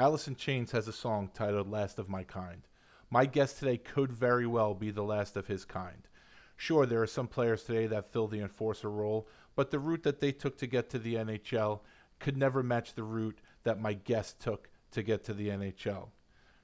[0.00, 2.62] In Chains has a song titled Last of My Kind.
[3.10, 6.08] My guest today could very well be the last of his kind.
[6.56, 10.18] Sure, there are some players today that fill the enforcer role, but the route that
[10.18, 11.80] they took to get to the NHL
[12.18, 16.08] could never match the route that my guest took to get to the NHL.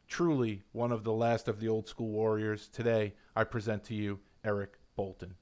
[0.08, 4.18] Truly, one of the last of the old school warriors, today I present to you
[4.46, 5.34] Eric Boulton.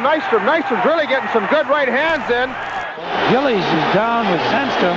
[0.00, 0.44] Quite a Nystrom.
[0.46, 2.48] Nystrom's really getting some good right hands in.
[3.32, 4.96] Gillies is down with Sandstrom.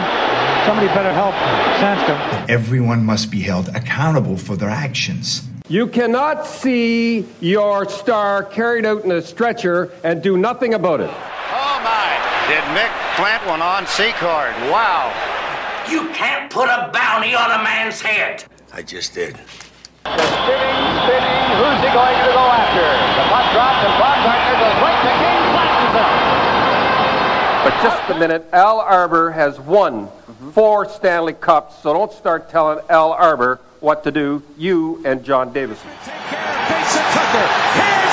[0.65, 1.33] Somebody better help
[1.79, 2.49] Sandstrom.
[2.49, 5.43] Everyone must be held accountable for their actions.
[5.67, 11.09] You cannot see your star carried out in a stretcher and do nothing about it.
[11.09, 12.47] Oh my!
[12.47, 14.53] Did Mick plant one on Secord?
[14.69, 15.11] Wow!
[15.89, 18.43] You can't put a bounty on a man's head.
[18.71, 19.39] I just did.
[20.01, 21.41] Spinning, spinning.
[21.61, 22.81] Who's he going to go after?
[22.81, 26.09] The puck drops and Baumgartner goes right to King, flashes him.
[27.63, 28.47] But just a minute.
[28.53, 30.49] Al Arbour has won mm-hmm.
[30.51, 34.41] four Stanley Cups, so don't start telling Al Arbour what to do.
[34.57, 35.89] You and John Davidson.
[35.89, 37.47] Mason Tucker.
[37.77, 38.10] Here's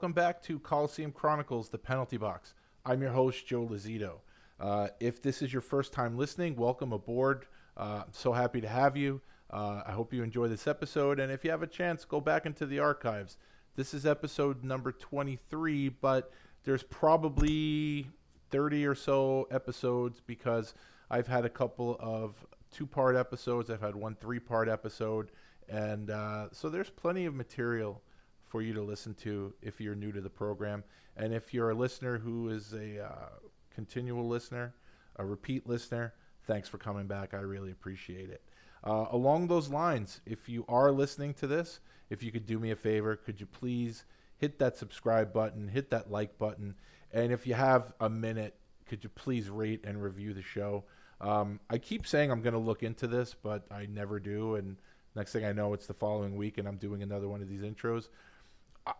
[0.00, 2.54] Welcome back to Coliseum Chronicles, the penalty box.
[2.86, 4.20] I'm your host, Joe Lozito.
[4.58, 7.44] Uh, if this is your first time listening, welcome aboard.
[7.76, 9.20] Uh, I'm so happy to have you.
[9.50, 11.20] Uh, I hope you enjoy this episode.
[11.20, 13.36] And if you have a chance, go back into the archives.
[13.76, 16.32] This is episode number 23, but
[16.64, 18.08] there's probably
[18.48, 20.72] 30 or so episodes because
[21.10, 25.30] I've had a couple of two part episodes, I've had one three part episode.
[25.68, 28.00] And uh, so there's plenty of material
[28.50, 30.84] for you to listen to if you're new to the program.
[31.16, 33.28] And if you're a listener who is a uh,
[33.74, 34.74] continual listener,
[35.16, 36.14] a repeat listener,
[36.46, 37.32] thanks for coming back.
[37.32, 38.42] I really appreciate it.
[38.82, 42.70] Uh, along those lines, if you are listening to this, if you could do me
[42.70, 44.04] a favor, could you please
[44.36, 46.74] hit that subscribe button, hit that like button,
[47.12, 48.56] and if you have a minute,
[48.86, 50.84] could you please rate and review the show?
[51.20, 54.54] Um, I keep saying I'm going to look into this, but I never do.
[54.54, 54.76] And
[55.14, 57.62] next thing I know, it's the following week, and I'm doing another one of these
[57.62, 58.08] intros.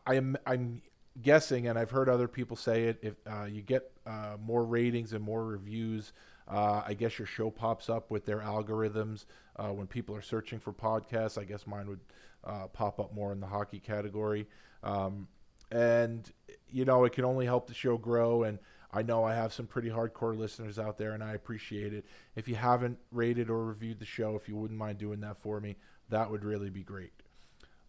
[0.06, 0.82] I am I'm
[1.20, 2.98] guessing, and I've heard other people say it.
[3.02, 6.12] If uh, you get uh, more ratings and more reviews,
[6.48, 9.24] uh, I guess your show pops up with their algorithms
[9.56, 11.38] uh, when people are searching for podcasts.
[11.38, 12.00] I guess mine would
[12.44, 14.46] uh, pop up more in the hockey category,
[14.82, 15.28] um,
[15.70, 16.30] and
[16.70, 18.44] you know it can only help the show grow.
[18.44, 18.58] And
[18.92, 22.04] I know I have some pretty hardcore listeners out there, and I appreciate it.
[22.34, 25.60] If you haven't rated or reviewed the show, if you wouldn't mind doing that for
[25.60, 25.76] me,
[26.08, 27.12] that would really be great.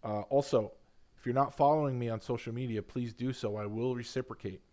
[0.04, 0.72] Uh, also,
[1.22, 3.56] if you're not following me on social media, please do so.
[3.56, 4.64] I will reciprocate.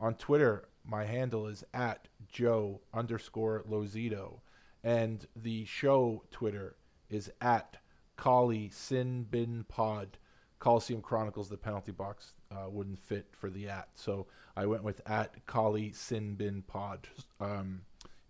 [0.00, 4.40] On Twitter, my handle is at Joe underscore Lozito.
[4.82, 6.76] And the show Twitter
[7.10, 7.76] is at
[8.16, 10.16] Coli Sin Bin Pod.
[10.58, 13.90] Coliseum Chronicles, the penalty box uh, wouldn't fit for the at.
[13.92, 17.08] So I went with at Coli Sin Bin Pod.
[17.40, 17.82] Um,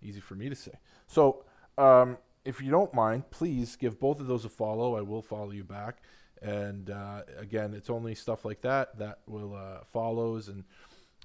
[0.02, 0.72] easy for me to say.
[1.06, 1.44] So
[1.78, 4.96] um, if you don't mind, please give both of those a follow.
[4.96, 6.02] I will follow you back.
[6.42, 10.64] And uh, again, it's only stuff like that that will uh, follows and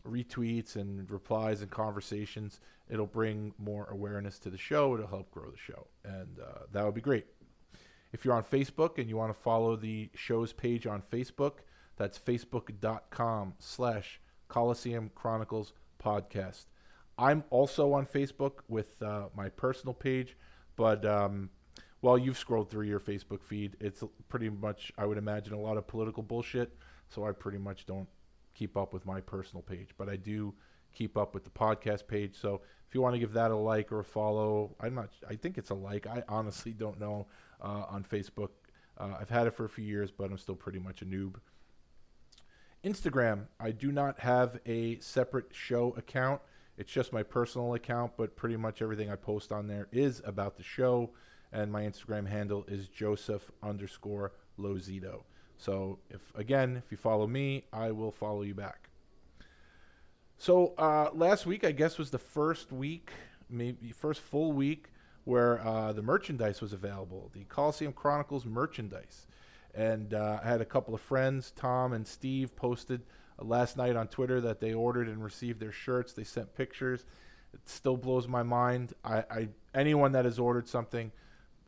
[0.05, 2.59] retweets and replies and conversations.
[2.89, 4.93] It'll bring more awareness to the show.
[4.93, 7.25] It'll help grow the show, and uh, that would be great.
[8.11, 11.53] If you're on Facebook and you want to follow the show's page on Facebook,
[11.97, 16.65] that's facebook.com slash Coliseum Chronicles Podcast.
[17.17, 20.37] I'm also on Facebook with uh, my personal page,
[20.75, 21.49] but um,
[22.05, 23.77] well, you've scrolled through your Facebook feed.
[23.79, 26.77] It's pretty much, I would imagine, a lot of political bullshit.
[27.09, 28.07] So I pretty much don't
[28.53, 30.53] keep up with my personal page, but I do
[30.93, 32.35] keep up with the podcast page.
[32.39, 35.09] So if you want to give that a like or a follow, I'm not.
[35.27, 36.05] I think it's a like.
[36.05, 37.25] I honestly don't know
[37.59, 38.49] uh, on Facebook.
[38.99, 41.37] Uh, I've had it for a few years, but I'm still pretty much a noob.
[42.83, 46.39] Instagram, I do not have a separate show account.
[46.77, 50.55] It's just my personal account, but pretty much everything I post on there is about
[50.55, 51.09] the show
[51.55, 55.23] and my Instagram handle is Joseph underscore Lozito.
[55.57, 58.89] So if again, if you follow me, I will follow you back.
[60.37, 63.11] So uh, last week, I guess, was the first week,
[63.49, 64.89] maybe first full week
[65.23, 69.25] where uh, the merchandise was available, the Coliseum Chronicles merchandise.
[69.73, 73.01] And uh, I had a couple of friends, Tom and Steve, posted
[73.39, 76.13] last night on Twitter that they ordered and received their shirts.
[76.13, 77.05] They sent pictures.
[77.53, 78.93] It still blows my mind.
[79.03, 81.11] I, I anyone that has ordered something,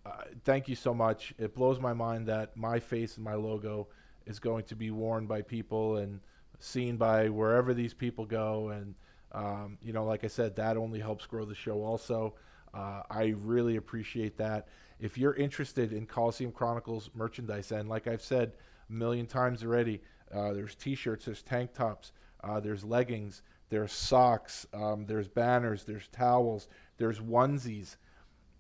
[0.07, 1.33] uh, thank you so much.
[1.37, 3.87] It blows my mind that my face and my logo
[4.25, 6.19] is going to be worn by people and
[6.59, 8.69] seen by wherever these people go.
[8.69, 8.95] And
[9.33, 11.83] um, you know, like I said, that only helps grow the show.
[11.83, 12.35] Also,
[12.73, 14.67] uh, I really appreciate that.
[14.99, 18.53] If you're interested in Coliseum Chronicles merchandise, and like I've said
[18.89, 20.01] a million times already,
[20.33, 22.13] uh, there's T-shirts, there's tank tops,
[22.43, 26.67] uh, there's leggings, there's socks, um, there's banners, there's towels,
[26.97, 27.97] there's onesies.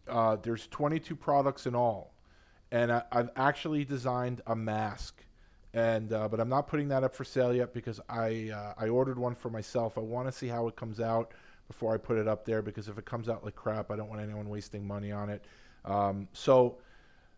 [0.09, 2.13] Uh, there's 22 products in all,
[2.71, 5.23] and I, have actually designed a mask,
[5.73, 8.87] and uh, but I'm not putting that up for sale yet because I uh, I
[8.89, 9.97] ordered one for myself.
[9.97, 11.33] I want to see how it comes out
[11.67, 14.09] before I put it up there because if it comes out like crap, I don't
[14.09, 15.45] want anyone wasting money on it.
[15.85, 16.77] Um, so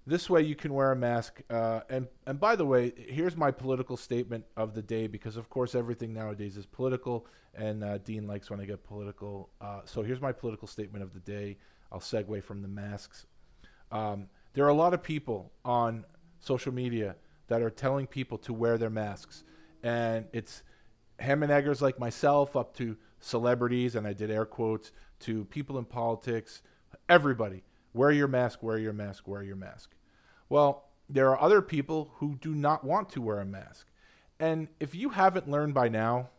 [0.05, 1.41] this way you can wear a mask.
[1.49, 5.49] Uh, and and by the way, here's my political statement of the day because of
[5.49, 7.25] course everything nowadays is political,
[7.55, 9.49] and uh, Dean likes when I get political.
[9.61, 11.57] Uh, so here's my political statement of the day.
[11.91, 13.25] I'll segue from the masks.
[13.91, 16.05] Um, there are a lot of people on
[16.39, 17.15] social media
[17.47, 19.43] that are telling people to wear their masks,
[19.83, 20.63] and it's
[21.19, 24.91] ham and eggers like myself up to celebrities, and I did air quotes
[25.21, 26.61] to people in politics,
[27.07, 27.63] everybody.
[27.93, 29.95] Wear your mask, wear your mask, wear your mask.
[30.47, 33.87] Well, there are other people who do not want to wear a mask.
[34.39, 36.29] And if you haven't learned by now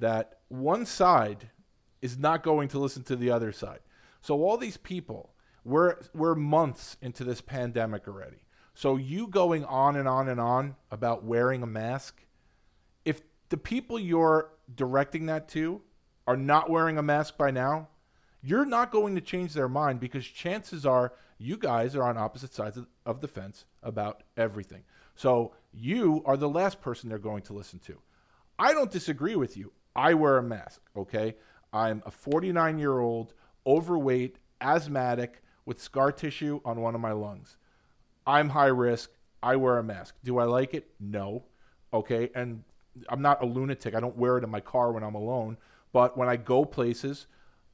[0.00, 1.50] that one side
[2.02, 3.80] is not going to listen to the other side.
[4.20, 5.34] So all these people,
[5.64, 8.44] we're we're months into this pandemic already.
[8.74, 12.24] So you going on and on and on about wearing a mask,
[13.04, 15.82] if the people you're directing that to
[16.26, 17.88] are not wearing a mask by now,
[18.42, 22.52] you're not going to change their mind because chances are you guys are on opposite
[22.52, 24.82] sides of the fence about everything.
[25.14, 28.00] So you are the last person they're going to listen to.
[28.58, 29.72] I don't disagree with you.
[29.96, 31.36] I wear a mask, okay?
[31.72, 33.34] I'm a 49 year old,
[33.68, 37.58] overweight, asthmatic, with scar tissue on one of my lungs.
[38.26, 39.10] I'm high risk.
[39.42, 40.14] I wear a mask.
[40.24, 40.90] Do I like it?
[40.98, 41.44] No.
[41.92, 42.30] Okay.
[42.34, 42.64] And
[43.08, 43.94] I'm not a lunatic.
[43.94, 45.58] I don't wear it in my car when I'm alone.
[45.92, 47.26] But when I go places,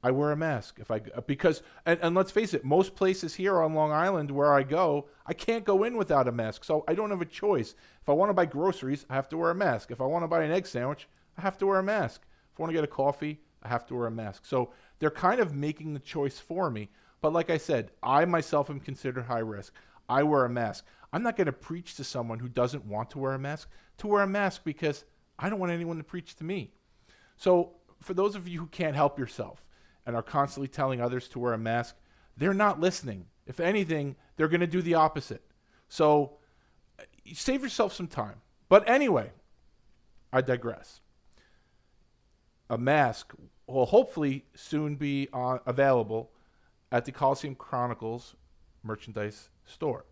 [0.02, 3.62] I wear a mask if I because and, and let's face it, most places here
[3.62, 6.62] on Long Island where I go, I can't go in without a mask.
[6.64, 7.74] So I don't have a choice.
[8.02, 9.90] If I want to buy groceries, I have to wear a mask.
[9.90, 11.08] If I want to buy an egg sandwich,
[11.38, 12.20] I have to wear a mask.
[12.52, 14.44] If I want to get a coffee, I have to wear a mask.
[14.44, 16.90] So they're kind of making the choice for me.
[17.20, 19.72] But like I said, I myself am considered high risk.
[20.08, 20.84] I wear a mask.
[21.12, 23.68] I'm not going to preach to someone who doesn't want to wear a mask
[23.98, 25.04] to wear a mask because
[25.38, 26.72] I don't want anyone to preach to me.
[27.36, 29.64] So for those of you who can't help yourself,
[30.06, 31.96] and are constantly telling others to wear a mask,
[32.36, 33.26] they're not listening.
[33.46, 35.42] If anything, they're going to do the opposite.
[35.88, 36.38] So
[37.32, 38.40] save yourself some time.
[38.68, 39.32] But anyway,
[40.32, 41.00] I digress.
[42.68, 43.34] A mask
[43.66, 46.30] will hopefully soon be uh, available
[46.92, 48.34] at the Coliseum Chronicles
[48.82, 50.04] merchandise store.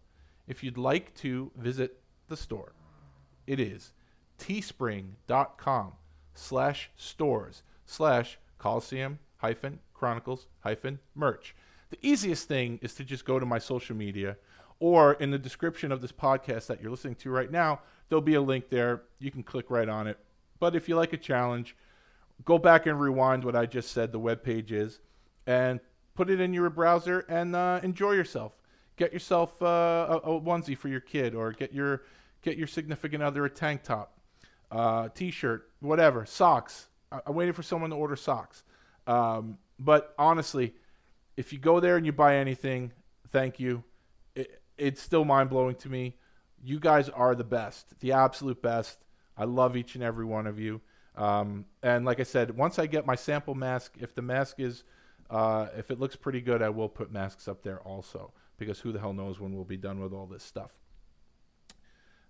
[0.48, 2.72] If you'd like to visit the store,
[3.46, 3.92] it is
[4.38, 5.92] teespring.com
[6.34, 11.54] slash stores slash Coliseum hyphen chronicles hyphen merch.
[11.90, 14.36] The easiest thing is to just go to my social media
[14.80, 18.34] or in the description of this podcast that you're listening to right now, there'll be
[18.34, 19.02] a link there.
[19.20, 20.18] You can click right on it.
[20.58, 21.76] But if you like a challenge,
[22.44, 25.00] go back and rewind what I just said the web page is
[25.46, 25.80] and
[26.14, 28.56] put it in your browser and uh, enjoy yourself.
[28.96, 32.02] Get yourself uh, a, a, onesie for your kid or get your
[32.42, 34.18] get your significant other a tank top,
[34.70, 36.88] uh, t-shirt, whatever, socks.
[37.10, 38.64] I, I'm waiting for someone to order socks.
[39.06, 40.74] Um, but honestly,
[41.36, 42.92] if you go there and you buy anything,
[43.28, 43.82] thank you.
[44.34, 46.16] It, it's still mind blowing to me.
[46.62, 48.98] You guys are the best, the absolute best.
[49.36, 50.80] I love each and every one of you.
[51.16, 54.84] Um, and like I said, once I get my sample mask, if the mask is,
[55.30, 58.92] uh, if it looks pretty good, I will put masks up there also because who
[58.92, 60.72] the hell knows when we'll be done with all this stuff.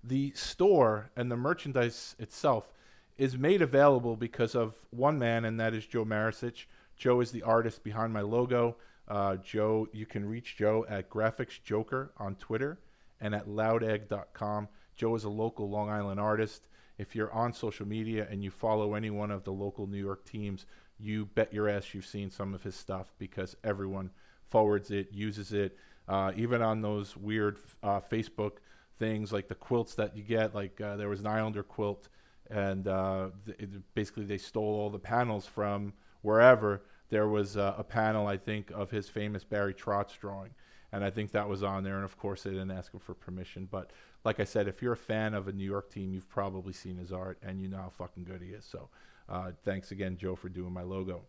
[0.03, 2.73] The store and the merchandise itself
[3.19, 6.65] is made available because of one man, and that is Joe Marisich.
[6.97, 8.77] Joe is the artist behind my logo.
[9.07, 12.81] Uh, Joe, you can reach Joe at Graphics Joker on Twitter
[13.21, 14.69] and at loudegg.com.
[14.97, 16.67] Joe is a local Long Island artist.
[16.99, 20.25] If you're on social media and you follow any one of the local New York
[20.25, 20.67] teams,
[20.99, 24.11] you bet your ass you've seen some of his stuff because everyone
[24.45, 25.77] forwards it, uses it.
[26.09, 28.59] Uh, even on those weird uh, Facebook
[28.99, 32.09] things like the quilts that you get, like uh, there was an Islander quilt
[32.53, 36.83] and uh, th- basically they stole all the panels from wherever.
[37.09, 40.51] There was uh, a panel, I think, of his famous Barry Trotz drawing,
[40.93, 41.97] and I think that was on there.
[41.97, 43.69] And of course, they didn't ask him for permission.
[43.71, 43.91] But
[44.25, 46.97] like I said, if you're a fan of a New York team, you've probably seen
[46.97, 48.65] his art and you know how fucking good he is.
[48.65, 48.89] So
[49.29, 51.23] uh, thanks again, Joe, for doing my logo.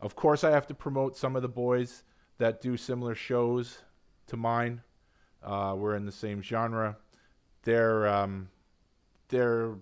[0.00, 2.04] Of course, I have to promote some of the boys
[2.38, 3.82] that do similar shows
[4.28, 4.82] to mine.
[5.42, 6.96] Uh, we're in the same genre.
[7.62, 8.48] Their um,
[9.28, 9.74] their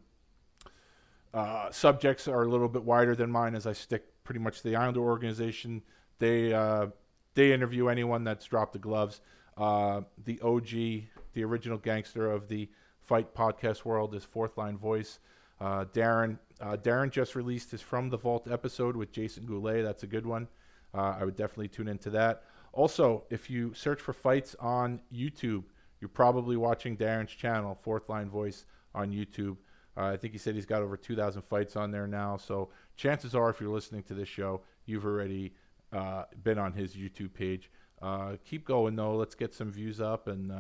[1.33, 4.68] uh, subjects are a little bit wider than mine, as I stick pretty much to
[4.68, 5.83] the Islander organization.
[6.18, 6.88] They uh,
[7.35, 9.21] they interview anyone that's dropped the gloves.
[9.57, 12.68] Uh, the OG, the original gangster of the
[13.00, 15.21] fight podcast world, is Fourth Line Voice.
[15.61, 19.85] Uh, Darren uh, Darren just released his From the Vault episode with Jason Goulet.
[19.85, 20.49] That's a good one.
[20.92, 22.42] Uh, I would definitely tune into that.
[22.73, 25.62] Also, if you search for fights on YouTube,
[26.00, 29.59] you're probably watching Darren's channel, Fourth Line Voice on YouTube.
[29.97, 32.37] Uh, I think he said he's got over 2,000 fights on there now.
[32.37, 35.52] So chances are, if you're listening to this show, you've already
[35.92, 37.71] uh, been on his YouTube page.
[38.02, 39.14] Uh, keep going though.
[39.14, 40.26] Let's get some views up.
[40.26, 40.52] And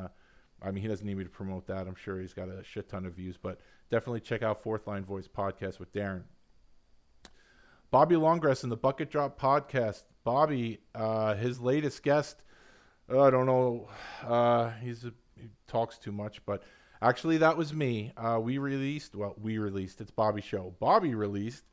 [0.62, 1.86] I mean, he doesn't need me to promote that.
[1.86, 3.36] I'm sure he's got a shit ton of views.
[3.36, 3.60] But
[3.90, 6.22] definitely check out Fourth Line Voice podcast with Darren.
[7.90, 10.04] Bobby Longgrass in the Bucket Drop podcast.
[10.24, 12.42] Bobby, uh, his latest guest.
[13.10, 13.88] uh, I don't know.
[14.22, 16.62] Uh, he's a, he talks too much, but
[17.00, 18.12] actually that was me.
[18.16, 19.14] Uh, we released.
[19.14, 20.00] Well, we released.
[20.00, 20.74] It's Bobby show.
[20.80, 21.64] Bobby released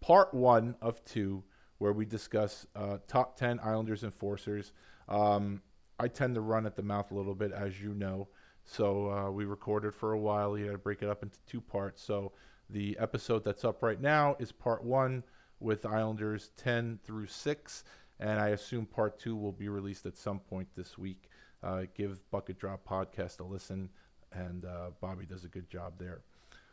[0.00, 1.44] part one of two,
[1.78, 4.72] where we discuss uh, top ten Islanders enforcers.
[5.08, 5.62] Um,
[5.98, 8.28] I tend to run at the mouth a little bit, as you know.
[8.64, 10.56] So uh, we recorded for a while.
[10.58, 12.02] You had to break it up into two parts.
[12.02, 12.32] So
[12.70, 15.22] the episode that's up right now is part one
[15.60, 17.84] with Islanders 10 through 6.
[18.20, 21.28] And I assume part two will be released at some point this week.
[21.62, 23.88] Uh, give Bucket Drop Podcast a listen,
[24.32, 26.20] and uh, Bobby does a good job there.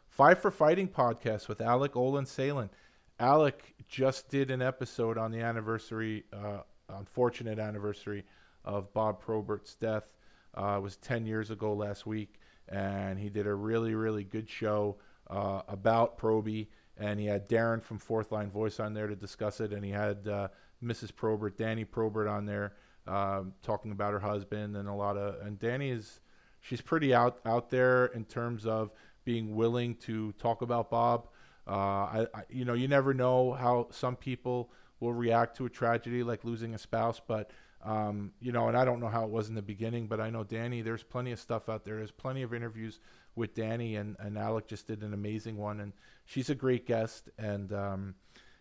[0.09, 2.69] Five for Fighting podcast with Alec Olin Salen.
[3.17, 8.25] Alec just did an episode on the anniversary, uh, unfortunate anniversary
[8.65, 10.05] of Bob Probert's death.
[10.53, 14.97] Uh, was 10 years ago last week, and he did a really, really good show
[15.29, 16.67] uh, about Proby.
[16.97, 19.91] And he had Darren from Fourth Line Voice on there to discuss it, and he
[19.91, 20.49] had uh,
[20.83, 21.15] Mrs.
[21.15, 22.73] Probert, Dani Probert, on there
[23.07, 25.45] um, talking about her husband and a lot of.
[25.45, 26.19] And Dani is,
[26.59, 31.27] she's pretty out out there in terms of being willing to talk about Bob.
[31.67, 35.69] Uh, I, I, you know, you never know how some people will react to a
[35.69, 37.51] tragedy like losing a spouse, but
[37.83, 40.29] um, you know, and I don't know how it was in the beginning, but I
[40.29, 40.83] know Dani.
[40.83, 41.97] There's plenty of stuff out there.
[41.97, 42.99] There's plenty of interviews
[43.35, 45.93] with Dani, and and Alec just did an amazing one, and
[46.25, 47.29] she's a great guest.
[47.37, 48.15] And um,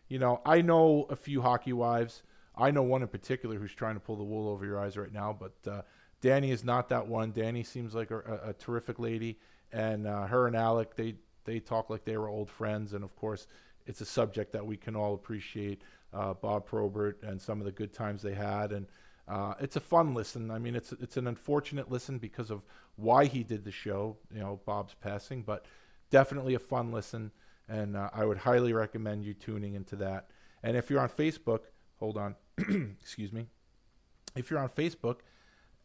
[0.08, 2.22] you know, I know a few hockey wives.
[2.56, 5.12] I know one in particular who's trying to pull the wool over your eyes right
[5.12, 5.82] now, but uh,
[6.22, 7.32] Dani is not that one.
[7.32, 9.38] Dani seems like a, a, terrific lady,
[9.72, 13.14] and uh, her and Alec they they talk like they were old friends, and of
[13.16, 13.46] course,
[13.86, 15.82] it's a subject that we can all appreciate.
[16.12, 18.86] Uh, Bob Probert and some of the good times they had, and
[19.30, 20.50] uh, it's a fun listen.
[20.50, 22.62] I mean, it's it's an unfortunate listen because of
[22.96, 24.16] why he did the show.
[24.34, 25.66] You know, Bob's passing, but
[26.10, 27.30] definitely a fun listen,
[27.68, 30.30] and uh, I would highly recommend you tuning into that.
[30.64, 31.60] And if you're on Facebook,
[32.00, 32.34] hold on,
[33.00, 33.46] excuse me.
[34.34, 35.20] If you're on Facebook,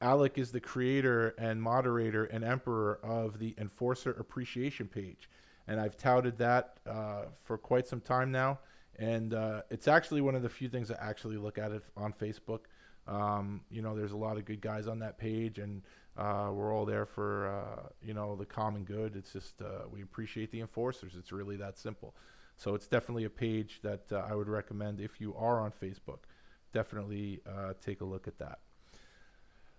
[0.01, 5.29] Alec is the creator and moderator and emperor of the Enforcer Appreciation page,
[5.67, 8.59] and I've touted that uh, for quite some time now.
[8.97, 12.13] And uh, it's actually one of the few things I actually look at it on
[12.13, 12.61] Facebook.
[13.07, 15.81] Um, you know, there's a lot of good guys on that page, and
[16.17, 19.15] uh, we're all there for uh, you know the common good.
[19.15, 21.13] It's just uh, we appreciate the enforcers.
[21.17, 22.15] It's really that simple.
[22.57, 26.19] So it's definitely a page that uh, I would recommend if you are on Facebook.
[26.73, 28.59] Definitely uh, take a look at that.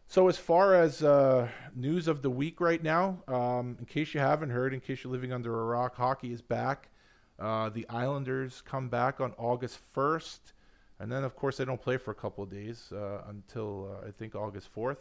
[0.09, 4.21] So as far as uh, news of the week right now, um, in case you
[4.21, 6.91] haven't heard, in case you're living under a rock, hockey is back.
[7.39, 10.39] the Islanders come back on August 1st.
[10.99, 14.09] And then, of course, they don't play for a couple of days uh, until uh,
[14.09, 14.99] I think August 4th,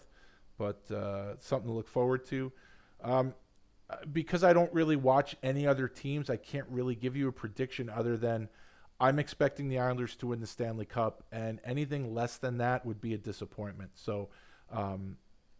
[0.58, 2.52] but uh, something to look forward to.
[3.02, 3.34] Um,
[4.12, 7.90] because I don't really watch any other teams, I can't really give you a prediction
[7.90, 8.50] other than
[9.00, 13.02] I'm expecting the Islanders to win the Stanley Cup, and anything less than that would
[13.02, 13.92] be a disappointment.
[13.96, 14.30] So,
[14.72, 15.18] um,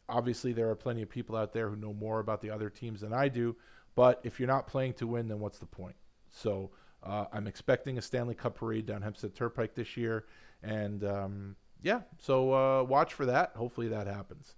[0.08, 3.02] obviously, there are plenty of people out there who know more about the other teams
[3.02, 3.56] than I do,
[3.94, 5.96] but if you're not playing to win, then what's the point?
[6.30, 6.72] So,
[7.06, 10.26] uh, I'm expecting a Stanley Cup parade down Hempstead Turnpike this year,
[10.64, 13.52] and um, yeah, so uh, watch for that.
[13.56, 14.56] Hopefully that happens.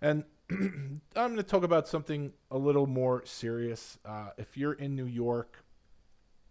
[0.00, 3.98] And I'm going to talk about something a little more serious.
[4.04, 5.64] Uh, if you're in New York,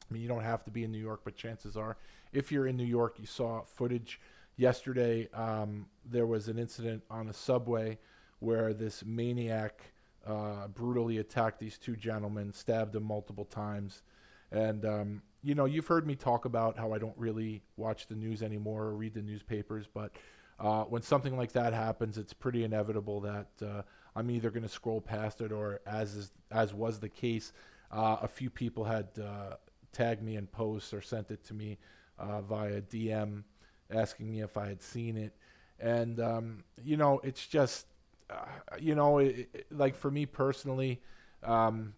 [0.10, 1.98] I mean, you don't have to be in New York, but chances are,
[2.34, 4.20] if you're in New York, you saw footage
[4.58, 5.28] yesterday.
[5.34, 7.98] Um, there was an incident on a subway
[8.40, 9.82] where this maniac
[10.26, 14.04] uh, brutally attacked these two gentlemen, stabbed them multiple times.
[14.52, 18.16] And um, you know, you've heard me talk about how I don't really watch the
[18.16, 20.12] news anymore or read the newspapers, but
[20.60, 23.82] uh, when something like that happens, it's pretty inevitable that uh,
[24.16, 27.52] I'm either going to scroll past it or, as is, as was the case,
[27.92, 29.56] uh, a few people had uh,
[29.92, 31.80] tagged me in posts or sent it to me
[32.20, 33.44] uh, via DM,
[33.92, 35.36] asking me if I had seen it,
[35.80, 37.88] and um, you know, it's just,
[38.30, 38.46] uh,
[38.80, 41.02] you know, it, it, like for me personally,
[41.44, 41.94] um,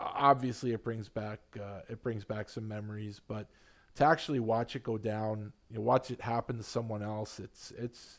[0.00, 3.48] obviously it brings back uh, it brings back some memories, but
[3.96, 7.72] to actually watch it go down, you know, watch it happen to someone else, it's
[7.76, 8.18] it's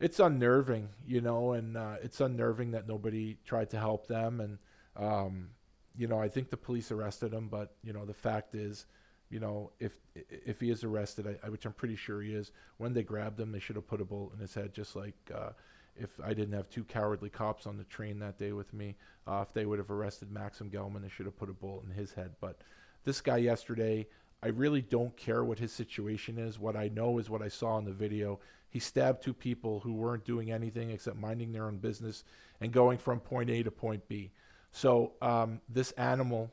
[0.00, 4.40] it's unnerving, you know, and uh, it's unnerving that nobody tried to help them.
[4.40, 4.58] And,
[4.96, 5.50] um,
[5.96, 8.86] you know, I think the police arrested him, but, you know, the fact is,
[9.30, 12.92] you know, if if he is arrested, I, which I'm pretty sure he is, when
[12.92, 15.50] they grabbed him, they should have put a bullet in his head, just like uh,
[15.96, 18.96] if I didn't have two cowardly cops on the train that day with me.
[19.26, 21.90] Uh, if they would have arrested Maxim Gelman, they should have put a bullet in
[21.90, 22.32] his head.
[22.40, 22.60] But
[23.04, 24.06] this guy yesterday,
[24.42, 26.58] I really don't care what his situation is.
[26.58, 28.40] What I know is what I saw in the video.
[28.68, 32.24] He stabbed two people who weren't doing anything except minding their own business
[32.60, 34.32] and going from point A to point B.
[34.72, 36.52] So um, this animal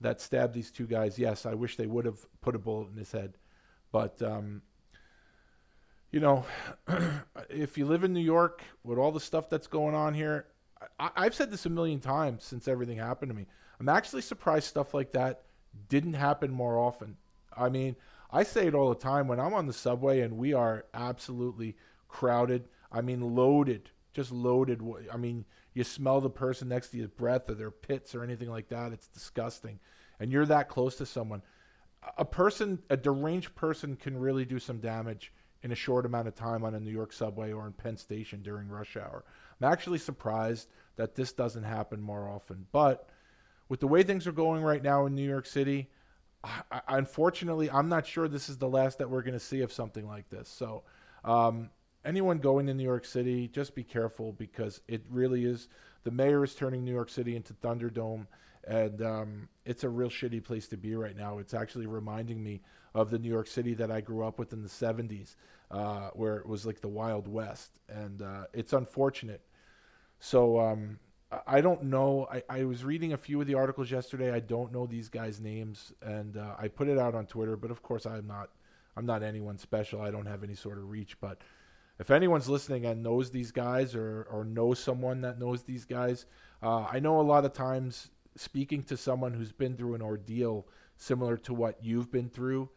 [0.00, 2.96] that stabbed these two guys, yes, I wish they would have put a bullet in
[2.96, 3.34] his head,
[3.90, 4.62] but um,
[6.16, 6.46] you know,
[7.50, 10.46] if you live in New York with all the stuff that's going on here,
[10.98, 13.44] I, I've said this a million times since everything happened to me.
[13.78, 15.42] I'm actually surprised stuff like that
[15.90, 17.18] didn't happen more often.
[17.54, 17.96] I mean,
[18.30, 21.76] I say it all the time when I'm on the subway and we are absolutely
[22.08, 22.64] crowded.
[22.90, 24.80] I mean, loaded, just loaded.
[25.12, 25.44] I mean,
[25.74, 28.94] you smell the person next to your breath or their pits or anything like that.
[28.94, 29.80] It's disgusting.
[30.18, 31.42] And you're that close to someone.
[32.16, 35.30] A person, a deranged person, can really do some damage
[35.66, 38.40] in a short amount of time on a New York subway or in Penn Station
[38.40, 39.24] during rush hour.
[39.60, 42.68] I'm actually surprised that this doesn't happen more often.
[42.70, 43.08] But
[43.68, 45.90] with the way things are going right now in New York City,
[46.44, 49.72] I, unfortunately, I'm not sure this is the last that we're going to see of
[49.72, 50.48] something like this.
[50.48, 50.84] So,
[51.24, 51.70] um,
[52.04, 55.66] anyone going to New York City, just be careful because it really is.
[56.04, 58.28] The mayor is turning New York City into Thunderdome,
[58.68, 61.38] and um, it's a real shitty place to be right now.
[61.38, 62.60] It's actually reminding me
[62.96, 65.36] of the New York City that I grew up with in the 70s,
[65.70, 69.42] uh, where it was like the Wild West, and uh, it's unfortunate.
[70.18, 70.98] So, um,
[71.46, 72.28] I don't know.
[72.30, 74.32] I, I was reading a few of the articles yesterday.
[74.32, 77.56] I don't know these guys' names, and uh, I put it out on Twitter.
[77.56, 78.50] But of course, I'm not.
[78.96, 80.00] I'm not anyone special.
[80.00, 81.20] I don't have any sort of reach.
[81.20, 81.42] But
[81.98, 86.26] if anyone's listening and knows these guys, or or knows someone that knows these guys,
[86.62, 90.66] uh, I know a lot of times speaking to someone who's been through an ordeal
[90.96, 92.68] similar to what you've been through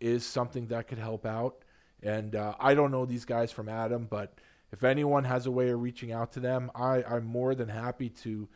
[0.00, 1.64] is something that could help out.
[2.02, 4.34] And uh, I don't know these guys from Adam, but
[4.72, 8.08] if anyone has a way of reaching out to them, I, I'm more than happy
[8.10, 8.48] to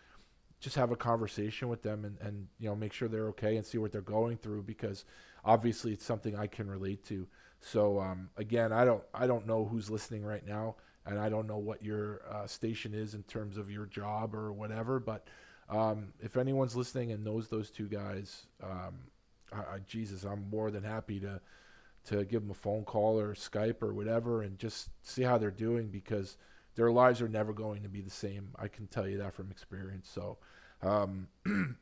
[0.61, 3.67] just have a conversation with them and, and you know make sure they're okay and
[3.67, 5.05] see what they're going through because
[5.45, 7.27] obviously it's something I can relate to.
[7.61, 11.49] So um, again, I don't I don't know who's listening right now, and I don't
[11.49, 15.01] know what your uh, station is in terms of your job or whatever.
[15.01, 15.27] But
[15.69, 18.95] um, if anyone's listening and knows those two guys, um,
[19.53, 21.41] I, I, Jesus, I'm more than happy to
[22.07, 25.51] to give them a phone call or Skype or whatever and just see how they're
[25.51, 26.37] doing because
[26.75, 28.49] their lives are never going to be the same.
[28.59, 30.09] I can tell you that from experience.
[30.13, 30.39] So
[30.83, 31.29] um,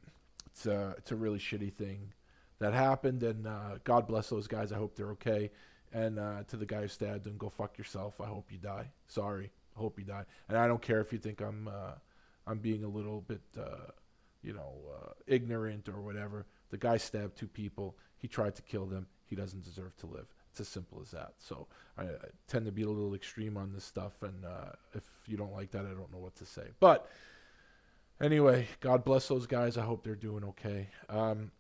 [0.47, 2.13] it's a it's a really shitty thing
[2.59, 4.73] that happened, and uh, God bless those guys.
[4.73, 5.51] I hope they're okay.
[5.93, 8.21] And uh, to the guy who stabbed them, go fuck yourself.
[8.21, 8.93] I hope you die.
[9.09, 9.51] Sorry.
[9.77, 10.25] I hope you die.
[10.49, 11.93] And I don't care if you think I'm uh,
[12.47, 13.91] I'm being a little bit uh,
[14.43, 16.47] you know uh, ignorant or whatever.
[16.71, 17.97] The guy stabbed two people.
[18.19, 20.35] He tried to kill them he doesn't deserve to live.
[20.51, 21.35] It's as simple as that.
[21.38, 25.05] So I, I tend to be a little extreme on this stuff, and uh, if
[25.27, 26.64] you don't like that, I don't know what to say.
[26.81, 27.09] But
[28.21, 29.79] anyway, God bless those guys.
[29.79, 30.88] I hope they're doing okay.
[31.09, 31.53] Um,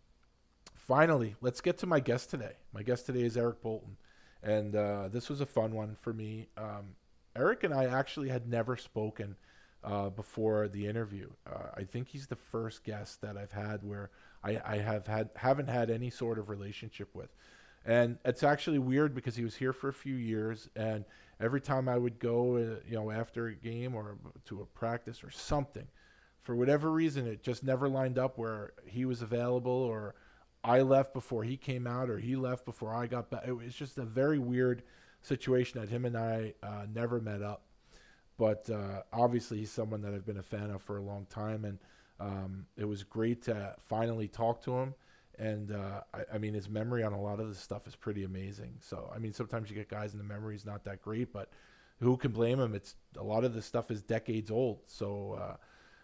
[0.74, 2.54] finally, let's get to my guest today.
[2.74, 3.96] My guest today is Eric Boulton,
[4.42, 6.48] and uh, this was a fun one for me.
[6.56, 6.96] Um,
[7.36, 9.36] Eric and I actually had never spoken
[9.84, 11.30] uh, before the interview.
[11.46, 14.10] Uh, I think he's the first guest that I've had where
[14.42, 17.30] I, I have had haven't had any sort of relationship with.
[17.90, 21.04] And it's actually weird because he was here for a few years, and
[21.40, 25.24] every time I would go, uh, you know, after a game or to a practice
[25.24, 25.88] or something,
[26.40, 30.14] for whatever reason, it just never lined up where he was available or
[30.62, 33.42] I left before he came out or he left before I got back.
[33.44, 34.84] It was just a very weird
[35.22, 37.62] situation that him and I uh, never met up.
[38.38, 41.64] But uh, obviously, he's someone that I've been a fan of for a long time,
[41.64, 41.78] and
[42.20, 44.94] um, it was great to finally talk to him
[45.40, 48.24] and uh, I, I, mean his memory on a lot of this stuff is pretty
[48.24, 48.74] amazing.
[48.80, 51.50] So I mean sometimes you get guys and the memory is not that great, but
[51.98, 52.74] who can blame him?
[52.74, 55.56] It's a lot of this stuff is decades old, so uh,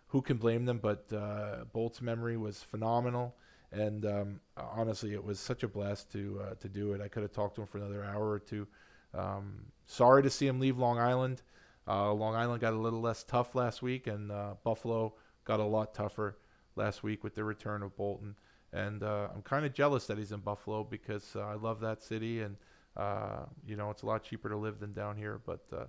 [0.08, 0.78] who can blame them?
[0.78, 3.36] But uh, Bolt's memory was phenomenal,
[3.72, 7.00] and um, honestly, it was such a blast to uh, to do it.
[7.00, 8.66] I could have talked to him for another hour or two.
[9.14, 11.42] Um, sorry to see him leave Long Island.
[11.88, 15.64] Uh, Long Island got a little less tough last week, and uh, Buffalo got a
[15.64, 16.36] lot tougher
[16.74, 18.36] last week with the return of Boulton.
[18.72, 22.02] And uh, I'm kind of jealous that he's in Buffalo because uh, I love that
[22.02, 22.56] city, and
[22.96, 25.40] uh, you know it's a lot cheaper to live than down here.
[25.44, 25.84] But uh,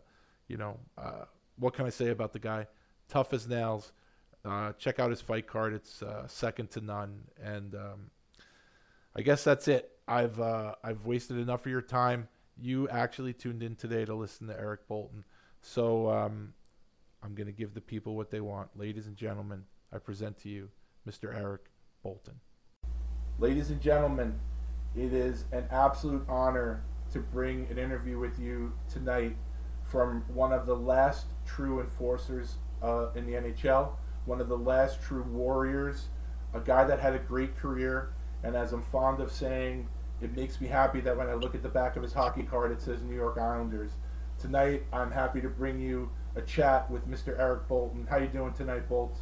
[0.48, 1.26] you know, uh,
[1.58, 2.68] what can I say about the guy?
[3.10, 3.92] Tough as nails.
[4.46, 7.22] Uh, check out his fight card; it's second to none.
[7.44, 8.12] And um,
[9.16, 9.92] I guess that's it.
[10.08, 12.28] I've I've wasted enough of your time.
[12.60, 15.26] You actually tuned in today to listen to Eric Boulton,
[15.62, 16.54] so um,
[17.24, 18.70] I'm going to give the people what they want.
[18.76, 20.70] Ladies and gentlemen, I present to you
[21.08, 21.36] Mr.
[21.36, 21.66] Eric
[22.04, 22.40] Boulton.
[23.40, 24.40] Ladies and gentlemen,
[24.96, 29.36] it is an absolute honor to bring an interview with you tonight
[29.84, 33.92] from one of the last true enforcers uh, in the NHL,
[34.26, 36.08] one of the last true warriors,
[36.56, 38.10] a guy that had a great career,
[38.42, 39.88] and as I'm fond of saying,
[40.20, 42.72] it makes me happy that when I look at the back of his hockey card,
[42.72, 43.92] it says New York Islanders.
[44.40, 47.38] Tonight, I'm happy to bring you a chat with Mr.
[47.40, 48.08] Eric Boulton.
[48.10, 49.20] How you doing tonight, Bolts?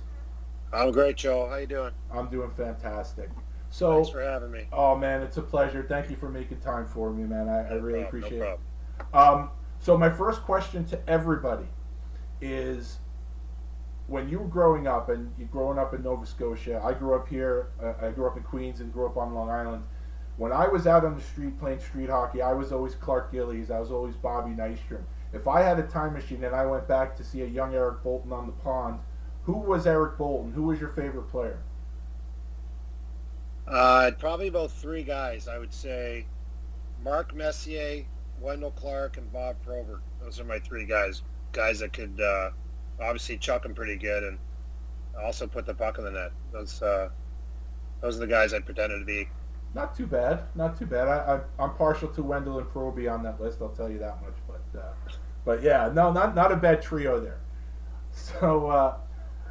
[0.72, 1.50] I'm great, Joe.
[1.50, 1.92] How you doing?
[2.10, 3.30] I'm doing fantastic.
[3.76, 4.68] So, Thanks for having me.
[4.72, 5.86] oh man, it's a pleasure.
[5.86, 7.50] Thank you for making time for me, man.
[7.50, 8.58] I, I really problem, appreciate no
[9.02, 9.14] it.
[9.14, 11.66] Um, so my first question to everybody
[12.40, 13.00] is,
[14.08, 17.28] when you were growing up and you growing up in Nova Scotia, I grew up
[17.28, 17.68] here.
[17.84, 19.84] Uh, I grew up in Queens and grew up on Long Island.
[20.38, 23.72] When I was out on the street playing street hockey, I was always Clark Gillies.
[23.72, 25.04] I was always Bobby Nystrom.
[25.34, 28.04] If I had a time machine and I went back to see a young Eric
[28.04, 29.00] Boulton on the pond,
[29.44, 30.54] who was Eric Boulton?
[30.54, 31.60] Who was your favorite player?
[33.68, 35.48] Uh, probably about three guys.
[35.48, 36.26] I would say
[37.04, 38.06] Mark Messier,
[38.40, 40.02] Wendel Clark, and Bob Probert.
[40.22, 41.24] Those are my three guys.
[41.52, 42.52] Guys that could uh,
[43.00, 44.38] obviously chuck them pretty good and
[45.22, 46.32] also put the puck in the net.
[46.52, 47.10] Those uh,
[48.02, 49.30] those are the guys I pretended to be.
[49.74, 50.44] Not too bad.
[50.56, 51.08] Not too bad.
[51.08, 53.60] I, I, I'm partial to Wendell and Proby on that list.
[53.62, 54.36] I'll tell you that much.
[54.48, 54.94] But uh,
[55.44, 57.40] but yeah, no, not not a bad trio there.
[58.12, 58.96] So uh,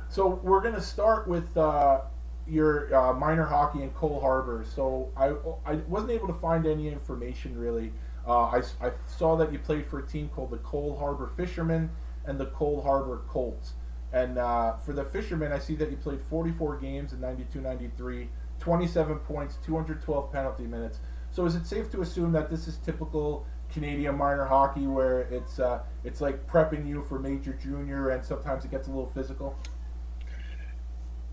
[0.09, 2.01] so we're gonna start with uh,
[2.47, 4.65] your uh, minor hockey in Cole Harbor.
[4.75, 5.35] So I
[5.71, 7.93] I wasn't able to find any information really.
[8.27, 11.91] Uh, I, I saw that you played for a team called the Cole Harbor Fishermen
[12.25, 13.75] and the Cole Harbor Colts.
[14.13, 18.29] And uh, for the Fishermen, I see that you played 44 games in 92 93,
[18.61, 21.01] 27 points, 212 penalty minutes.
[21.33, 25.59] So is it safe to assume that this is typical Canadian minor hockey where it's
[25.59, 29.59] uh, it's like prepping you for major junior and sometimes it gets a little physical?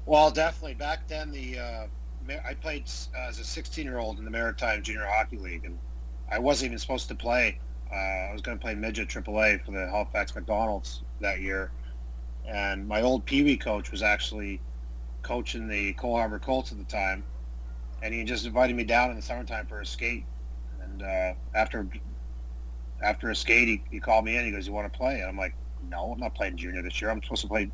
[0.06, 0.76] Well, definitely.
[0.76, 1.88] Back then, the uh,
[2.46, 5.80] I played s- as a 16 year old in the Maritime Junior Hockey League, and
[6.30, 7.60] I wasn't even supposed to play.
[7.92, 7.96] Uh,
[8.30, 11.74] I was going to play midget AAA for the Halifax McDonald's that year,
[12.46, 14.64] and my old Pee Wee coach was actually
[15.24, 17.26] coaching the Cole Harbor Colts at the time,
[18.02, 20.28] and he just invited me down in the summertime for a skate.
[20.82, 21.90] And uh, after
[23.02, 24.46] after a skate, he, he called me in.
[24.46, 27.02] He goes, "You want to play?" And I'm like, "No, I'm not playing junior this
[27.02, 27.12] year.
[27.12, 27.72] I'm supposed to play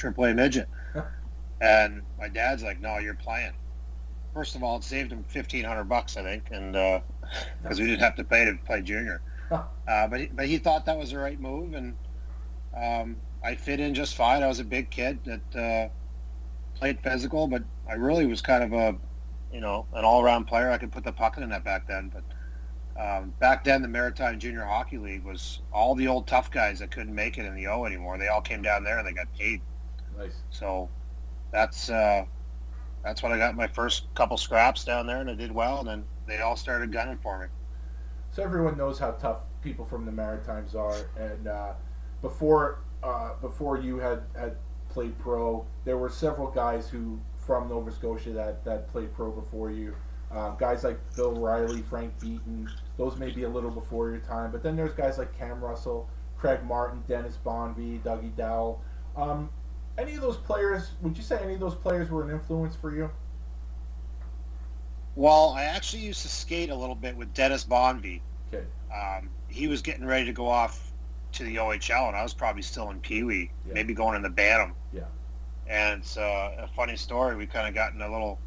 [0.00, 0.68] AAA midget."
[1.60, 3.52] And my dad's like, "No, you're playing."
[4.34, 6.72] First of all, it saved him fifteen hundred bucks, I think, and
[7.62, 9.22] because we didn't have to pay to play junior.
[9.50, 11.94] Uh, but he, but he thought that was the right move, and
[12.76, 14.42] um, I fit in just fine.
[14.42, 18.72] I was a big kid that uh, played physical, but I really was kind of
[18.72, 18.96] a,
[19.52, 20.70] you know, an all-around player.
[20.70, 22.24] I could put the puck in the net back then, but.
[22.98, 26.90] Um, back then, the Maritime Junior Hockey League was all the old tough guys that
[26.90, 28.16] couldn't make it in the O anymore.
[28.16, 29.60] They all came down there and they got paid.
[30.16, 30.36] Nice.
[30.48, 30.88] So
[31.52, 32.24] that's uh,
[33.04, 35.80] that's when I got my first couple scraps down there, and I did well.
[35.80, 37.46] And then they all started gunning for me.
[38.32, 41.72] So everyone knows how tough people from the Maritimes are, and uh,
[42.20, 44.56] before uh, before you had had
[44.88, 49.70] played pro, there were several guys who from Nova Scotia that that played pro before
[49.70, 49.94] you.
[50.32, 54.50] Uh, guys like Bill Riley, Frank Beaton, those may be a little before your time,
[54.50, 58.82] but then there's guys like Cam Russell, Craig Martin, Dennis Bonvie, Dougie Dowell.
[59.16, 59.50] Um,
[59.98, 60.90] any of those players?
[61.02, 63.10] Would you say any of those players were an influence for you?
[65.14, 68.20] Well, I actually used to skate a little bit with Dennis Bonvie.
[68.52, 68.64] Okay.
[68.94, 70.92] Um, he was getting ready to go off
[71.32, 73.74] to the OHL, and I was probably still in Pee Wee, Yeah.
[73.74, 74.74] maybe going in the Bantam.
[74.92, 75.04] Yeah.
[75.66, 77.34] And it's uh, a funny story.
[77.36, 78.38] We kind of got in a little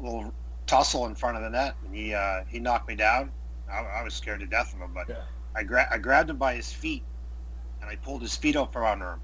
[0.00, 0.32] little
[0.66, 3.32] tussle in front of the net, and he uh, he knocked me down.
[3.70, 5.22] I, I was scared to death of him, but Yeah.
[5.56, 7.02] I, gra- I grabbed him by his feet,
[7.80, 9.20] and I pulled his feet out from under him.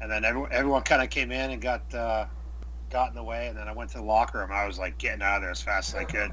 [0.00, 2.26] And then everyone, everyone kind of came in and got uh,
[2.90, 4.50] got in the way, and then I went to the locker room.
[4.52, 6.32] I was like getting out of there as fast as I could.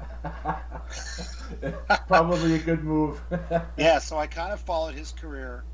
[2.08, 3.20] Probably a good move.
[3.76, 5.64] yeah, so I kind of followed his career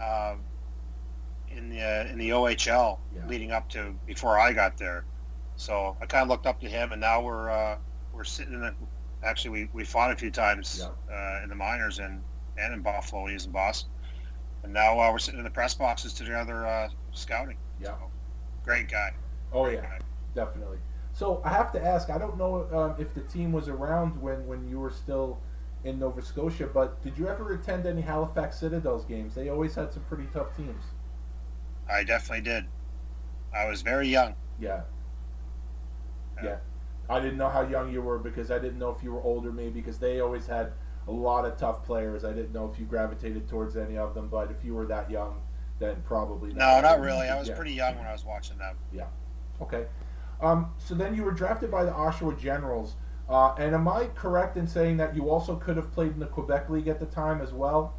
[0.00, 0.34] uh,
[1.48, 3.26] in the uh, in the OHL Yeah.
[3.26, 5.04] leading up to before I got there.
[5.56, 7.76] So I kind of looked up to him, and now we're uh,
[8.12, 8.74] we're sitting in it.
[9.22, 12.22] Actually, we, we fought a few times uh, in the minors and
[12.58, 13.26] and in Buffalo.
[13.26, 13.90] He's in Boston,
[14.66, 17.56] and now uh, we're sitting in the press boxes together uh, scouting.
[17.80, 17.94] Yeah.
[17.94, 18.10] So,
[18.64, 19.12] great guy.
[19.52, 19.98] Oh Great yeah, guy.
[20.34, 20.78] definitely.
[21.12, 22.10] So I have to ask.
[22.10, 25.40] I don't know um, if the team was around when when you were still
[25.84, 29.34] in Nova Scotia, but did you ever attend any Halifax Citadels games?
[29.34, 30.84] They always had some pretty tough teams.
[31.88, 32.66] I definitely did.
[33.52, 34.36] I was very young.
[34.58, 34.82] Yeah.
[36.36, 36.44] Yeah.
[36.44, 36.58] Yeah.
[37.08, 39.52] I didn't know how young you were because I didn't know if you were older,
[39.52, 40.72] maybe because they always had
[41.08, 42.24] a lot of tough players.
[42.24, 45.10] I didn't know if you gravitated towards any of them, but if you were that
[45.10, 45.40] young,
[45.78, 47.28] then probably No, not really.
[47.28, 47.56] I was Yeah.
[47.56, 48.76] pretty young when I was watching them.
[48.92, 49.06] Yeah.
[49.60, 49.86] Okay.
[50.40, 52.96] Um, so then you were drafted by the Oshawa Generals.
[53.28, 56.26] Uh, and am I correct in saying that you also could have played in the
[56.26, 57.94] Quebec League at the time as well?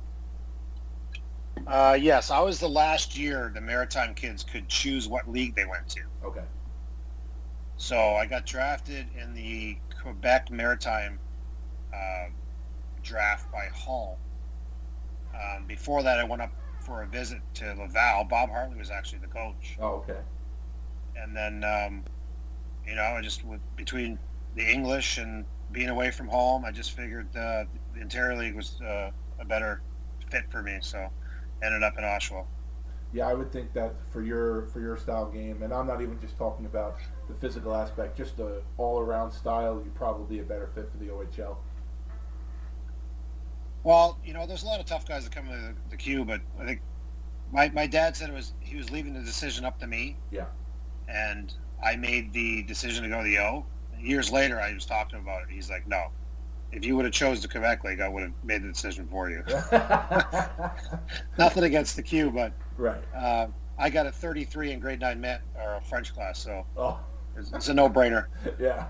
[1.65, 5.65] Uh, yes, I was the last year the Maritime kids could choose what league they
[5.65, 6.01] went to.
[6.23, 6.43] Okay.
[7.77, 11.19] So I got drafted in the Quebec Maritime
[11.93, 12.27] uh,
[13.07, 14.19] draft by Hull.
[15.33, 18.25] Um, before that, I went up for a visit to Laval.
[18.25, 20.19] Bob Hartley was actually the coach, Oh, okay.
[21.15, 22.05] and then um,
[22.85, 24.19] you know, I just with, between
[24.55, 28.79] the English and being away from home, I just figured uh, the Ontario League was
[28.81, 29.81] uh, a better
[30.31, 30.79] fit for me.
[30.81, 31.09] So
[31.63, 32.45] ended up in Oshawa.
[33.13, 36.19] Yeah, I would think that for your for your style game, and I'm not even
[36.19, 40.67] just talking about the physical aspect, just the all around style, you're probably a better
[40.75, 41.57] fit for the OHL.
[43.87, 46.25] Well, you know, there's a lot of tough guys that come to the, the queue,
[46.25, 46.81] but I think
[47.53, 50.17] my, my dad said it was he was leaving the decision up to me.
[50.29, 50.47] Yeah.
[51.07, 53.65] And I made the decision to go to the O.
[53.97, 55.47] Years later, I was talking about it.
[55.49, 56.07] He's like, "No,
[56.73, 59.29] if you would have chose the Quebec League, I would have made the decision for
[59.29, 59.41] you."
[61.37, 63.01] Nothing against the Q, but right.
[63.15, 63.47] uh,
[63.77, 66.99] I got a 33 in grade nine Met or a French class, so Oh,
[67.37, 68.25] it's, it's a no-brainer.
[68.59, 68.87] yeah.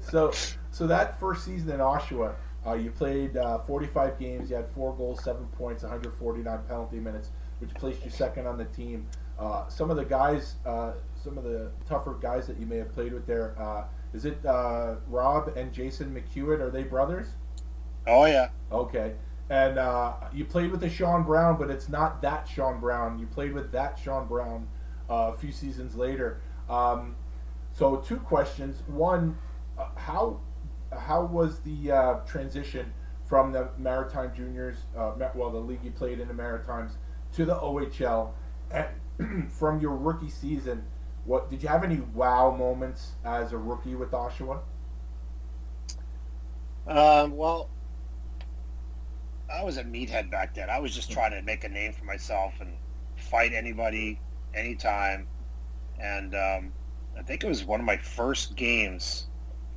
[0.00, 0.32] so,
[0.72, 2.34] so that first season in Oshawa,
[2.66, 4.50] uh, you played uh, 45 games.
[4.50, 8.66] You had four goals, seven points, 149 penalty minutes, which placed you second on the
[8.66, 9.06] team.
[9.38, 12.92] Uh, some of the guys, uh, some of the tougher guys that you may have
[12.92, 16.60] played with there, uh, is it uh, Rob and Jason McEwitt?
[16.60, 17.28] Are they brothers?
[18.06, 19.14] Oh yeah, Okay.
[19.50, 23.18] And uh, you played with the Sean Brown, but it's not that Sean Brown.
[23.18, 24.66] You played with that Sean Brown
[25.10, 26.40] uh, a few seasons later.
[26.70, 27.16] Um,
[27.72, 28.82] so two questions.
[28.86, 29.36] One,
[29.78, 30.40] uh, how
[30.98, 32.92] how was the uh, transition
[33.24, 36.92] from the Maritime Juniors, uh, well, the league you played in the Maritimes,
[37.32, 38.30] to the OHL?
[38.70, 40.84] And from your rookie season,
[41.24, 44.60] what did you have any wow moments as a rookie with Oshawa?
[46.86, 47.68] Um, well,
[49.52, 50.68] I was a meathead back then.
[50.70, 52.76] I was just trying to make a name for myself and
[53.16, 54.18] fight anybody,
[54.54, 55.26] anytime.
[56.00, 56.72] And um,
[57.16, 59.26] I think it was one of my first games.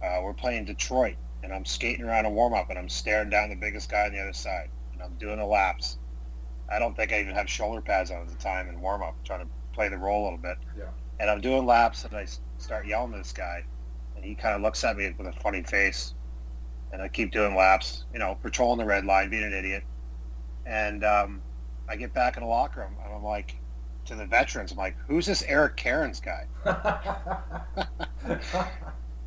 [0.04, 3.50] Uh, we're playing Detroit, and I'm skating around a warm up, and I'm staring down
[3.50, 5.98] the biggest guy on the other side, and I'm doing the laps.
[6.72, 9.16] I don't think I even have shoulder pads on at the time in warm up,
[9.24, 10.58] trying to play the role a little bit.
[10.78, 10.86] Yeah.
[11.20, 12.26] And I'm doing laps, and I
[12.58, 13.64] start yelling at this guy,
[14.16, 16.14] and he kind of looks at me with a funny face
[16.96, 19.84] and I keep doing laps, you know, patrolling the red line, being an idiot.
[20.66, 21.42] And um,
[21.90, 23.58] I get back in the locker room, and I'm like,
[24.06, 26.46] to the veterans, I'm like, who's this Eric Cairns guy?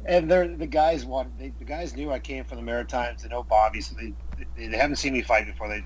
[0.08, 3.22] And they're the guys want they, the guys knew I came from the Maritimes.
[3.22, 4.14] They know Bobby, so they
[4.56, 5.68] they, they haven't seen me fight before.
[5.68, 5.84] They,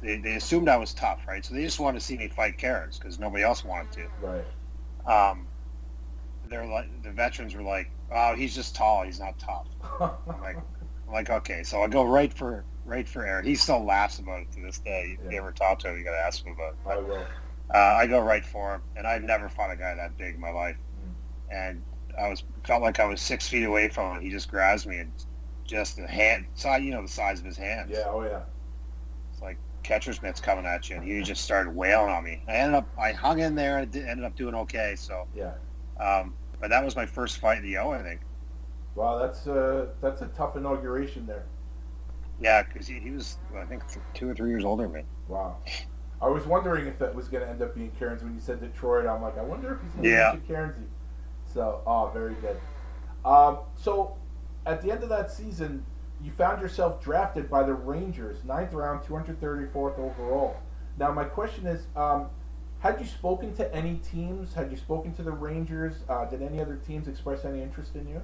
[0.00, 1.44] they they assumed I was tough, right?
[1.44, 4.08] So they just wanted to see me fight Cairns because nobody else wanted to.
[4.22, 5.30] right.
[5.30, 5.46] Um,
[6.48, 9.02] they're like the veterans were like, oh, he's just tall.
[9.02, 9.66] He's not tough.
[10.00, 13.44] I'm like, I'm like, okay, so I'll go right for right for Aaron.
[13.44, 15.18] He still laughs about it to this day.
[15.24, 16.78] If you ever talk to him, you got to ask him about it.
[16.86, 17.26] I will.
[17.74, 20.40] uh, I go right for him, and I've never fought a guy that big in
[20.40, 20.76] my life.
[20.76, 21.56] Mm.
[21.56, 21.82] And
[22.20, 24.22] I was felt like I was six feet away from him.
[24.22, 25.12] He just grabs me and
[25.64, 27.90] just the hand, size, you know, the size of his hands.
[27.90, 28.04] Yeah.
[28.06, 28.42] Oh yeah.
[29.32, 32.42] It's like catcher's mitts coming at you, and he just started wailing on me.
[32.48, 34.94] I ended up, I hung in there and ended up doing okay.
[34.96, 35.52] So, Yeah.
[35.98, 38.20] um, but that was my first fight in the O, I think.
[38.94, 41.44] Wow, that's uh, that's a tough inauguration there.
[42.40, 45.02] Yeah, because he, he was, I think, two or three years older than me.
[45.28, 45.56] Wow.
[46.22, 48.60] I was wondering if that was going to end up being Cairns when you said
[48.60, 49.06] Detroit.
[49.06, 50.32] I'm like, I wonder if he's going to Yeah.
[50.32, 50.84] mention Cairnsy.
[51.54, 52.60] So, oh, very good.
[53.24, 54.16] Um, so,
[54.66, 55.86] at the end of that season,
[56.22, 60.56] you found yourself drafted by the Rangers, ninth round, 234th overall.
[60.98, 62.26] Now, my question is, um,
[62.80, 64.52] had you spoken to any teams?
[64.52, 65.94] Had you spoken to the Rangers?
[66.08, 68.20] Uh, did any other teams express any interest in you?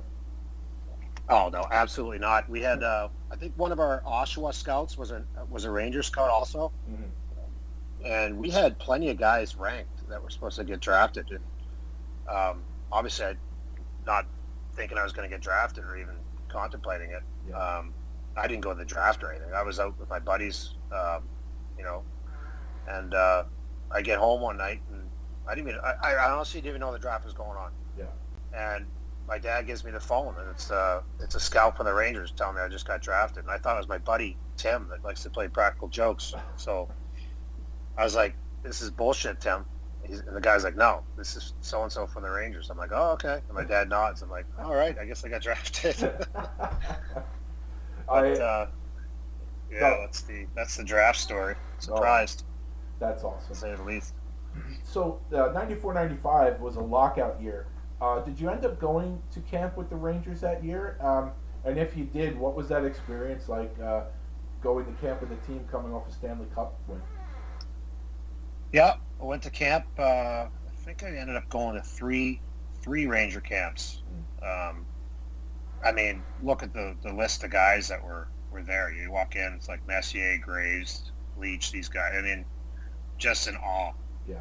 [1.28, 2.48] Oh no, absolutely not.
[2.50, 6.02] We had, uh, I think, one of our Oshawa scouts was a was a Ranger
[6.02, 8.04] scout also, Mhm.
[8.04, 11.30] and we had plenty of guys ranked that were supposed to get drafted.
[11.30, 11.44] And
[12.36, 13.34] um, obviously, I
[14.06, 14.26] not
[14.74, 16.14] thinking I was going to get drafted or even
[16.48, 17.22] contemplating it.
[17.48, 17.56] Yeah.
[17.56, 17.92] Um,
[18.36, 19.52] I didn't go to the draft or anything.
[19.54, 21.22] I was out with my buddies, um,
[21.76, 22.02] you know,
[22.88, 23.44] and uh,
[23.90, 25.02] I get home one night and
[25.48, 25.80] I didn't even.
[25.82, 27.70] I, I honestly didn't even know the draft was going on.
[27.98, 28.04] Yeah.
[28.56, 28.86] And
[29.26, 32.32] my dad gives me the phone and it's uh it's a scout from the Rangers
[32.32, 35.04] telling me I just got drafted and I thought it was my buddy Tim that
[35.04, 36.34] likes to play practical jokes.
[36.56, 36.90] So
[37.96, 39.64] I was like, "This is bullshit, Tim."
[40.10, 42.76] He's, and the guy's like, "No, this is so and so from the Rangers." I'm
[42.76, 44.22] like, "Oh, okay." And my dad nods.
[44.22, 45.96] I'm like, "All right, I guess I got drafted."
[46.34, 47.22] I,
[48.08, 48.66] but, uh,
[49.70, 51.54] yeah, that's the that's the draft story.
[51.78, 52.44] Surprised,
[52.98, 53.54] that's to awesome.
[53.54, 54.14] say the least.
[54.82, 57.68] So, uh, 94 95 was a lockout year.
[58.00, 60.96] Uh, did you end up going to camp with the Rangers that year?
[61.00, 61.30] Um,
[61.64, 64.02] and if you did, what was that experience like uh,
[64.60, 67.00] going to camp with a team coming off a Stanley Cup win?
[68.72, 69.86] Yeah, I went to camp.
[69.98, 72.40] Uh, I think I ended up going to three
[72.80, 74.02] three Ranger camps.
[74.42, 74.86] Um,
[75.84, 78.92] I mean, look at the, the list of guys that were, were there.
[78.92, 82.12] You walk in, it's like Messier, Graves, Leach, these guys.
[82.16, 82.44] I mean,
[83.18, 83.92] just in awe.
[84.28, 84.36] Yeah.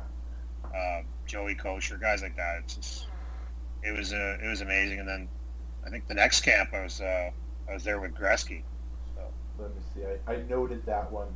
[0.63, 2.60] Uh, Joey Kocur, guys like that.
[2.63, 3.08] It's just,
[3.84, 5.00] it was uh, it was amazing.
[5.00, 5.30] And then
[5.86, 7.32] I think the next camp I was uh,
[7.70, 8.63] I was there with Gretzky.
[9.15, 9.22] So
[9.58, 10.02] Let me see.
[10.06, 11.30] I, I noted that one.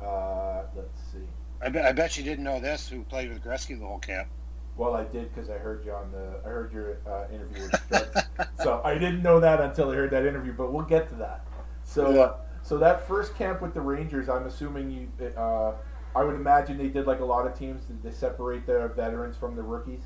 [0.00, 1.26] Uh, let's see.
[1.62, 2.88] I bet I bet you didn't know this.
[2.88, 4.28] Who played with Gretzky the whole camp?
[4.76, 6.40] Well, I did because I heard you on the.
[6.44, 8.26] I heard your uh, interview with Struds.
[8.62, 10.52] so I didn't know that until I heard that interview.
[10.52, 11.46] But we'll get to that.
[11.84, 12.20] So, Yeah.
[12.20, 15.08] uh, so that first camp with the Rangers, I'm assuming you.
[15.36, 15.72] Uh,
[16.14, 17.84] I would imagine they did like a lot of teams.
[17.84, 20.00] Did they separate their veterans from the rookies?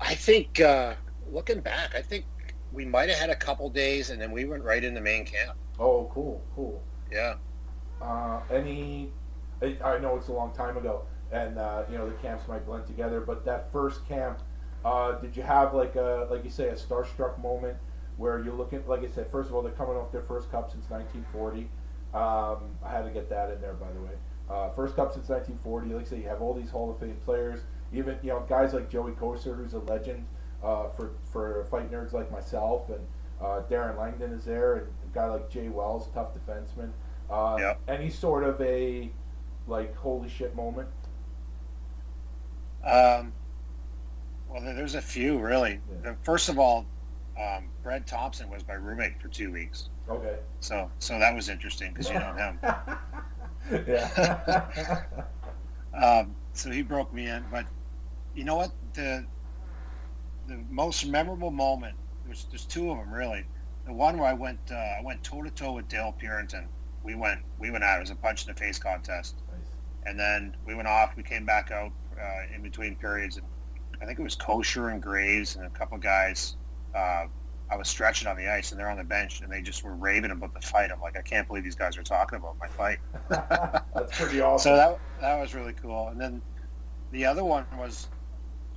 [0.00, 0.94] I think uh,
[1.30, 2.24] looking back, I think
[2.72, 5.24] we might have had a couple days, and then we went right into the main
[5.24, 5.56] camp.
[5.78, 6.82] Oh, cool, cool.
[7.10, 7.34] Yeah.
[8.00, 9.12] Uh, any?
[9.62, 12.66] I, I know it's a long time ago, and uh, you know the camps might
[12.66, 13.20] blend together.
[13.20, 14.40] But that first camp,
[14.84, 17.76] uh, did you have like a like you say a starstruck moment
[18.16, 18.86] where you're looking?
[18.86, 21.68] Like I said, first of all, they're coming off their first cup since 1940.
[22.14, 24.12] Um, I had to get that in there, by the way.
[24.48, 25.94] Uh, first cup since 1940.
[25.94, 27.60] Like I say, you have all these Hall of Fame players.
[27.92, 30.26] Even you know guys like Joey Kocur, who's a legend
[30.62, 33.00] uh, for for fight nerds like myself, and
[33.40, 36.90] uh, Darren Langdon is there, and a guy like Jay Wells, tough defenseman.
[37.30, 37.80] Uh, Yep.
[37.88, 39.10] Any sort of a
[39.66, 40.88] like holy shit moment.
[42.84, 43.32] Um,
[44.48, 45.80] well, there's a few really.
[46.02, 46.12] Yeah.
[46.12, 46.86] The, first of all,
[47.40, 50.36] um, Brad Thompson was my roommate for two weeks, Okay.
[50.60, 52.58] so so that was interesting because you know him.
[53.86, 55.04] yeah.
[55.96, 57.64] Um, so he broke me in, but
[58.34, 58.70] you know what?
[58.92, 59.24] The
[60.46, 61.96] the most memorable moment.
[62.26, 63.46] There's there's two of them really.
[63.86, 66.66] The one where I went uh, I went toe to toe with Dale Purinton.
[67.02, 67.96] We went we went out.
[67.96, 69.36] It was a punch in the face contest.
[70.06, 70.10] Nice.
[70.10, 71.16] and then we went off.
[71.16, 73.46] We came back out uh, in between periods, and
[74.00, 76.56] I think it was Kocur and Graves and a couple guys.
[76.94, 77.26] Uh,
[77.68, 79.96] I was stretching on the ice, and they're on the bench, and they just were
[79.96, 80.92] raving about the fight.
[80.92, 82.98] I'm like, I can't believe these guys are talking about my fight.
[83.28, 84.70] That's pretty awesome.
[84.70, 86.08] So that that was really cool.
[86.08, 86.40] And then
[87.10, 88.08] the other one was,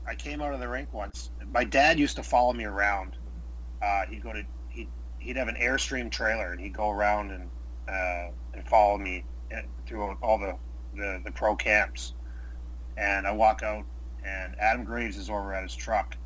[0.07, 1.29] I came out of the rink once.
[1.51, 3.15] My dad used to follow me around.
[3.81, 4.89] Uh, he'd go to he'd
[5.19, 7.49] he'd have an airstream trailer, and he'd go around and
[7.87, 9.23] uh, and follow me
[9.55, 10.55] uh, through all the,
[10.99, 12.13] the the pro camps.
[12.97, 13.85] And I walk out,
[14.25, 16.17] and Adam Graves is over at his truck,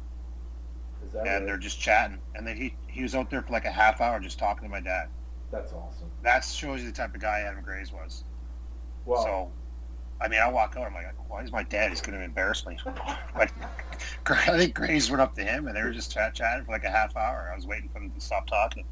[1.13, 1.45] and right?
[1.45, 2.19] they're just chatting.
[2.35, 4.69] And then he he was out there for like a half hour just talking to
[4.69, 5.09] my dad.
[5.51, 6.09] That's awesome.
[6.23, 8.23] That shows you the type of guy Adam Graves was.
[9.05, 9.51] Well, So,
[10.19, 10.87] I mean, I walk out.
[10.87, 11.91] I'm like, why is my dad?
[11.91, 12.77] He's going to embarrass me.
[13.35, 13.51] but
[14.27, 16.85] I think Graves went up to him, and they were just chat chatting for like
[16.85, 17.49] a half hour.
[17.51, 18.85] I was waiting for them to stop talking,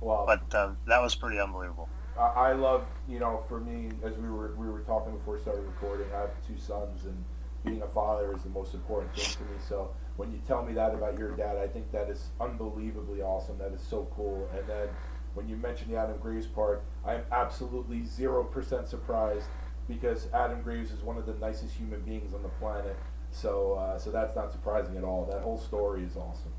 [0.00, 1.88] well, but uh, that was pretty unbelievable.
[2.18, 5.62] I love, you know, for me, as we were we were talking before we started
[5.62, 7.24] recording, I have two sons, and
[7.64, 9.58] being a father is the most important thing to me.
[9.58, 13.58] So when you tell me that about your dad, I think that is unbelievably awesome.
[13.58, 14.48] That is so cool.
[14.56, 14.88] And then
[15.34, 19.48] when you mention the Adam Graves part, I am absolutely zero percent surprised
[19.88, 22.96] because Adam Graves is one of the nicest human beings on the planet.
[23.32, 25.24] So uh, so that's not surprising at all.
[25.24, 26.52] That whole story is awesome.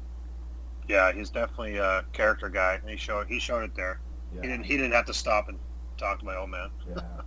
[0.87, 2.81] Yeah, he's definitely a character guy.
[2.85, 4.01] He showed he showed it there.
[4.35, 4.41] Yeah.
[4.41, 5.57] He didn't he didn't have to stop and
[5.97, 6.69] talk to my old man.
[6.87, 7.01] Yeah.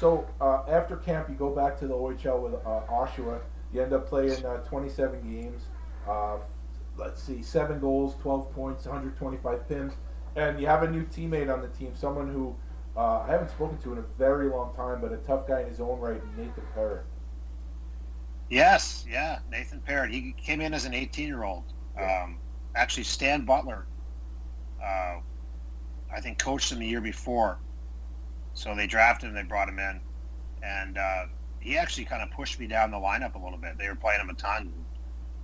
[0.00, 3.40] So uh, after camp, you go back to the OHL with uh, Oshawa.
[3.72, 5.62] You end up playing uh, 27 games.
[6.06, 6.38] Uh,
[6.96, 9.94] let's see, seven goals, 12 points, 125 pims,
[10.36, 12.54] and you have a new teammate on the team, someone who
[12.96, 15.68] uh, I haven't spoken to in a very long time, but a tough guy in
[15.68, 17.04] his own right, Nathan Perrott.
[18.50, 20.10] Yes, yeah, Nathan Perrott.
[20.10, 21.64] He came in as an 18 year old.
[22.00, 22.38] Um,
[22.76, 23.86] actually, Stan Butler,
[24.84, 25.16] uh,
[26.14, 27.58] I think, coached him the year before.
[28.54, 30.00] So they drafted him, they brought him in,
[30.62, 31.24] and uh,
[31.60, 33.76] he actually kind of pushed me down the lineup a little bit.
[33.78, 34.72] They were playing him a ton.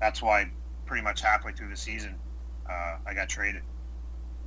[0.00, 0.50] That's why,
[0.86, 2.14] pretty much halfway through the season,
[2.68, 3.62] uh, I got traded.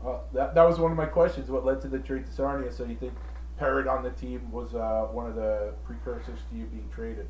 [0.05, 1.49] Uh, that, that was one of my questions.
[1.49, 2.71] What led to the trade to Sarnia?
[2.71, 3.13] So you think
[3.59, 7.27] Perrott on the team was uh, one of the precursors to you being traded.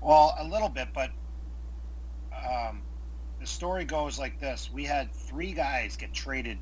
[0.00, 1.10] Well, a little bit, but
[2.32, 2.82] um,
[3.40, 6.58] the story goes like this: We had three guys get traded,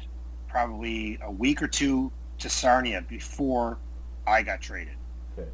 [0.57, 3.77] probably a week or two to Sarnia before
[4.27, 4.95] I got traded.
[5.39, 5.51] Okay.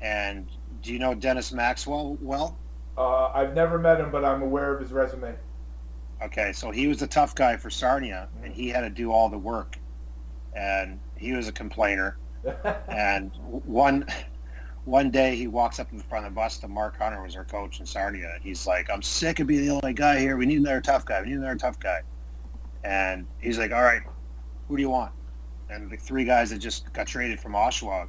[0.00, 0.48] And
[0.80, 2.56] do you know Dennis Maxwell well?
[2.96, 5.34] Uh, I've never met him, but I'm aware of his resume.
[6.22, 9.28] Okay, so he was the tough guy for Sarnia, and he had to do all
[9.28, 9.76] the work,
[10.56, 12.16] and he was a complainer.
[12.88, 13.30] and
[13.66, 14.06] one
[14.86, 17.44] one day he walks up in front of the bus to Mark Hunter was our
[17.44, 20.38] coach in Sarnia, and he's like, "I'm sick of being the only guy here.
[20.38, 21.20] We need another tough guy.
[21.20, 22.00] We need another tough guy."
[22.82, 24.02] And he's like, "All right,
[24.68, 25.12] who do you want?"
[25.68, 28.08] And the three guys that just got traded from Oshawa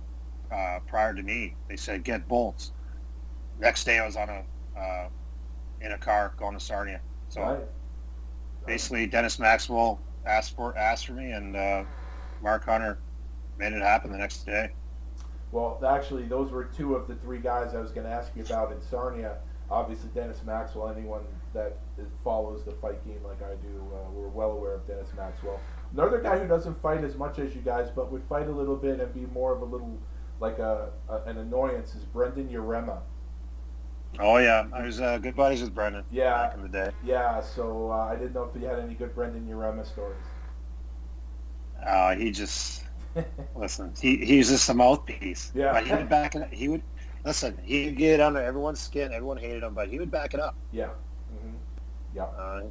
[0.52, 2.74] uh, prior to me, they said, "Get Bolts."
[3.58, 5.10] Next day, I was on a uh,
[5.82, 7.02] in a car going to Sarnia.
[7.30, 7.60] So Right.
[8.66, 11.86] basically, Dennis Maxwell asked for asked for me, and uh,
[12.42, 13.02] Mark Hunter
[13.58, 14.72] made it happen the next day.
[15.52, 18.44] Well, actually, those were two of the three guys I was going to ask you
[18.44, 19.38] about in Sarnia.
[19.70, 20.90] Obviously, Dennis Maxwell.
[20.90, 21.82] Anyone that
[22.24, 25.68] follows the fight game like I do, uh, we're well aware of Dennis Maxwell.
[25.94, 28.76] Another guy who doesn't fight as much as you guys, but would fight a little
[28.76, 29.98] bit and be more of a little
[30.40, 33.00] like a, a an annoyance is Brendan Yarema.
[34.20, 36.04] Oh yeah, I was uh, good buddies with Brendan.
[36.12, 36.34] Yeah.
[36.48, 36.92] back in the day.
[37.04, 40.18] Yeah, so uh, I didn't know if you had any good Brendan Yarema stories.
[41.86, 42.86] Uh, he just
[43.56, 43.94] listen.
[44.00, 45.52] He he was just a mouthpiece.
[45.56, 45.74] Yeah.
[45.74, 46.54] but he would back it.
[46.54, 46.84] He would
[47.26, 47.58] listen.
[47.64, 49.12] He would get under everyone's skin.
[49.14, 50.56] Everyone hated him, but he would back it up.
[50.72, 50.90] Yeah.
[51.30, 51.56] hmm
[52.16, 52.62] Yeah, Uh,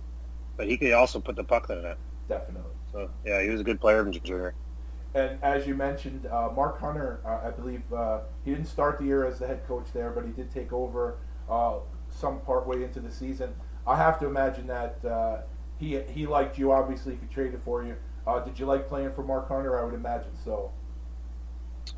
[0.56, 1.98] but he could also put the puck in it.
[2.28, 2.67] definitely.
[2.92, 4.54] So yeah, he was a good player in junior.
[5.14, 9.04] And as you mentioned, uh, Mark Hunter, uh, I believe uh, he didn't start the
[9.04, 11.18] year as the head coach there, but he did take over
[11.48, 11.78] uh,
[12.10, 13.54] some part way into the season.
[13.86, 15.38] I have to imagine that uh,
[15.78, 16.72] he he liked you.
[16.72, 19.80] Obviously, if he traded for you, uh, did you like playing for Mark Hunter?
[19.80, 20.70] I would imagine so.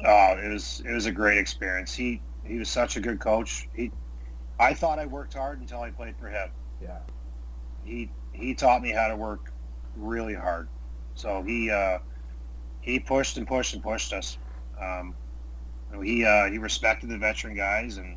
[0.04, 1.94] Oh, it was it was a great experience.
[1.94, 3.68] He he was such a good coach.
[3.74, 3.90] He,
[4.58, 6.50] I thought I worked hard until I played for him.
[6.80, 6.98] Yeah.
[7.84, 9.52] He he taught me how to work
[9.96, 10.68] really hard.
[11.14, 11.98] So he uh,
[12.80, 14.38] he pushed and pushed and pushed us.
[14.80, 15.14] Um,
[15.90, 18.16] you know, he uh, he respected the veteran guys and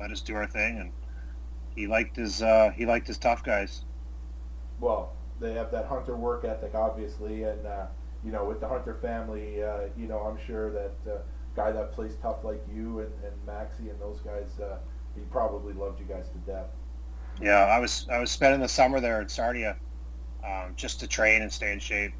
[0.00, 0.92] let us do our thing, and
[1.74, 3.84] he liked his uh, he liked his tough guys.
[4.80, 7.86] Well, they have that Hunter work ethic, obviously, and uh,
[8.24, 11.18] you know, with the Hunter family, uh, you know, I'm sure that uh,
[11.54, 14.78] guy that plays tough like you and, and Maxie and those guys, uh,
[15.14, 16.66] he probably loved you guys to death.
[17.40, 19.76] Yeah, I was I was spending the summer there in Sarnia,
[20.46, 22.12] um, just to train and stay in shape.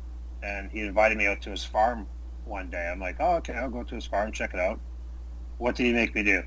[0.42, 2.06] And he invited me out to his farm
[2.44, 2.88] one day.
[2.90, 4.78] I'm like, oh, okay, I'll go to his farm, check it out.
[5.58, 6.42] What did he make me do?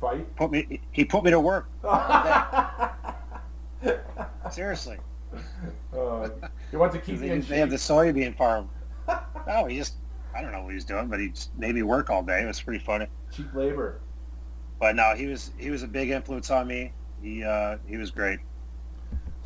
[0.00, 0.34] Fight?
[0.36, 0.80] Put me.
[0.92, 1.68] He put me to work.
[4.50, 4.98] Seriously,
[5.96, 6.28] uh,
[6.70, 8.68] he wants to keep they, in they have the soybean farm.
[9.46, 9.94] No, he just
[10.34, 12.42] I don't know what he was doing, but he just made me work all day.
[12.42, 13.06] It was pretty funny.
[13.32, 14.00] cheap labor.
[14.80, 16.92] But no, he was he was a big influence on me.
[17.22, 18.40] He uh, he was great.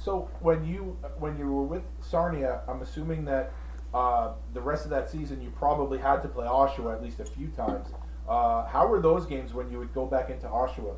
[0.01, 3.53] So when you when you were with Sarnia, I'm assuming that
[3.93, 7.25] uh, the rest of that season you probably had to play Oshawa at least a
[7.27, 7.89] few times.
[8.27, 10.95] Uh, how were those games when you would go back into Oshawa?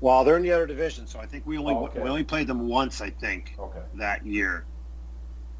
[0.00, 2.00] Well, they're in the other division, so I think we only Oh, okay.
[2.00, 3.02] we only played them once.
[3.02, 3.54] I think.
[3.58, 3.82] Okay.
[3.94, 4.64] that year.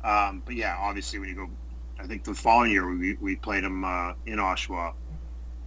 [0.03, 1.51] Um, but yeah, obviously when you go,
[1.99, 4.95] I think the following year we, we played them uh, in Oshawa.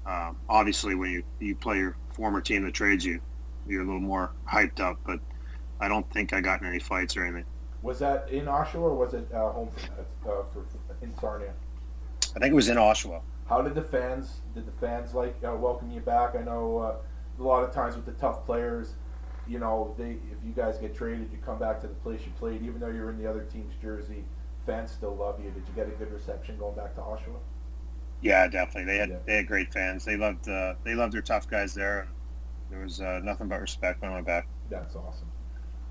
[0.06, 3.22] Um, obviously, when you, you play your former team that trades you,
[3.68, 4.98] you're a little more hyped up.
[5.06, 5.20] But
[5.80, 7.46] I don't think I got in any fights or anything.
[7.82, 9.70] Was that in Oshawa or was it uh, home
[10.24, 10.66] for, uh, for
[11.02, 11.54] in Sarnia?
[12.36, 13.22] I think it was in Oshawa.
[13.48, 16.36] How did the fans did the fans like uh, welcome you back?
[16.36, 18.96] I know uh, a lot of times with the tough players,
[19.48, 22.32] you know, they if you guys get traded, you come back to the place you
[22.38, 24.26] played, even though you're in the other team's jersey.
[24.66, 25.50] Fans still love you.
[25.50, 27.40] Did you get a good reception going back to Oshawa?
[28.22, 28.84] Yeah, definitely.
[28.92, 29.16] They had Yeah.
[29.26, 30.04] they had great fans.
[30.06, 32.08] They loved uh, they loved their tough guys there.
[32.70, 34.48] There was uh, nothing but respect when I went back.
[34.70, 35.29] That's awesome.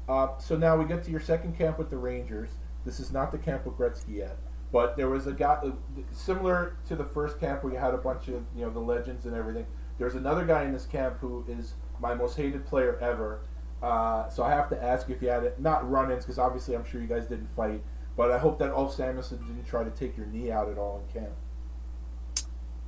[0.09, 2.51] Uh, so now we get to your second camp with the Rangers.
[2.85, 4.39] This is not the camp with Gretzky yet,
[4.73, 5.71] but there was a guy uh,
[6.13, 9.27] similar to the first camp where you had a bunch of you know the legends
[9.27, 9.67] and everything.
[9.99, 13.41] There's another guy in this camp who is my most hated player ever.
[13.83, 16.85] Uh, so I have to ask if you had it, not run-ins because obviously I'm
[16.85, 17.83] sure you guys didn't fight,
[18.17, 21.05] but I hope that Ulf Samuelsson didn't try to take your knee out at all
[21.07, 21.35] in camp.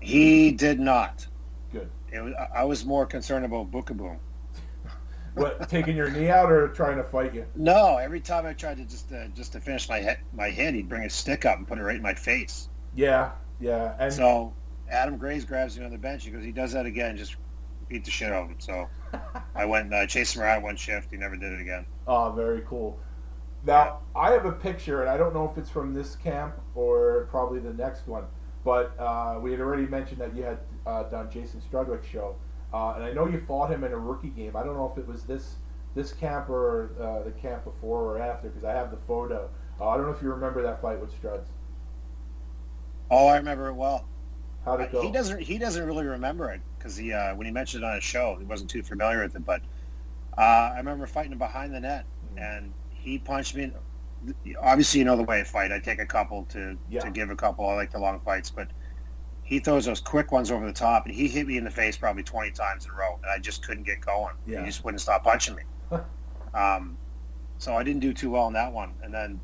[0.01, 1.27] He did not.
[1.73, 1.91] Good.
[2.11, 4.19] It was, I was more concerned about Beukeboom.
[5.35, 7.47] What taking your knee out or trying to fight you?
[7.55, 10.75] No, every time I tried to just uh, just to finish my hit, my hit,
[10.75, 12.69] he'd bring a stick up and put it right in my face.
[12.95, 14.53] Yeah, yeah, and So
[14.91, 16.25] Adam Graves grabs me on the bench.
[16.25, 17.37] He goes, he does that again, just
[17.89, 18.61] beat the shit out of him.
[18.61, 18.89] So
[19.55, 21.11] I went and uh, chased him around one shift.
[21.11, 21.87] He never did it again.
[22.07, 22.99] Oh, very cool.
[23.65, 27.29] Now, I have a picture, and I don't know if it's from this camp or
[27.31, 28.25] probably the next one,
[28.65, 32.37] but uh, we had already mentioned that you had uh, done Jason Strudwick's show,
[32.73, 34.57] uh, and I know you fought him in a rookie game.
[34.57, 35.57] I don't know if it was this
[35.95, 39.49] this camp or uh, the camp before or after, because I have the photo.
[39.81, 41.47] Uh, I don't know if you remember that fight with Struds.
[43.11, 44.07] Oh, I remember it well.
[44.65, 45.03] How'd it go?
[45.03, 45.41] He doesn't.
[45.41, 48.37] He doesn't really remember it because he uh, when he mentioned it on his show,
[48.39, 49.45] he wasn't too familiar with it.
[49.45, 49.63] But
[50.39, 52.07] uh, I remember fighting him behind the net,
[52.37, 53.73] and he punched me.
[54.61, 55.73] Obviously, you know the way I fight.
[55.73, 57.01] I take a couple to Yeah.
[57.01, 57.67] to give a couple.
[57.69, 58.69] I like the long fights, but
[59.51, 61.97] he throws those quick ones over the top, and he hit me in the face
[61.97, 64.37] probably twenty times in a row, and I just couldn't get going.
[64.47, 64.61] Yeah.
[64.61, 65.63] He just wouldn't stop punching me.
[66.55, 66.97] um,
[67.59, 69.41] so I didn't do too well in that one, and then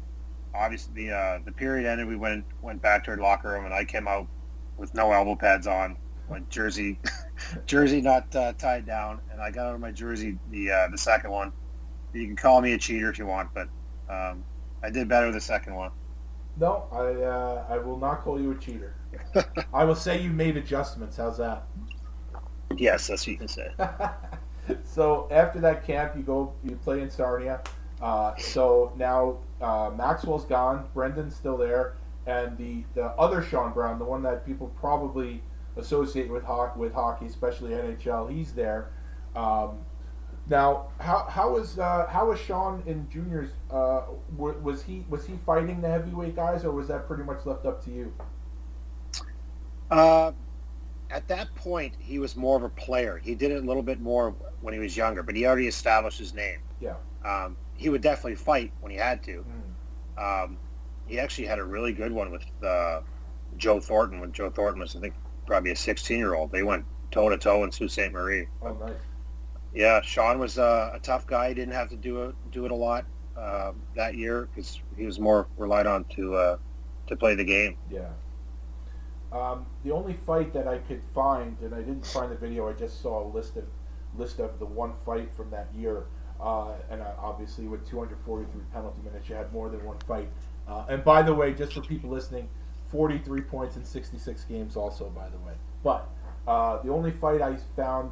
[0.54, 2.06] obviously the uh, the period ended.
[2.06, 4.28] We went went back to our locker room, and I came out
[4.76, 5.96] with no elbow pads on,
[6.30, 7.00] my jersey
[7.66, 10.98] jersey not uh, tied down, and I got out of my jersey the uh, the
[10.98, 11.52] second one.
[12.12, 13.68] You can call me a cheater if you want, but
[14.08, 14.44] um,
[14.84, 15.90] I did better the second one.
[16.58, 18.94] No, I uh, I will not call you a cheater.
[19.72, 21.16] I will say you made adjustments.
[21.16, 21.64] How's that?
[22.76, 23.68] Yes, that's what you can say.
[24.84, 27.60] so after that camp, you go you play in Sarnia.
[28.00, 31.94] Uh, so now uh, Maxwell's gone, Brendan's still there,
[32.26, 35.42] and the, the other Sean Brown, the one that people probably
[35.76, 38.90] associate with hockey, with hockey, especially NHL, he's there.
[39.34, 39.78] Um,
[40.48, 43.50] now, how how was uh, how was Sean in juniors?
[43.70, 44.02] Uh,
[44.36, 47.66] wa- was he was he fighting the heavyweight guys, or was that pretty much left
[47.66, 48.12] up to you?
[49.90, 50.32] Uh,
[51.10, 53.20] at that point, he was more of a player.
[53.22, 56.18] He did it a little bit more when he was younger, but he already established
[56.18, 56.58] his name.
[56.80, 56.96] Yeah.
[57.24, 59.44] Um, he would definitely fight when he had to.
[60.18, 60.44] Mm.
[60.44, 60.58] Um,
[61.06, 63.00] he actually had a really good one with uh,
[63.56, 65.14] Joe Thornton when Joe Thornton was, I think,
[65.46, 66.50] probably a 16-year-old.
[66.50, 68.12] They went toe-to-toe in Sault Ste.
[68.12, 68.48] Marie.
[68.62, 68.94] Oh, nice.
[69.72, 71.48] Yeah, Sean was uh, a tough guy.
[71.48, 73.04] He didn't have to do it do it a lot
[73.36, 76.56] uh, that year because he was more relied on to uh,
[77.08, 77.76] to play the game.
[77.90, 78.08] Yeah.
[79.36, 82.72] Um, the only fight that I could find, and I didn't find the video, I
[82.72, 83.64] just saw a list of
[84.16, 86.04] list of the one fight from that year.
[86.40, 90.28] Uh, and uh, obviously, with 243 penalty minutes, you had more than one fight.
[90.66, 92.48] Uh, and by the way, just for people listening,
[92.90, 95.52] 43 points in 66 games, also by the way.
[95.82, 96.08] But
[96.46, 98.10] uh, the only fight I found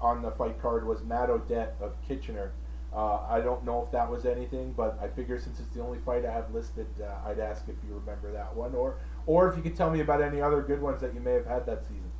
[0.00, 2.52] on the fight card was Matt O'Dette of Kitchener.
[2.94, 5.98] Uh, I don't know if that was anything, but I figure since it's the only
[5.98, 8.96] fight I have listed, uh, I'd ask if you remember that one, or
[9.26, 11.46] or if you could tell me about any other good ones that you may have
[11.46, 12.10] had that season.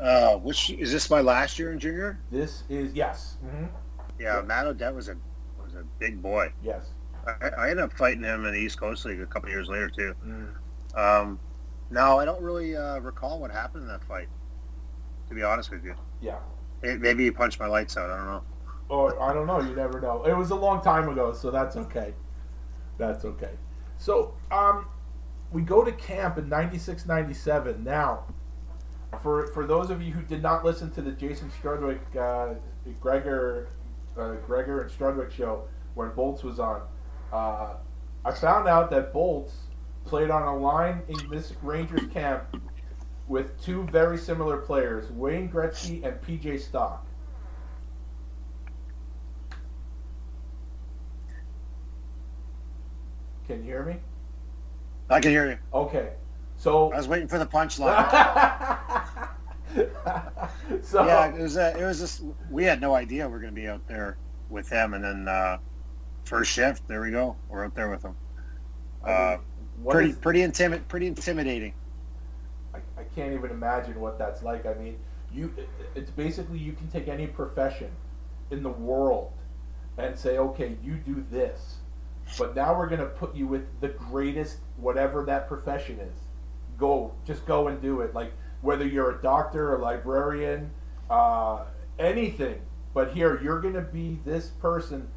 [0.00, 2.20] Uh, which is this my last year in junior?
[2.30, 3.64] This is yes, mm-hmm.
[4.20, 5.16] Yeah, Matt O'Dette was a
[5.62, 6.52] was a big boy.
[6.62, 6.90] yes.
[7.26, 9.90] I, I ended up fighting him in the East Coast League a couple years later
[9.90, 10.14] too.
[10.24, 10.48] Mm.
[10.98, 11.38] Um,
[11.90, 14.28] no, I don't really uh, recall what happened in that fight.
[15.28, 16.38] To be honest with you, Yeah.
[16.82, 18.08] It- maybe he punched my lights out.
[18.08, 18.42] I don't know.
[18.88, 19.60] Or I don't know.
[19.60, 20.24] You never know.
[20.24, 22.14] It was a long time ago, so that's okay.
[22.96, 23.50] That's okay.
[23.98, 24.86] So um,
[25.52, 27.82] we go to camp in 96, 97.
[27.82, 28.24] Now,
[29.22, 32.54] for for those of you who did not listen to the Jason Strudwick, uh,
[33.00, 33.68] Gregor,
[34.18, 36.82] uh, Gregor and Strudwick show when Bolts was on,
[37.32, 37.74] uh,
[38.24, 39.54] I found out that Bolts
[40.04, 42.44] played on a line in this Rangers camp
[43.26, 47.06] with two very similar players, Wayne Gretzky and PJ Stock.
[53.46, 53.96] Can you hear me?
[55.10, 55.58] I can hear you.
[55.72, 56.10] Okay.
[56.56, 58.08] So I was waiting for the punchline.
[60.82, 61.56] so yeah, it was.
[61.56, 62.22] Uh, it was just.
[62.50, 64.18] We had no idea we're going to be out there
[64.50, 65.58] with him, and then uh,
[66.24, 67.36] first shift, there we go.
[67.48, 68.14] We're out there with him.
[69.04, 71.74] I mean, Uh, pretty, is- pretty intimid, pretty intimidating.
[72.74, 74.66] I, I can't even imagine what that's like.
[74.66, 74.98] I mean,
[75.32, 75.54] you
[75.94, 77.90] it's basically you can take any profession
[78.50, 79.32] in the world
[79.96, 81.77] and say, okay, you do this,
[82.36, 86.16] but now we're going to put you with the greatest, whatever that profession is.
[86.76, 88.14] Go, just go and do it.
[88.14, 90.70] Like whether you're a doctor, a librarian,
[91.10, 91.64] uh,
[91.98, 92.60] anything.
[92.94, 95.08] But here, you're going to be this person.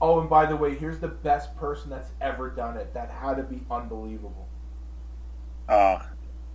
[0.00, 2.92] Oh, and by the way, here's the best person that's ever done it.
[2.92, 4.48] That had to be unbelievable.
[5.68, 6.00] Uh,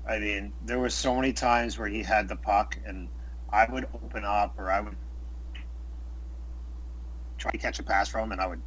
[0.08, 3.08] I mean, there was so many times where he had the puck, and
[3.52, 4.96] I would open up, or I would
[7.38, 8.62] try to catch a pass from him, and I would,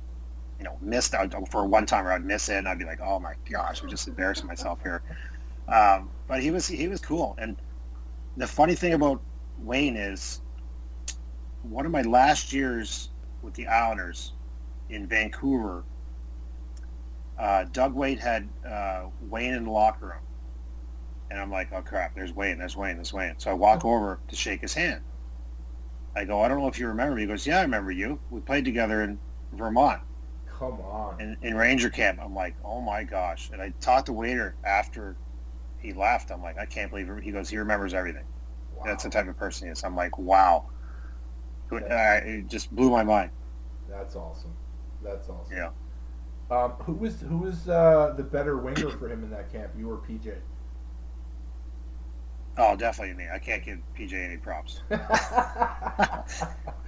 [0.61, 3.01] you know, missed out for one time, or I'd miss it, and I'd be like,
[3.01, 5.03] "Oh my gosh, I'm just embarrassing myself here."
[5.67, 7.57] Um, but he was he was cool, and
[8.37, 9.23] the funny thing about
[9.59, 10.43] Wayne is
[11.63, 13.09] one of my last years
[13.43, 14.35] with the Islanders
[14.91, 15.83] in Vancouver.
[17.39, 20.23] Uh, Doug Weight had uh, Wayne in the locker room.
[21.31, 23.35] And I'm like, oh crap, there's Wayne, there's Wayne, there's Wayne.
[23.39, 25.01] So I walk over to shake his hand.
[26.15, 27.23] I go, I don't know if you remember me.
[27.23, 28.19] He goes, yeah, I remember you.
[28.31, 29.19] We played together in
[29.53, 30.03] Vermont.
[30.61, 31.19] Come on.
[31.19, 32.21] in, in Ranger camp.
[32.23, 33.49] I'm like, oh my gosh.
[33.51, 35.17] And I talked to Waiter after
[35.79, 36.31] he left.
[36.31, 37.25] I'm like, I can't believe it.
[37.25, 38.27] He goes, he remembers everything.
[38.77, 38.83] Wow.
[38.85, 39.83] That's the type of person he is.
[39.83, 40.67] I'm like, wow.
[41.73, 43.31] It, it just blew my mind.
[43.89, 44.53] That's awesome.
[45.03, 45.57] That's awesome.
[45.57, 45.71] Yeah.
[46.51, 49.73] Um, who was who was uh, the better winger for him in that camp?
[49.79, 50.35] You or PJ?
[52.59, 53.31] Oh, definitely me.
[53.33, 54.83] I can't give PJ any props.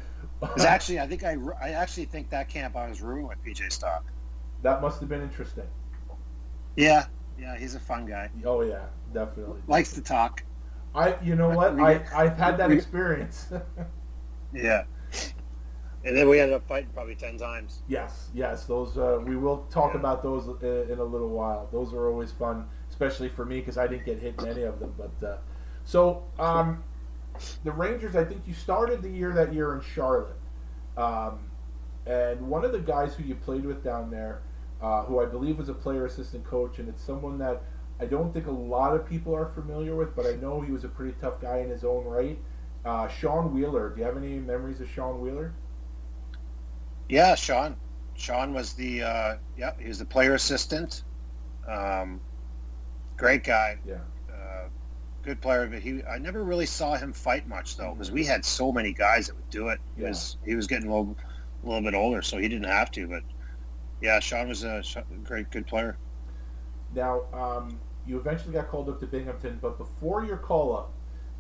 [0.43, 3.73] Because actually, I think I, I actually think that camp I was rooming with PJ
[3.73, 4.05] Stock.
[4.63, 5.65] that must have been interesting.
[6.77, 7.07] Yeah,
[7.39, 8.29] yeah, he's a fun guy.
[8.45, 9.61] Oh yeah, definitely.
[9.69, 10.43] Likes to talk.
[10.95, 11.79] I, you know what?
[11.81, 13.49] I I've had that experience.
[14.55, 14.85] Yeah.
[16.05, 17.83] And then we ended up fighting probably ten times.
[17.89, 18.67] yes, yes.
[18.67, 21.69] Those uh, we will talk about those in, in a little while.
[21.73, 24.79] Those are always fun, especially for me because I didn't get hit in any of
[24.81, 24.93] them.
[24.99, 25.37] But uh,
[25.85, 26.83] so um,
[27.65, 30.37] the Rangers, I think you started the year that year in Charlotte,
[30.97, 31.41] um,
[32.07, 34.43] and one of the guys who you played with down there,
[34.81, 37.63] uh, who I believe was a player assistant coach, and it's someone that
[38.01, 40.85] I don't think a lot of people are familiar with, but I know he was
[40.85, 42.39] a pretty tough guy in his own right.
[42.85, 43.91] Uh, Sean Wheeler.
[43.91, 45.55] Do you have any memories of Sean Wheeler?
[47.09, 47.77] Yeah, Sean.
[48.15, 51.05] Sean was the uh, yeah, he was the player assistant.
[51.69, 52.21] Um,
[53.17, 53.79] great guy.
[53.87, 53.99] Yeah.
[55.23, 58.45] Good player, but he I never really saw him fight much though, because we had
[58.45, 59.81] so many guys that would do it.
[59.97, 60.09] He Yeah.
[60.09, 61.17] was he was getting a little,
[61.63, 63.07] a little bit older, so he didn't have to.
[63.07, 63.23] But
[64.01, 64.83] yeah, Sean was a
[65.23, 65.97] great good player.
[66.95, 70.93] Now, um, you eventually got called up to Binghamton, but before your call up,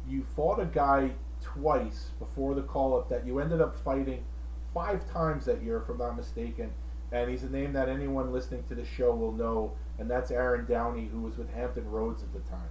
[0.09, 1.11] you fought a guy
[1.41, 4.24] twice before the call up that you ended up fighting
[4.72, 6.72] five times that year, if I'm not mistaken.
[7.11, 10.64] And he's a name that anyone listening to the show will know, and that's Aaron
[10.66, 12.70] Downey, who was with Hampton Roads at the time.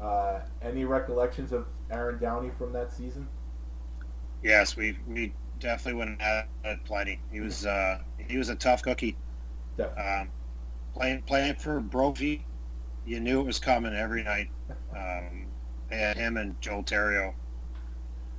[0.00, 3.26] Uh, any recollections of Aaron Downey from that season?
[4.42, 7.20] Yes, we we definitely went and had plenty.
[7.32, 9.16] He was uh, he was a tough cookie.
[9.80, 10.28] Um,
[10.94, 12.44] playing playing for Brophy,
[13.06, 14.50] you knew it was coming every night.
[14.96, 15.46] Um,
[15.88, 17.34] they had him and Joel Theriault.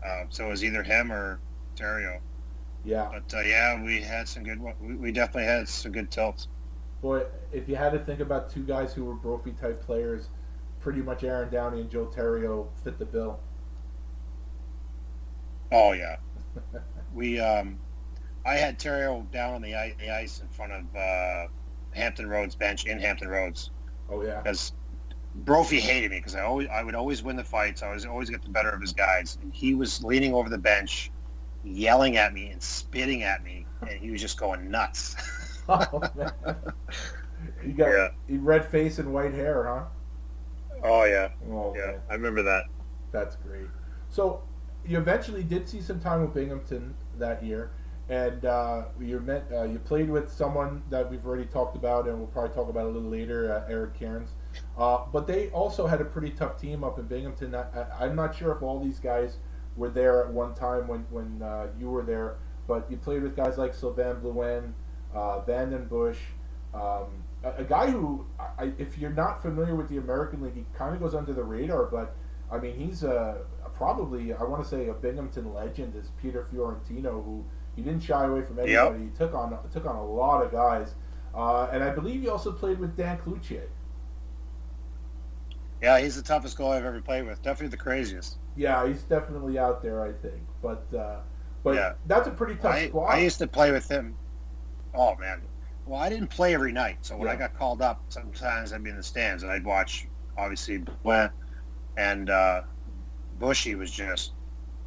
[0.06, 1.40] Uh, so it was either him or
[1.76, 2.22] Theriault.
[2.86, 3.10] Yeah.
[3.12, 4.62] But uh, yeah, we had some good.
[4.80, 6.48] We, we definitely had some good tilts.
[7.02, 10.30] Boy, if you had to think about two guys who were Brophy type players,
[10.80, 13.40] pretty much Aaron Downey and Joe Theriault fit the bill.
[15.72, 16.18] Oh yeah,
[17.14, 17.40] we.
[17.40, 17.80] Um,
[18.46, 21.48] I had Theriault down on the ice, the ice in front of uh,
[21.92, 23.72] Hampton Roads bench in Hampton Roads.
[24.10, 24.42] Oh yeah.
[24.42, 24.74] because
[25.36, 27.84] Brophy hated me because I always I would always win the fights.
[27.84, 29.38] I was always get the better of his guys.
[29.42, 31.12] And he was leaning over the bench,
[31.64, 35.16] yelling at me and spitting at me, and he was just going nuts.
[35.72, 36.32] Oh, man.
[37.64, 38.10] You got Yeah.
[38.28, 39.84] red face and white hair, huh?
[40.84, 41.98] Oh yeah, Oh, yeah.
[42.10, 42.66] I remember that.
[43.12, 43.68] That's great.
[44.10, 44.44] So
[44.86, 47.72] you eventually did see some time with Binghamton that year,
[48.08, 52.18] and uh, you met uh, you played with someone that we've already talked about, and
[52.18, 54.32] we'll probably talk about a little later, uh, Eric Cairns.
[54.78, 57.54] Uh, but they also had a pretty tough team up in Binghamton.
[57.56, 57.66] I,
[58.00, 59.38] I'm not sure if all these guys
[59.76, 63.36] were there at one time when when uh, you were there, but you played with
[63.36, 64.74] guys like Sylvain Blouin,
[65.14, 66.18] uh, VandenBussche.
[66.74, 68.26] Um, a, a guy who,
[68.58, 71.44] I, if you're not familiar with the American League, he kind of goes under the
[71.44, 72.16] radar, but
[72.52, 76.44] I mean, he's a, a probably I want to say a Binghamton legend is Peter
[76.44, 79.06] Fiorentino, who he didn't shy away from anybody.
[79.06, 80.96] He took on took on a lot of guys,
[81.36, 83.68] uh, and I believe he also played with Dan Cloutier.
[85.82, 87.42] Yeah, he's the toughest goalie I've ever played with.
[87.42, 88.38] Definitely the craziest.
[88.56, 90.42] Yeah, he's definitely out there, I think.
[90.62, 91.20] But uh,
[91.64, 91.94] but Yeah.
[92.08, 93.06] that's a pretty tough I, squad.
[93.08, 94.16] I used to play with him.
[94.94, 95.42] Oh man.
[95.90, 98.92] Well, I didn't play every night, so when I got called up, sometimes I'd be
[98.92, 100.08] in the stands and I'd watch.
[100.38, 101.32] Obviously, Blouin
[101.98, 102.62] and uh,
[103.40, 104.34] Bushy was just.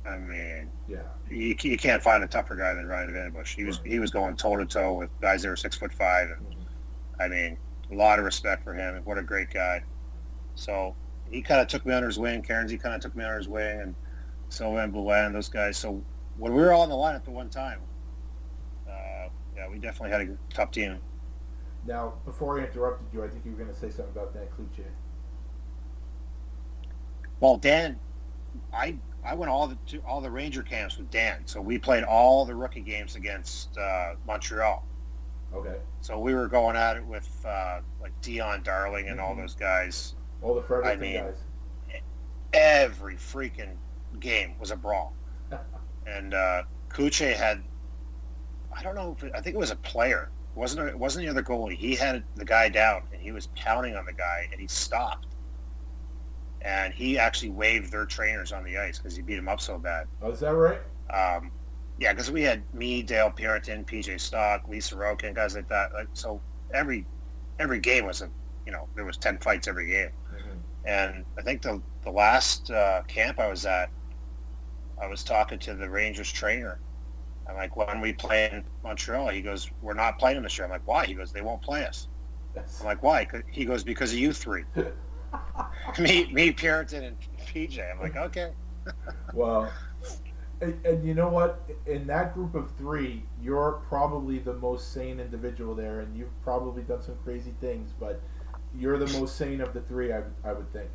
[0.07, 3.57] I mean, yeah, you, you can't find a tougher guy than Ryan Van Bush.
[3.57, 6.28] He was he was going toe to toe with guys that were six foot five,
[6.30, 6.55] and
[7.18, 7.59] I mean,
[7.90, 8.94] a lot of respect for him.
[8.94, 9.82] and What a great guy.
[10.55, 10.94] So
[11.32, 12.42] he kind of took me under his wing.
[12.42, 13.94] Cairns, he kind of took me under his wing, and
[14.50, 15.76] Sylvain Blouin, those guys.
[15.76, 16.00] So
[16.38, 17.80] when we were all in the line at the one time,
[19.62, 20.98] yeah, we definitely had a top team.
[21.86, 24.46] Now, before I interrupted you, I think you were going to say something about Dan
[24.56, 24.84] Cloutier.
[27.40, 27.98] Well, Dan,
[28.72, 32.04] I I went all the to all the Ranger camps with Dan, so we played
[32.04, 34.84] all the rookie games against uh, Montreal.
[35.54, 39.28] Okay, So we were going at it with uh, like Dion Darling and Mm-hmm.
[39.28, 40.14] all those guys.
[40.40, 41.36] all the Fredericton I mean- guys.
[42.54, 43.76] Every freaking
[44.20, 45.14] game was a brawl.
[46.06, 47.62] and uh, Kuche had,
[48.77, 50.31] I don't know, if it, I think it was a player.
[50.55, 51.77] It wasn't it wasn't the other goalie.
[51.77, 55.27] He had the guy down and he was pounding on the guy and he stopped.
[56.61, 59.79] And he actually waved their trainers on the ice because he beat him up so
[59.79, 60.07] bad.
[60.20, 60.79] Oh, is that right?
[61.12, 61.51] Um,
[61.99, 65.93] Yeah, because we had me, Dale Purinton, PJ Stock, Lee Sorochan, guys like that.
[65.93, 66.41] Like so,
[66.73, 67.07] every
[67.59, 68.31] every game was a
[68.66, 70.11] you know there was ten fights every game,
[70.85, 73.91] and I think the the last uh, camp I was at,
[75.01, 76.79] I was talking to the Rangers trainer.
[77.53, 80.64] I'm like, when we play in Montreal, he goes, we're not playing in this year.
[80.64, 81.05] I'm like, why?
[81.05, 82.09] He goes, they won't play us.
[82.57, 83.28] I'm like, why?
[83.50, 84.64] He goes, because of you three.
[85.98, 87.78] me, me, Purinton, and PJ.
[87.90, 88.53] I'm like, okay.
[89.32, 89.72] Well,
[90.61, 91.62] and, and you know what?
[91.86, 96.82] In that group of three, you're probably the most sane individual there, and you've probably
[96.82, 98.20] done some crazy things, but
[98.76, 100.90] you're the most sane of the three, I, I would think.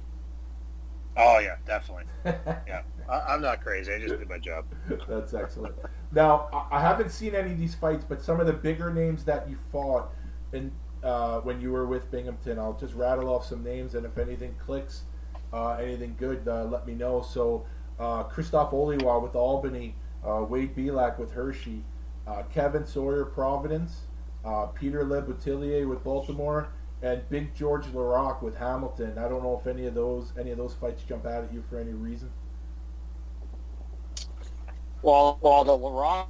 [1.17, 2.05] Oh yeah, definitely.
[2.67, 3.93] Yeah, I, I'm not crazy.
[3.93, 4.65] I just did my job.
[5.07, 5.75] That's excellent.
[6.11, 9.49] Now, I- haven't seen any of these fights, but some of the bigger names that
[9.49, 10.13] you fought
[10.53, 10.71] in
[11.03, 14.55] uh, when you were with Binghamton, I'll just rattle off some names, and if anything
[14.63, 15.03] clicks,
[15.53, 17.21] uh, anything good, uh, let me know.
[17.21, 17.65] So,
[17.99, 19.95] uh, Krzysztof Oliwa with Albany,
[20.27, 21.83] uh, Wade Belak with Hershey,
[22.25, 24.01] uh, Kevin Sawyer Providence,
[24.43, 26.69] uh, Peter LeBoutillier with Baltimore,
[27.01, 29.17] and Big George Laraque with Hamilton.
[29.17, 31.63] I don't know if any of those any of those fights jump out at you
[31.69, 32.31] for any reason.
[35.03, 36.27] Well, well, the Laurent,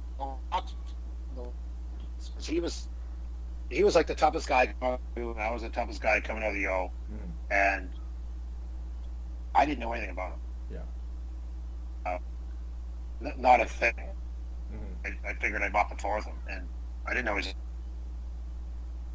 [2.40, 2.88] he was,
[3.70, 4.74] he was like the toughest guy.
[4.82, 4.98] and
[5.40, 6.90] I was the toughest guy coming out of the O,
[7.50, 7.88] and
[9.54, 10.38] I didn't know anything about him.
[10.70, 12.12] Yeah.
[12.12, 12.18] Uh,
[13.24, 13.94] n- not a thing.
[15.04, 16.68] I, I figured I bought the fourth him, and
[17.06, 17.54] I didn't know he was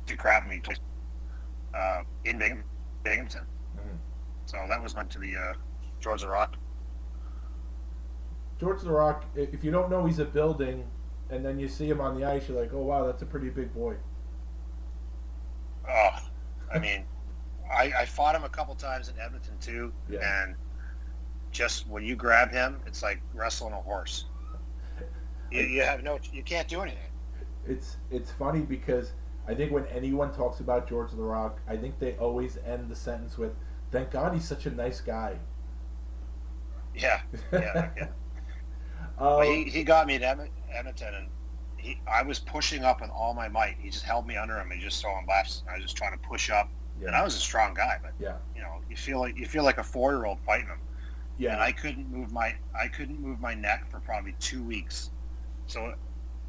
[0.08, 0.80] to crap me twice,
[1.76, 2.64] uh, in Bingham,
[3.04, 3.46] Binghamton.
[4.46, 5.54] So that was meant to be uh,
[6.00, 6.56] George the Rock.
[8.60, 10.86] George the Rock, if you don't know he's a building,
[11.30, 13.50] and then you see him on the ice, you're like, oh wow, that's a pretty
[13.50, 13.96] big boy.
[15.90, 16.10] Oh,
[16.74, 17.06] I mean,
[17.74, 20.44] I, I fought him a couple times in Edmonton too, Yeah.
[20.44, 20.56] and
[21.52, 24.26] just when you grab him, it's like wrestling a horse.
[25.52, 27.00] You, you have no, you can't do anything.
[27.66, 29.14] It's it's funny because
[29.48, 32.96] I think when anyone talks about George the Rock, I think they always end the
[32.96, 33.54] sentence with,
[33.92, 35.40] "Thank God he's such a nice guy."
[36.96, 37.22] Yeah,
[37.52, 38.08] yeah, yeah.
[39.18, 41.28] Uh, But he, he got me at Edmonton, and
[41.78, 43.78] he, I was pushing up with all my might.
[43.80, 45.64] He just held me under him and just throwing lefts.
[45.70, 46.70] I was just trying to push up,
[47.06, 49.64] and I was a strong guy, but yeah, you know, you feel like you feel
[49.64, 50.80] like a four year old fighting him.
[51.38, 51.66] Yeah, and yeah.
[51.66, 55.10] I couldn't move my I couldn't move my neck for probably two weeks.
[55.68, 55.94] So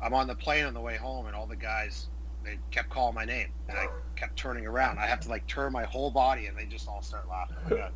[0.01, 2.09] I'm on the plane on the way home, and all the guys
[2.45, 3.86] they kept calling my name, and I
[4.16, 4.99] kept turning around.
[4.99, 7.57] I have to like turn my whole body, and they just all start laughing.
[7.70, 7.88] Oh my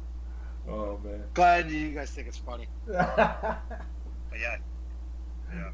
[0.69, 1.23] Oh man.
[1.35, 2.69] Glad you guys think it's funny.
[4.31, 4.57] But yeah,
[5.55, 5.71] yeah.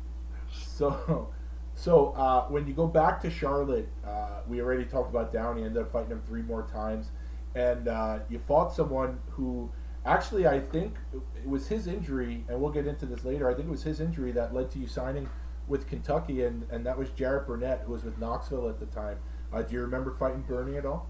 [0.53, 1.29] So,
[1.75, 5.64] so uh, when you go back to Charlotte, uh, we already talked about Downey.
[5.64, 7.11] Ended up fighting him three more times,
[7.57, 9.70] and uh, you fought someone who
[10.07, 13.51] actually I think it was his injury, and we'll get into this later.
[13.51, 15.29] I think it was his injury that led to you signing
[15.69, 19.19] with Kentucky, and, and that was Garrett Burnett, who was with Knoxville at the time.
[19.53, 21.09] Uh, do you remember fighting Bernie at all?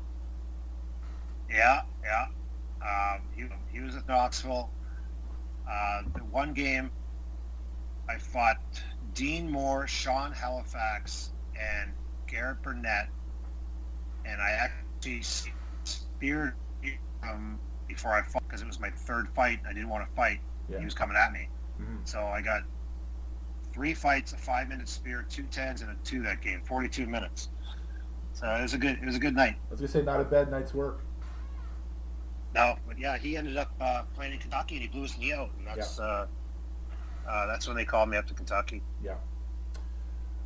[1.51, 2.27] Yeah, yeah.
[2.83, 4.71] Um, he, he was at Knoxville.
[5.69, 6.91] Uh, the one game,
[8.09, 8.59] I fought
[9.15, 11.93] Dean Moore, Sean Halifax, and
[12.27, 13.09] Garrett Burnett,
[14.27, 15.23] and I actually
[15.85, 19.61] speared him before I fought because it was my third fight.
[19.69, 20.41] I didn't want to fight.
[20.69, 20.79] Yeah.
[20.79, 21.49] He was coming at me,
[21.81, 22.07] Mhm.
[22.07, 22.63] so I got
[23.75, 26.62] three fights, a five-minute spear, two tens, and a two that game.
[26.64, 27.49] Forty-two minutes.
[28.33, 28.99] So it was a good.
[29.03, 29.57] It was a good night.
[29.68, 31.01] I was gonna say not a bad night's work.
[32.55, 35.33] No, but yeah, he ended up uh, playing in Kentucky and he blew his knee
[35.33, 36.27] out, and that's uh,
[37.29, 38.81] uh, that's when they called me up to Kentucky.
[39.03, 39.16] Yeah.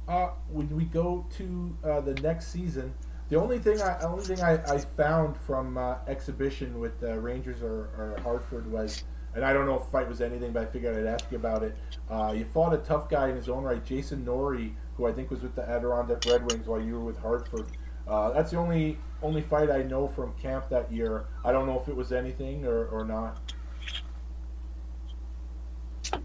[0.08, 2.94] Uh, when we go to uh, the next season,
[3.28, 7.62] the only thing I only thing I, I found from uh, exhibition with the Rangers
[7.62, 9.04] or, or Hartford was,
[9.38, 11.62] and I don't know if fight was anything, but I figured I'd ask you about
[11.62, 11.76] it.
[12.10, 15.30] Uh, you fought a tough guy in his own right, Jason Norrie, who I think
[15.30, 17.66] was with the Adirondack Red Wings while you were with Hartford.
[18.08, 21.26] Uh, that's the only only fight I know from camp that year.
[21.44, 23.52] I don't know if it was anything or, or not.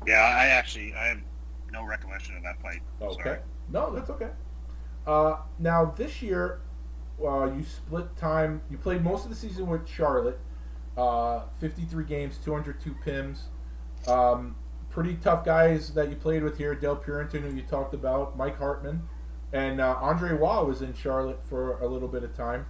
[0.08, 1.20] Yeah, I actually I have
[1.72, 2.82] no recollection of that fight.
[3.00, 3.24] Okay.
[3.24, 3.40] Sorry.
[3.70, 4.30] No, that's okay.
[5.06, 6.62] Uh, now this year,
[7.24, 8.64] uh, you split time.
[8.72, 10.40] You played most of the season with Charlotte.
[10.98, 13.44] Uh, 53 games, 202 pims.
[14.08, 14.56] Um,
[14.90, 16.76] pretty tough guys that you played with here.
[16.76, 19.02] Del Purinton, who you talked about, Mike Hartman,
[19.52, 22.68] and uh, Andre Waugh was in Charlotte for a little bit of time.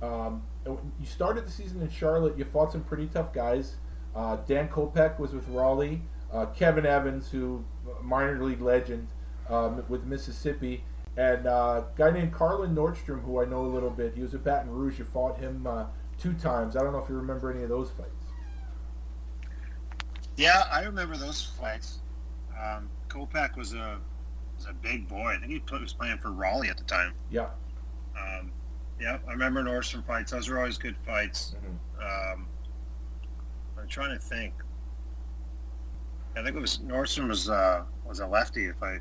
[0.00, 2.38] Um, you started the season in Charlotte.
[2.38, 3.76] You fought some pretty tough guys.
[4.14, 6.02] Uh, Dan Kopech was with Raleigh.
[6.32, 7.64] Uh, Kevin Evans, who
[8.02, 9.08] minor league legend
[9.48, 10.84] um, with Mississippi,
[11.16, 14.14] and uh, a guy named Carlin Nordstrom, who I know a little bit.
[14.14, 14.98] He was at Baton Rouge.
[14.98, 15.86] You fought him uh,
[16.20, 16.76] two times.
[16.76, 18.10] I don't know if you remember any of those fights.
[20.36, 21.98] Yeah, I remember those fights.
[22.58, 23.98] Um, Kopak was a
[24.56, 25.34] was a big boy.
[25.36, 27.14] I think he was playing for Raleigh at the time.
[27.30, 27.48] Yeah.
[28.16, 28.52] Um,
[29.00, 30.30] yeah, I remember Nordstrom fights.
[30.32, 31.54] Those were always good fights.
[31.56, 32.34] Mm-hmm.
[32.34, 32.46] Um,
[33.78, 34.52] I'm trying to think.
[36.36, 38.98] I think it was Nordstrom was uh, was a lefty, if I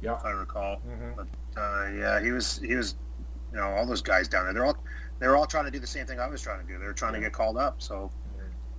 [0.00, 0.16] Yeah.
[0.16, 0.80] if I recall.
[0.88, 1.16] Mhm.
[1.16, 2.96] But uh, yeah, he was he was,
[3.52, 4.52] you know, all those guys down there.
[4.54, 4.78] They're all
[5.22, 6.78] they were all trying to do the same thing I was trying to do.
[6.78, 7.80] They were trying to get called up.
[7.80, 8.10] So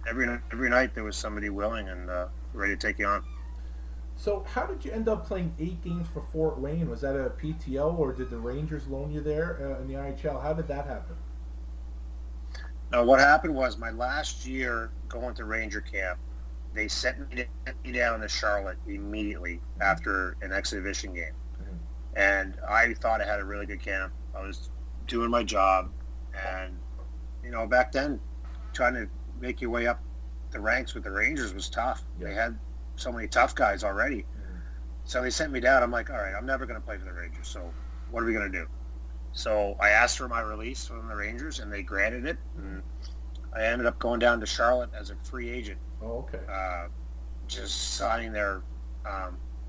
[0.07, 3.23] every every night there was somebody willing and uh, ready to take you on.
[4.15, 6.89] So, how did you end up playing eight games for Fort Wayne?
[6.89, 10.41] Was that a PTO, or did the Rangers loan you there uh, in the IHL?
[10.41, 11.15] How did that happen?
[12.91, 16.19] Now, what happened was my last year going to Ranger camp,
[16.75, 17.45] they sent me,
[17.91, 21.33] down to Charlotte immediately after an exhibition game.
[22.15, 24.13] And I thought I had a really good camp.
[24.35, 24.69] I was
[25.07, 25.89] doing my job.
[26.33, 26.77] And,
[27.43, 28.19] you know, back then,
[28.73, 29.07] trying to
[29.39, 30.01] make your way up
[30.51, 32.03] the ranks with the Rangers was tough.
[32.19, 32.57] They had
[32.95, 34.25] so many tough guys already.
[35.05, 35.83] So they sent me down.
[35.83, 37.47] I'm like, all right, I'm never going to play for the Rangers.
[37.47, 37.73] So
[38.11, 38.67] what are we going to do?
[39.33, 42.37] So I asked for my release from the Rangers, and they granted it.
[42.57, 42.83] And
[43.55, 46.39] I ended up going down to Charlotte as a free agent, Oh, okay.
[46.49, 46.87] uh,
[47.47, 48.61] just signing there.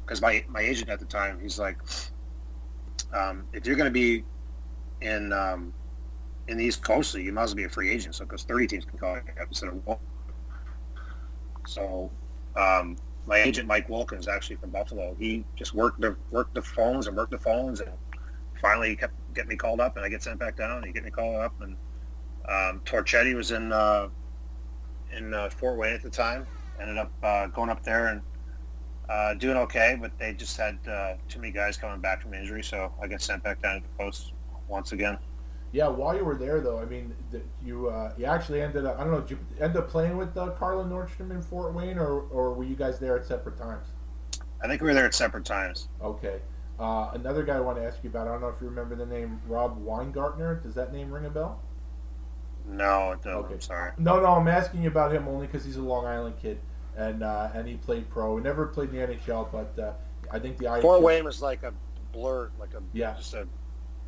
[0.04, 1.78] Because my, my agent at the time, he's like,
[3.12, 4.24] um, if you're going to be
[5.00, 5.72] in um,
[6.48, 8.14] in the East Coast League, you might as well be a free agent.
[8.14, 9.98] So because 30 teams can call you up instead of one.
[11.66, 12.10] So
[12.56, 15.16] um, my agent Mike Wilkins actually from Buffalo.
[15.18, 17.90] He just worked the worked the phones and worked the phones, and
[18.60, 20.78] finally he kept getting me called up, and I get sent back down.
[20.78, 21.76] And he get me called up, and
[22.48, 24.08] um, Torchetti was in uh,
[25.16, 26.46] in uh, Fort Wayne at the time.
[26.80, 28.20] Ended up uh, going up there and
[29.08, 32.62] uh, doing okay, but they just had uh, too many guys coming back from injury,
[32.62, 34.32] so I get sent back down to the post
[34.68, 35.18] once again.
[35.74, 37.12] Yeah, while you were there, though, I mean,
[37.60, 38.96] you uh, you actually ended up.
[38.96, 39.20] I don't know.
[39.22, 42.62] Did you end up playing with uh, Carla Nordstrom in Fort Wayne, or or were
[42.62, 43.88] you guys there at separate times?
[44.62, 45.88] I think we were there at separate times.
[46.00, 46.40] Okay.
[46.78, 48.28] Uh, another guy I want to ask you about.
[48.28, 50.62] I don't know if you remember the name Rob Weingartner.
[50.62, 51.60] Does that name ring a bell?
[52.66, 53.54] No, no, Okay.
[53.54, 53.90] I'm sorry.
[53.98, 56.60] No, no, I'm asking you about him only because he's a Long Island kid,
[56.96, 58.36] and uh, and he played pro.
[58.36, 59.92] He never played in the NHL, but uh,
[60.30, 61.72] I think the Fort IHL Wayne was like a
[62.12, 63.14] blur, like a Yeah.
[63.16, 63.48] just a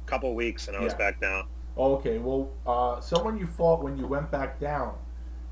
[0.07, 1.49] couple weeks, and I was back down.
[1.77, 4.95] Okay, well, uh, someone you fought when you went back down,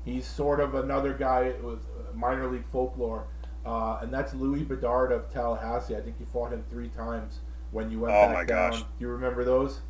[0.03, 3.27] he's sort of another guy with uh, minor league folklore,
[3.65, 5.95] uh, and that's Louis Bedard of Tallahassee.
[5.95, 8.31] I think you fought him three times when you went back down.
[8.31, 8.71] Oh, back my down.
[8.71, 8.79] gosh.
[8.81, 9.81] Do you remember those?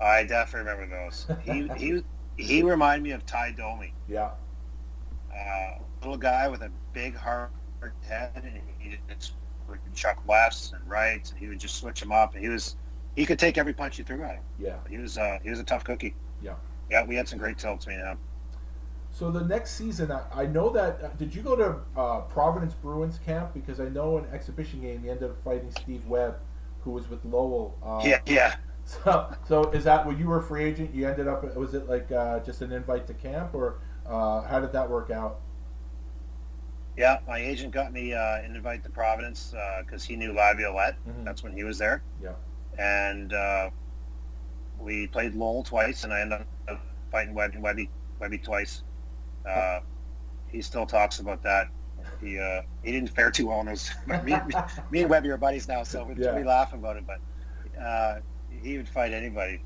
[0.00, 1.26] I definitely remember those.
[1.42, 2.04] He he
[2.36, 4.30] he reminded me of Tie Domi, Yeah.
[5.34, 7.50] uh, little guy with a big hard
[8.08, 9.32] head, and he just
[9.68, 12.34] would chuck lefts and rights, and he would just switch them up.
[12.34, 12.76] And he was
[13.18, 14.42] he could take every punch you threw at him.
[14.60, 14.76] Yeah.
[14.88, 16.14] He was uh, he was a tough cookie.
[16.40, 16.54] Yeah.
[16.88, 18.18] Yeah, we had some great tilts, and him.
[19.10, 21.02] So the next season, I, I know that.
[21.02, 23.54] Uh, did you go to uh, Providence Bruins camp?
[23.54, 26.36] Because I know in an exhibition game you ended up fighting Steve Webb,
[26.82, 27.76] who was with Lowell.
[27.84, 28.54] Uh, Yeah, yeah.
[28.84, 30.94] So, so is that when you were a free agent?
[30.94, 31.42] You ended up.
[31.56, 35.10] Was it like uh, just an invite to camp, or uh, how did that work
[35.10, 35.40] out?
[36.96, 39.54] Yeah, my agent got me uh, an invite to Providence
[39.84, 40.96] because he knew Laviolette.
[41.06, 41.24] Mhm.
[41.24, 42.02] That's when he was there.
[42.22, 42.30] Yeah.
[42.78, 43.70] And uh,
[44.78, 48.82] we played Lowell twice, and I ended up fighting Webby, Webby, Webby twice.
[49.48, 49.80] Uh,
[50.48, 51.68] he still talks about that.
[52.20, 53.90] He uh, he didn't fare too well in those.
[54.06, 54.36] me, me,
[54.90, 56.36] me and Webby are buddies now, so we, Yeah.
[56.36, 57.04] we laugh about it.
[57.06, 58.20] But uh,
[58.62, 59.62] he would fight anybody.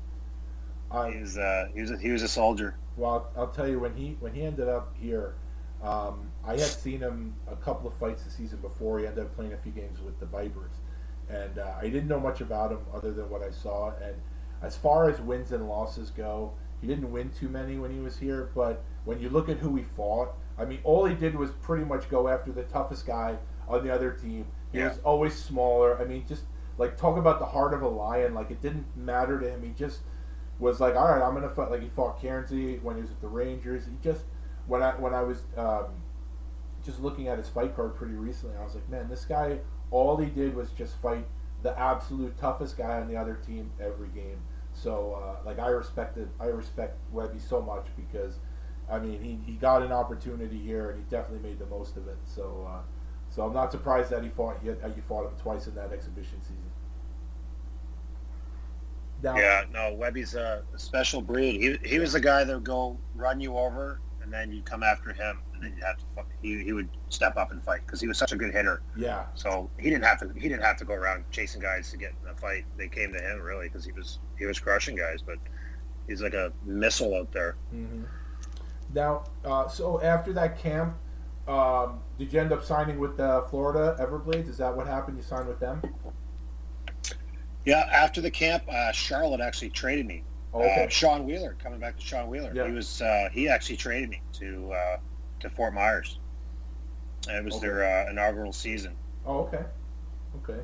[1.11, 2.75] He was uh, he was a, he was a soldier.
[2.97, 5.33] well, I'll tell you when he when he ended up here,
[5.81, 8.99] um, I had seen him a couple of fights the season before.
[8.99, 10.71] He ended up playing a few games with the Vipers,
[11.29, 13.93] and uh, I didn't know much about him other than what I saw.
[14.01, 14.15] And
[14.61, 18.17] as far as wins and losses go, he didn't win too many when he was
[18.17, 18.49] here.
[18.55, 21.85] But when you look at who he fought, I mean, all he did was pretty
[21.85, 24.45] much go after the toughest guy on the other team.
[24.71, 24.89] He Yeah.
[24.89, 25.99] was always smaller.
[25.99, 26.43] I mean, just
[26.77, 28.33] like talk about the heart of a lion.
[28.33, 29.63] Like it didn't matter to him.
[29.63, 30.01] He just
[30.59, 31.71] was like, all right, I'm gonna fight.
[31.71, 33.85] Like he fought Cairnsey when he was with the Rangers.
[33.85, 34.25] He just
[34.67, 35.85] when I when I was um,
[36.83, 39.59] just looking at his fight card pretty recently, I was like, man, this guy.
[39.93, 41.25] All he did was just fight
[41.61, 44.39] the absolute toughest guy on the other team every game.
[44.73, 48.39] So uh, like I respected I respect Webby so much because
[48.89, 52.07] I mean he, he got an opportunity here and he definitely made the most of
[52.07, 52.17] it.
[52.25, 52.81] So uh,
[53.29, 56.41] so I'm not surprised that he fought he, you fought him twice in that exhibition
[56.41, 56.57] season.
[59.23, 61.79] Now, Yeah, no, Webby's a, a special breed.
[61.83, 64.83] He, he was the guy that would go run you over, and then you come
[64.83, 66.05] after him, and then you have to
[66.41, 68.81] he, he would step up and fight because he was such a good hitter.
[68.97, 70.31] yeah, So he didn't have to.
[70.33, 72.65] He didn't have to go around chasing guys to get in a fight.
[72.77, 75.21] They came to him really because he was he was crushing guys.
[75.21, 75.37] But
[76.07, 77.55] he's like a missile out there.
[77.69, 78.03] hmm
[78.93, 80.97] Now, uh, so after that camp,
[81.47, 84.49] um, did you end up signing with uh, Florida Everblades?
[84.49, 85.17] Is that what happened?
[85.17, 85.81] You signed with them?
[87.65, 90.23] Yeah, after the camp, uh, Charlotte actually traded me.
[90.53, 90.85] Oh, okay.
[90.85, 92.51] Uh, Sean Wheeler, coming back to Sean Wheeler.
[92.53, 92.67] Yeah.
[92.67, 94.97] He was uh, he actually traded me to uh,
[95.39, 96.19] to Fort Myers.
[97.27, 97.67] And it was Okay.
[97.67, 98.95] their uh, inaugural season.
[99.25, 99.63] Oh, okay.
[100.43, 100.59] Okay.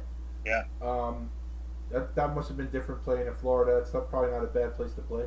[0.45, 0.63] Yeah.
[0.81, 1.29] Um,
[1.91, 3.77] that that must have been different playing in Florida.
[3.77, 5.25] It's not, probably not a bad place to play.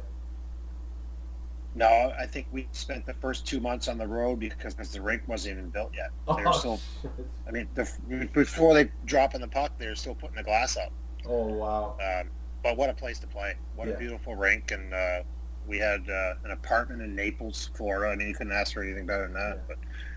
[1.74, 5.22] No, I think we spent the first two months on the road because the rink
[5.26, 6.10] wasn't even built yet.
[6.36, 7.10] They were still, shit.
[7.48, 10.92] I mean, the, before they drop in the puck, they're still putting the glass up.
[11.26, 11.96] oh wow.
[11.98, 12.28] Um,
[12.62, 13.56] but what a place to play!
[13.74, 13.94] What Yeah.
[13.94, 15.22] a beautiful rink, and uh,
[15.66, 18.12] we had uh, an apartment in Naples, Florida.
[18.12, 19.58] I mean, you couldn't ask for anything better than that.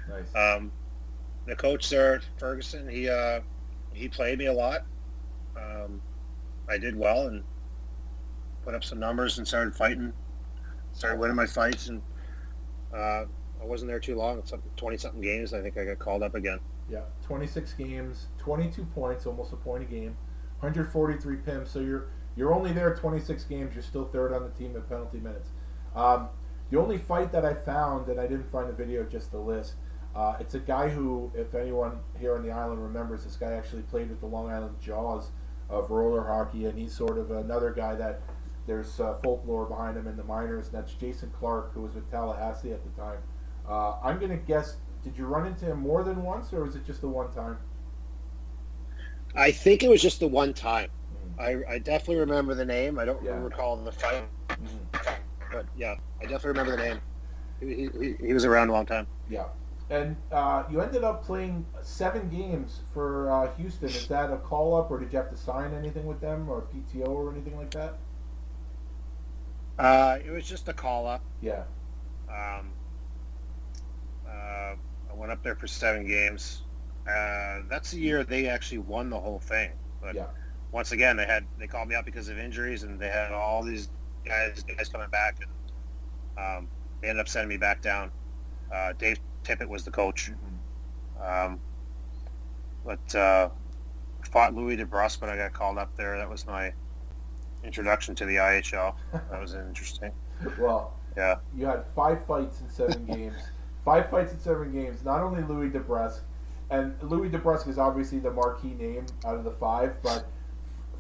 [0.10, 0.30] Nice.
[0.34, 0.72] But um,
[1.46, 3.42] the coach there, Ferguson, he uh,
[3.94, 4.86] he played me a lot.
[5.56, 6.02] Um,
[6.70, 7.44] I did well and
[8.64, 10.12] put up some numbers and started fighting,
[10.94, 12.02] started winning my fights, and
[12.94, 13.26] uh,
[13.62, 14.40] I wasn't there too long.
[14.40, 15.54] It's like twenty something games.
[15.54, 16.60] I think I got called up again.
[16.88, 20.16] Yeah, 26 games, 22 points, almost a point a game,
[20.60, 21.68] 143 pims.
[21.70, 23.74] So you're you're only there 26 games.
[23.74, 25.50] You're still third on the team in penalty minutes.
[25.96, 26.30] Um,
[26.72, 29.76] the only fight that I found, and I didn't find the video, just the list.
[30.16, 33.82] Uh, it's a guy who, if anyone here on the island remembers, this guy actually
[33.84, 35.32] played with the Long Island Jaws
[35.70, 38.22] of roller hockey, and he's sort of another guy that
[38.66, 40.68] there's uh, folklore behind him in the minors.
[40.68, 43.20] And that's Jason Clark, who was with Tallahassee at the time.
[43.68, 44.78] Uh, I'm gonna guess.
[45.04, 47.58] Did you run into him more than once, or was it just the one time?
[49.36, 50.90] I think it was just the one time.
[51.40, 52.98] I, I definitely remember the name.
[53.00, 53.42] I don't Yeah.
[53.42, 54.24] recall the fight,
[55.52, 57.02] but yeah, I definitely remember the name.
[57.60, 59.08] He, he, he was around a long time.
[59.30, 59.46] Yeah.
[59.90, 63.90] And uh, you ended up playing seven games for uh, Houston.
[63.90, 66.64] Is that a call up, or did you have to sign anything with them, or
[66.74, 68.00] PTO, or anything like that?
[69.78, 71.22] Uh, it was just a call up.
[71.42, 71.64] Yeah.
[72.30, 72.72] Um,
[74.28, 76.64] uh, I went up there for seven games.
[77.08, 79.70] Uh, that's the year they actually won the whole thing.
[80.02, 80.26] But Yeah.
[80.76, 83.64] Once again, they had they called me up because of injuries, and they had all
[83.64, 83.88] these
[84.26, 85.48] guys guys coming back, and
[86.38, 86.68] um,
[87.00, 88.12] they ended up sending me back down.
[88.74, 90.34] Uh, Dave Tippett was the coach.
[91.26, 91.62] Um,
[92.86, 93.48] but uh,
[94.30, 96.18] fought Louie DeBrusk when I got called up there.
[96.18, 96.74] That was my
[97.64, 98.96] introduction to the IHL.
[99.14, 100.12] That was interesting.
[100.60, 101.36] Well, Yeah.
[101.56, 103.38] you had five fights in seven games.
[103.86, 105.06] Five fights in seven games.
[105.06, 106.20] Not only Louie DeBrusk,
[106.70, 110.26] and Louie DeBrusk is obviously the marquee name out of the five, but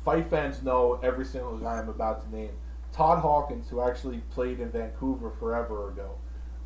[0.05, 2.51] fight fans know every single guy I'm about to name.
[2.93, 6.11] Todd Hawkins, who actually played in Vancouver forever ago.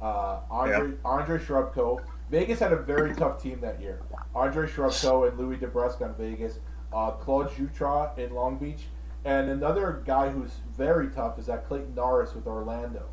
[0.02, 2.02] Uh, Andre Andre Srubko.
[2.30, 4.02] Vegas had a very tough team that year.
[4.36, 6.60] Andre Srubko and Louie DeBrusk on Vegas.
[6.94, 8.84] Uh, Claude Jutra in Long Beach.
[9.26, 13.06] And another guy who's very tough is that Clayton Norris with Orlando.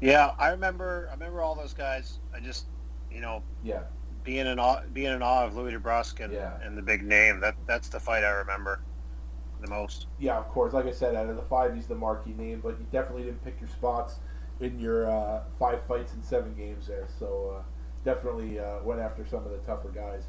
[0.00, 1.08] Yeah, I remember.
[1.10, 2.18] I remember all those guys.
[2.34, 2.66] I just,
[3.12, 3.82] you know, Yeah.
[4.22, 6.58] Being in awe, being in awe of Louie DeBrusk and, Yeah.
[6.62, 7.40] and the big name.
[7.40, 8.80] That that's the fight I remember
[9.60, 10.06] the most.
[10.18, 10.72] Yeah, of course.
[10.72, 13.44] Like I said, out of the five, he's the marquee name, but you definitely didn't
[13.44, 14.16] pick your spots
[14.60, 17.08] in your uh, five fights and seven games there.
[17.18, 17.62] So uh,
[18.04, 20.24] definitely uh, went after some of the tougher guys.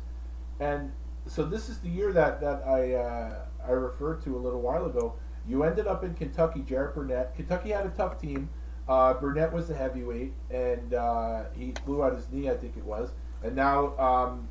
[0.59, 0.91] And
[1.25, 4.85] so this is the year that that I uh, I referred to a little while
[4.85, 5.15] ago.
[5.47, 7.35] You ended up in Kentucky, Garrett Burnett.
[7.35, 8.49] Kentucky had a tough team.
[8.87, 12.83] Uh, Burnett was the heavyweight, and uh, he blew out his knee, I think it
[12.83, 13.11] was.
[13.43, 14.47] And now um,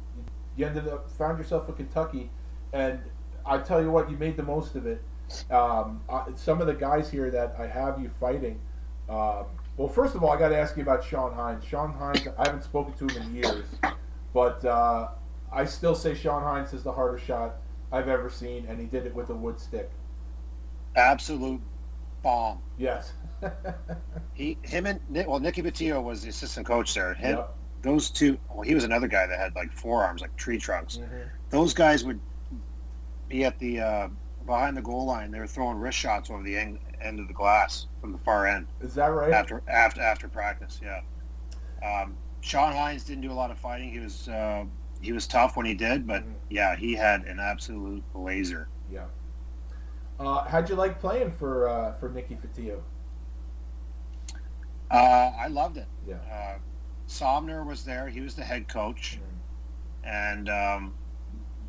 [0.57, 2.30] you ended up found yourself in Kentucky,
[2.72, 3.01] and
[3.47, 5.03] I tell you what, you made the most of it.
[5.51, 8.61] Um, uh, some of the guys here that I have you fighting.
[9.09, 11.64] Um, well, first of all, I got to ask you about Shawn Heins.
[11.64, 13.66] Shawn Heins, I haven't spoken to him in years,
[14.34, 15.09] but uh,
[15.53, 17.57] I still say Shawn Heins is the hardest shot
[17.93, 19.91] I've ever seen, and he did it with a wood stick.
[20.97, 21.61] Absolute
[22.22, 22.61] bomb.
[22.78, 23.12] Yes.
[24.34, 27.12] He, him, and well, Nicky Fotiu was the assistant coach there.
[27.12, 27.57] Him, Yep.
[27.82, 28.38] Those two.
[28.52, 30.98] Well, he was another guy that had like forearms like tree trunks.
[30.98, 31.28] Mhm.
[31.50, 32.20] Those guys would
[33.28, 34.08] be at the uh,
[34.46, 35.30] behind the goal line.
[35.30, 38.46] They were throwing wrist shots over the end, end of the glass from the far
[38.46, 38.66] end.
[38.80, 39.32] Is that right?
[39.32, 40.80] after after after practice.
[40.82, 41.00] Yeah.
[41.82, 43.90] Um, Shawn Heins didn't do a lot of fighting.
[43.90, 44.64] He was uh,
[45.00, 46.34] he was tough when he did, but Mhm.
[46.50, 48.68] yeah, he had an absolute laser.
[48.90, 49.04] Yeah.
[50.18, 52.82] Uh, how'd you like playing for uh, for Nicky Fotiu?
[54.90, 55.86] Uh, I loved it.
[56.06, 56.58] Yeah.
[57.11, 58.08] Sommer was there.
[58.08, 59.18] He was the head coach,
[60.04, 60.94] and um,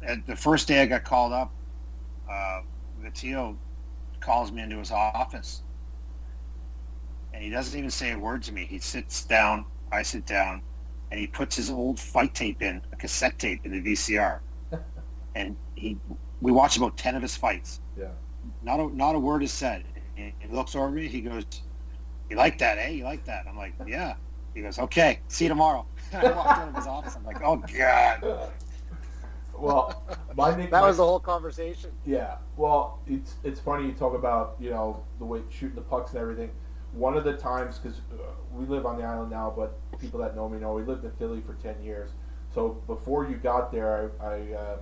[0.04, 1.52] at the first day I got called up,
[2.30, 2.62] uh,
[3.04, 3.58] Fotiu
[4.20, 5.64] calls me into his office,
[7.34, 8.66] and he doesn't even say a word to me.
[8.66, 9.66] He sits down.
[9.92, 10.62] I sit down,
[11.10, 14.39] and he puts his old fight tape in, a cassette tape in the VCR,
[15.36, 15.98] and he
[16.39, 17.82] we watched about ten of his fights.
[17.98, 18.10] Yeah.
[18.62, 19.86] Not a not a word is said.
[20.14, 21.08] He, he looks over me.
[21.08, 21.46] He goes,
[22.30, 22.89] "You like that, eh?
[22.89, 24.14] You like that?" I'm like, "Yeah."
[24.54, 27.16] He goes, "Okay, see you tomorrow." I walked out of his office.
[27.16, 28.52] I'm like, "Oh God."
[29.58, 30.04] well,
[30.36, 31.91] my nick- that was the whole conversation.
[32.06, 36.12] Yeah, well, it's it's funny you talk about you know the way shooting the pucks
[36.12, 36.52] and everything.
[36.93, 38.18] One of the times because uh,
[38.52, 41.12] we live on the island now, but people that know me know we lived in
[41.12, 42.12] Philly for ten years.
[42.54, 44.80] So before you got there, I I, um,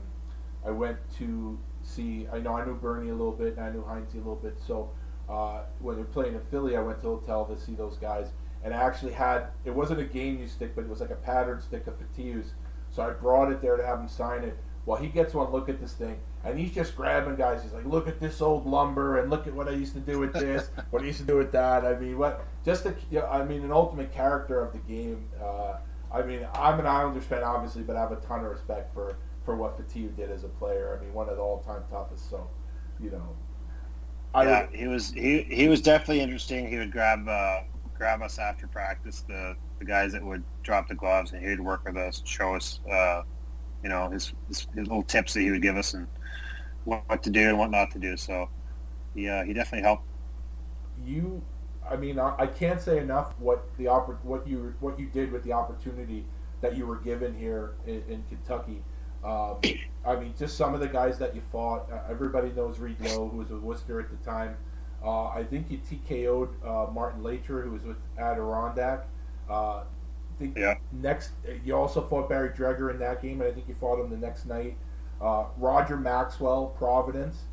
[0.66, 2.28] I went to see.
[2.34, 4.60] I know I knew Bernie a little bit and I knew Heinze a little bit.
[4.66, 4.90] So
[5.30, 8.30] uh, when they're playing in Philly, I went to the hotel to see those guys,
[8.64, 11.16] and I actually had it wasn't a game use stick, but it was like a
[11.16, 12.54] pattern stick of Fotiu's.
[12.90, 14.58] So I brought it there to have him sign it.
[14.86, 17.62] Well, he gets one look at this thing, and he's just grabbing guys.
[17.62, 20.20] He's like, "Look at this old lumber, and look at what I used to do
[20.20, 23.20] with this, what I used to do with that." I mean, what just the, you
[23.20, 25.26] know, I mean, an ultimate character of the game.
[25.42, 25.78] Uh,
[26.12, 29.18] I mean, I'm an Islanders fan, obviously, but I have a ton of respect for
[29.46, 30.98] for what Fotiu did as a player.
[31.00, 32.30] I mean, one of the all-time toughest.
[32.30, 32.48] So,
[33.00, 33.36] you know,
[34.34, 36.68] I yeah, would- he was he he was definitely interesting.
[36.68, 37.62] He would grab uh,
[38.00, 41.86] grab us after practice, the the guys that would drop the gloves, and he'd work
[41.86, 43.24] with us, show us, uh,
[43.84, 46.08] you know, his, his his little tips that he would give us and
[46.86, 48.18] what, what to do and what not to do.
[48.18, 48.50] So,
[49.16, 50.06] yeah, he definitely helped.
[50.98, 51.42] you
[51.90, 55.32] I mean I, I can't say enough what the oppor- what you what you did
[55.32, 56.28] with the opportunity
[56.62, 58.84] that you were given here in, in Kentucky.
[59.24, 59.58] Um,
[60.06, 61.92] I mean, just some of the guys that you fought.
[61.92, 64.58] Uh, everybody knows Reed Low, who was with Worcester at the time.
[65.04, 69.06] Uh, I think you TKO'd uh, Martin Later, who was with Adirondack.
[69.50, 69.84] Uh,
[70.56, 70.76] Yeah.
[70.92, 71.32] next,
[71.66, 74.18] you also fought Barry Dreger in that game, and I think you fought him the
[74.18, 74.78] next night.
[75.22, 77.44] Uh, Roger Maxwell, Providence.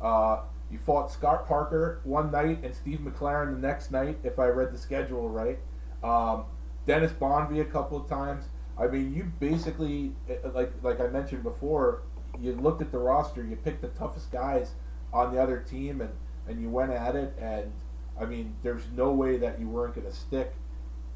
[0.00, 0.40] Uh,
[0.70, 4.72] you fought Scott Parker one night and Steve McLaren the next night, if I read
[4.72, 5.58] the schedule right.
[6.02, 6.44] Um,
[6.86, 8.44] Dennis Bonvie a couple of times.
[8.78, 12.02] I mean, you basically, uh, like like I mentioned before,
[12.40, 14.72] you looked at the roster, you picked the toughest guys
[15.12, 16.10] on the other team, and,
[16.48, 17.34] and you went at it.
[17.40, 17.72] And
[18.20, 20.54] I mean, there's no way that you weren't going to stick.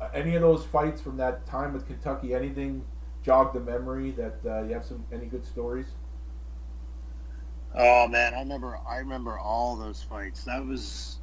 [0.00, 2.84] Uh, any of those fights from that time with Kentucky, anything
[3.22, 5.86] jog the memory that uh, you have some any good stories?
[7.74, 8.78] Oh man, I remember.
[8.88, 10.44] I remember all those fights.
[10.44, 11.20] That was,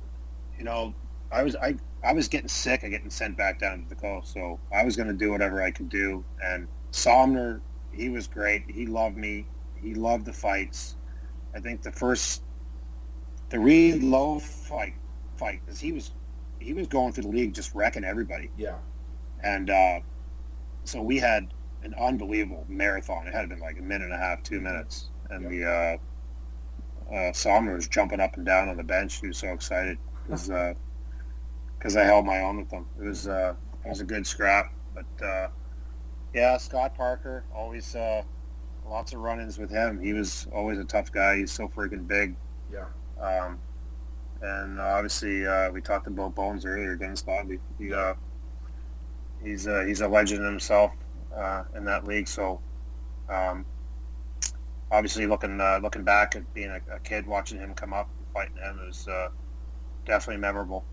[0.58, 0.94] you know,
[1.32, 4.34] I was I I was getting sick of getting sent back down to the coast,
[4.34, 6.24] so I was going to do whatever I could do.
[6.42, 8.64] And Sommer, he was great.
[8.70, 9.46] He loved me.
[9.82, 10.96] He loved the fights.
[11.56, 12.44] I think the first,
[13.50, 14.94] the Reed Low fight,
[15.38, 16.12] fight because he was
[16.60, 18.50] he was going through the league just wrecking everybody.
[18.58, 18.76] Yeah.
[19.44, 20.00] And uh,
[20.84, 23.28] so we had an unbelievable marathon.
[23.28, 27.34] It had been like a minute and a half, two minutes, and the uh, uh,
[27.34, 29.22] Sommer was jumping up and down on the bench.
[29.22, 30.50] He was so excited because
[31.96, 32.86] I held my own with him.
[33.00, 33.54] It was uh,
[33.86, 34.74] it was a good scrap.
[34.94, 35.48] But uh,
[36.34, 38.24] yeah, Scott Parker always uh,
[38.86, 40.02] lots of run-ins with him.
[40.02, 41.38] He was always a tough guy.
[41.38, 42.36] He's so freaking big.
[42.72, 42.86] Yeah.
[43.22, 43.60] Um,
[44.42, 47.60] and obviously, uh, we talked about Bones earlier, Dennis Bonvie.
[47.80, 48.14] He, uh,
[49.44, 50.92] he's uh, he's a legend himself
[51.36, 52.28] uh, in that league.
[52.28, 52.60] So,
[53.30, 53.66] um,
[54.92, 58.28] obviously, looking uh, looking back at being a, a kid, watching him come up, and
[58.34, 59.30] fighting him is uh,
[60.06, 60.86] definitely memorable.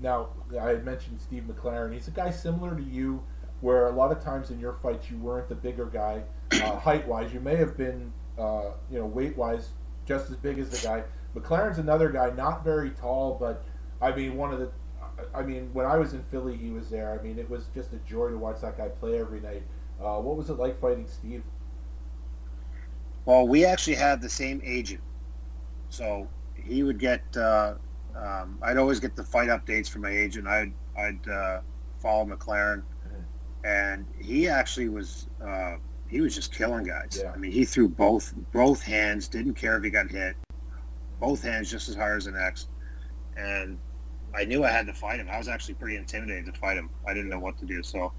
[0.00, 0.28] Now,
[0.60, 1.92] I had mentioned Steve McLaren.
[1.92, 3.22] He's a guy similar to you,
[3.60, 6.22] where a lot of times in your fights you weren't the bigger guy,
[6.52, 7.32] uh, height wise.
[7.32, 9.70] You may have been, uh, you know, weight wise,
[10.04, 11.04] just as big as the guy.
[11.34, 13.64] McLaren's another guy, not very tall, but
[14.00, 14.70] I mean, one of the.
[15.34, 17.18] I mean, when I was in Philly, he was there.
[17.18, 19.62] I mean, it was just a joy to watch that guy play every night.
[20.00, 21.42] Uh, what was it like fighting Steve?
[23.24, 25.00] Well, we actually had the same agent,
[25.88, 27.22] so he would get.
[27.36, 27.74] Uh,
[28.16, 30.46] um, I'd always get the fight updates from my agent.
[30.46, 31.60] I'd I'd uh,
[31.98, 32.82] follow McLaren,
[33.64, 35.76] and he actually was uh,
[36.08, 37.20] he was just killing guys.
[37.22, 37.32] Yeah.
[37.32, 40.36] I mean, he threw both both hands, didn't care if he got hit,
[41.20, 42.68] both hands just as hard as the next,
[43.36, 43.78] and
[44.34, 45.28] I knew I had to fight him.
[45.30, 46.90] I was actually pretty intimidated to fight him.
[47.06, 48.12] I didn't know what to do, so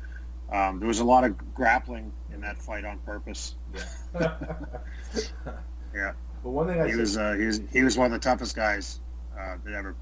[0.51, 3.55] um, there was a lot of grappling in that fight on purpose.
[4.19, 5.27] Yeah.
[5.93, 6.11] yeah.
[6.43, 8.19] But one thing I he said- was uh, he was he was one of the
[8.19, 8.99] toughest guys
[9.37, 9.95] uh, that ever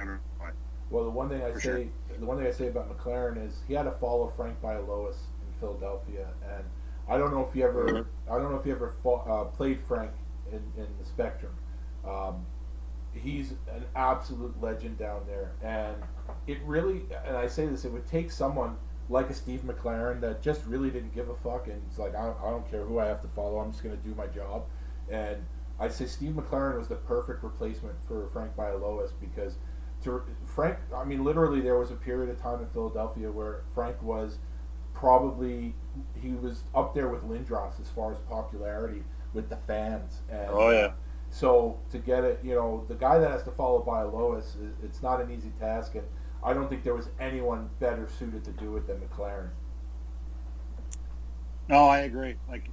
[0.00, 0.52] ever fought.
[0.90, 2.18] Well, the one thing I For say, sure.
[2.18, 5.16] the one thing I say about McLaren is he had to follow Frank Bialowas
[5.46, 6.64] in Philadelphia, and
[7.08, 9.80] I don't know if you ever, I don't know if you ever fought, uh, played
[9.80, 10.10] Frank
[10.50, 11.52] in, in the Spectrum.
[12.08, 12.46] Um,
[13.12, 15.96] he's an absolute legend down there, and
[16.46, 18.76] it really, and I say this, it would take someone
[19.08, 22.26] like a Steve McLaren that just really didn't give a fuck, and it's like I
[22.26, 24.26] don't, I don't care who I have to follow, I'm just going to do my
[24.26, 24.64] job,
[25.10, 25.44] and
[25.78, 29.56] I say Steve McLaren was the perfect replacement for Frank Bialowas because
[30.04, 34.00] to Frank, I mean, literally, there was a period of time in Philadelphia where Frank
[34.02, 34.38] was
[34.92, 35.74] probably
[36.20, 39.02] he was up there with Lindros as far as popularity
[39.32, 40.20] with the fans.
[40.30, 40.92] And, Oh, yeah.
[41.34, 44.54] So to get it, you know, the guy that has to follow Bialowas,
[44.84, 46.04] it's not an easy task, and
[46.44, 49.48] I don't think there was anyone better suited to do it than McLaren.
[51.68, 52.36] No, I agree.
[52.48, 52.70] Like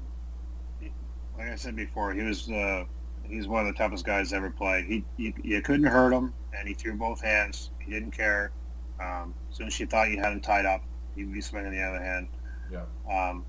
[1.36, 2.84] like I said before, he was uh,
[3.28, 4.86] he's one of the toughest guys ever played.
[4.86, 7.72] He you, you couldn't hurt him, and he threw both hands.
[7.80, 8.52] He didn't care.
[9.00, 10.84] Um, as soon as you thought you had him tied up,
[11.16, 12.28] he'd be swinging the other hand.
[12.72, 12.84] Yeah.
[13.12, 13.44] Um,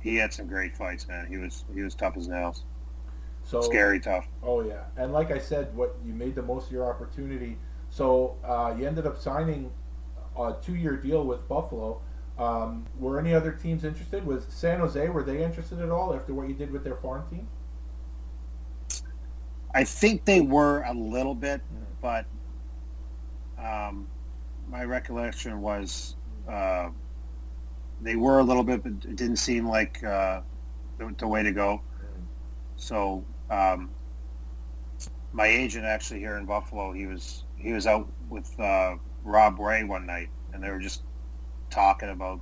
[0.00, 1.26] he had some great fights, man.
[1.26, 2.64] He was he was tough as nails.
[3.46, 4.26] So Scary tough.
[4.42, 7.56] Oh yeah, and like I said, what you made the most of your opportunity.
[7.90, 9.70] So uh, you ended up signing
[10.36, 12.00] a two-year deal with Buffalo.
[12.38, 14.26] Um, were any other teams interested?
[14.26, 17.24] Was San Jose were they interested at all after what you did with their farm
[17.30, 17.46] team?
[19.72, 21.60] I think they were a little bit,
[22.02, 22.26] but
[23.58, 24.08] um,
[24.68, 26.16] my recollection was
[26.48, 26.88] uh,
[28.02, 30.40] they were a little bit, but it didn't seem like uh,
[30.98, 31.80] the, the way to go.
[32.76, 33.90] So um,
[35.32, 38.94] my agent actually here in Buffalo, he was he was out with uh,
[39.24, 41.02] Rob Ray one night, and they were just
[41.70, 42.40] talking about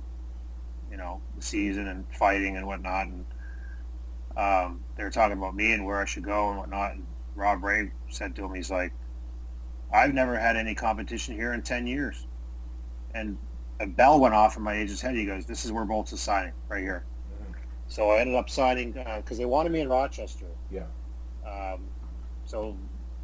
[0.89, 3.25] you know the season and fighting and whatnot, and
[4.37, 6.93] um, they were talking about me and where I should go and whatnot.
[6.93, 7.05] And
[7.35, 8.93] Rob Ray said to him, he's like,
[9.91, 12.27] "I've never had any competition here in ten years,"
[13.13, 13.37] and
[13.79, 15.15] a bell went off in my agent's head.
[15.15, 17.05] He goes, "This is where Bolts is signing right here."
[17.87, 20.47] So I ended up signing because they wanted me in Rochester.
[20.69, 20.87] Yeah.
[21.45, 21.81] Um,
[22.45, 22.77] so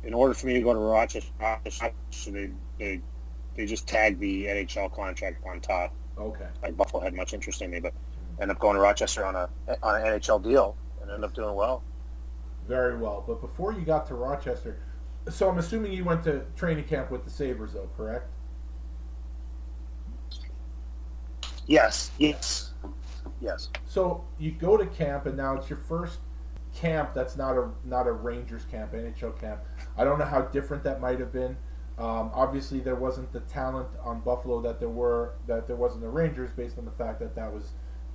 [0.04, 1.92] in order for me to go to Rochester,
[2.28, 3.02] they, they
[3.56, 5.94] they just tagged the NHL contract on top.
[6.18, 6.48] Okay.
[6.62, 7.94] Like Buffalo had much interest in me, but
[8.40, 9.50] ended up going to Rochester on a
[9.84, 11.84] on an NHL deal and ended up doing well.
[12.68, 13.24] Very well.
[13.26, 14.78] But before you got to Rochester,
[15.30, 18.28] so I'm assuming you went to training camp with the Sabres, though, correct?
[21.68, 22.74] Yes, yes,
[23.40, 23.70] yes.
[23.86, 26.20] So you go to camp, and now it's your first
[26.74, 27.14] camp.
[27.14, 29.62] That's not a not a Rangers camp, NHL camp.
[29.98, 31.58] I don't know how different that might have been.
[31.98, 36.02] Um, obviously, there wasn't the talent on Buffalo that there were that there was in
[36.02, 37.72] the Rangers, based on the fact that that was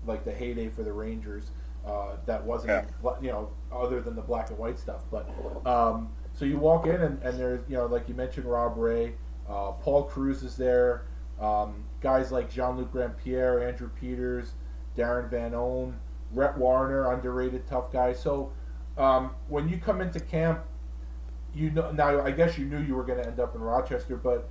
[0.06, 1.50] like the heyday for the Rangers.
[1.86, 2.70] Uh, that wasn't
[3.04, 3.10] Yeah.
[3.20, 5.04] you know other than the black and white stuff.
[5.10, 5.28] But
[5.66, 9.14] um, so you walk in, and, and there's you know like you mentioned Rob Ray,
[9.48, 11.06] uh, Paul Kruse is there.
[11.40, 14.54] Um, guys like Jean-Luc Grand-Pierre, Andrew Peters,
[14.96, 15.92] Darren Van Oene,
[16.36, 18.12] Rhett Warrener, underrated tough guy.
[18.12, 18.52] So
[18.96, 20.60] um, when you come into camp,
[21.54, 22.20] you know now.
[22.20, 24.48] I guess you knew you were going to end up in Rochester, but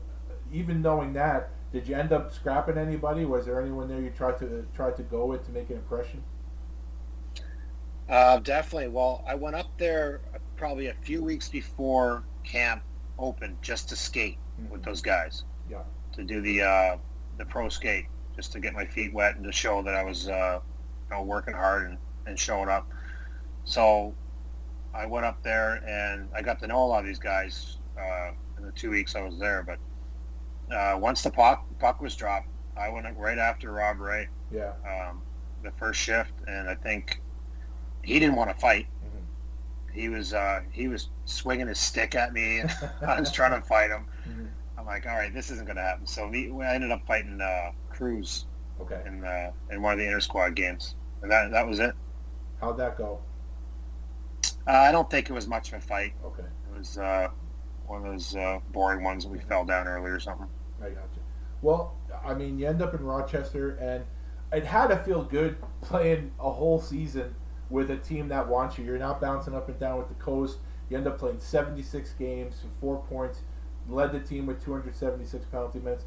[0.52, 3.26] even knowing that, did you end up scrapping anybody?
[3.26, 6.24] Was there anyone there you tried to tried to go with to make an impression?
[8.10, 8.88] Uh, definitely.
[8.88, 10.22] Well, I went up there
[10.56, 12.84] probably a few weeks before camp
[13.18, 14.38] opened just to skate
[14.70, 15.44] with those guys.
[15.70, 15.84] Yeah.
[16.14, 16.98] To do the uh,
[17.38, 18.06] the pro skate,
[18.36, 20.60] just to get my feet wet and to show that I was uh,
[21.10, 22.88] you know working hard and, and showing up.
[23.64, 24.14] So
[24.94, 28.32] I went up there and I got to know a lot of these guys uh,
[28.58, 29.64] in the two weeks I was there.
[29.66, 34.74] But uh, once the puck puck was dropped, I went right after Rob Ray Yeah.
[34.88, 35.22] um,
[35.64, 37.22] the first shift, and I think
[38.04, 38.88] he didn't want to fight.
[39.94, 42.72] He was uh, he was swinging his stick at me, and
[43.08, 44.06] I was trying to fight him.
[44.28, 44.50] Mhm.
[44.78, 46.06] I'm like, all right, this isn't going to happen.
[46.06, 48.46] So we, we ended up fighting uh, Kruse
[48.82, 49.02] Okay.
[49.06, 51.94] in uh, in one of the inter squad games, and that that was it.
[52.60, 53.20] How'd that go?
[54.68, 56.14] Uh, I don't think it was much of a fight.
[56.24, 56.44] Okay.
[56.44, 57.30] It was uh,
[57.88, 60.48] one of those uh, boring ones that we fell down early or something.
[60.82, 61.22] I got you.
[61.62, 64.04] Well, I mean, you end up in Rochester, and
[64.52, 67.36] it had to feel good playing a whole season
[67.70, 68.86] with a team that wants you.
[68.86, 70.58] You're not bouncing up and down with the coast.
[70.90, 73.42] You end up playing 76 games, four points,
[73.90, 76.06] led the team with 276 penalty minutes.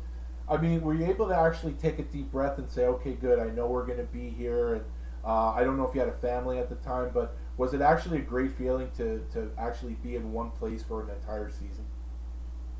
[0.48, 3.38] I mean, were you able to actually take a deep breath and say, okay, good,
[3.38, 4.74] I know we're going to be here?
[4.74, 4.84] And
[5.24, 7.80] uh, I don't know if you had a family at the time, but was it
[7.82, 11.86] actually a great feeling to, to actually be in one place for an entire season?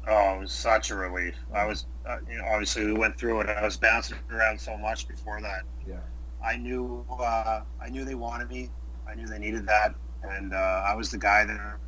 [0.07, 1.36] Oh, it was such a relief.
[1.53, 3.49] I was, uh, you know, obviously we went through it.
[3.51, 5.65] I was bouncing around so much before that.
[5.86, 6.01] Yeah.
[6.45, 8.70] I knew, uh, I knew they wanted me.
[9.07, 11.81] I knew they needed that, and uh, I was the guy there.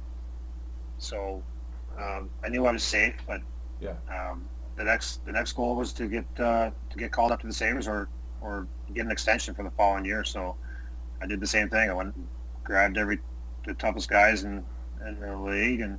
[0.98, 1.44] So
[1.98, 3.40] um, I knew I was safe, but
[3.81, 3.97] Yeah.
[4.09, 7.47] um, the next the next goal was to get uh, to get called up to
[7.47, 8.09] the Sabres or
[8.40, 10.24] or get an extension for the following year.
[10.24, 10.56] So
[11.20, 11.90] I did the same thing.
[11.90, 12.26] I went and
[12.64, 13.20] grabbed every
[13.66, 14.64] the toughest guys in,
[15.06, 15.98] in the league and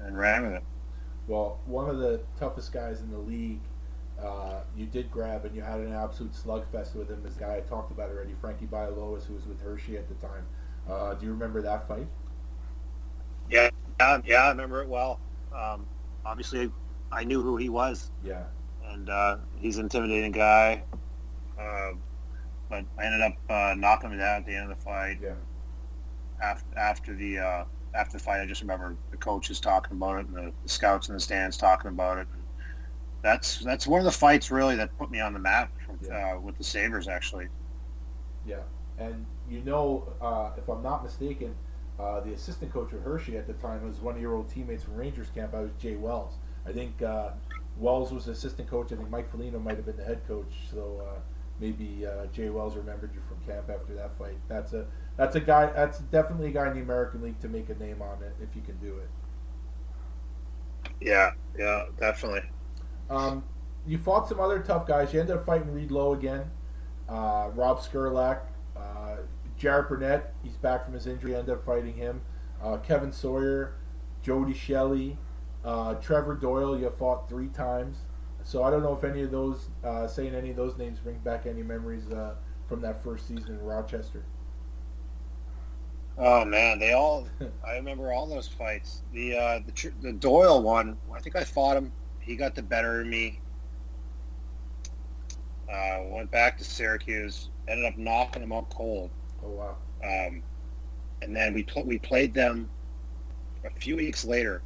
[0.00, 0.62] and ran with it.
[1.26, 3.60] Well, one of the toughest guys in the league,
[4.20, 7.22] uh, you did grab, and you had an absolute slugfest with him.
[7.22, 10.46] This guy I talked about already, Frankie Bialowas, who was with Hershey at the time.
[10.88, 12.08] Uh, do you remember that fight?
[13.48, 13.70] Yeah,
[14.00, 15.20] yeah, yeah, I remember it well.
[15.54, 15.86] Um,
[16.24, 16.70] obviously,
[17.12, 18.44] I knew who he was, Yeah.
[18.86, 20.82] and uh, he's an intimidating guy.
[21.58, 21.92] Uh,
[22.70, 25.18] but I ended up uh, knocking him down at the end of the fight.
[25.22, 25.34] Yeah.
[26.42, 27.64] After after the uh,
[27.94, 31.08] after the fight, I just remember the coaches talking about it and the, the scouts
[31.08, 32.26] in the stands talking about it.
[33.22, 36.34] That's that's one of the fights really that put me on the map from, Yeah.
[36.36, 37.48] uh, with the Sabres actually.
[38.46, 38.62] Yeah.
[38.98, 41.54] And you know, uh, if I'm not mistaken,
[42.00, 44.82] uh, the assistant coach of Hershey at the time was one of your old teammates
[44.82, 45.54] from Rangers camp.
[45.54, 46.34] I was Jay Wells.
[46.66, 47.30] I think uh,
[47.76, 48.92] Wells was assistant coach.
[48.92, 50.52] I think Mike Foligno might have been the head coach.
[50.70, 51.20] So uh,
[51.60, 54.38] maybe uh, Jay Wells remembered you from camp after that fight.
[54.48, 54.86] That's a
[55.16, 55.66] that's a guy.
[55.66, 58.54] That's definitely a guy in the American League to make a name on it if
[58.54, 59.08] you can do it.
[61.00, 62.42] Yeah, yeah, definitely.
[63.10, 63.44] Um,
[63.86, 65.12] you fought some other tough guys.
[65.12, 66.50] You ended up fighting Reed Low again.
[67.08, 68.40] Uh, Rob Skrlac,
[68.76, 69.16] uh,
[69.58, 70.34] Garrett Burnett.
[70.42, 71.34] He's back from his injury.
[71.34, 72.22] Ended up fighting him.
[72.62, 73.74] Uh, Kevin Sawyer,
[74.22, 75.18] Jody Shelley,
[75.64, 76.78] uh, Trevor Doyle.
[76.78, 77.98] You fought three times.
[78.44, 81.18] So I don't know if any of those uh, saying any of those names bring
[81.18, 82.34] back any memories uh,
[82.68, 84.24] from that first season in Rochester.
[86.18, 87.28] Oh man, they all.
[87.66, 89.02] I remember all those fights.
[89.12, 90.96] The uh, the the Doyle one.
[91.14, 91.92] I think I fought him.
[92.20, 93.40] He got the better of me.
[95.72, 97.50] Uh, went back to Syracuse.
[97.68, 99.10] Ended up knocking him out cold.
[99.44, 99.76] Oh wow.
[100.04, 100.42] Um,
[101.22, 102.68] and then we pl- we played them
[103.64, 104.62] a few weeks later,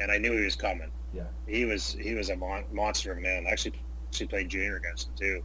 [0.00, 0.90] and I knew he was coming.
[1.12, 1.24] Yeah.
[1.46, 3.46] He was he was a mon- monster of a man.
[3.46, 3.74] I actually
[4.08, 5.42] actually played junior against him too.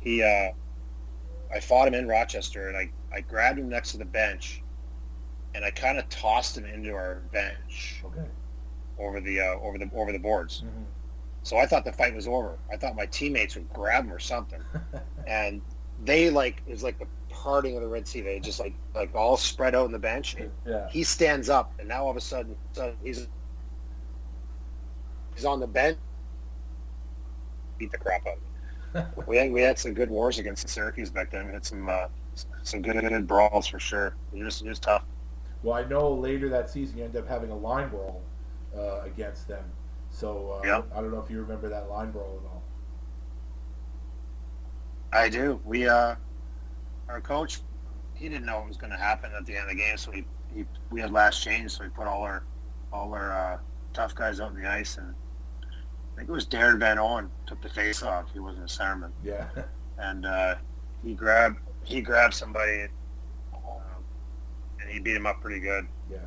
[0.00, 0.50] He uh,
[1.54, 4.62] I fought him in Rochester, and I I grabbed him next to the bench,
[5.54, 8.26] and I kind of tossed him into our bench Okay.
[8.98, 10.62] over the uh, over the over the boards.
[10.66, 10.84] Mhm.
[11.42, 12.58] So I thought the fight was over.
[12.70, 14.62] I thought my teammates would grab him or something,
[15.26, 15.62] and
[16.04, 18.20] they like it was like the parting of the Red Sea.
[18.20, 20.34] They just like like all spread out on the bench.
[20.34, 20.88] And Yeah.
[20.90, 22.54] he stands up, and now all of a sudden,
[23.02, 23.26] he's
[25.40, 25.96] he's on the bench.
[27.78, 28.36] Beat the crap out
[28.94, 29.22] of me.
[29.26, 31.46] we had we had some good wars against the Syracuse back then.
[31.46, 32.08] We had some uh,
[32.62, 34.14] some good, good brawls for sure.
[34.34, 35.04] It was it was tough.
[35.62, 38.22] Well, I know later that season you ended up having a line brawl
[38.76, 39.64] uh, against them.
[40.10, 40.82] So uh, Yeah.
[40.94, 42.62] I don't know if you remember that line brawl at all.
[45.12, 45.60] I do.
[45.64, 46.16] We uh,
[47.08, 47.60] our coach,
[48.14, 50.10] he didn't know what was going to happen at the end of the game, so
[50.10, 52.42] he, he we had last change, so we put all our
[52.92, 53.58] all our uh,
[53.92, 55.14] tough guys out on the ice, and
[56.12, 58.26] I think it was Darren Van Oene took the face off.
[58.32, 59.46] He wasn't a centerman, Yeah.
[59.98, 60.56] and uh,
[61.04, 62.88] he grabbed he grabbed somebody,
[63.54, 64.04] um,
[64.80, 65.86] and he beat him up pretty good.
[66.10, 66.18] yeah.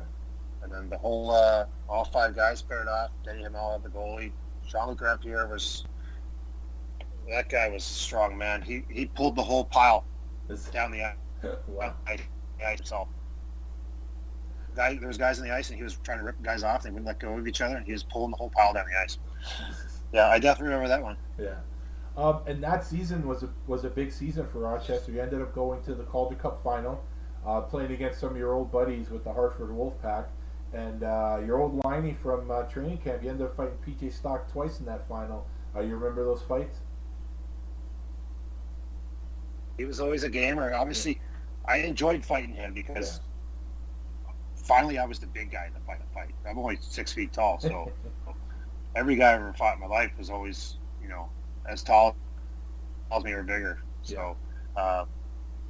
[0.62, 3.10] And then the whole uh, all five guys paired off.
[3.24, 4.32] Denis Hamel had the goalie.
[4.66, 5.00] Jean-Luc
[5.50, 5.84] was
[7.30, 8.62] that guy was a strong man.
[8.62, 10.04] He he pulled the whole pile
[10.48, 11.16] This- down the ice.
[11.68, 11.94] wow.
[12.08, 12.18] I,
[12.64, 13.08] I himself.
[14.74, 16.82] Guy, there was guys in the ice, and he was trying to rip guys off.
[16.82, 18.86] They wouldn't let go of each other, and he was pulling the whole pile down
[18.90, 19.18] the ice.
[20.12, 21.16] Yeah, I definitely remember that one.
[21.38, 21.56] Yeah.
[22.16, 25.10] Um, and that season was a was a big season for Rochester.
[25.10, 27.02] You ended up going to the Calder Cup final,
[27.44, 30.26] uh, playing against some of your old buddies with the Hartford Wolfpack,
[30.72, 33.24] and uh, your old liney from uh, training camp.
[33.24, 35.46] You ended up fighting PJ Stock twice in that final.
[35.74, 36.78] Uh, you remember those fights?
[39.76, 40.72] He was always a gamer.
[40.72, 41.20] Obviously,
[41.66, 43.20] I enjoyed fighting him because
[44.54, 45.98] finally I was the big guy in the fight.
[46.14, 46.32] fight.
[46.48, 47.90] I'm only six feet tall, so
[48.94, 51.28] every guy I ever fought in my life was always, you know,
[51.68, 52.16] as tall
[53.12, 53.80] as me or bigger.
[54.02, 54.36] So
[54.76, 55.04] uh,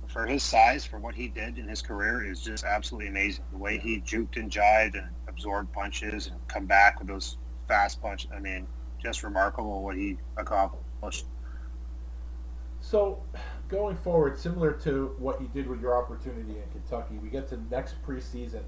[0.09, 3.45] for his size, for what he did in his career, is just absolutely amazing.
[3.53, 7.39] The way he juked and jived and absorbed punches and come back with those
[7.69, 8.31] fast punches.
[8.35, 8.67] I mean,
[9.03, 11.27] just remarkable what he accomplished.
[12.81, 13.23] So,
[13.69, 17.59] going forward, similar to what you did with your opportunity in Kentucky, we get to
[17.71, 18.63] next preseason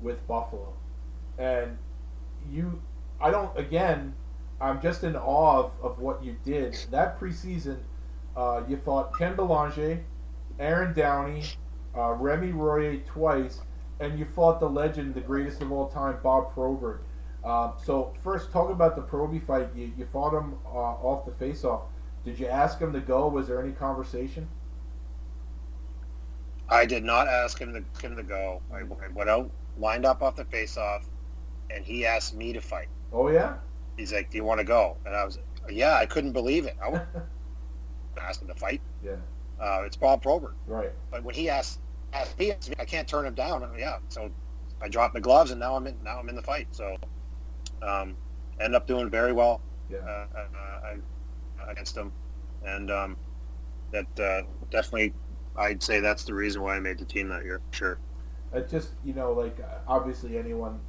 [0.00, 0.72] with Buffalo,
[1.38, 1.78] and
[2.50, 2.82] you,
[3.20, 3.56] I don't.
[3.58, 4.14] Again,
[4.60, 7.78] I'm just in awe of, of what you did that preseason.
[8.36, 10.00] Uh, you fought Ken Belanger,
[10.58, 11.44] Aaron Downey,
[11.96, 13.60] uh, Remy Royer twice,
[13.98, 17.02] and you fought the legend, the greatest of all time, Bob Probert.
[17.42, 19.68] Uh, so first, talk about the Proby fight.
[19.74, 21.82] You, you fought him uh, off the face-off.
[22.24, 23.28] Did you ask him to go?
[23.28, 24.46] Was there any conversation?
[26.68, 28.62] I did not ask him to him to go.
[28.72, 31.08] I, I went out, lined up off the face-off,
[31.70, 32.88] and he asked me to fight.
[33.12, 33.54] Oh yeah.
[33.96, 36.66] He's like, "Do you want to go?" And I was, like, "Yeah." I couldn't believe
[36.66, 36.76] it.
[36.82, 37.02] I would
[38.20, 38.80] ask him to fight.
[39.04, 39.16] Yeah.
[39.60, 40.54] Uh, it's Bob Probert.
[40.66, 40.92] Right.
[41.10, 41.80] But when he asked,
[42.12, 43.68] asked he asked me, I can't turn him down.
[43.78, 43.98] Yeah.
[44.08, 44.30] So
[44.80, 45.96] I dropped the gloves, and now I'm in.
[46.02, 46.68] Now I'm in the fight.
[46.70, 46.96] So
[47.82, 48.16] um,
[48.60, 49.60] ended up doing very well
[49.90, 49.98] Yeah.
[49.98, 50.96] uh, uh,
[51.68, 52.12] against him,
[52.64, 53.16] and um,
[53.92, 55.12] that uh, definitely,
[55.56, 57.60] I'd say that's the reason why I made the team that year.
[57.72, 57.98] Sure.
[58.52, 60.80] It just you know like uh, obviously anyone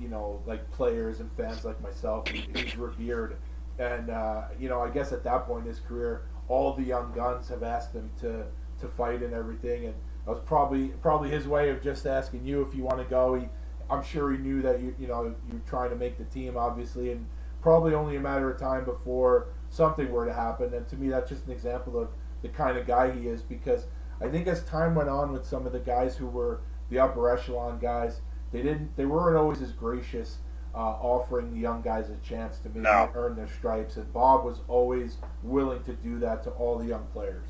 [0.00, 3.36] you know like players and fans like myself he- he's revered.
[3.78, 7.12] And uh, you know I guess at that point in his career all the young
[7.12, 8.44] guns have asked him to
[8.80, 9.86] to fight and everything.
[9.86, 9.94] And
[10.24, 13.34] that was probably probably his way of just asking you if you want to go.
[13.34, 13.46] He
[13.90, 17.12] I'm sure he knew that you you know you're trying to make the team obviously
[17.12, 17.26] and
[17.62, 20.72] probably only a matter of time before something were to happen.
[20.74, 22.08] And to me that's just an example of
[22.42, 23.86] the kind of guy he is because
[24.20, 26.60] I think as time went on with some of the guys who were
[26.90, 28.20] the upper echelon guys,
[28.52, 30.38] they didn't they weren't always as gracious
[30.74, 33.10] uh, offering the young guys a chance to maybe No.
[33.14, 33.96] earn their stripes.
[33.96, 37.48] And Bob was always willing to do that to all the young players.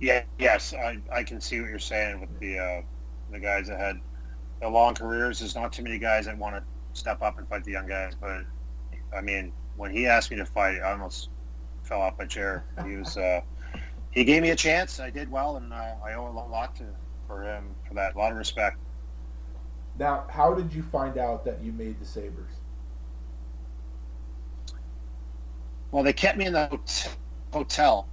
[0.00, 2.82] Yeah, yes, I, I can see what you're saying with the uh,
[3.32, 3.96] the guys that had
[4.60, 5.40] the long careers.
[5.40, 6.62] There's not too many guys that want to
[6.92, 8.14] step up and fight the young guys.
[8.20, 8.42] But
[9.16, 11.30] I mean, when he asked me to fight, I almost
[11.82, 12.64] fell off my chair.
[12.86, 13.40] He was uh,
[14.12, 15.00] he gave me a chance.
[15.00, 16.84] I did well, and uh, I owe a lot to
[17.28, 18.16] for him for that.
[18.16, 18.78] A lot of respect.
[19.98, 22.54] Now, how did you find out that you made the Sabres?
[25.92, 26.80] Well, they kept me in the
[27.52, 28.08] hotel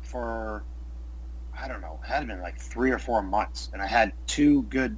[0.00, 0.64] for
[1.60, 4.62] I don't know, it had been like three or four months, and I had two
[4.64, 4.96] good,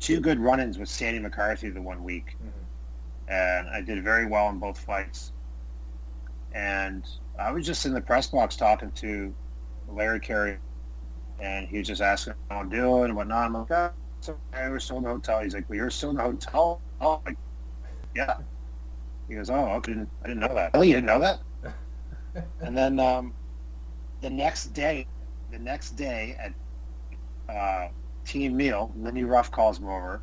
[0.00, 3.32] two good run-ins with Sandy McCarthy the one week, mm-hmm.
[3.32, 5.32] and I did very well in both fights.
[6.52, 7.08] And
[7.38, 9.32] I was just in the press box talking to
[9.88, 10.58] Larry Carey,
[11.38, 13.46] and he was just asking how I'm doing and whatnot.
[13.46, 13.90] I'm like, oh,
[14.28, 15.42] okay, we're still in the hotel.
[15.42, 16.80] He's like, well, you're still in the hotel?
[17.00, 17.36] Oh, like,
[18.14, 18.36] yeah.
[19.28, 20.74] He goes, oh, I didn't, I didn't know that.
[20.74, 21.40] Really, you didn't know that?
[22.60, 23.34] and then um,
[24.20, 25.06] the next day,
[25.50, 27.88] the next day at uh,
[28.24, 30.22] team meal, Lindy Ruff calls me over,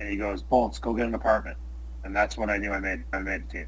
[0.00, 1.56] and he goes, "Bolts, go get an apartment."
[2.04, 3.66] And that's when I knew I made I made the team.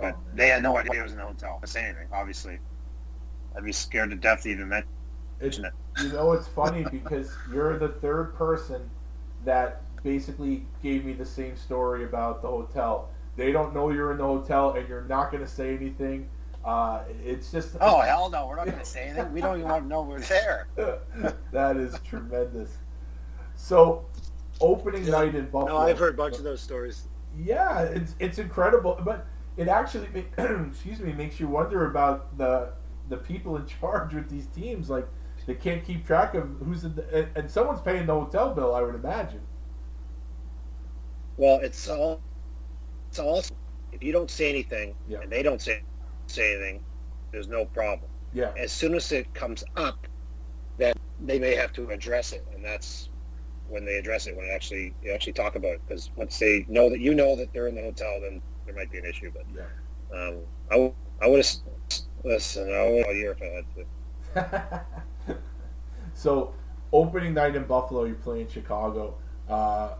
[0.00, 1.60] But Oh, they had no idea I was in the hotel.
[1.62, 2.58] I say anything, obviously.
[3.56, 4.88] I'd be scared to death to even mention
[5.40, 8.88] It's, you know, it's funny because you're the third person
[9.44, 13.10] that basically gave me the same story about the hotel.
[13.36, 16.28] They don't know you're in the hotel, and you're not going to say anything.
[16.64, 19.32] Uh, it's just Oh hell no, we're not going to say anything.
[19.32, 20.66] We don't even want to know we're there.
[21.52, 22.78] that is tremendous.
[23.54, 24.04] So,
[24.60, 25.66] opening night in Buffalo.
[25.66, 27.04] No, I've heard a bunch of those stories.
[27.38, 29.26] Yeah, it's it's incredible, but
[29.56, 30.08] it actually,
[30.38, 32.72] excuse me, makes you wonder about the
[33.08, 34.90] the people in charge with these teams.
[34.90, 35.06] Like
[35.46, 38.74] they can't keep track of who's in the, and, someone's paying the hotel bill.
[38.74, 39.40] I would imagine.
[41.36, 42.20] Well, it's all
[43.10, 43.42] it's all
[43.92, 45.20] if you don't say anything Yeah.
[45.22, 45.82] and they don't say
[46.26, 46.84] say anything,
[47.32, 48.10] there's no problem.
[48.32, 50.06] Yeah, As soon as it comes up,
[50.76, 50.92] then
[51.24, 53.08] they may have to address it, and that's
[53.68, 55.80] when they address it when it actually you actually talk about it.
[55.86, 58.90] Because once they know that you know that they're in the hotel, then there might
[58.90, 59.30] be an issue.
[59.32, 59.62] But yeah.
[60.18, 60.40] um,
[60.70, 61.54] I, w- I would have
[62.24, 62.72] listen.
[62.74, 64.86] I would all year if I had to.
[66.16, 66.54] so,
[66.94, 69.16] opening night in Buffalo, you play in Chicago.
[69.46, 69.90] Uh,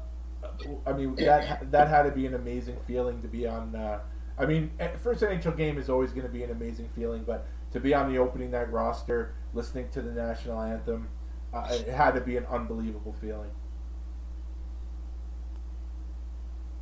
[0.86, 3.76] I mean, that that had to be an amazing feeling to be on.
[3.76, 4.00] Uh,
[4.38, 7.46] I mean, eh, first NHL game is always going to be an amazing feeling, but
[7.72, 11.08] to be on the opening night roster, listening to the national anthem,
[11.52, 13.50] uh, it had to be an unbelievable feeling.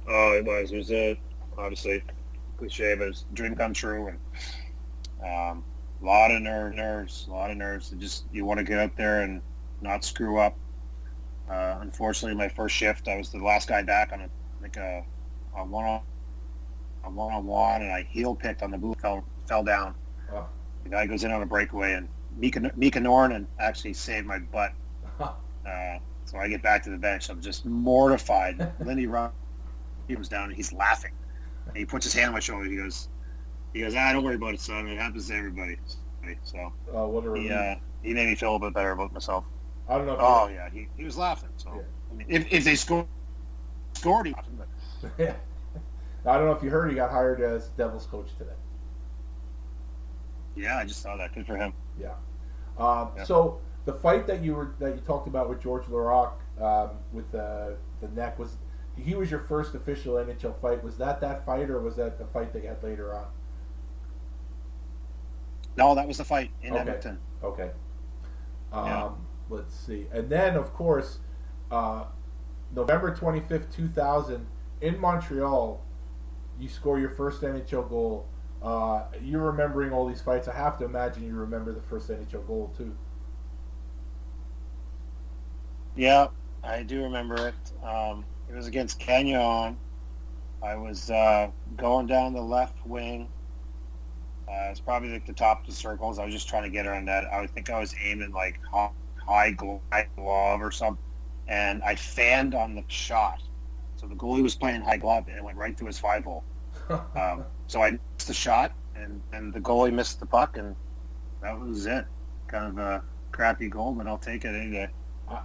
[0.08, 0.70] Oh, it was.
[0.70, 1.18] It was a
[1.58, 2.04] obviously
[2.56, 4.18] cliche, but it's dream come true, and
[5.26, 5.64] um,
[6.04, 7.92] a lot of nerve, nerves, a lot of nerves.
[7.92, 9.40] It just you want to get out there and
[9.80, 10.56] not screw up.
[11.48, 14.28] Uh, unfortunately, my first shift, I was the last guy back on a
[14.60, 15.04] like a,
[15.56, 16.02] a one on
[17.04, 19.94] a one on one, and I heel picked on the boot, fell fell down.
[20.32, 20.46] Oh.
[20.84, 24.72] The guy goes in on a breakaway, and Mika Mika Noronen actually saved my butt.
[25.64, 27.30] Uh, so I get back to the bench.
[27.30, 28.70] I'm just mortified.
[28.84, 29.32] Lindy Ruff,
[30.06, 31.12] he was down and he's laughing.
[31.68, 32.66] And he puts his hand on my shoulder.
[32.66, 33.08] He goes,
[33.74, 34.86] he goes, ah, don't worry about it, son.
[34.86, 35.76] It happens to everybody.
[36.44, 39.12] So Uh, what a he, uh, he made me feel a little bit better about
[39.12, 39.44] myself.
[39.88, 40.14] I don't know.
[40.14, 41.50] If Oh yeah, he, he was laughing.
[41.56, 41.82] So Yeah.
[42.10, 43.06] I mean, if, if they scored,
[43.92, 44.68] scored, he laughed, but
[45.18, 45.26] you,
[46.26, 48.52] I don't know if you heard he got hired as Devils coach today.
[50.56, 51.34] yeah, I just saw that.
[51.34, 51.74] Good for him.
[52.00, 52.14] Yeah.
[52.78, 53.24] Um, Yeah.
[53.24, 57.30] So the fight that you were that you talked about with George Laraque um, with
[57.32, 58.56] the the neck was
[58.96, 60.82] he was your first official NHL fight.
[60.82, 63.26] Was that that fight or was that the fight that you had later on?
[65.76, 66.80] No, that was the fight in Okay.
[66.80, 67.18] Edmonton.
[67.42, 67.70] Okay.
[68.72, 69.10] Um, Yeah.
[69.50, 71.18] Let's see, and then of course,
[71.70, 72.04] uh,
[72.74, 74.46] November twenty fifth, two thousand,
[74.80, 75.82] in Montreal,
[76.58, 78.26] you score your first NHL goal.
[78.62, 80.48] Uh, you're remembering all these fights.
[80.48, 82.96] I have to imagine you remember the first NHL goal too.
[85.94, 86.28] Yeah,
[86.62, 87.84] I do remember it.
[87.86, 89.76] Um, it was against Kenyon.
[90.62, 93.28] I was uh, going down the left wing.
[94.48, 96.18] Uh, it's probably like the top of the circles.
[96.18, 97.24] I was just trying to get her on that.
[97.32, 98.90] I think I was aiming like high,
[99.26, 101.02] high glove or something,
[101.48, 103.42] and I fanned on the shot.
[103.96, 106.44] So the goalie was playing high glove, and it went right through his five hole.
[107.16, 110.76] Um, so I missed the shot, and, and the goalie missed the puck, and
[111.40, 112.04] that was it.
[112.48, 113.02] Kind of a
[113.32, 114.88] crappy goal, but I'll take it any day.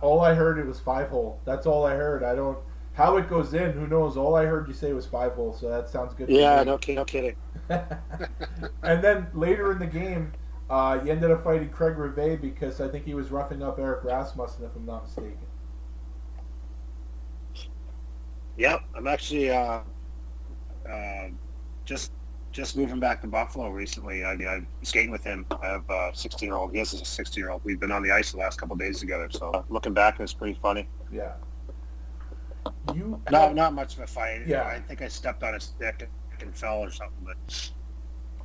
[0.02, 1.40] All I heard it was five hole.
[1.46, 2.24] That's all I heard.
[2.24, 2.58] I don't
[2.94, 3.72] how it goes in.
[3.74, 4.18] Who knows?
[4.18, 5.54] All I heard you say was five hole.
[5.54, 6.30] So that sounds good.
[6.30, 7.36] Yeah, no, no kidding.
[7.70, 10.34] and then later in the game,
[10.70, 14.04] Uh, you ended up fighting Craig Rivet because I think he was roughing up Erik
[14.04, 15.48] Rasmussen, if I'm not mistaken.
[18.58, 19.82] Yep, I'm actually uh,
[20.90, 21.30] uh,
[21.86, 22.12] just
[22.52, 24.24] just moving back to Buffalo recently.
[24.24, 25.46] I, I'm skating with him.
[25.62, 26.72] I have a 16 year old.
[26.72, 27.62] He has a 16 year old.
[27.64, 29.30] We've been on the ice the last couple of days together.
[29.32, 30.90] So looking back, it's pretty funny.
[31.12, 31.34] Yeah.
[32.94, 34.48] You Not not much of a fight.
[34.48, 34.64] Yeah.
[34.64, 37.72] I think I stepped on his stick and fell or something, but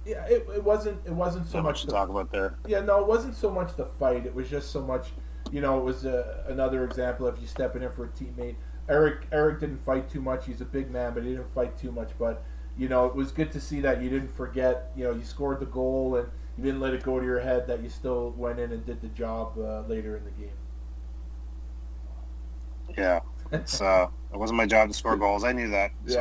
[0.04, 2.56] yeah, it, it wasn't it wasn't so much much to the talk about there.
[2.66, 4.26] Yeah, no, it wasn't so much the fight.
[4.26, 5.08] It was just so much,
[5.50, 8.56] you know, it was uh, another example of you stepping in for a teammate.
[8.88, 10.44] Eric Eric didn't fight too much.
[10.46, 12.10] He's a big man, but he didn't fight too much.
[12.18, 12.44] But
[12.76, 14.90] you know, it was good to see that you didn't forget.
[14.96, 16.28] You know, you scored the goal and
[16.58, 17.66] you didn't let it go to your head.
[17.66, 20.50] That you still went in and did the job uh, later in the game.
[22.98, 23.20] Yeah,
[23.80, 25.44] uh, it wasn't my job to score goals.
[25.44, 25.92] I knew that.
[26.06, 26.14] So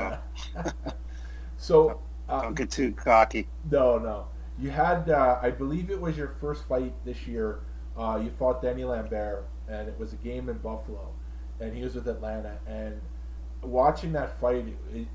[0.55, 0.72] Yeah.
[1.57, 1.99] so
[2.30, 3.47] uh, don't get too cocky.
[3.69, 4.27] No, no.
[4.60, 7.60] You had, uh, I believe it was your first fight this year.
[7.97, 11.11] Uh, you fought Denny Lambert, and it was a game in Buffalo,
[11.60, 12.57] and he was with Atlanta.
[12.68, 13.01] And
[13.61, 15.07] watching that fight, it,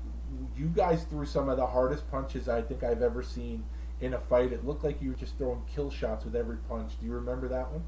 [0.55, 3.63] you guys threw some of the hardest punches I think I've ever seen
[4.01, 4.51] in a fight.
[4.51, 6.93] It looked like you were just throwing kill shots with every punch.
[6.99, 7.83] Do you remember that one?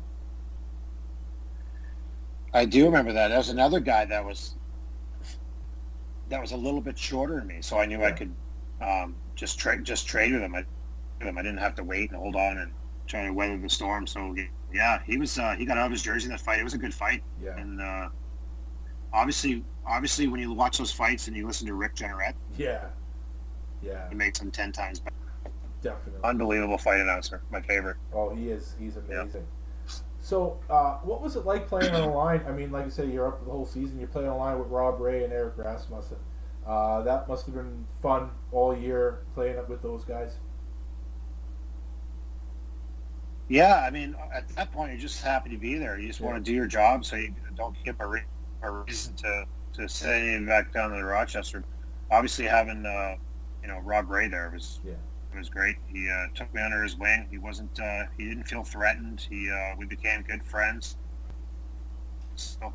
[2.54, 3.30] I do remember that.
[3.30, 4.56] There was another guy that was
[6.30, 8.34] that was a little bit shorter than me, so I knew I could
[8.82, 10.56] um, just trade just trade with him.
[10.56, 10.66] I,
[11.24, 11.38] him.
[11.38, 12.72] I didn't have to wait and hold on and
[13.08, 14.08] try to weather the storm.
[14.08, 14.36] So
[14.74, 16.60] yeah, he was uh, he got out of his jersey in that fight.
[16.60, 17.58] It was a good fight, Yeah.
[17.58, 18.10] and uh,
[19.14, 22.86] obviously, obviously, when you watch those fights and you listen to Rick Jeanneret, Yeah.
[23.84, 25.16] Yeah, he makes them ten times better.
[25.82, 26.22] definitely.
[26.24, 27.98] Unbelievable fight announcer, my favorite.
[28.14, 28.76] Oh, he is.
[28.80, 29.26] He's Yeah.
[30.32, 32.42] So, uh, what was it like playing on the line?
[32.48, 34.00] I mean, like you said, you're up the whole season.
[34.00, 36.16] You're playing on the line with Rob Ray and Erik Rasmussen.
[36.66, 40.38] Uh, that must have been fun all year playing up with those guys.
[43.50, 46.00] Yeah, I mean, at that point, you're just happy to be there.
[46.00, 48.24] You just want to do your job, so you don't give a, re-
[48.62, 49.44] a reason to
[49.74, 51.62] to send back down to Rochester.
[52.10, 53.18] Obviously, having uh,
[53.62, 54.94] you know Rob Ray there was Yeah.
[55.36, 55.78] Was great.
[55.88, 57.28] He uh, took me under his wing.
[57.30, 59.26] He wasn't uh, he didn't feel threatened.
[59.30, 60.98] He uh, we became good friends.
[62.36, 62.74] Still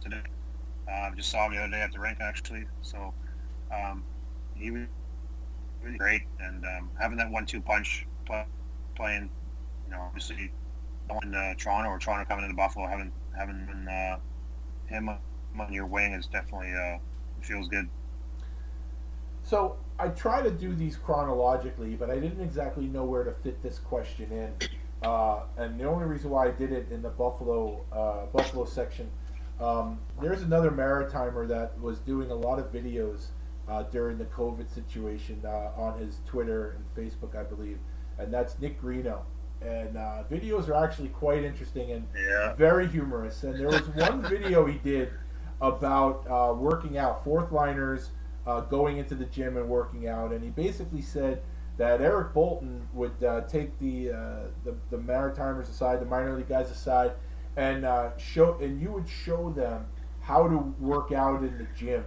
[0.00, 0.22] today.
[0.90, 2.66] Uh, just saw him the other day at the rink actually.
[2.82, 3.12] So
[3.74, 4.04] um,
[4.54, 4.82] he was
[5.82, 8.44] really great, and um, having that one-two punch play,
[8.96, 9.30] playing
[9.86, 10.52] you know, obviously
[11.08, 14.18] going to Toronto or Toronto coming into Buffalo, having having uh,
[14.86, 16.98] him on your wing is definitely uh,
[17.42, 17.88] feels good.
[19.48, 23.62] So I try to do these chronologically, but I didn't exactly know where to fit
[23.62, 24.68] this question in.
[25.02, 29.08] Uh, and the only reason why I did it in the Buffalo uh, Buffalo section,
[29.58, 33.28] um, there's another Maritimer that was doing a lot of videos
[33.70, 37.78] uh, during the COVID situation uh, on his Twitter and Facebook, I believe,
[38.18, 39.20] and that's Nick Greeno.
[39.62, 42.54] And uh, videos are actually quite interesting and Yeah.
[42.54, 43.42] very humorous.
[43.44, 45.10] And there was one video he did
[45.62, 48.10] about uh, working out, fourth liners
[48.48, 51.42] uh, going into the gym and working out, and he basically said
[51.76, 54.16] that Eric Boulton would uh, take the, uh,
[54.64, 57.12] the the Maritimers aside, the minor league guys aside,
[57.56, 59.86] and uh, show and you would show them
[60.20, 62.04] how to work out in the gym.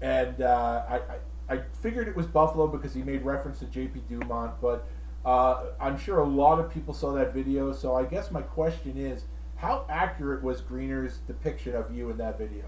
[0.00, 4.02] And uh, I, I figured it was Buffalo because he made reference to J.P.
[4.08, 4.86] Dumont, but
[5.24, 7.72] uh, I'm sure a lot of people saw that video.
[7.72, 9.24] So I guess my question is,
[9.56, 12.64] how accurate was Greener's depiction of you in that video?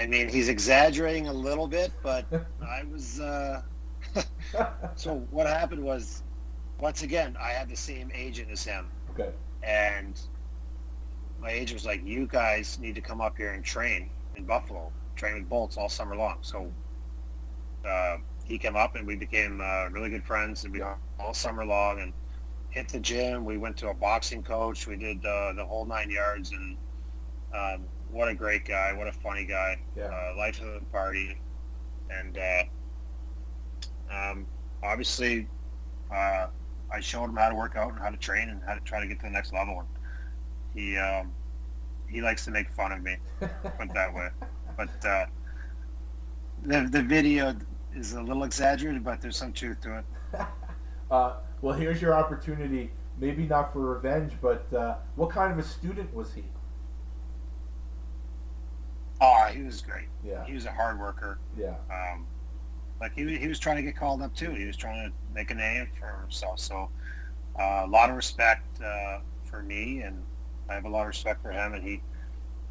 [0.00, 2.26] I mean, he's exaggerating a little bit, but
[2.66, 3.20] I was.
[3.20, 3.62] Uh...
[4.96, 6.22] so what happened was,
[6.80, 9.30] once again, I had the same agent as him, Okay.
[9.62, 10.18] and
[11.38, 14.90] my agent was like, "You guys need to come up here and train in Buffalo,
[15.16, 16.72] train with Bolts all summer long." So
[17.86, 21.64] uh, he came up, and we became uh, really good friends, and we all summer
[21.66, 22.14] long, and
[22.70, 23.44] hit the gym.
[23.44, 24.86] We went to a boxing coach.
[24.86, 26.76] We did uh, the whole nine yards, and
[27.54, 28.92] um, what a great guy!
[28.92, 29.80] What a funny guy!
[29.96, 30.04] Yeah.
[30.04, 31.38] Uh, life of the party,
[32.10, 32.62] and uh,
[34.12, 34.46] um,
[34.82, 35.48] obviously,
[36.12, 36.46] uh,
[36.92, 39.00] I showed him how to work out and how to train and how to try
[39.00, 39.80] to get to the next level.
[39.80, 39.88] And
[40.74, 41.32] he um,
[42.08, 44.28] he likes to make fun of me, put that way.
[44.76, 45.26] But uh,
[46.62, 47.54] the the video
[47.94, 50.04] is a little exaggerated, but there's some truth to it.
[51.10, 52.88] Uh, well, here's your opportunity.
[53.18, 56.44] Maybe not for revenge, but uh, what kind of a student was he?
[59.20, 60.08] Oh, he was great.
[60.24, 60.44] Yeah.
[60.46, 61.38] He was a hard worker.
[61.56, 61.74] Yeah.
[61.90, 62.26] Um,
[63.00, 64.50] like he, he was trying to get called up too.
[64.52, 66.58] He was trying to make a name for himself.
[66.60, 66.88] So
[67.58, 70.22] uh, a lot of respect uh, for me, and
[70.68, 71.74] I have a lot of respect for him.
[71.74, 72.02] And he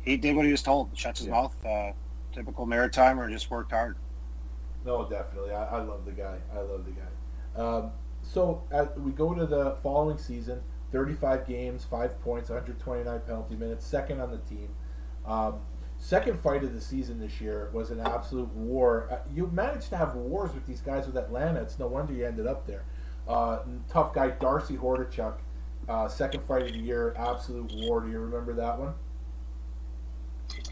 [0.01, 0.89] he did what he was told.
[0.97, 1.33] Shuts his Yeah.
[1.33, 1.65] mouth.
[1.65, 1.91] Uh,
[2.33, 3.97] typical Maritimer, just worked hard.
[4.85, 5.51] No, definitely.
[5.51, 6.37] I, I love the guy.
[6.53, 7.61] I love the guy.
[7.61, 8.63] Um, so
[8.97, 10.61] we go to the following season
[10.91, 14.69] 35 games, 5 points, 129 penalty minutes, second on the team.
[15.25, 15.59] Um,
[15.99, 19.07] second fight of the season this year was an absolute war.
[19.11, 21.61] Uh, you managed to have wars with these guys with Atlanta.
[21.61, 22.83] It's no wonder you ended up there.
[23.27, 25.35] Uh, tough guy Darcy Hordichuk,
[25.87, 28.01] uh, second fight of the year, absolute war.
[28.01, 28.93] Do you remember that one?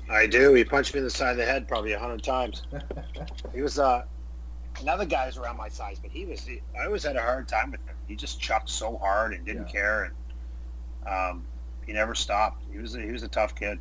[0.09, 0.53] I do.
[0.53, 2.63] He punched me in the side of the head probably a hundred times.
[3.53, 4.05] he was uh,
[4.81, 6.41] another guy was around my size, but he was.
[6.41, 7.95] He, I always had a hard time with him.
[8.07, 9.71] He just chucked so hard and didn't Yeah.
[9.71, 10.03] care,
[11.05, 11.45] and um,
[11.85, 12.63] he never stopped.
[12.71, 13.79] He was a, he was a tough kid.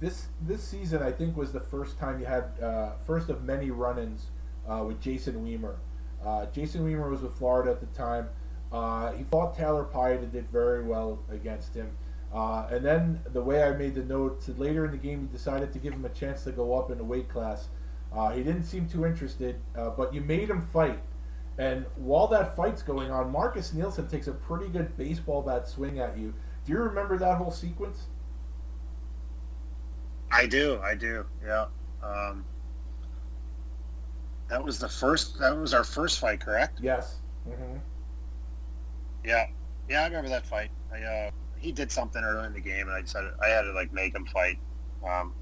[0.00, 3.70] This this season, I think, was the first time you had uh, first of many
[3.70, 4.26] run-ins
[4.68, 5.76] uh, with Jason Wiemer.
[6.24, 8.28] Uh, Jason Wiemer was with Florida at the time.
[8.72, 11.90] Uh, he fought Taylor Pyatt and did very well against him.
[12.34, 15.72] Uh, and then the way I made the note, later in the game, he decided
[15.72, 17.68] to give him a chance to go up in the weight class.
[18.12, 20.98] Uh, he didn't seem too interested, but you made him fight.
[21.58, 26.00] And while that fight's going on, Marcus Nilson takes a pretty good baseball bat swing
[26.00, 26.34] at you.
[26.64, 28.06] Do you remember that whole sequence?
[30.34, 30.80] I do.
[30.82, 31.24] I do.
[31.44, 31.66] Yeah.
[32.02, 32.44] Um,
[34.48, 35.38] that was the first.
[35.38, 36.80] That was our first fight, correct?
[36.82, 37.16] Yes.
[37.44, 37.76] hmm
[39.24, 39.46] Yeah.
[39.88, 40.70] Yeah, I remember that fight.
[40.92, 43.72] I, uh, he did something early in the game, and I decided I had to
[43.72, 44.58] like make him fight.
[45.06, 45.34] Um,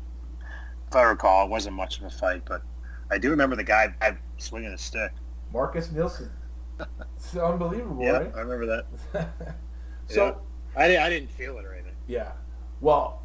[0.89, 2.63] if I recall, it wasn't much of a fight, but
[3.11, 3.95] I do remember the guy
[4.39, 5.13] swinging a stick.
[5.53, 6.31] Marcus Nilson.
[7.17, 8.33] It's unbelievable, Yeah, right?
[8.35, 8.67] I remember
[9.13, 9.31] that.
[10.09, 10.39] so,
[10.77, 11.95] I, di- I didn't feel it or anything.
[12.09, 12.33] yeah.
[12.81, 13.22] Well,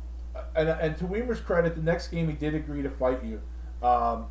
[0.55, 3.41] and, and to Wiemer's credit, the next game he did agree to fight you.
[3.85, 4.27] Um,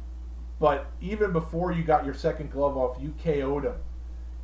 [0.58, 3.74] but even before you got your second glove off, you KO'd him.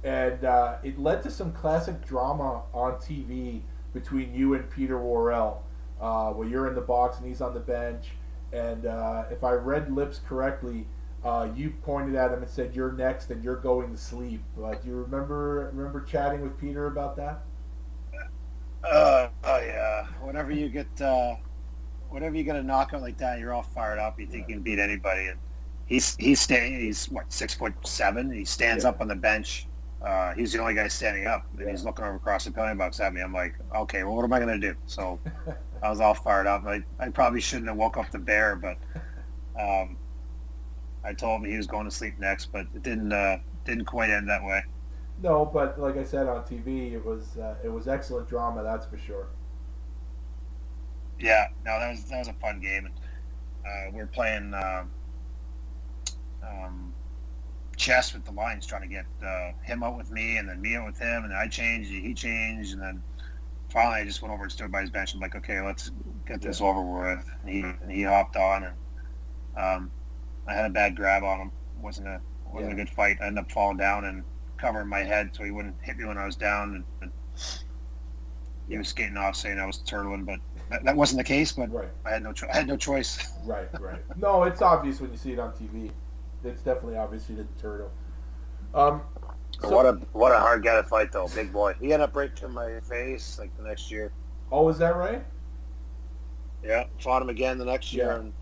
[0.04, 3.62] And uh, it led to some classic drama on TV
[3.92, 5.62] between you and Peter Worrell,
[6.00, 8.08] uh, where you're in the box and he's on the bench.
[8.52, 10.86] And uh, if I read lips correctly,
[11.24, 14.74] uh, you pointed at him and said, "You're next, and you're going to sleep." Uh,
[14.74, 17.42] do you remember remember chatting with Peter about that?
[18.84, 20.06] Uh, oh yeah.
[20.20, 21.36] Whenever you get, uh,
[22.12, 24.18] whenever you get a knockout like that, you're all fired up.
[24.20, 25.40] You think you can beat anybody, and
[25.86, 26.80] he's he's staying.
[26.80, 28.30] He's what six foot seven.
[28.32, 28.90] He stands Yeah.
[28.90, 29.68] up on the bench.
[30.02, 31.70] Uh, he's the only guy standing up, and Yeah.
[31.70, 33.20] he's looking over across the penalty box at me.
[33.20, 34.74] I'm like, okay, well, what am I gonna do?
[34.86, 35.20] So
[35.82, 36.64] I was all fired up.
[36.66, 38.78] I, I probably shouldn't have woke up the bear, but
[39.58, 39.98] um,
[41.04, 44.10] I told him he was going to sleep next, but it didn't uh, didn't quite
[44.10, 44.62] end that way.
[45.22, 48.62] No, but like I said on TV, it was uh, it was excellent drama.
[48.62, 49.28] That's for sure.
[51.22, 52.88] Yeah, no, that was that was a fun game,
[53.64, 54.90] uh, we are playing um,
[56.42, 56.94] um,
[57.76, 60.74] chess with the lines, trying to get uh, him out with me, and then me
[60.76, 63.02] out with him, and then I changed, he changed, and then
[63.70, 65.14] finally I just went over and stood by his bench.
[65.14, 65.92] I'm like, okay, let's
[66.26, 67.24] get this over with.
[67.42, 68.76] And he and he hopped on, and
[69.56, 69.90] um,
[70.48, 71.52] I had a bad grab on him.
[71.80, 72.20] wasn't a
[72.52, 72.82] wasn't Yeah.
[72.82, 73.18] a good fight.
[73.22, 74.24] I ended up falling down and
[74.58, 77.12] covering my head so he wouldn't hit me when I was down, and, and
[78.68, 80.40] he was skating off saying I was turtling, but
[80.72, 81.52] that, that wasn't the case.
[81.52, 83.32] But Right, I had no cho- I had no choice.
[83.44, 84.00] right, right.
[84.16, 85.90] no, it's obvious when you see it on TV.
[86.44, 87.90] It's definitely obvious you didn't turtle.
[88.74, 89.02] Um,
[89.60, 91.74] so, what a what a hard guy to fight though, big boy.
[91.78, 94.10] He ended up breaking my face like the next year.
[94.50, 95.24] oh, is that right?
[96.64, 98.16] Yeah, fought him again the next year, Yeah.
[98.18, 98.32] and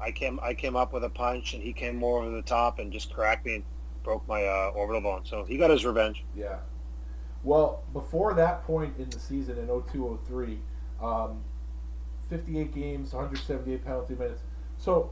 [0.00, 2.78] I came I came up with a punch, and he came more over the top
[2.80, 3.64] and just cracked me and
[4.04, 5.22] broke my uh, orbital bone.
[5.24, 6.24] So he got his revenge.
[6.36, 6.56] Yeah.
[7.44, 10.58] Well, before that point in the season in 0203,
[11.02, 11.42] um,
[12.32, 14.40] 58 games, 178 penalty minutes.
[14.78, 15.10] So,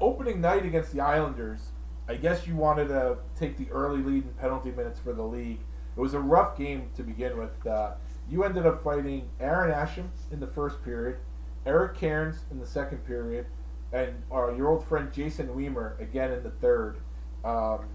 [0.00, 1.70] opening night against the Islanders,
[2.06, 5.60] I guess you wanted to take the early lead in penalty minutes for the league.
[5.96, 7.66] It was a rough game to begin with.
[7.66, 7.92] Uh,
[8.28, 11.16] you ended up fighting Aaron Asham in the first period,
[11.64, 13.46] Eric Cairns in the second period,
[13.94, 16.98] and uh, your old friend Jason Wiemer again in the third.
[17.44, 17.86] Um,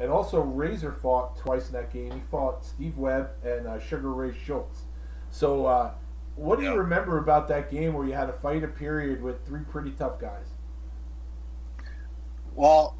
[0.00, 2.10] and also, Razor fought twice in that game.
[2.10, 4.82] He fought Steve Webb and uh, Sugar Ray Schultz.
[5.30, 5.92] So, uh,
[6.36, 9.44] what do you remember about that game where you had to fight a period with
[9.46, 10.46] three pretty tough guys?
[12.54, 12.96] Well,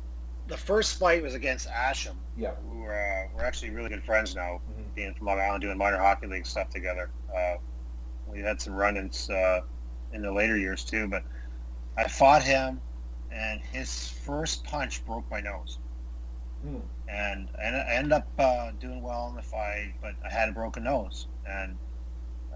[0.48, 2.54] the first fight was against Asham, Yeah.
[2.56, 4.94] who uh, we're actually really good friends now, Mhm.
[4.94, 7.10] being from Long Island, doing minor hockey league stuff together.
[7.34, 7.56] Uh,
[8.26, 9.60] we had some run-ins uh,
[10.12, 11.24] in the later years too, but
[11.96, 12.80] I fought him,
[13.30, 15.78] and his first punch broke my nose.
[16.62, 16.78] Hmm.
[17.08, 20.52] and I I ended up uh, doing well in the fight, but I had a
[20.52, 21.78] broken nose, and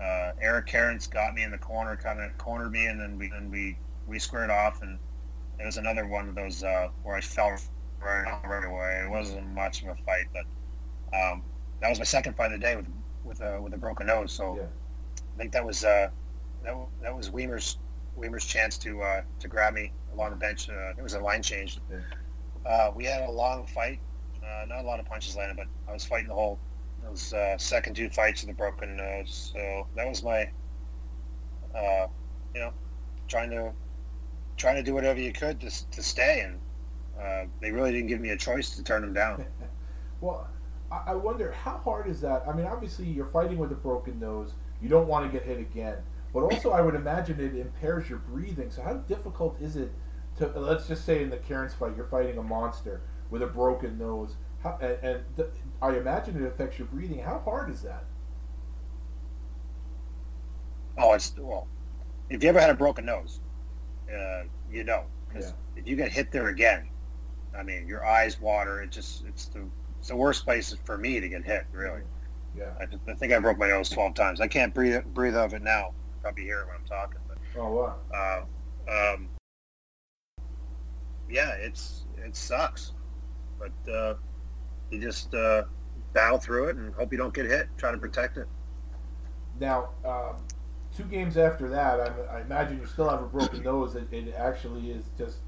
[0.01, 3.31] uh, Eric Cairns got me in the corner, kind of cornered me, and then we
[3.31, 4.98] and we we squared off, and
[5.59, 7.51] it was another one of those uh, where I fell
[8.02, 9.02] right, right away.
[9.05, 10.44] It wasn't much of a fight, but
[11.16, 11.44] um,
[11.81, 12.89] that was my second fight of the day with
[13.24, 14.32] with a with a broken nose.
[14.32, 14.68] So Yeah.
[15.35, 16.09] I think that was uh,
[16.64, 17.78] that, that was Wiemer's
[18.16, 20.68] Wiemer's chance to uh, to grab me along the bench.
[20.68, 21.81] Uh, it was a line change.
[21.90, 21.98] Yeah.
[22.64, 24.01] Uh, we had a long fight
[24.43, 26.59] Uh, not a lot of punches landed, but I was fighting the whole
[27.02, 29.52] those uh, second two fights with a broken nose.
[29.52, 30.51] So that was my,
[31.74, 32.06] uh,
[32.55, 32.72] you know,
[33.28, 33.72] trying to
[34.56, 36.59] trying to do whatever you could to to stay, and
[37.20, 39.44] uh, they really didn't give me a choice to turn them down.
[40.20, 40.48] well,
[40.90, 42.43] I wonder how hard is that?
[42.48, 44.55] I mean, obviously you're fighting with a broken nose.
[44.82, 45.98] You don't want to get hit again,
[46.35, 48.70] but also I would imagine it impairs your breathing.
[48.70, 49.93] So how difficult is it
[50.39, 53.98] to let's just say in the Cairns' fight you're fighting a monster with a broken
[53.98, 55.49] nose, how, and, and th-
[55.82, 57.19] I imagine it affects your breathing.
[57.19, 58.05] How hard is that?
[60.99, 61.66] Oh, it's well.
[62.28, 63.41] If you ever had a broken nose,
[64.15, 65.81] uh, you know, because yeah.
[65.81, 66.89] if you get hit there again,
[67.57, 68.82] I mean, your eyes water.
[68.82, 69.65] It just it's the
[69.99, 71.66] it's the worst place for me to get hit.
[71.73, 72.03] Really.
[72.57, 72.73] Yeah.
[72.81, 74.41] I, I think I broke my nose twelve times.
[74.41, 75.93] I can't breathe breathe of it now.
[76.23, 77.20] Probably hear it when I'm talking.
[77.27, 78.47] But, oh wow.
[78.89, 79.28] Uh, um,
[81.31, 82.93] yeah, it's it sucks,
[83.59, 84.15] but uh,
[84.91, 85.62] you just uh,
[86.12, 87.69] battle through it and hope you don't get hit.
[87.77, 88.47] Try to protect it.
[89.59, 90.37] Now, um,
[90.97, 93.95] two games after that, I, I, imagine you still have a broken nose.
[93.95, 95.39] It, it, actually is just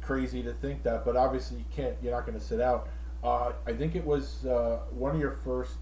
[0.00, 1.94] crazy to think that, but obviously you can't.
[2.02, 2.88] You're not going to sit out.
[3.22, 5.76] Uh, I think it was uh, one of your first,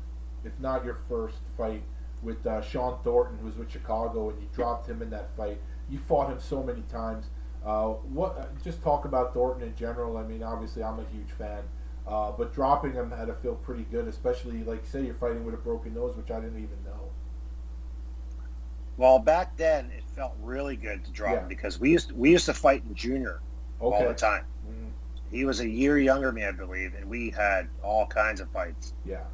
[0.44, 1.82] if not your first, fight
[2.22, 5.60] with uh, Shawn Thornton, who was with Chicago, and you dropped him in that fight.
[5.90, 7.26] You fought him so many times.
[7.64, 8.62] Uh, what?
[8.62, 10.16] Just talk about Thornton in general.
[10.16, 11.62] I mean, obviously, I'm a huge fan,
[12.06, 15.54] uh, but dropping him had to feel pretty good, especially like say you're fighting with
[15.54, 17.08] a broken nose, which I didn't even know.
[18.96, 21.40] Well, back then it felt really good to drop yeah.
[21.40, 23.40] him because we used to, we used to fight in junior
[23.80, 23.96] okay.
[23.96, 24.44] all the time.
[24.68, 24.88] Mm-hmm.
[25.30, 28.48] He was a year younger than me, I believe, and we had all kinds of
[28.50, 28.92] fights.
[29.04, 29.24] Yeah.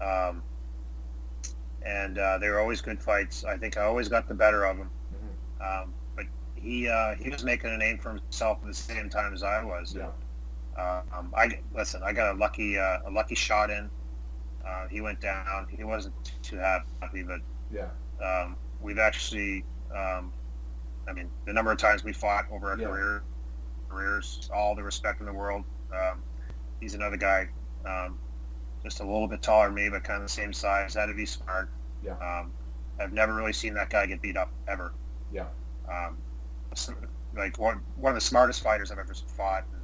[0.00, 0.42] Um,
[1.84, 3.44] and uh, they were always good fights.
[3.44, 4.90] I think I always got the better of him.
[5.12, 5.82] Mm-hmm.
[5.82, 9.34] Um, but he uh, he was making a name for himself at the same time
[9.34, 9.94] as I was.
[9.94, 10.06] Yeah.
[10.06, 10.10] Uh,
[10.76, 12.02] um, I listen.
[12.02, 13.90] I got a lucky uh, a lucky shot in.
[14.66, 15.66] Uh, he went down.
[15.70, 17.40] He wasn't too happy, but
[17.72, 17.88] yeah.
[18.22, 20.32] Um, we've actually, um,
[21.08, 22.86] I mean, the number of times we fought over our yeah.
[22.86, 23.22] career,
[23.88, 25.64] careers, all the respect in the world.
[25.92, 26.22] Um,
[26.80, 27.48] he's another guy,
[27.84, 28.18] um,
[28.82, 30.94] just a little bit taller than me, but kind of the same size.
[30.94, 31.68] Had to be smart.
[32.04, 32.16] Yeah.
[32.18, 32.52] Um,
[33.00, 34.92] I've never really seen that guy get beat up ever.
[35.32, 35.46] Yeah.
[35.90, 36.16] Um,
[37.36, 39.64] like one one of the smartest fighters I've ever fought.
[39.72, 39.81] And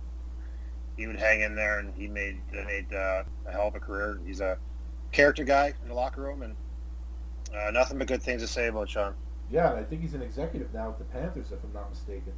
[0.98, 4.18] he would hang in there, and he made made uh, a hell of a career.
[4.26, 4.58] He's a
[5.12, 6.56] character guy in the locker room, and
[7.56, 9.14] uh, nothing but good things to say about Shawn.
[9.50, 12.32] Yeah, I think he's an executive now with the Panthers, if I'm not mistaken.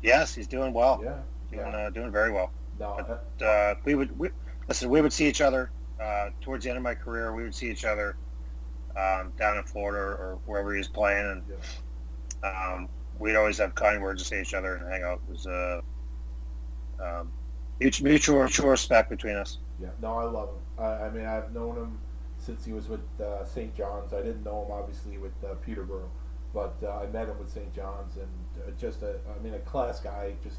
[0.00, 1.00] Yes, he's doing well.
[1.04, 1.18] Yeah,
[1.50, 1.78] doing yeah.
[1.78, 2.52] Uh, doing very well.
[2.78, 4.30] No, but, uh, we would we,
[4.68, 4.88] listen.
[4.88, 7.34] We would see each other uh, towards the end of my career.
[7.34, 8.16] We would see each other
[8.96, 11.56] um, down in Florida or, wherever he was playing, and yeah.
[12.44, 12.88] Um,
[13.18, 15.20] we'd always have kind words to say to each other and hang out.
[15.28, 15.80] It was uh,
[17.02, 17.32] um,
[17.80, 19.58] mutual, mutual respect between us.
[19.80, 20.84] Yeah, no, I love him.
[20.84, 21.98] I, I mean, I've known him
[22.38, 23.74] since he was with uh, St.
[23.74, 24.12] John's.
[24.12, 26.10] I didn't know him obviously with uh, Peterborough,
[26.54, 27.72] but uh, I met him with St.
[27.74, 28.28] John's, and
[28.66, 30.58] uh, just a, I mean, a class guy, just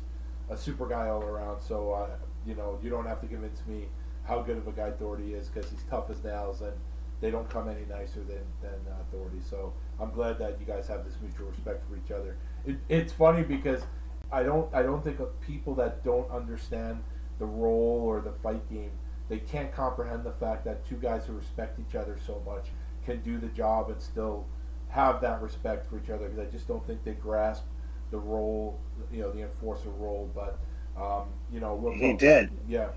[0.49, 1.61] a super guy all around.
[1.61, 2.09] So, uh,
[2.45, 3.87] you know, you don't have to convince me
[4.25, 6.73] how good of a guy Doherty is because he's tough as nails, and
[7.21, 9.41] they don't come any nicer than than uh, Doherty.
[9.41, 12.37] So I'm glad that you guys have this mutual respect for each other.
[12.65, 13.83] It, it's funny because
[14.33, 17.03] I don't I don't think of people that don't understand
[17.39, 18.91] the role or the fight game
[19.29, 22.67] they can't comprehend the fact that two guys who respect each other so much
[23.05, 24.45] can do the job and still
[24.89, 27.63] have that respect for each other because I just don't think they grasp
[28.11, 28.79] the role,
[29.11, 30.29] you know, the enforcer role.
[30.35, 30.59] But
[31.01, 32.51] um, you know, we'll, he did.
[32.67, 32.89] Yeah.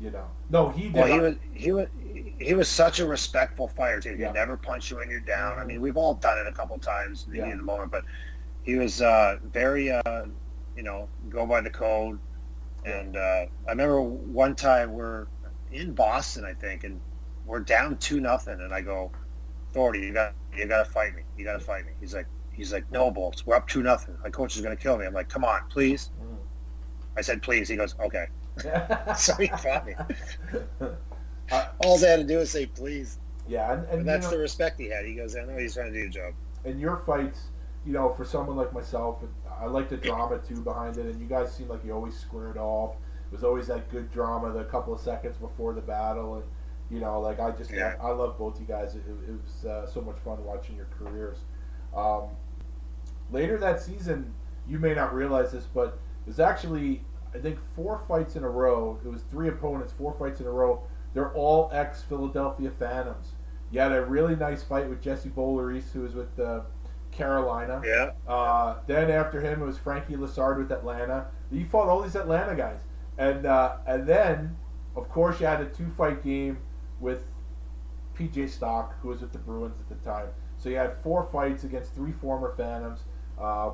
[0.00, 0.94] You know, no, he did.
[0.94, 1.88] Well, he was he was
[2.40, 4.14] he was such a respectful fighter too.
[4.16, 4.32] He yeah.
[4.32, 5.58] never punched you when you're down.
[5.58, 8.04] I mean, we've all done it a couple times in the moment, but
[8.64, 10.24] he was uh, very, uh,
[10.76, 12.18] you know, go by the code.
[12.84, 15.26] And uh, I remember one time we're
[15.72, 17.00] in Boston, I think, and
[17.46, 19.12] we're down two nothing, and I go,
[19.72, 21.22] Thordy, you got you got to fight me.
[21.36, 21.92] You got to fight me.
[22.00, 23.46] He's like, he's like, no, bolts.
[23.46, 24.16] We're up two nothing.
[24.22, 25.06] My coach is going to kill me.
[25.06, 26.10] I'm like, come on, please.
[26.22, 26.36] Mm.
[27.16, 27.68] I said, please.
[27.68, 28.26] He goes, okay.
[29.16, 29.94] so he fought me.
[31.80, 33.18] All they had to do is say please.
[33.46, 35.04] Yeah, and, and, and that's know, the respect he had.
[35.04, 36.34] He goes, I know he's trying to do a job.
[36.64, 37.48] And your fights,
[37.86, 39.22] you know, for someone like myself,
[39.60, 41.06] I like the drama too behind it.
[41.06, 42.96] And you guys seem like you always squared off.
[43.26, 46.44] It was always that good drama, the couple of seconds before the battle, and
[46.90, 47.94] you know, like I just, yeah.
[48.00, 48.94] I, I love both you guys.
[48.94, 51.38] It, it was uh, so much fun watching your careers.
[51.96, 52.28] Um,
[53.30, 54.34] later that season,
[54.68, 57.02] you may not realize this, but it was actually,
[57.34, 58.98] I think, four fights in a row.
[59.04, 60.82] It was three opponents, four fights in a row
[61.14, 63.32] they're all ex Philadelphia Phantoms.
[63.70, 66.60] You had a really nice fight with Jesse Boulerice, who was with uh,
[67.14, 67.80] Carolina.
[67.84, 68.12] Yeah.
[68.26, 71.26] Uh, then after him, it was Frankie Lessard with Atlanta.
[71.50, 72.78] You fought all these Atlanta guys.
[73.18, 74.56] and uh, and then,
[74.96, 76.58] of course, you had a two fight game
[77.00, 77.24] with
[78.18, 80.28] PJ Stock, who was with the Bruins at the time.
[80.58, 83.00] So you had four fights against three former Phantoms.
[83.40, 83.70] Uh,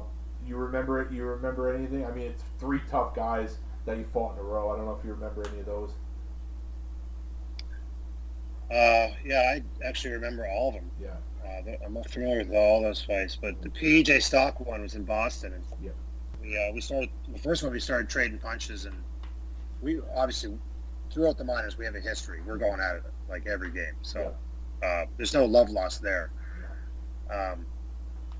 [0.47, 1.13] you remember it?
[1.13, 2.05] You remember anything?
[2.07, 4.71] I mean, it's three tough guys that you fought in a row.
[4.71, 5.91] I don't know if you remember any of those.
[8.71, 10.91] Uh, yeah, I actually remember all of them.
[11.03, 11.17] Yeah.
[11.51, 15.05] Uh, I'm not familiar with all those fights, but the PJ Stock one was in
[15.05, 15.91] Boston, and Yeah.
[16.41, 17.73] we uh, we started the first one.
[17.73, 18.97] We started trading punches, and
[19.83, 20.59] we obviously
[21.13, 22.41] throughout the minors we have a history.
[22.47, 24.35] We're going at it like every game, so
[24.83, 26.31] uh, there's no love lost there.
[27.31, 27.67] Um,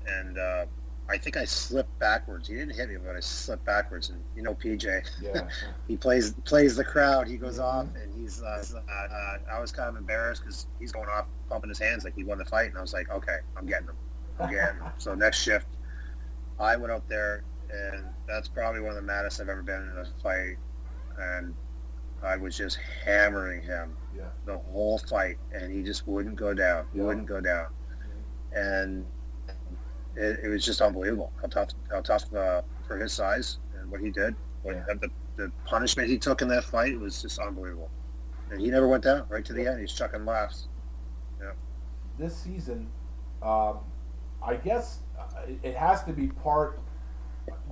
[0.07, 0.65] and uh,
[1.11, 2.47] I think I slipped backwards.
[2.47, 4.85] He didn't hit me, but I slipped backwards, and you know PJ.
[5.21, 5.49] Yeah.
[5.87, 7.27] he plays plays the crowd.
[7.27, 8.41] He goes off, and he's.
[8.41, 12.15] Uh, uh, I was kind of embarrassed because he's going off, pumping his hands like
[12.15, 13.95] he won the fight, and I was like, okay, I'm getting him.
[14.39, 14.85] I'm getting him.
[14.97, 15.67] So next shift,
[16.59, 19.97] I went out there, and that's probably one of the maddest I've ever been in
[19.97, 20.55] a fight,
[21.19, 21.53] and
[22.23, 24.29] I was just hammering him Yeah.
[24.45, 26.85] the whole fight, and he just wouldn't go down.
[26.93, 27.03] Yeah.
[27.03, 27.67] Wouldn't go down,
[28.53, 29.05] and
[30.21, 33.99] it, it was just unbelievable how tough how tough uh, for his size and what
[34.01, 34.35] he did.
[34.63, 34.93] What, Yeah.
[35.01, 37.89] the, the punishment he took in that fight was just unbelievable,
[38.51, 39.79] and he never went down right to the end.
[39.79, 40.67] He's chucking laughs.
[41.41, 41.51] Yeah.
[42.19, 42.87] this season,
[43.41, 43.79] um,
[44.43, 46.79] I guess uh, it has to be part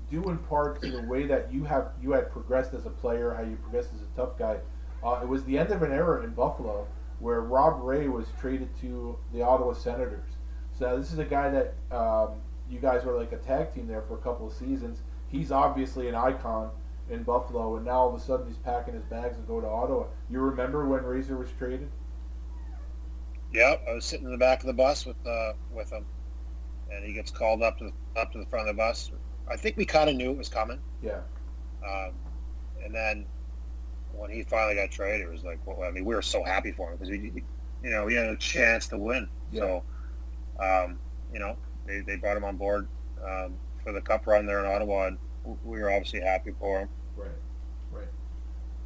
[0.09, 3.33] due in part to the way that you have you had progressed as a player,
[3.35, 4.57] how you progressed as a tough guy.
[5.03, 6.87] Uh, it was the end of an era in Buffalo
[7.19, 10.29] where Rob Ray was traded to the Ottawa Senators.
[10.79, 12.35] So this is a guy that um,
[12.69, 15.01] you guys were like a tag team there for a couple of seasons.
[15.27, 16.71] He's obviously an icon
[17.09, 19.67] in Buffalo, and now all of a sudden he's packing his bags and go to
[19.67, 20.05] Ottawa.
[20.29, 21.89] You remember when Razor was traded?
[23.51, 26.05] Yep, I was sitting in the back of the bus with uh, with him,
[26.91, 29.11] and he gets called up to the, up to the front of the bus.
[29.49, 30.79] I think we kind of knew it was coming.
[31.03, 31.19] Yeah.
[31.85, 32.11] Um,
[32.83, 33.25] and then
[34.13, 36.71] when he finally got traded, it was like, well, I mean, we were so happy
[36.71, 37.43] for him because we,
[37.83, 39.27] you know, we had a chance to win.
[39.53, 39.83] So,
[40.61, 40.99] um,
[41.33, 42.87] you know, they, they brought him on board
[43.23, 45.17] um, for the cup run there in Ottawa, and
[45.63, 46.89] we were obviously happy for him.
[47.15, 47.29] Right.
[47.91, 48.07] Right.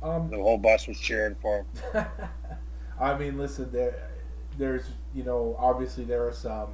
[0.01, 2.05] Um, The whole bus was cheering for him.
[2.99, 4.09] I mean, listen, there,
[4.57, 6.69] there's, you know, obviously there are some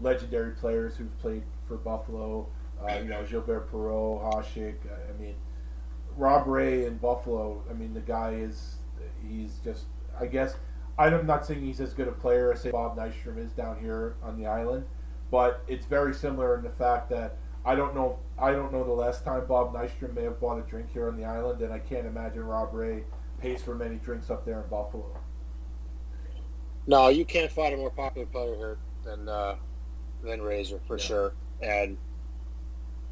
[0.00, 2.46] legendary players who've played for Buffalo.
[2.82, 4.76] Uh, you know, Gilbert Perreault, Hasek.
[5.08, 5.34] I mean,
[6.16, 7.62] Rob Ray in Buffalo.
[7.70, 8.76] I mean, the guy is,
[9.26, 9.86] he's just,
[10.18, 10.56] I guess,
[10.98, 14.16] I'm not saying he's as good a player as say Bob Nystrom is down here
[14.22, 14.86] on the island,
[15.30, 18.92] but it's very similar in the fact that I don't know, I don't know the
[18.92, 21.80] last time Bob Nystrom may have bought a drink here on the island, and I
[21.80, 23.04] can't imagine Rob Ray
[23.40, 25.04] pays for many drinks up there in Buffalo.
[26.86, 29.56] No, you can't find a more popular player here than uh,
[30.22, 31.04] than Razor for Yeah.
[31.04, 31.32] sure.
[31.60, 31.98] And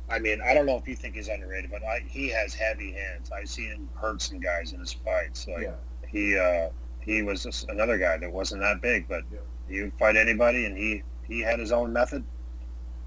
[0.09, 2.93] I mean, I don't know if you think he's underrated, but I, he has heavy
[2.93, 3.31] hands.
[3.32, 5.48] I've seen him hurt some guys in his fights.
[5.48, 5.74] Like yeah,
[6.09, 6.69] he uh,
[7.05, 9.82] he was just another guy that wasn't that big, but Yeah.
[9.85, 12.24] would fight anybody, and he he had his own method,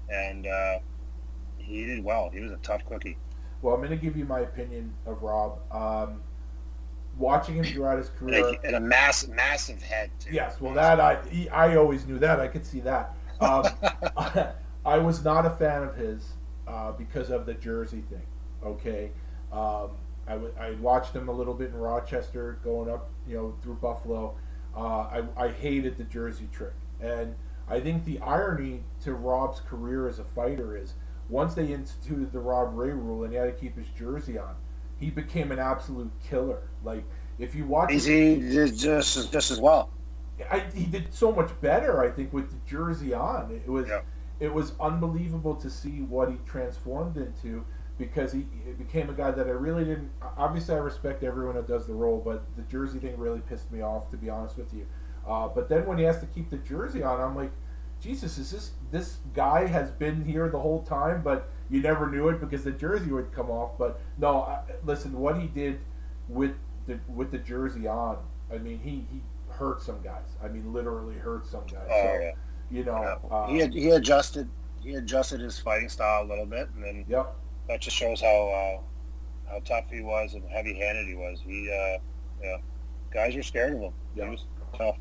[0.08, 0.78] and uh,
[1.56, 2.30] he did well.
[2.32, 3.18] He was a tough cookie.
[3.62, 5.60] well, I'm going to give you my opinion of Rob.
[5.72, 6.22] Um,
[7.16, 10.30] watching him throughout his And career, a, and a mass, massive head too.
[10.32, 12.40] Yes, well, that I he, I always knew that.
[12.40, 13.14] I could see that.
[13.40, 13.64] Um,
[14.86, 16.34] I was not a fan of his
[16.66, 18.26] uh, because of the jersey thing.
[18.64, 19.10] Okay,
[19.52, 19.90] um,
[20.28, 23.74] I, w- I watched him a little bit in Rochester, going up, you know, through
[23.76, 24.34] Buffalo.
[24.76, 27.34] Uh, I, I hated the jersey trick, and
[27.68, 30.94] I think the irony to Rob's career as a fighter is
[31.28, 34.54] once they instituted the Rob Ray rule and he had to keep his jersey on,
[34.98, 36.68] he became an absolute killer.
[36.84, 37.04] Like
[37.38, 39.90] if you watch, He's he did just just as well.
[40.50, 43.50] I, he did so much better, I think, with the jersey on.
[43.50, 44.00] It was Yeah.
[44.40, 47.64] it was unbelievable to see what he transformed into
[47.98, 50.10] because he, he became a guy that I really didn't.
[50.36, 53.80] Obviously, I respect everyone that does the role, but the jersey thing really pissed me
[53.82, 54.86] off, to be honest with you.
[55.26, 57.50] Uh, but then when he has to keep the jersey on, I'm like,
[58.00, 62.28] Jesus, is this this guy has been here the whole time, but you never knew
[62.28, 63.76] it because the jersey would come off.
[63.76, 65.80] But no, I, listen, what he did
[66.28, 66.52] with
[66.86, 68.18] the with the jersey on,
[68.52, 69.20] I mean, he he
[69.50, 70.36] hurt some guys.
[70.42, 71.88] I mean, literally hurt some guys.
[71.90, 72.30] Oh, so, yeah.
[72.70, 73.36] you know, Yeah.
[73.36, 74.48] uh, he had, he adjusted
[74.80, 77.34] he adjusted his fighting style a little bit, and then yep.
[77.68, 81.40] That just shows how uh, how tough he was and heavy handed he was.
[81.44, 81.98] He uh,
[82.42, 82.56] yeah,
[83.12, 83.92] guys were scared of him.
[84.14, 84.24] Yeah.
[84.24, 84.44] He was
[84.76, 84.96] tough.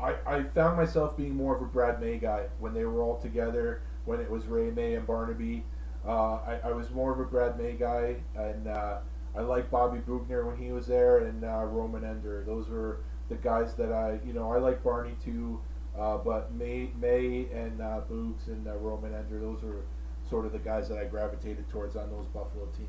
[0.00, 3.18] I, I found myself being more of a Brad May guy when they were all
[3.18, 5.64] together, when it was Ray May and Barnaby.
[6.06, 8.98] Uh, I, I was more of a Brad May guy, and uh,
[9.36, 12.46] I like Bobby Boughner when he was there, and uh, Rumun Ndur.
[12.46, 15.60] Those were the guys that I, you know, I like Barney too,
[15.98, 19.84] uh, but May, May and uh, Boogs and uh, Rumun Ndur, those are
[20.30, 22.88] sort of the guys that I gravitated towards on those Buffalo teams.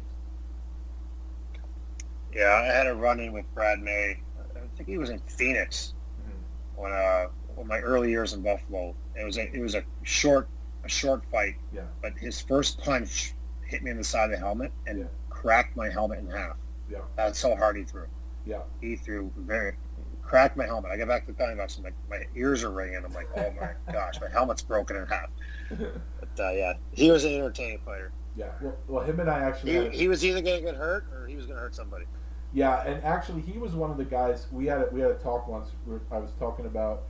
[2.34, 4.22] Yeah, I had a run-in with Brad May.
[4.56, 6.82] I think he was in Phoenix Mm-hmm.
[6.84, 8.96] when uh when my early years in Buffalo.
[9.20, 10.48] It was a it was a short
[10.86, 11.56] a short fight.
[11.74, 11.82] Yeah.
[12.02, 13.34] But his first punch
[13.66, 15.06] hit me in the side of the helmet and Yeah.
[15.30, 16.56] cracked my helmet in half.
[16.90, 17.00] Yeah.
[17.18, 18.06] That's how hard he threw.
[18.46, 18.62] Yeah.
[18.82, 19.74] He threw very
[20.22, 20.92] cracked my helmet.
[20.92, 23.04] I get back to the penalty box and like my ears are ringing.
[23.04, 25.30] I'm like, oh my gosh, my helmet's broken in half.
[26.40, 28.12] Uh, yeah, he was an entertaining fighter.
[28.36, 28.52] Yeah.
[28.62, 29.72] Well, well him and I actually.
[29.72, 31.76] He, a- he was either going to get hurt or he was going to hurt
[31.76, 32.06] somebody.
[32.54, 34.82] Yeah, and actually, he was one of the guys we had.
[34.82, 35.70] A, we had a talk once.
[35.86, 37.04] Where I was talking about,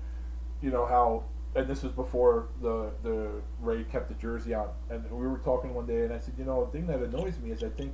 [0.62, 1.24] you know how,
[1.56, 3.30] and this was before the the
[3.60, 6.46] Ray kept the jersey on, and we were talking one day, and I said, you
[6.46, 7.94] know, the thing that annoys me is I think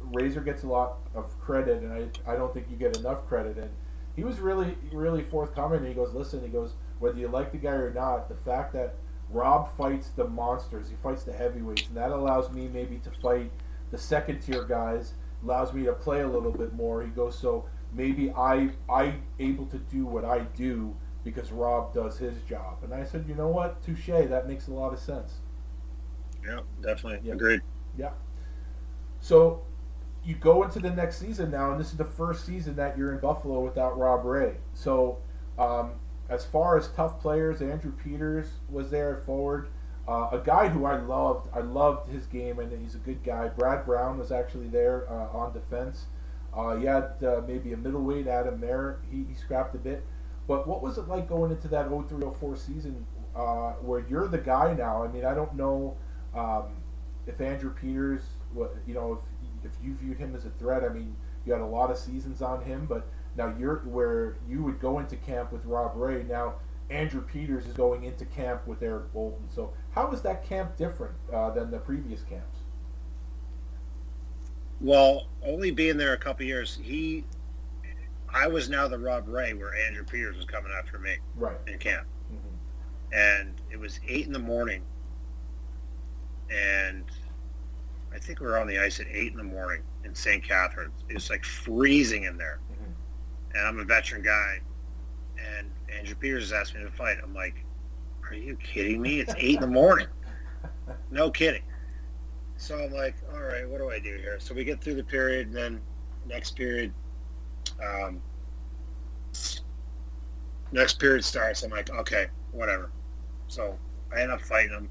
[0.00, 3.56] Razor gets a lot of credit, and I I don't think you get enough credit,
[3.58, 3.70] and
[4.14, 5.78] he was really really forthcoming.
[5.78, 8.72] And he goes, listen, he goes, whether you like the guy or not, the fact
[8.74, 8.94] that
[9.30, 13.50] Rob fights the monsters, he fights the heavyweights, and that allows me maybe to fight
[13.90, 17.02] the second tier guys allows me to play a little bit more.
[17.02, 20.94] He goes, so maybe I I able to do what I do
[21.24, 22.78] because Rob does his job.
[22.82, 24.06] And I said, you know what, touche.
[24.06, 25.34] That makes a lot of sense.
[26.46, 27.20] Yeah, definitely.
[27.24, 27.34] Yeah.
[27.34, 27.62] Agreed.
[27.98, 28.10] Yeah.
[29.20, 29.64] So
[30.24, 33.12] you go into the next season now, and this is the first season that you're
[33.12, 34.54] in Buffalo without Rob Ray.
[34.74, 35.18] So
[35.58, 35.92] um,
[36.28, 39.68] as far as tough players, Andrew Peters was there at forward.
[40.08, 43.48] Uh, a guy who I loved, I loved his game, and he's a good guy.
[43.48, 46.06] Brad Brown was actually there uh, on defense.
[46.56, 49.00] Uh, you had uh, maybe a middleweight, Adam Mair.
[49.10, 50.04] He, he scrapped a bit.
[50.46, 53.04] But what was it like going into that 03-04 season
[53.34, 55.02] uh, where you're the guy now?
[55.02, 55.96] I mean, I don't know
[56.34, 56.68] um,
[57.26, 58.22] if Andrew Peters,
[58.86, 59.20] you know, if
[59.66, 60.84] if you viewed him as a threat.
[60.84, 63.06] I mean, you had a lot of seasons on him, but
[63.36, 66.22] now you're where you would go into camp with Rob Ray.
[66.24, 66.54] Now
[66.90, 69.48] Andrew Peters is going into camp with Eric Boulton.
[69.48, 72.60] So how is that camp different uh, than the previous camps?
[74.80, 77.24] Well, only being there a couple years, he,
[78.28, 81.56] I was now the Rob Ray where Andrew Peters was coming after me Right.
[81.66, 82.36] in camp, hmm
[83.12, 84.82] and it was eight in the morning,
[86.50, 87.04] and
[88.12, 90.42] I think we were on the ice at eight in the morning in St.
[90.42, 91.04] Catharines.
[91.08, 92.58] It was like freezing in there.
[93.56, 94.60] And I'm a veteran guy,
[95.56, 97.16] and Andrew Peters has asked me to fight.
[97.22, 97.64] I'm like,
[98.28, 99.20] are you kidding me?
[99.20, 100.08] It's eight in the morning.
[101.10, 101.62] No kidding.
[102.56, 104.38] So I'm like, all right, what do I do here?
[104.40, 105.80] So we get through the period, and then
[106.26, 106.92] next period,
[107.82, 108.20] um,
[110.72, 111.62] next period starts.
[111.62, 112.90] I'm like, okay, whatever.
[113.48, 113.78] So
[114.14, 114.88] I end up fighting him,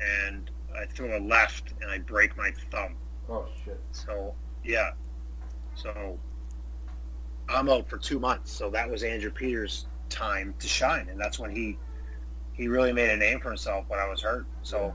[0.00, 2.96] and I throw a left, and I break my thumb.
[3.28, 3.80] Oh shit.
[3.92, 4.34] So
[4.64, 4.90] yeah,
[5.74, 6.18] so
[7.50, 8.52] I'm out for two months.
[8.52, 11.78] So that was Andrew Peters' time to shine, and that's when he
[12.52, 14.46] he really made a name for himself when I was hurt.
[14.62, 14.94] So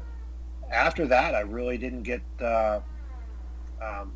[0.71, 2.79] after that, I really didn't get uh,
[3.81, 4.13] um,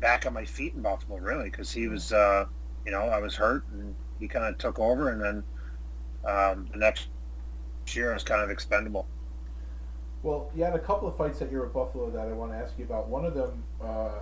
[0.00, 2.46] back on my feet in Baltimore, really, because he was, uh,
[2.84, 5.44] you know, I was hurt, and he kind of took over, and then
[6.24, 7.08] um, the next
[7.88, 9.06] year I was kind of expendable.
[10.22, 12.58] Well, you had a couple of fights that you're at Buffalo that I want to
[12.58, 13.08] ask you about.
[13.08, 14.20] One of them uh,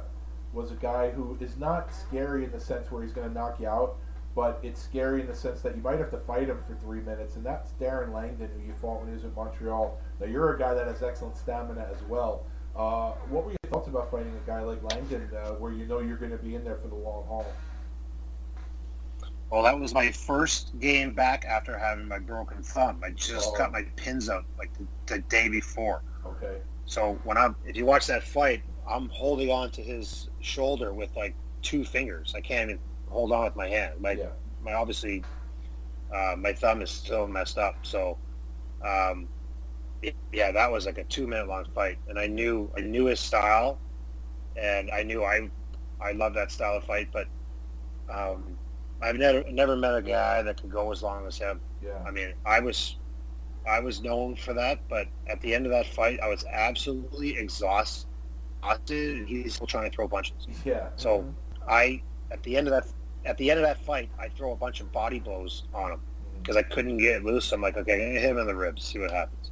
[0.55, 3.59] was a guy who is not scary in the sense where he's going to knock
[3.60, 3.97] you out,
[4.35, 7.01] but it's scary in the sense that you might have to fight him for three
[7.01, 9.98] minutes, and that's Darren Langdon, who you fought when he was in Montreal.
[10.20, 12.44] Now, you're a guy that has excellent stamina as well.
[12.76, 16.01] Uh, what were your thoughts about fighting a guy like Langdon, uh, where you know
[16.01, 17.47] you're going to be in there for the long haul?
[19.51, 23.01] Well, that was my first game back after having my broken thumb.
[23.05, 23.52] I just Oh.
[23.52, 26.02] cut my pins out like the, the day before.
[26.26, 26.59] Okay.
[26.86, 31.16] So when I'm, if you watch that fight, I'm holding on to his shoulder with
[31.16, 32.34] like two fingers.
[32.36, 34.00] I can't even hold on with my hand.
[34.00, 34.32] My, Yeah.
[34.60, 35.26] my obviously,
[36.14, 37.76] uh, my thumb is still messed up.
[37.82, 38.20] So,
[38.82, 39.30] um,
[40.02, 43.06] it, yeah, that was like a two minute long fight, and I knew I knew
[43.06, 43.82] his style,
[44.56, 45.50] and I knew I
[46.00, 47.28] I love that style of fight, but
[48.08, 48.58] um,
[49.02, 51.62] I've never never met a guy that could go as long as him.
[51.82, 52.04] Yeah.
[52.06, 52.98] I mean, I was
[53.66, 57.36] I was known for that, but at the end of that fight, I was absolutely
[57.38, 58.08] exhausted,
[58.65, 60.47] and he's still trying to throw punches.
[60.65, 60.89] Yeah.
[60.97, 61.24] So
[61.69, 62.86] I, at the end of that,
[63.24, 66.01] at the end of that fight, I throw a bunch of body blows on him
[66.41, 67.53] because I couldn't get loose.
[67.53, 69.51] I'm like, okay, hit him in the ribs, see what happens.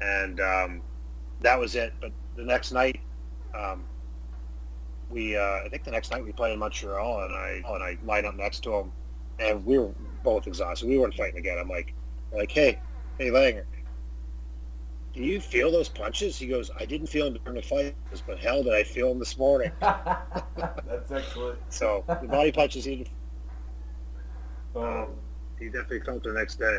[0.00, 0.82] And um,
[1.40, 1.92] that was it.
[2.00, 3.00] But the next night,
[3.54, 3.84] um,
[5.10, 7.98] we, uh, I think the next night we played in Montreal, and I and I
[8.04, 8.92] lined up next to him,
[9.40, 9.90] and we were
[10.22, 10.88] both exhausted.
[10.88, 11.58] We weren't fighting again.
[11.58, 11.94] I'm like,
[12.32, 12.78] like, hey,
[13.18, 13.64] hey, Langer.
[15.14, 16.36] Do you feel those punches?
[16.38, 17.94] He goes, I didn't feel them during the fight,
[18.26, 19.72] but hell, did I feel them this morning?
[19.80, 21.58] That's excellent.
[21.70, 23.06] So the body punches he
[24.76, 25.08] Um,
[25.58, 26.78] he definitely felt the next day.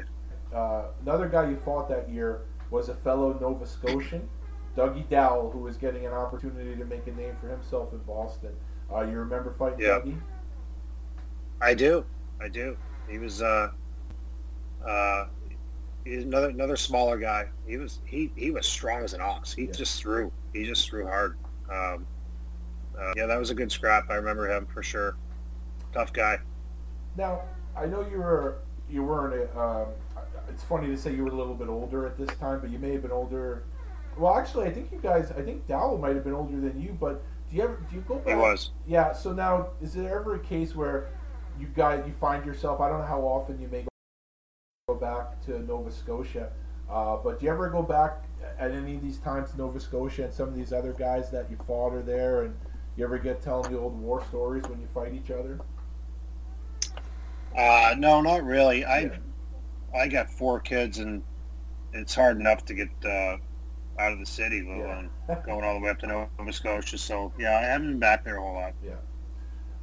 [0.54, 2.42] uh, another guy you fought that year
[2.72, 4.30] was a fellow Nova Scotian,
[4.78, 8.52] Dougie Doull, who was getting an opportunity to make a name for himself in Boston.
[8.94, 10.00] Uh, you remember fighting Yeah.
[10.00, 10.20] Dougie?
[11.62, 12.06] I do.
[12.40, 12.78] I do.
[13.10, 13.72] He was uh,
[14.88, 15.26] uh,
[16.10, 17.48] he's another another smaller guy.
[17.68, 19.54] He was he he was strong as an ox.
[19.54, 19.72] He Yeah.
[19.72, 20.32] just threw.
[20.54, 21.38] He just threw hard.
[21.72, 22.06] Um,
[23.00, 24.10] uh, yeah, that was a good scrap.
[24.10, 25.16] I remember him for sure.
[25.94, 26.40] Tough guy.
[27.16, 27.42] Now,
[27.76, 28.60] I know you were
[28.90, 29.56] you weren't.
[29.56, 29.88] Um,
[30.50, 32.80] it's funny to say you were a little bit older at this time, but you
[32.80, 33.64] may have been older.
[34.18, 35.32] Well, actually, I think you guys.
[35.32, 36.98] I think Doull might have been older than you.
[37.00, 38.28] But do you ever do you go back?
[38.28, 38.72] He was.
[38.88, 39.14] Yeah.
[39.14, 41.10] So now, is there ever a case where
[41.60, 42.82] you guys you find yourself?
[42.82, 43.90] I don't know how often you may go
[44.94, 46.52] back to Nova Scotia,
[46.90, 48.24] uh, but do you ever go back
[48.58, 51.50] at any of these times to Nova Scotia and some of these other guys that
[51.50, 52.56] you fought are there, and
[52.96, 55.60] you ever get telling the old war stories when you fight each other?
[57.56, 58.86] Uh, no, not really.
[58.86, 59.12] I
[59.96, 61.24] I got four kids, and
[61.94, 63.38] it's hard enough to get uh,
[64.00, 65.10] out of the city, let alone
[65.46, 66.98] going all the way up to Nova Scotia.
[66.98, 68.74] So yeah, I haven't been back there a whole lot.
[68.84, 68.94] Yeah.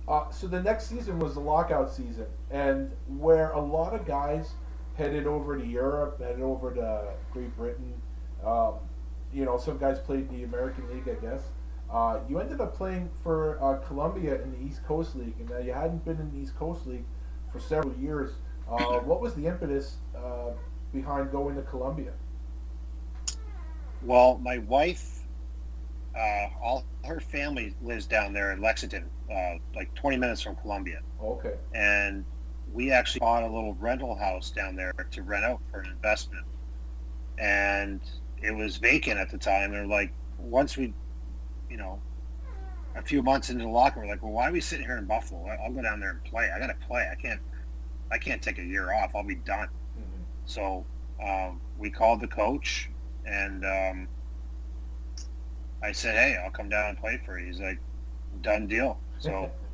[0.08, 4.54] Uh, so the next season was the lockout season, and where a lot of guys
[4.96, 7.94] headed over to Europe, headed over to Great Britain.
[8.44, 8.74] Um,
[9.32, 11.42] you know, some guys played in the American League, I guess.
[11.90, 15.72] Uh, you ended up playing for uh, Columbia in the East Coast League, and you
[15.72, 17.04] hadn't been in the East Coast League
[17.52, 18.32] for several years.
[18.68, 20.50] Uh, what was the impetus uh,
[20.92, 22.12] behind going to Columbia?
[24.02, 25.22] Well, my wife,
[26.16, 31.00] uh, all her family lives down there in Lexington, uh, like 20 minutes from Columbia.
[31.22, 31.54] Okay.
[31.74, 32.24] And
[32.76, 36.44] we actually bought a little rental house down there to rent out for an investment.
[37.38, 38.00] And
[38.42, 39.72] it was vacant at the time.
[39.72, 40.92] They're like, once we,
[41.70, 41.98] you know,
[42.94, 45.06] a few months into the locker, we're like, well, why are we sitting here in
[45.06, 45.46] Buffalo?
[45.64, 46.50] I'll go down there and play.
[46.54, 47.08] I got to play.
[47.10, 47.40] I can't,
[48.12, 49.12] I can't take a year off.
[49.14, 49.68] I'll be done.
[50.44, 50.84] So
[51.26, 52.90] um, we called the coach
[53.24, 54.08] and um,
[55.82, 57.46] I said, hey, I'll come down and play for you.
[57.46, 57.78] He's like,
[58.42, 59.00] done deal.
[59.18, 59.50] So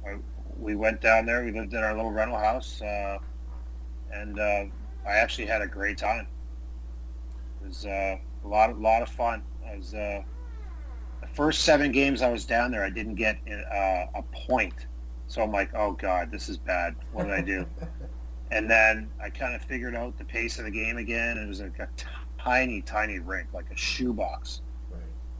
[0.59, 1.45] we went down there.
[1.45, 3.19] We lived in our little rental house, uh,
[4.13, 4.65] and uh,
[5.07, 6.27] I actually had a great time.
[7.63, 9.43] It was uh, a lot, of, lot of fun.
[9.67, 10.23] I was uh,
[11.21, 12.85] the first seven games I was down there.
[12.85, 14.87] I didn't get uh, a point,
[15.27, 16.95] so I'm like, oh god, this is bad.
[17.13, 17.67] What did I do?
[18.51, 21.39] and then I kind of figured out the pace of the game again.
[21.39, 21.89] It was like a
[22.39, 24.63] tiny, tiny rink, like a shoebox.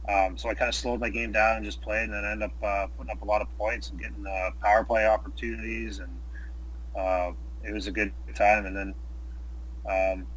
[0.09, 2.49] Um, so I kind of slowed my game down and just played, and then ended
[2.49, 6.11] up uh, putting up a lot of points and getting uh, power play opportunities, and
[6.97, 7.31] uh,
[7.63, 8.65] it was a good time.
[8.65, 8.93] And then,
[9.89, 10.27] um,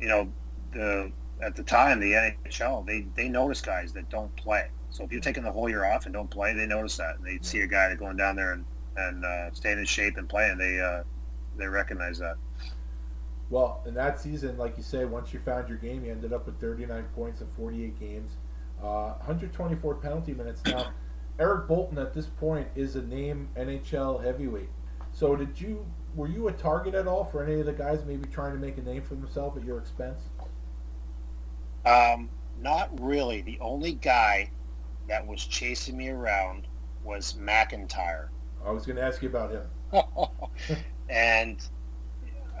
[0.00, 0.32] you know,
[0.72, 1.12] the
[1.42, 4.68] at the time the NHL they they notice guys that don't play.
[4.90, 7.26] So if you're taking the whole year off and don't play, they notice that, and
[7.26, 8.64] they see a guy going down there and
[8.96, 10.56] and uh, staying in shape and playing.
[10.56, 11.02] They uh,
[11.56, 12.36] they recognize that.
[13.50, 16.46] Well, in that season, like you say, once you found your game, you ended up
[16.46, 18.32] with 39 points in 48 games,
[18.80, 20.62] uh, 124 penalty minutes.
[20.64, 20.92] Now,
[21.40, 24.68] Eric Boulton at this point is a name NHL heavyweight.
[25.12, 28.28] So, did you were you a target at all for any of the guys maybe
[28.28, 30.22] trying to make a name for themselves at your expense?
[31.84, 32.28] Um,
[32.60, 33.40] not really.
[33.42, 34.50] The only guy
[35.08, 36.66] that was chasing me around
[37.04, 38.30] was MacIntyre.
[38.64, 39.64] I was going to ask you about him.
[41.08, 41.62] and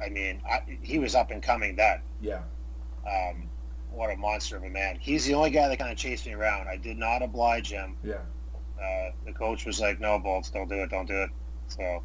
[0.04, 2.00] I mean, I, he was up and coming then.
[2.20, 2.42] Yeah.
[3.06, 3.48] Um,
[3.90, 4.98] what a monster of a man.
[5.00, 6.68] He's the only guy that kind of chased me around.
[6.68, 7.96] I did not oblige him.
[8.04, 8.14] Yeah.
[8.80, 11.30] Uh, the coach was like, no, Bolts, don't do it, don't do it.
[11.68, 12.02] So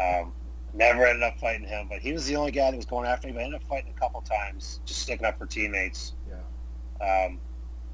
[0.00, 0.32] um,
[0.74, 1.86] never ended up fighting him.
[1.88, 3.34] But he was the only guy that was going after me.
[3.34, 6.14] But I ended up fighting a couple times, just sticking up for teammates.
[6.28, 7.26] Yeah.
[7.26, 7.40] Um,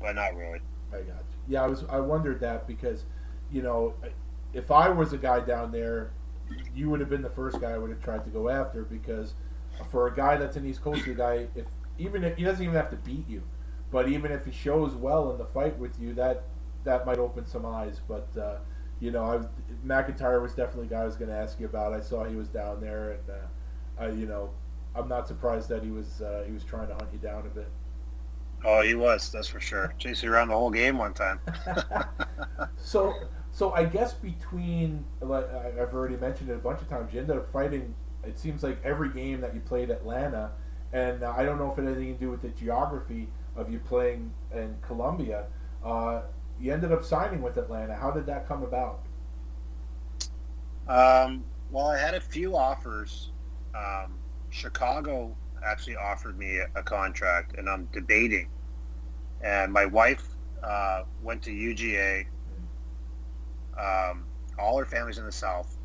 [0.01, 0.61] but not really.
[0.93, 1.15] I got you.
[1.49, 1.85] Yeah, I was.
[1.89, 3.05] I wondered that because,
[3.51, 3.95] you know,
[4.53, 6.13] if I was a guy down there,
[6.75, 9.35] you would have been the first guy I would have tried to go after because
[9.91, 11.67] for a guy that's an East Coast guy, if
[11.99, 13.43] even if he doesn't even have to beat you,
[13.91, 16.45] but even if he shows well in the fight with you, that
[16.85, 18.01] that might open some eyes.
[18.07, 18.57] But uh,
[19.01, 19.41] you know, I
[19.83, 21.93] MacIntyre was definitely a guy I was going to ask you about.
[21.93, 24.51] I saw he was down there, and uh, I, you know,
[24.95, 27.51] I'm not surprised that he was uh, he was trying to hunt you down a
[27.51, 27.69] bit.
[28.65, 29.31] Oh, he was.
[29.31, 29.95] That's for sure.
[29.99, 31.39] Chasing around the whole game one time.
[32.77, 33.15] so,
[33.55, 37.37] so I guess between like I've already mentioned it a bunch of times, you ended
[37.37, 37.95] up fighting.
[38.25, 40.51] It seems like every game that you played Atlanta,
[40.93, 43.71] and uh, I don't know if it had anything to do with the geography of
[43.71, 45.45] you playing in Columbia.
[45.85, 46.23] Uh,
[46.61, 47.95] you ended up signing with Atlanta.
[47.95, 49.03] How did that come about?
[50.89, 53.31] Um, well, I had a few offers.
[53.77, 54.15] Um,
[54.51, 58.49] Chicago actually offered me a, a contract, and I'm debating.
[59.43, 60.27] And my wife
[60.61, 62.27] uh, went to UGA.
[63.79, 64.25] Um,
[64.59, 65.77] all her family's in the South,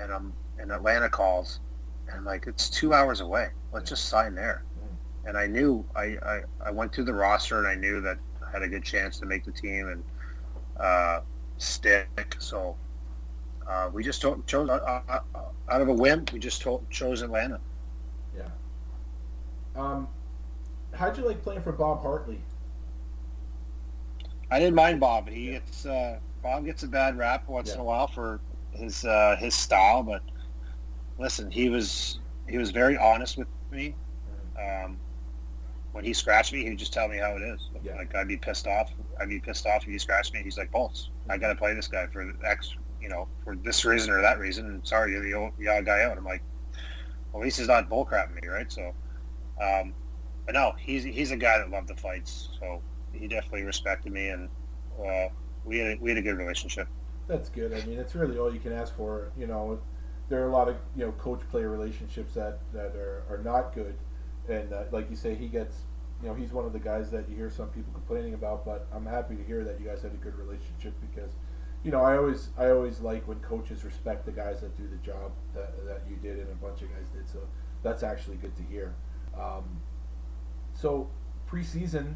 [0.00, 1.60] and I'm and Atlanta calls,
[2.06, 3.48] and I'm like, it's two hours away.
[3.72, 4.62] Let's just sign there.
[5.26, 8.50] And I knew I, I, I went through the roster, and I knew that I
[8.50, 10.04] had a good chance to make the team, and
[10.78, 11.20] uh,
[11.56, 12.36] stick.
[12.38, 12.76] So
[13.66, 15.20] uh, we just to- chose uh, uh,
[15.70, 16.26] out of a whim.
[16.32, 17.58] We just to- chose Atlanta.
[18.36, 18.48] Yeah.
[19.74, 20.06] Um,
[20.92, 22.38] how'd you like playing for Bob Hartley?
[24.50, 25.28] I didn't mind Bob.
[25.28, 27.76] He gets uh, Bob gets a bad rap once Yeah.
[27.76, 28.38] in a while for
[28.70, 30.22] his uh, his style, but
[31.18, 33.96] listen, he was he was very honest with me.
[34.60, 34.98] Um,
[35.92, 37.70] when he scratched me, he would just tell me how it is.
[37.82, 37.96] Yeah.
[37.96, 38.92] Like I'd be pissed off.
[39.18, 40.42] I'd be pissed off if he scratched me.
[40.42, 43.84] He's like, "Bolts, I got to play this guy for X, you know, for this
[43.86, 46.18] reason or that reason." And sorry, you're the, old, the odd guy out.
[46.18, 46.42] I'm like,
[47.32, 48.70] well, at least he's not bullcrapping me, right?
[48.70, 48.92] So,
[49.62, 49.94] um,
[50.44, 52.82] but no, he's he's a guy that loved the fights, so
[53.14, 54.50] he definitely respected me, and
[55.00, 55.28] uh,
[55.64, 56.88] we had a, we had a good relationship.
[57.26, 57.72] That's good.
[57.72, 59.32] I mean, it's really all you can ask for.
[59.36, 59.80] You know,
[60.28, 63.94] there are a lot of you know coach-player relationships that that are, are not good,
[64.48, 65.82] and uh, like you say, he gets.
[66.22, 68.86] You know, he's one of the guys that you hear some people complaining about, but
[68.92, 71.32] I'm happy to hear that you guys had a good relationship because,
[71.82, 74.96] you know, I always I always like when coaches respect the guys that do the
[75.04, 77.28] job that, that you did and a bunch of guys did.
[77.28, 77.40] So
[77.82, 78.94] that's actually good to hear.
[79.38, 79.64] Um,
[80.72, 81.10] so
[81.50, 82.14] preseason,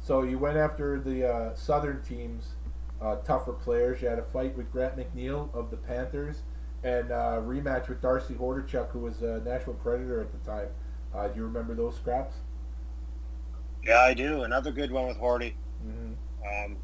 [0.00, 2.56] so you went after the uh, Southern teams,
[3.00, 4.02] uh, tougher players.
[4.02, 6.42] You had a fight with Grant McNeill of the Panthers,
[6.82, 10.68] and uh, rematch with Darcy Hordichuk, who was a Nashville Predator at the time.
[11.14, 12.36] Uh, do you remember those scraps?
[13.84, 14.42] Yeah, I do.
[14.42, 15.54] Another good one with Horty.
[15.86, 16.12] Mm-hmm.
[16.42, 16.76] Um,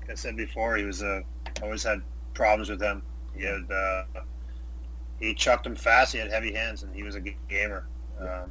[0.00, 1.22] like I said before, he was a
[1.62, 2.02] always had
[2.34, 3.02] problems with him.
[3.36, 4.04] He had uh,
[5.20, 6.12] he chucked him fast.
[6.12, 7.86] He had heavy hands, and he was a gamer.
[8.20, 8.50] Um,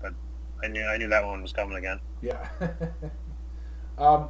[0.00, 0.14] but
[0.62, 2.00] I knew I knew that one was coming again.
[2.22, 2.48] Yeah.
[3.98, 4.28] um,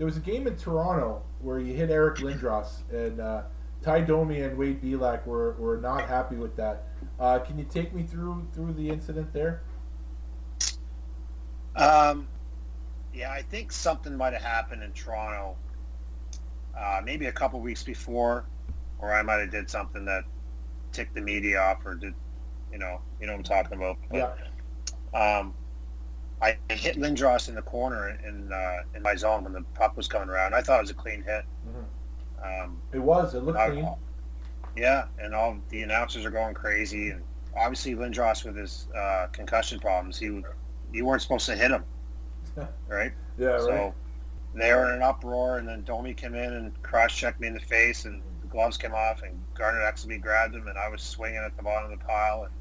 [0.00, 3.42] there was a game in Toronto where you hit Eric Lindros, and uh,
[3.82, 6.86] Tie Domi and Wade Belak were, were not happy with that.
[7.18, 9.60] Uh, can you take me through through the incident there?
[11.76, 12.28] Um,
[13.12, 15.54] yeah, I think something might have happened in Toronto,
[16.74, 18.46] uh, maybe a couple weeks before,
[19.00, 20.24] or I might have did something that
[20.92, 22.14] ticked the media off, or did,
[22.72, 23.98] you know, you know what I'm talking about.
[24.08, 24.38] But,
[25.12, 25.38] Yeah.
[25.38, 25.52] Um,
[26.42, 30.08] I hit Lindros in the corner in uh, in my zone when the puck was
[30.08, 30.54] coming around.
[30.54, 31.44] I thought it was a clean hit.
[32.42, 33.34] Um, It was.
[33.34, 33.88] It looked I- clean.
[34.76, 37.22] yeah, and all the announcers are going crazy, and
[37.56, 40.42] obviously Lindros with his uh, concussion problems, he
[40.92, 41.84] you weren't supposed to hit him,
[42.88, 43.12] right?
[43.38, 43.92] Yeah, so right.
[44.54, 47.60] they were in an uproar, and then Domi came in and cross-checked me in the
[47.60, 51.38] face, and the gloves came off, and Garnet actually grabbed him, and I was swinging
[51.44, 52.52] at the bottom of the pile, and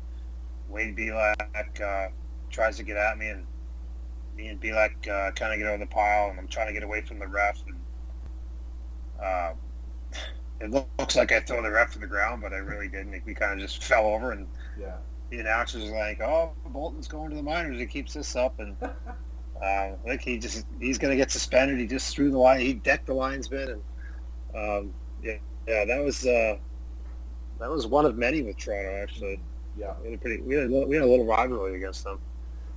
[0.67, 2.09] Wade Belak uh,
[2.51, 3.45] tries to get at me, and
[4.47, 7.01] and Belak uh, kind of get over the pile, and I'm trying to get away
[7.01, 7.77] from the ref, and
[9.23, 9.53] uh,
[10.61, 13.23] it looks like I throw the ref to the ground, but I really didn't.
[13.25, 14.47] We kind of just fell over, and
[14.79, 14.97] Yeah.
[15.29, 17.79] the announcers like, "Oh, Boulton's going to the minors.
[17.79, 18.75] He keeps this up." And
[19.63, 21.79] uh, like he just he's going to get suspended.
[21.79, 22.61] He just threw the line.
[22.61, 23.81] He decked the linesman, and
[24.55, 24.93] um,
[25.23, 25.37] yeah,
[25.67, 26.57] yeah, that was uh,
[27.59, 29.01] that was one of many with Toronto.
[29.03, 29.39] Actually,
[29.77, 29.93] Yeah.
[30.01, 32.19] we had a pretty we had a, little- we had a little rivalry against them.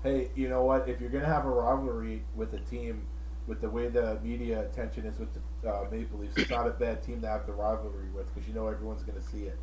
[0.02, 0.88] Hey, you know what?
[0.88, 3.06] If you're gonna have a rivalry with a team,
[3.46, 5.28] with the way the media attention is with
[5.62, 8.48] the uh, Maple Leafs, it's not a bad team to have the rivalry with because
[8.48, 9.58] you know everyone's gonna see it.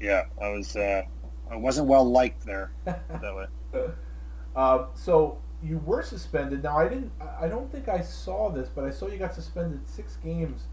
[0.00, 1.02] Yeah, I was uh,
[1.50, 3.46] I wasn't well liked there that way.
[4.54, 6.62] Uh, so you were suspended.
[6.62, 7.12] Now I didn't.
[7.20, 10.66] I- I don't think I saw this, but I saw you got suspended six games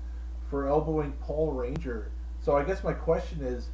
[0.50, 2.12] for elbowing Paul Ranger.
[2.40, 3.70] So I guess my question is,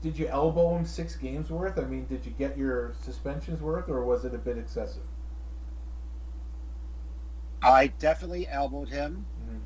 [0.00, 1.78] did you elbow him six games worth?
[1.78, 5.02] I mean, did you get your suspensions worth, or was it a bit excessive?
[7.62, 9.26] I definitely elbowed him.
[9.46, 9.60] Mhm.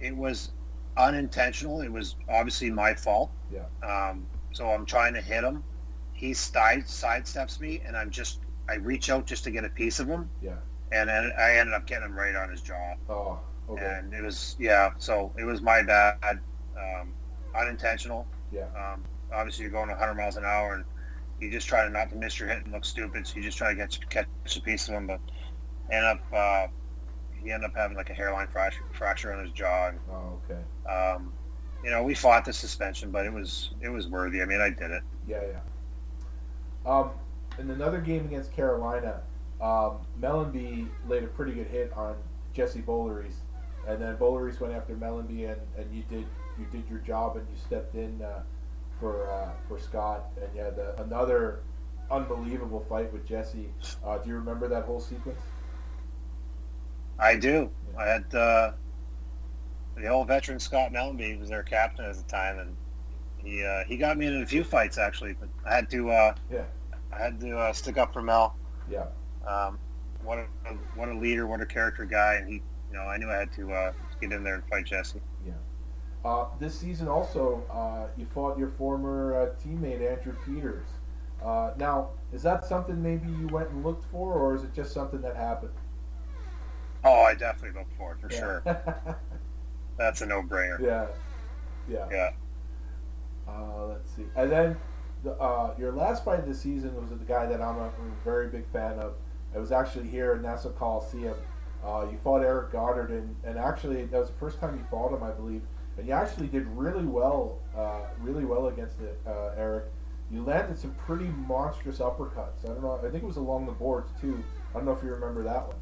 [0.00, 0.52] It was
[0.96, 1.80] unintentional.
[1.80, 3.30] It was obviously my fault.
[3.50, 3.64] Yeah.
[3.82, 5.64] Um, so I'm trying to hit him.
[6.12, 10.00] He side sidesteps me, and I'm just I reach out just to get a piece
[10.00, 10.56] of him, Yeah.
[10.90, 12.94] and then I ended up getting him right on his jaw.
[13.10, 13.40] Oh.
[13.68, 13.84] Okay.
[13.98, 14.92] And it was yeah.
[14.98, 16.40] So it was my bad,
[16.76, 17.12] um,
[17.54, 18.26] unintentional.
[18.52, 18.66] Yeah.
[18.76, 19.02] Um,
[19.32, 20.84] obviously, you're going 100 miles an hour, and
[21.40, 23.26] you just try to not to miss your hit and look stupid.
[23.26, 24.26] So you just try to get catch
[24.56, 25.20] a piece of him, but
[25.90, 26.66] end up uh,
[27.42, 29.88] he ended up having like a hairline fracture, fracture on his jaw.
[29.88, 30.38] And, Oh.
[30.50, 30.60] Okay.
[30.90, 31.32] um,
[31.82, 34.40] you know, we fought the suspension, but it was it was worthy.
[34.42, 35.02] I mean, I did it.
[35.26, 35.60] Yeah, yeah.
[36.90, 37.10] Um,
[37.58, 39.20] in another game against Carolina,
[39.60, 42.16] um, Mellanby laid a pretty good hit on
[42.52, 43.40] Jesse Boulerice,
[43.86, 46.26] and then Boulerice went after Mellanby, and, and you did
[46.58, 48.42] you did your job, and you stepped in uh,
[49.04, 51.60] for uh, for Scott, and you had uh, another
[52.10, 53.68] unbelievable fight with Jesse.
[54.02, 55.40] Uh, do you remember that whole sequence?
[57.18, 57.70] I do.
[57.98, 58.72] I had uh,
[59.94, 62.76] the old veteran Scott Mellanby was their captain at the time, and
[63.36, 65.34] he uh, he got me in a few fights actually.
[65.38, 66.64] But I had to uh, Yeah,
[67.12, 68.56] I had to uh, stick up for Mel.
[68.90, 69.04] yeah,
[69.46, 69.78] Um,
[70.22, 70.46] what a
[70.94, 72.54] what a leader, what a character guy, and he
[72.90, 75.20] you know I knew I had to uh, get in there and fight Jesse.
[76.24, 80.88] Uh, this season also, uh, you fought your former uh, teammate Andrew Peters.
[81.42, 84.92] Uh, now, is that something maybe you went and looked for, or is it just
[84.92, 85.72] something that happened?
[87.04, 88.38] Oh, I definitely look for it for Yeah.
[88.40, 88.62] sure.
[89.98, 90.80] That's a no-brainer.
[90.80, 91.06] yeah,
[91.86, 92.06] yeah.
[92.10, 92.30] Yeah.
[93.46, 94.24] Uh, let's see.
[94.34, 94.76] And then
[95.22, 97.92] the, uh, your last fight of the season was with the guy that I'm a,
[97.98, 99.14] I'm a very big fan of.
[99.54, 101.36] It was actually here in Nassau Coliseum.
[101.84, 105.12] Uh, you fought Eric Godard, and, and actually that was the first time you fought
[105.12, 105.62] him, I believe.
[105.96, 109.84] And you actually did really well, uh, really well against it, uh, Eric.
[110.30, 112.64] You landed some pretty monstrous uppercuts.
[112.64, 112.98] I don't know.
[112.98, 114.42] I think it was along the boards too.
[114.74, 115.76] I don't know if you remember that one.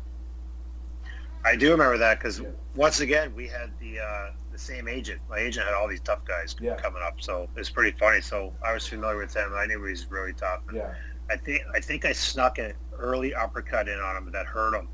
[1.44, 2.48] I do remember that because Yeah.
[2.74, 5.20] once again we had the uh, the same agent.
[5.28, 6.76] My agent had all these tough guys Yeah.
[6.76, 8.20] coming up, so it's pretty funny.
[8.20, 9.52] So I was familiar with him.
[9.54, 10.60] I knew he was really tough.
[10.72, 10.94] Yeah,
[11.30, 14.88] I think I think I snuck an early uppercut in on him that hurt him,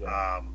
[0.00, 0.53] yeah, um,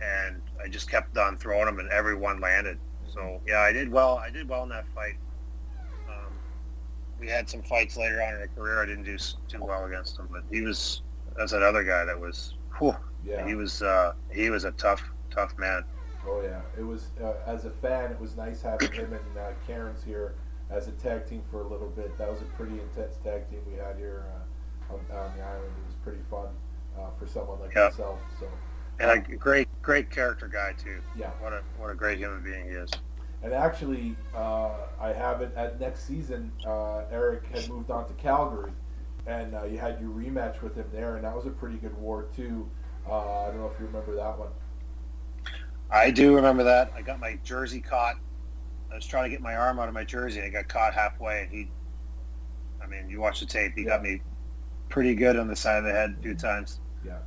[0.00, 2.78] and I just kept on throwing them, and every one landed.
[3.06, 4.18] So yeah, I did well.
[4.18, 5.16] I did well in that fight.
[6.08, 6.32] Um,
[7.18, 8.82] we had some fights later on in the career.
[8.82, 9.16] I didn't do
[9.48, 11.02] too well against him, but he was
[11.36, 12.54] that's another guy that was.
[12.78, 13.46] Whew, yeah.
[13.46, 15.84] He was uh, he was a tough tough man.
[16.26, 19.50] Oh yeah, it was uh, as a fan, it was nice having him and uh,
[19.66, 20.34] Cairns here
[20.70, 22.16] as a tag team for a little bit.
[22.18, 24.24] That was a pretty intense tag team we had here
[24.90, 25.72] uh, on, on the island.
[25.82, 26.48] It was pretty fun
[26.98, 27.88] uh, for someone like Yeah.
[27.88, 28.20] myself.
[28.38, 28.46] So
[29.00, 31.00] And a great great character guy too.
[31.16, 32.90] yeah, What a what a great human being he is.
[33.42, 34.70] and actually, uh,
[35.00, 36.50] I have it at next season.
[36.66, 38.72] Uh, Eric had moved on to Calgary,
[39.26, 41.96] and uh, you had your rematch with him there, and that was a pretty good
[41.96, 42.68] war too.
[43.08, 44.48] Uh, I don't know if you remember that one.
[45.90, 46.92] I do remember that.
[46.94, 48.16] I got my jersey caught.
[48.90, 50.94] I was trying to get my arm out of my jersey and it got caught
[50.94, 51.70] halfway and he
[52.82, 54.22] I mean, you watch the tape, he got me
[54.88, 56.80] pretty good on the side of the head a few times.
[57.04, 57.18] Yeah.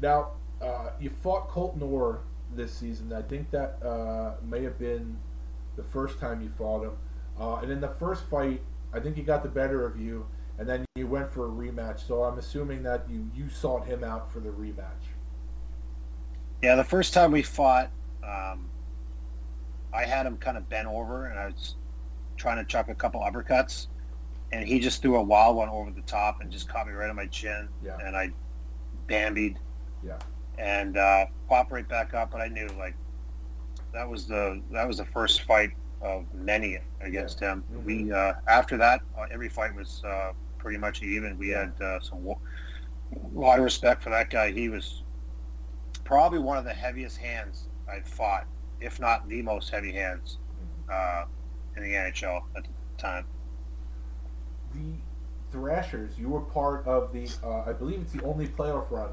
[0.00, 0.32] Now,
[0.62, 2.20] uh, you fought Colton Orr
[2.54, 3.12] this season.
[3.12, 5.16] I think that uh, may have been
[5.76, 6.92] the first time you fought him.
[7.38, 8.62] Uh, and in the first fight,
[8.92, 10.26] I think he got the better of you,
[10.58, 12.06] and then you went for a rematch.
[12.06, 15.10] So I'm assuming that you, you sought him out for the rematch.
[16.62, 17.90] Yeah, the first time we fought,
[18.24, 18.70] um,
[19.92, 21.74] I had him kind of bent over and I was
[22.36, 23.88] trying to chuck a couple uppercuts
[24.52, 27.10] and he just threw a wild one over the top and just caught me right
[27.10, 27.98] on my chin Yeah.
[28.02, 28.30] and I
[29.06, 29.58] bambied.
[30.04, 30.18] Yeah.
[30.58, 32.94] And uh, popped right back up, but I knew like
[33.92, 35.70] that was the that was the first fight
[36.00, 37.64] of many against him.
[37.84, 41.38] We uh, after that, uh, every fight was uh, pretty much even.
[41.38, 44.50] We had uh, some a lot of respect for that guy.
[44.50, 45.02] He was
[46.04, 48.46] probably one of the heaviest hands I'd fought,
[48.80, 50.38] if not the most heavy hands
[50.90, 51.24] uh,
[51.76, 53.26] in the NHL at the time.
[54.74, 54.94] The
[55.50, 59.10] Thrashers, you were part of the, uh, I believe it's the only playoff run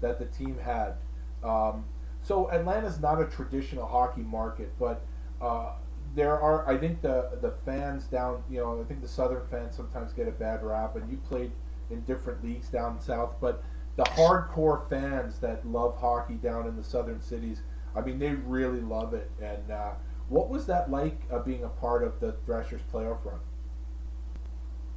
[0.00, 0.94] that the team had.
[1.42, 1.84] Um,
[2.22, 5.04] so Atlanta's not a traditional hockey market, but
[5.40, 5.72] uh,
[6.14, 9.76] there are, I think the the fans down, you know, I think the Southern fans
[9.76, 11.52] sometimes get a bad rap, and you played
[11.90, 13.62] in different leagues down south, but
[13.96, 17.62] the hardcore fans that love hockey down in the southern cities,
[17.94, 19.30] I mean, they really love it.
[19.40, 19.92] And uh,
[20.28, 23.40] what was that like uh, being a part of the Thrashers playoff run?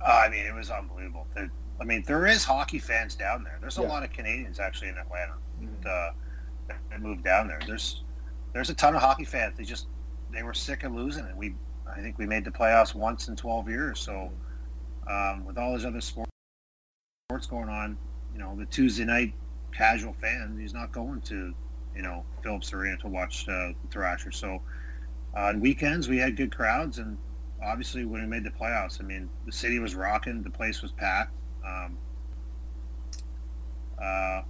[0.01, 1.27] Uh, I mean, it was unbelievable.
[1.33, 1.49] There,
[1.81, 3.57] I mean, there is hockey fans down there.
[3.61, 3.87] There's a Yeah.
[3.87, 5.33] lot of Canadians actually in Atlanta
[5.83, 6.11] that, uh,
[6.89, 7.59] that moved down there.
[7.65, 8.03] There's
[8.51, 9.57] there's a ton of hockey fans.
[9.57, 9.87] They just
[10.31, 11.35] they were sick of losing it.
[11.35, 11.55] We
[11.87, 13.99] I think we made the playoffs once in 12 years.
[13.99, 14.31] So
[15.07, 16.31] um, with all these other sports
[17.29, 17.97] sports going on,
[18.33, 19.33] you know, the Tuesday night
[19.71, 21.53] casual fan, he's not going to
[21.95, 24.37] you know Phillips Arena to watch uh, the Thrashers.
[24.37, 24.61] So
[25.35, 27.17] uh, on weekends we had good crowds and
[27.63, 30.91] obviously when we made the playoffs, I mean, the city was rocking, the place was
[30.91, 31.33] packed.
[31.65, 31.97] Um,
[34.01, 34.41] uh,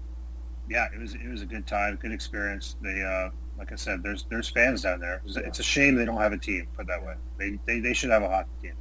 [0.69, 2.75] yeah, it was it was a good time, good experience.
[2.81, 5.21] They, uh, like I said, there's there's fans down there.
[5.25, 6.67] It's, it's a shame they don't have a team.
[6.77, 8.73] Put that way, they, they they should have a hockey team.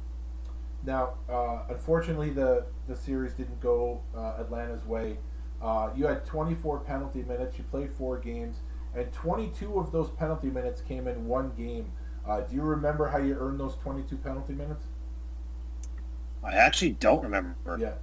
[0.85, 5.17] Now, uh, unfortunately, the, the series didn't go uh, Atlanta's way.
[5.61, 7.57] Uh, you had 24 penalty minutes.
[7.57, 8.61] You played four games,
[8.95, 11.91] and 22 of those penalty minutes came in one game.
[12.25, 14.85] Uh, do you remember how you earned those 22 penalty minutes?
[16.43, 17.55] I actually don't remember.
[17.77, 17.93] Yeah,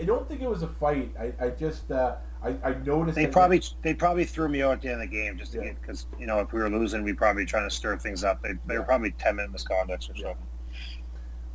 [0.00, 1.12] I don't think it was a fight.
[1.18, 4.82] I, I just uh, I, I noticed They probably they probably threw me out at
[4.82, 5.64] the end of the game just to Yeah.
[5.66, 8.42] get because you know if we were losing, we'd probably trying to stir things up.
[8.42, 10.36] They, they were probably ten minute misconducts or so.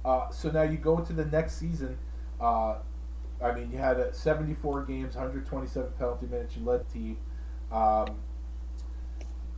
[0.06, 1.98] Uh, so now you go to the next season.
[2.40, 2.76] Uh,
[3.42, 6.56] I mean, you had uh, 74 games, 127 penalty minutes.
[6.58, 7.18] You led the team.
[7.72, 8.08] Um,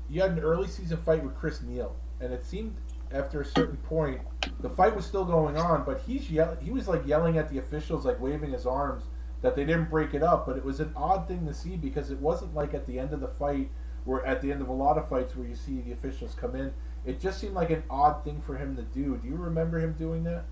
[0.09, 2.75] you had an early season fight with Chris Neil, and it seemed
[3.13, 4.21] after a certain point
[4.59, 7.57] the fight was still going on, but he's yell- he was like yelling at the
[7.57, 9.03] officials, like waving his arms
[9.41, 10.45] that they didn't break it up.
[10.45, 13.13] But it was an odd thing to see because it wasn't like at the end
[13.13, 13.69] of the fight,
[14.05, 16.55] where at the end of a lot of fights where you see the officials come
[16.55, 16.73] in,
[17.05, 19.17] it just seemed like an odd thing for him to do.
[19.17, 20.45] Do you remember him doing that?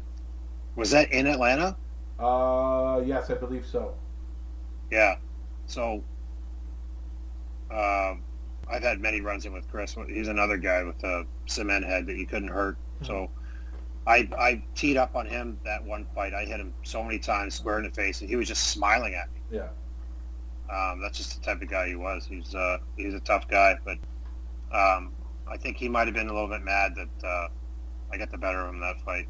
[0.76, 1.76] Was that in Atlanta?
[2.20, 3.96] Uh, yes, I believe so.
[4.92, 5.18] Yeah.
[5.68, 6.04] So,
[7.72, 8.24] um,
[8.70, 9.96] I've had many runs in with Chris.
[10.08, 12.78] He's another guy with a cement head that you couldn't hurt.
[13.02, 13.30] So,
[14.06, 16.34] I I teed up on him that one fight.
[16.34, 19.14] I hit him so many times square in the face, and he was just smiling
[19.16, 19.40] at me.
[19.52, 19.70] Yeah.
[20.70, 22.26] Um, that's just the type of guy he was.
[22.26, 23.98] He's uh, he's a tough guy, but
[24.72, 25.14] um,
[25.48, 27.48] I think he might have been a little bit mad that uh,
[28.12, 29.28] I got the better of him that fight.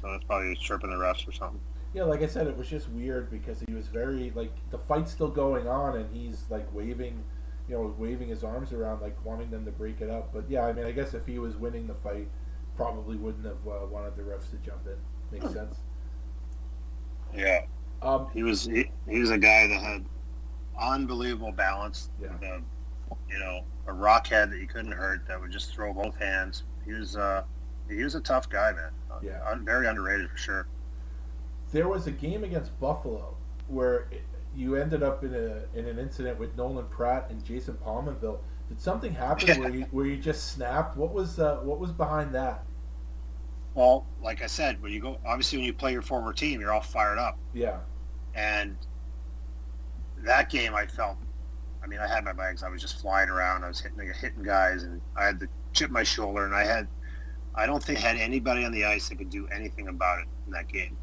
[0.00, 1.60] So that's probably he was chirping the refs or something.
[1.94, 5.12] Yeah, like I said, it was just weird because he was very like the fight's
[5.12, 7.22] still going on and he's like waving,
[7.68, 10.32] you know, waving his arms around like wanting them to break it up.
[10.32, 12.28] But yeah, I mean, I guess if he was winning the fight,
[12.76, 14.96] probably wouldn't have uh, wanted the refs to jump in.
[15.38, 15.76] Makes sense.
[17.34, 17.62] Yeah.
[18.02, 20.04] Um, He was he, he was a guy that had
[20.78, 22.10] unbelievable balance.
[22.20, 22.32] Yeah.
[22.32, 22.62] with a,
[23.30, 26.64] you know, a rock head that you couldn't hurt that would just throw both hands.
[26.84, 27.44] He was uh,
[27.88, 28.90] he was a tough guy, man.
[29.22, 29.40] Yeah.
[29.48, 30.68] Un- very underrated for sure.
[31.70, 33.36] there was a game against Buffalo
[33.68, 34.22] where it,
[34.54, 38.40] you ended up in a in an incident with Nolan Pratt and Jason Pominville.
[38.68, 40.96] Did something happen where you where you just snapped?
[40.96, 42.64] What was uh, what was behind that?
[43.74, 46.72] Well, like I said, when you go, obviously when you play your former team, you're
[46.72, 47.38] all fired up.
[47.54, 47.80] Yeah,
[48.34, 48.76] And
[50.18, 51.18] that game, I felt.
[51.82, 52.62] I mean, I had my legs.
[52.62, 53.64] I was just flying around.
[53.64, 56.44] I was hitting hitting guys, and I had to chip my shoulder.
[56.46, 56.86] And I had,
[57.54, 60.28] I don't think I had anybody on the ice that could do anything about it
[60.46, 60.96] in that game.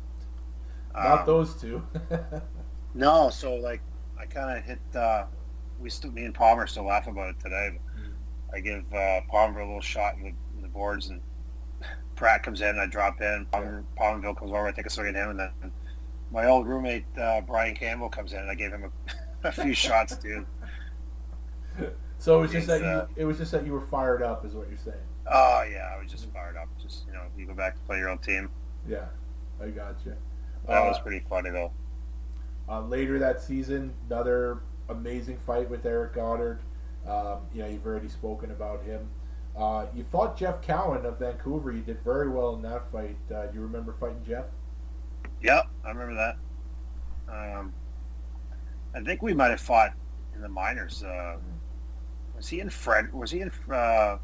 [0.96, 1.84] not Um, those two.
[2.94, 3.82] No, so like
[4.20, 4.80] I kind of hit.
[4.96, 5.26] Uh,
[5.80, 7.72] we still, me and Palmer still laugh about it today.
[8.50, 11.22] But I give uh, Palmer a little shot in the, in the boards, and
[12.16, 12.70] Pratt comes in.
[12.70, 13.48] and I drop in.
[13.52, 14.68] Palmer, Pominville comes over.
[14.68, 15.72] I take a swing at him, and then
[16.32, 18.92] my old roommate uh, Brian Campbell comes in, and I gave him
[19.44, 20.46] a, a few shots too.
[22.18, 24.46] so it was just that uh, you, it was just that you were fired up,
[24.46, 24.98] is what you're saying.
[25.32, 26.68] Oh yeah, I was just fired up.
[26.82, 28.50] Just you know, you go back to play your old team.
[28.88, 29.06] Yeah,
[29.62, 30.16] I got you.
[30.68, 31.72] That Uh, was pretty funny though.
[32.70, 34.60] Uh, later that season, another
[34.90, 36.60] amazing fight with Eric Godard.
[37.08, 39.10] Um, you know, you've already spoken about him.
[39.58, 41.72] Uh, you fought Jeff Cowan of Vancouver.
[41.72, 43.18] You did very well in that fight.
[43.34, 44.46] Uh, do you remember fighting Jeff?
[45.42, 46.38] Yep, I remember that.
[47.32, 47.74] Um,
[48.94, 49.94] I think we might have fought
[50.36, 51.04] in the minors.
[51.04, 51.38] Uh,
[52.36, 53.12] was he in Fred?
[53.14, 53.52] Was he in?
[53.72, 54.18] Uh,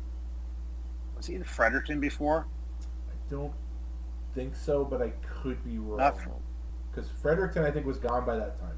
[1.16, 2.48] was he in Fredericton before?
[2.82, 3.54] I don't
[4.34, 5.10] think so, but I
[5.42, 5.98] could be wrong.
[5.98, 6.18] Not.
[6.96, 8.78] Because Fredericton, I think, was gone by that time.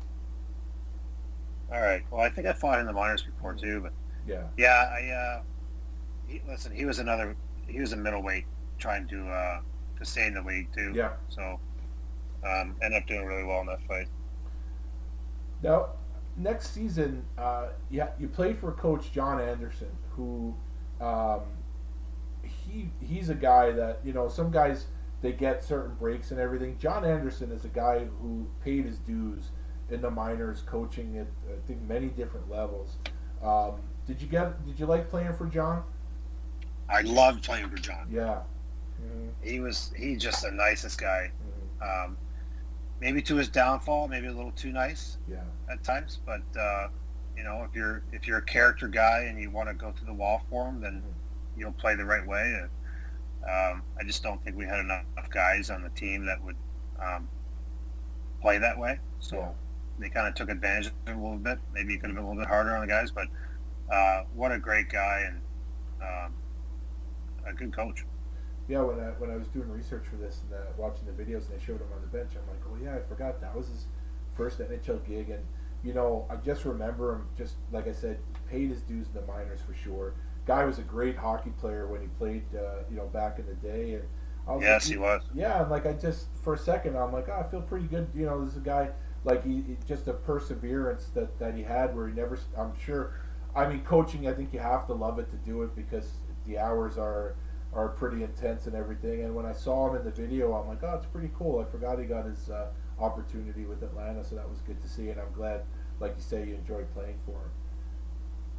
[1.72, 2.04] All right.
[2.10, 3.82] Well, I think I fought in the minors before too.
[3.82, 3.94] But
[4.26, 4.44] Yeah.
[4.58, 5.10] yeah, I.
[5.12, 5.42] Uh,
[6.28, 7.36] he, listen, he was another.
[7.68, 8.46] He was a middleweight
[8.80, 9.62] trying to uh,
[9.98, 10.94] to stay in the league too.
[10.96, 11.14] Yeah.
[11.30, 11.60] So
[12.46, 14.08] um, ended up doing really well in that fight.
[15.62, 15.90] Now,
[16.38, 20.56] next season, uh, yeah, you played for Coach John Anderson, who
[21.02, 21.42] um,
[22.44, 24.86] he he's a guy that you know some guys
[25.28, 26.78] they get certain breaks and everything.
[26.80, 29.50] John Anderson is a guy who paid his dues
[29.90, 32.96] in the minors, coaching at I think many different levels.
[33.44, 33.74] Um,
[34.06, 34.66] did you get?
[34.66, 35.84] Did you like playing for John?
[36.90, 38.08] I loved playing for John.
[38.10, 38.40] Yeah.
[39.02, 41.30] Mhm, He was he just the nicest guy.
[41.82, 42.06] mhm.
[42.06, 42.18] Um,
[43.02, 45.44] maybe to his downfall, maybe a little too nice Yeah.
[45.70, 46.20] at times.
[46.26, 46.88] But uh,
[47.36, 50.06] you know, if you're if you're a character guy and you want to go to
[50.06, 51.04] the wall for him, then
[51.58, 52.62] you'll play the right way.
[53.44, 56.56] Um, I just don't think we had enough guys on the team that would
[57.02, 57.28] um,
[58.42, 59.00] play that way.
[59.20, 59.52] So Yeah.
[60.00, 61.60] they kind of took advantage of it a little bit.
[61.74, 63.28] Maybe it could have been a little bit harder on the guys, but
[63.92, 65.42] uh, what a great guy and
[66.02, 66.34] um,
[67.46, 68.06] a good coach.
[68.68, 71.50] Yeah, when I when I was doing research for this and uh, watching the videos
[71.50, 73.68] and they showed him on the bench, I'm like, oh yeah, I forgot that was
[73.70, 73.86] his
[74.36, 75.44] first NHL gig, and
[75.84, 77.28] you know, I just remember him.
[77.38, 78.20] Just like I said,
[78.50, 80.16] paid his dues in the minors for sure.
[80.48, 83.56] Guy was a great hockey player when he played, uh, you know, back in the
[83.56, 84.06] day, and
[84.48, 85.24] I was Yes, like, he was.
[85.34, 88.08] Yeah, and like I just for a second, I'm like, oh, I feel pretty good.
[88.16, 88.90] You know, this is a guy
[89.26, 92.40] like he, he just a perseverance that that he had where he never.
[92.58, 93.14] I'm sure.
[93.56, 94.28] I mean, coaching.
[94.28, 96.12] I think you have to love it to do it because
[96.46, 97.36] the hours are
[97.74, 99.24] are pretty intense and everything.
[99.24, 101.60] And when I saw him in the video, I'm like, oh, it's pretty cool.
[101.60, 102.68] I forgot he got his uh,
[103.00, 105.10] opportunity with Atlanta, so that was good to see.
[105.10, 105.64] And I'm glad,
[106.00, 107.52] like you say, you enjoyed playing for him.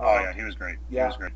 [0.00, 0.78] Oh Um, yeah, he was great.
[0.88, 0.98] yeah.
[0.98, 1.32] He was great.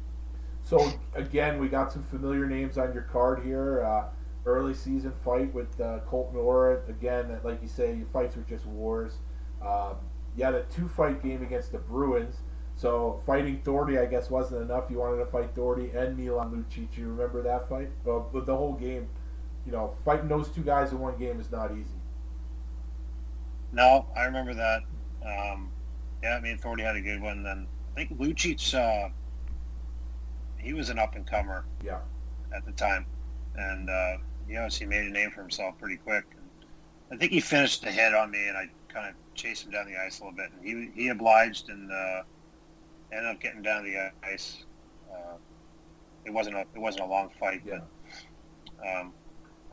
[0.73, 3.85] So again, we got some familiar names on your card here.
[3.85, 4.05] Uh,
[4.47, 6.83] early season fight with uh, Colton Orr.
[6.89, 9.19] Again, like you say, your fights were just wars.
[9.61, 9.97] Um,
[10.35, 12.37] you had a two-fight game against the Bruins.
[12.75, 14.87] So fighting Doherty, I guess, wasn't enough.
[14.89, 16.97] You wanted to fight Doherty and Milan Lucic.
[16.97, 17.91] You remember that fight?
[18.03, 19.11] But the whole game,
[19.67, 22.01] you know, fighting those two guys in one game is not easy.
[23.73, 24.85] No, I remember that.
[25.23, 25.71] Um,
[26.23, 27.43] yeah, me and Thordy had a good one.
[27.43, 29.11] Then I think Lucic, uh,
[30.63, 31.65] he was an up and comer.
[31.85, 31.99] Yeah.
[32.55, 33.07] at the time,
[33.57, 34.17] and uh,
[34.47, 36.25] he obviously made a name for himself pretty quick.
[36.35, 36.47] And
[37.11, 39.97] I think he finished ahead on me, and I kind of chased him down the
[39.99, 40.65] ice a little bit, and
[40.95, 42.23] he he obliged and uh,
[43.13, 44.65] ended up getting down the ice.
[45.11, 45.37] Uh,
[46.25, 47.81] it wasn't a it wasn't a long fight, Yeah.
[48.79, 49.13] but um,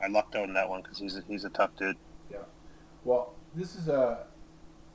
[0.02, 1.98] I lucked out in that one because he's a, he's a tough dude.
[2.32, 2.38] Yeah.
[3.04, 4.26] Well, this is a.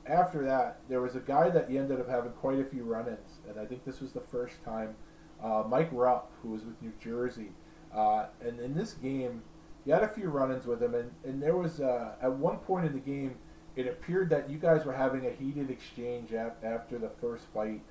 [0.07, 3.39] After that, there was a guy that you ended up having quite a few run-ins,
[3.49, 4.95] and I think this was the first time.
[5.43, 7.51] Uh, Mike Rupp, who was with New Jersey,
[7.93, 9.41] uh, and in this game,
[9.85, 12.85] you had a few run-ins with him, and, and there was uh, at one point
[12.85, 13.35] in the game,
[13.75, 17.81] it appeared that you guys were having a heated exchange af- after the first fight,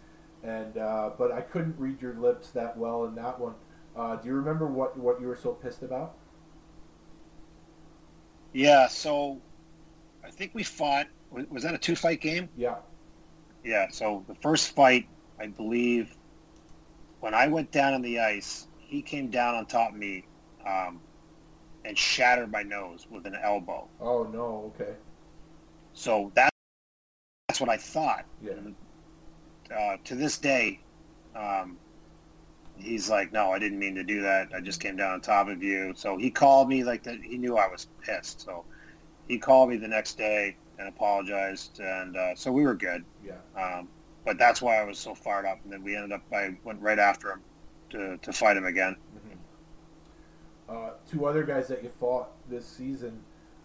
[0.42, 3.54] and uh, but I couldn't read your lips that well in that one.
[3.96, 6.14] Uh, do you remember what what you were so pissed about?
[8.52, 9.40] Yeah, so
[10.24, 11.06] I think we fought.
[11.30, 12.48] Was, was that a two fight game?
[12.56, 12.76] Yeah,
[13.62, 13.88] Yeah.
[13.90, 15.08] So the first fight,
[15.40, 16.16] I believe,
[17.24, 20.26] when I went down on the ice, he came down on top of me
[20.66, 21.00] um,
[21.86, 23.88] and shattered my nose with an elbow.
[23.98, 24.74] Oh no.
[24.74, 24.92] Okay.
[25.94, 26.50] So that,
[27.48, 28.26] that's what I thought.
[28.42, 28.52] Yeah.
[29.74, 30.80] Uh, to this day,
[31.34, 31.78] um,
[32.76, 34.50] he's like, "No, I didn't mean to do that.
[34.54, 37.22] I just came down on top of you." So he called me like that.
[37.22, 38.42] He knew I was pissed.
[38.42, 38.66] So
[39.28, 43.02] he called me the next day and apologized, and uh, so we were good.
[43.24, 43.38] Yeah.
[43.56, 43.88] Um,
[44.24, 46.22] but that's why I was so fired up, and then we ended up.
[46.32, 47.40] I went right after him
[47.90, 48.96] to, to fight him again.
[50.68, 53.20] Uh, two other guys that you fought this season,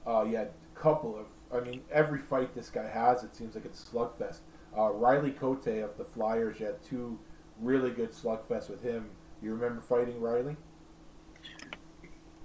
[0.05, 1.25] uh, you had a couple of.
[1.51, 4.39] I mean, every fight this guy has, it seems like it's slugfest.
[4.77, 7.17] Uh, Riley Cote of the Flyers, you had two
[7.59, 9.09] really good slugfests with him.
[9.41, 10.57] You remember fighting Riley?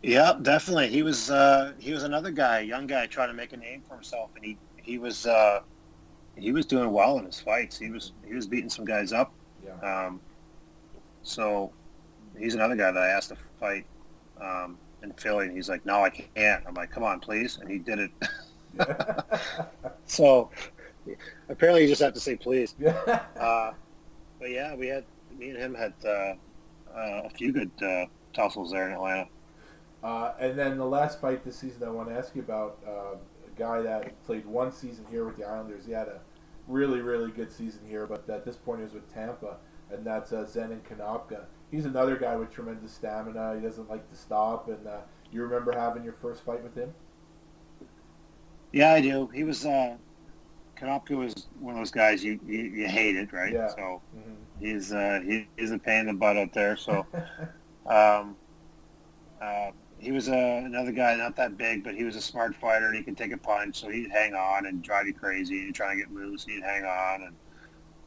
[0.02, 0.88] Yeah, definitely.
[0.88, 3.94] He was uh, he was another guy, young guy, trying to make a name for
[3.94, 5.60] himself, and he he was uh,
[6.36, 7.78] he was doing well in his fights.
[7.78, 9.32] He was he was beating some guys up.
[9.64, 10.06] Yeah.
[10.06, 10.20] Um,
[11.22, 11.72] so
[12.38, 13.86] he's another guy that I asked to fight
[14.40, 17.70] um, in Philly, and he's like, "No, I can't." I'm like, "Come on, please," and
[17.70, 18.10] he did it.
[20.06, 20.50] so
[21.48, 22.74] apparently, you just have to say please.
[22.78, 23.22] yeah.
[23.38, 23.72] Uh,
[24.40, 25.04] but yeah, we had
[25.38, 29.28] me and him had uh, uh, a few good uh, tussles there in Atlanta.
[30.02, 33.16] Uh, and then the last fight this season I want to ask you about uh,
[33.56, 35.86] guy that played one season here with the Islanders.
[35.86, 36.20] He had a
[36.68, 39.56] really, really good season here, but at this point he was with Tampa,
[39.90, 41.44] and that's uh, Zenon Konopka.
[41.70, 43.56] He's another guy with tremendous stamina.
[43.56, 44.68] He doesn't like to stop.
[44.68, 45.00] And uh,
[45.32, 46.94] you remember having your first fight with him?
[48.72, 49.28] Yeah, I do.
[49.28, 49.96] He was uh,
[50.78, 53.52] Konopka was one of those guys you, you, you hated, right?
[53.52, 53.68] Yeah.
[53.68, 54.36] So Mhm.
[54.60, 56.76] he's uh, he, he's a pain in the butt out there.
[56.76, 57.06] So
[57.86, 58.36] um,
[59.40, 59.70] uh,
[60.04, 62.96] he was uh, another guy, not that big, but he was a smart fighter and
[62.96, 63.80] he could take a punch.
[63.80, 65.56] So he'd hang on and drive you crazy.
[65.58, 67.36] And You'd try to get loose, he'd hang on, and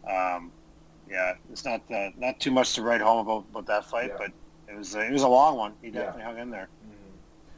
[0.10, 0.52] um,
[1.10, 4.18] yeah, it's not uh, not too much to write home about, about that fight, Yeah.
[4.20, 4.32] but
[4.72, 5.74] it was uh, it was a long one.
[5.82, 6.04] He Yeah.
[6.06, 6.70] definitely hung in there.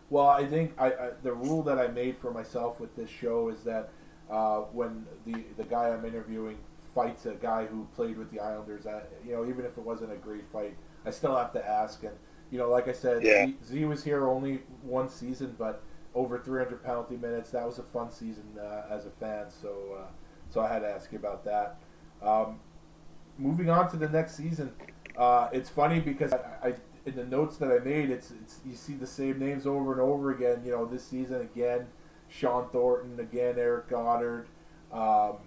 [0.09, 3.49] Well, I think I, I, the rule that I made for myself with this show
[3.49, 3.91] is that
[4.29, 6.57] uh, when the the guy I'm interviewing
[6.95, 10.11] fights a guy who played with the Islanders, I, you know, even if it wasn't
[10.11, 10.75] a great fight,
[11.05, 12.03] I still have to ask.
[12.03, 12.15] And
[12.51, 13.45] you know, like I said, Yeah.
[13.47, 15.83] Z, Z was here only one season, but
[16.15, 17.51] over 300 penalty minutes.
[17.51, 19.45] That was a fun season uh, as a fan.
[19.49, 20.07] So uh,
[20.49, 21.77] so I had to ask you about that.
[22.21, 22.59] Um,
[23.37, 24.71] moving on to the next season,
[25.17, 26.73] uh, it's funny because I, I
[27.05, 30.01] in the notes that I made, it's, it's you see the same names over and
[30.01, 30.61] over again.
[30.65, 31.87] You know, this season again,
[32.27, 34.47] Shawn Thornton again, Eric Godard.
[34.91, 35.37] Um,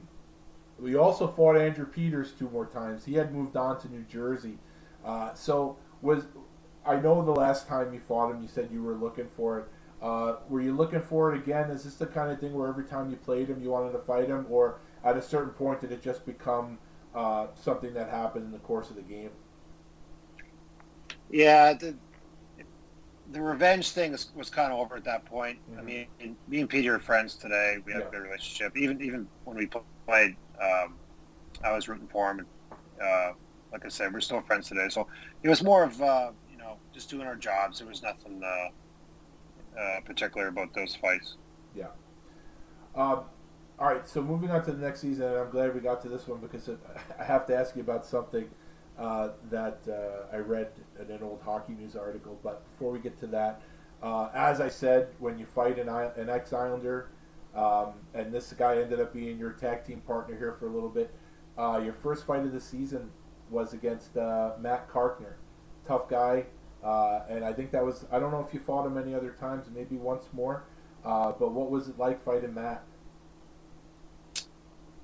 [0.79, 3.05] we also fought Andrew Peters two more times.
[3.05, 4.59] He had moved on to New Jersey.
[5.05, 6.25] Uh, so was
[6.85, 9.67] I know the last time you fought him, you said you were looking for it.
[10.03, 11.71] Uh, were you looking for it again?
[11.71, 14.01] Is this the kind of thing where every time you played him, you wanted to
[14.01, 16.79] fight him, or at a certain point did it just become
[17.15, 19.31] uh, something that happened in the course of the game?
[21.31, 21.99] Yeah, the
[23.31, 25.59] the revenge thing was, was kind of over at that point.
[25.79, 25.87] I Mhm.
[25.87, 26.09] mean,
[26.49, 27.77] me and Peter are friends today.
[27.87, 28.07] We have Yeah.
[28.07, 28.77] a good relationship.
[28.77, 31.01] Even even when we played, um,
[31.65, 32.49] I was rooting for him, and
[33.03, 33.33] uh,
[33.73, 34.89] like I said, we're still friends today.
[34.89, 35.09] So
[35.43, 36.33] it was more of uh,
[36.93, 37.79] just doing our jobs.
[37.79, 41.37] There was nothing uh, uh, particular about those fights.
[41.75, 41.89] Yeah.
[42.95, 43.23] Um,
[43.79, 46.29] all right, so moving on to the next season, I'm glad we got to this
[46.29, 46.69] one because
[47.19, 48.49] I have to ask you about something
[48.99, 50.71] uh, that uh, I read
[51.01, 52.39] in an old hockey news article.
[52.43, 53.63] But before we get to that,
[54.03, 57.09] uh, as I said, when you fight an, an ex-Islander,
[57.55, 60.89] um, and this guy ended up being your tag team partner here for a little
[60.89, 61.15] bit,
[61.59, 63.11] uh, your first fight of the season
[63.51, 65.35] was against Matt Carkner,
[65.87, 66.45] tough guy,
[66.83, 69.31] uh, and I think that was I don't know if you fought him any other
[69.33, 70.65] times, maybe once more.
[71.05, 72.85] Uh, but what was it like fighting Matt?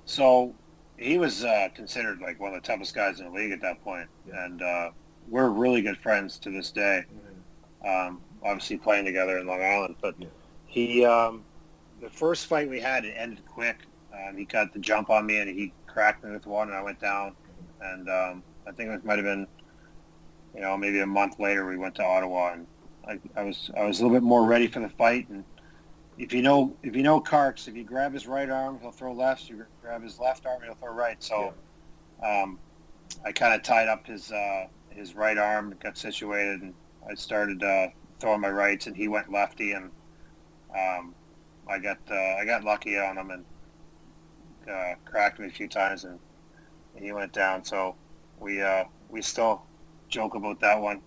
[0.05, 0.55] So
[0.97, 3.81] he was uh, considered like one of the toughest guys in the league at that
[3.83, 4.45] point, Yeah.
[4.45, 4.91] and uh,
[5.27, 7.05] we're really good friends to this day.
[7.85, 9.95] um, obviously playing together in Long Island.
[10.01, 10.15] But
[10.65, 11.45] he, um,
[12.01, 13.87] the first fight we had, it ended quick.
[14.13, 16.81] Um, he got the jump on me and he cracked me with one, and I
[16.81, 17.35] went down.
[17.81, 19.47] And um, I think it might have been,
[20.55, 22.67] you know, maybe a month later we went to Ottawa, and
[23.07, 25.29] I, I was I was a little bit more ready for the fight.
[25.29, 25.43] And
[26.17, 29.13] if you know if you know Carks, if you grab his right arm, he'll throw
[29.13, 29.49] left.
[29.49, 31.21] You grab his left arm, he'll throw right.
[31.21, 31.53] So
[32.23, 32.59] um,
[33.25, 36.73] I kind of tied up his uh, his right arm, got situated, and
[37.09, 37.87] I started uh,
[38.19, 39.91] throwing my rights, and he went lefty, and
[40.75, 41.15] um,
[41.67, 43.45] I got uh, I got lucky on him and
[44.69, 46.19] uh, cracked me a few times, and,
[46.95, 47.63] and he went down.
[47.63, 47.95] So
[48.39, 49.63] we uh, we still
[50.09, 51.01] joke about that one.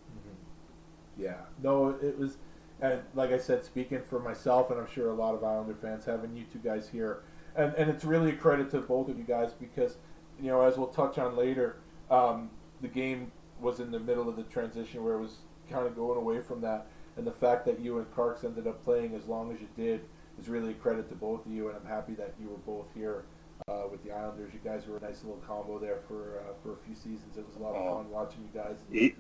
[1.19, 2.39] Yeah, no, it was,
[2.81, 6.05] and like I said, speaking for myself, and I'm sure a lot of Islander fans
[6.05, 7.23] having you two guys here,
[7.55, 9.99] and and it's really a credit to both of you guys because,
[10.41, 11.77] you know, as we'll touch on later,
[12.11, 12.51] um,
[12.81, 13.31] the game
[13.61, 15.37] was in the middle of the transition where it was
[15.71, 18.83] kind of going away from that, and the fact that you and Carks ended up
[18.85, 20.01] playing as long as you did
[20.41, 22.87] is really a credit to both of you, and I'm happy that you were both
[22.95, 23.25] here.
[23.69, 26.73] Uh, with the Islanders, you guys were a nice little combo there for uh, for
[26.73, 27.37] a few seasons.
[27.37, 27.97] It was a lot of Oh.
[27.99, 28.77] fun watching you guys.
[28.91, 29.13] You,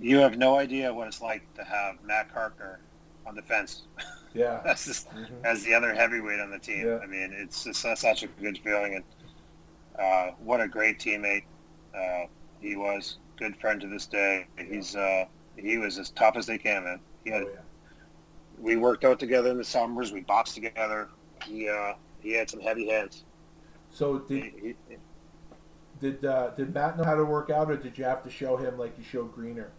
[0.00, 2.76] you have no idea what it's like to have Matt Carkner
[3.26, 3.82] on the fence.
[4.32, 5.44] Yeah, That's just Mhm.
[5.44, 6.86] as the other heavyweight on the team.
[6.86, 6.98] Yeah.
[7.02, 9.04] I mean, it's just such a good feeling, and
[9.98, 11.44] uh, what a great teammate
[11.94, 12.26] uh,
[12.60, 13.18] he was.
[13.36, 14.46] Good friend to this day.
[14.56, 15.26] He's uh,
[15.56, 17.00] he was as tough as they can, man.
[17.24, 17.60] He had, Oh, yeah.
[18.58, 20.10] We worked out together in the summers.
[20.10, 21.08] We boxed together.
[21.44, 23.24] He uh, he had some heavy hands.
[23.90, 24.76] So did
[26.00, 28.56] did uh, did Matt know how to work out, or did you have to show
[28.56, 29.70] him like you showed Greener?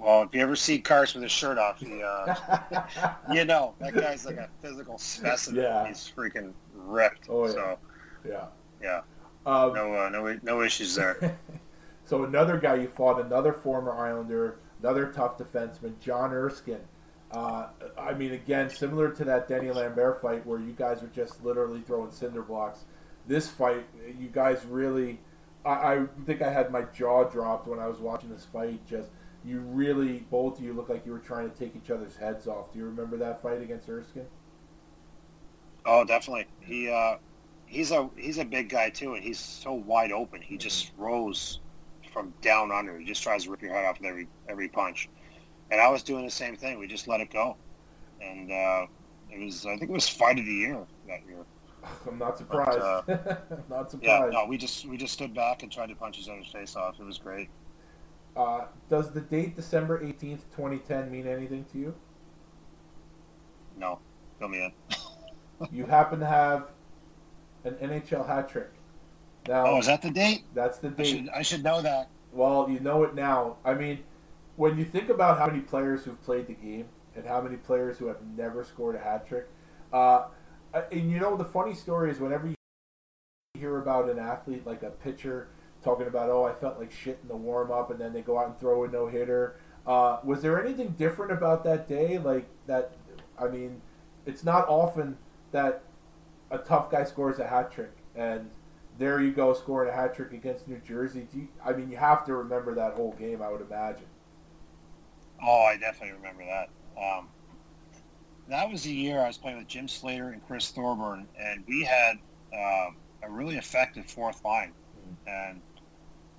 [0.00, 2.34] well, if you ever see Carks with his shirt off, he, uh,
[3.32, 5.62] you know that guy's like a physical specimen.
[5.62, 5.86] Yeah.
[5.86, 7.26] He's freaking ripped.
[7.28, 7.52] Oh, yeah.
[7.52, 7.78] So
[8.26, 8.44] yeah.
[8.82, 9.00] yeah,
[9.46, 11.38] Um, no uh, no no issues there.
[12.04, 16.80] so another guy you fought, another former Islander, another tough defenseman, John Erskine.
[17.30, 21.44] Uh, I mean, again, similar to that Denny Lambert fight where you guys were just
[21.44, 22.86] literally throwing cinder blocks.
[23.30, 23.86] This fight,
[24.18, 25.20] you guys really.
[25.64, 28.84] I, I think I had my jaw dropped when I was watching this fight.
[28.88, 29.10] Just
[29.44, 32.48] you really, both of you look like you were trying to take each other's heads
[32.48, 32.72] off.
[32.72, 34.26] Do you remember that fight against Erskine?
[35.86, 36.46] Oh, definitely.
[36.58, 37.18] He uh,
[37.66, 40.42] he's a he's a big guy too, and he's so wide open.
[40.42, 41.60] He just throws
[42.12, 42.98] from down under.
[42.98, 45.08] He just tries to rip your head off with every every punch.
[45.70, 46.80] And I was doing the same thing.
[46.80, 47.56] We just let it go,
[48.20, 48.86] and uh,
[49.30, 51.44] it was I think it was fight of the year that year.
[52.06, 52.78] I'm not surprised.
[52.78, 53.02] uh,
[53.68, 56.48] not Yeah, no, we just we just stood back and tried to punch each other's
[56.48, 57.00] face off.
[57.00, 57.48] It was great.
[58.36, 61.94] Uh, does the date December 18th, 2010 mean anything to you?
[63.76, 63.98] No,
[64.38, 64.72] fill me in.
[65.70, 66.68] You happen to have
[67.64, 68.70] an NHL hat trick.
[69.46, 70.44] Now, Oh, is that the date?
[70.54, 71.06] that's the I date.
[71.06, 72.08] should I should know that.
[72.32, 73.56] Well, you know it now.
[73.64, 74.00] I mean,
[74.56, 76.86] when you think about how many players who've played the game
[77.16, 79.48] and how many players who have never scored a hat trick,
[79.92, 80.26] uh,
[80.74, 82.54] and you know the funny story is whenever you
[83.54, 85.48] hear about an athlete like a pitcher
[85.82, 88.38] talking about, oh, I felt like shit in the warm up, and then they go
[88.38, 89.56] out and throw a no hitter.
[89.86, 92.18] Uh, was there anything different about that day?
[92.18, 92.92] Like that?
[93.38, 93.80] I mean,
[94.26, 95.16] it's not often
[95.52, 95.82] that
[96.50, 98.50] a tough guy scores a hat trick, and
[98.98, 101.26] there you go scoring a hat trick against New Jersey.
[101.32, 104.06] You, I mean, you have to remember that whole game, I would imagine.
[105.42, 106.68] Oh, I definitely remember that.
[107.02, 107.28] Um,
[108.50, 111.84] that was the year I was playing with Jim Slater and Chris Thorburn, and we
[111.84, 112.18] had
[112.52, 112.90] uh,
[113.22, 114.72] a really effective fourth line.
[115.26, 115.60] And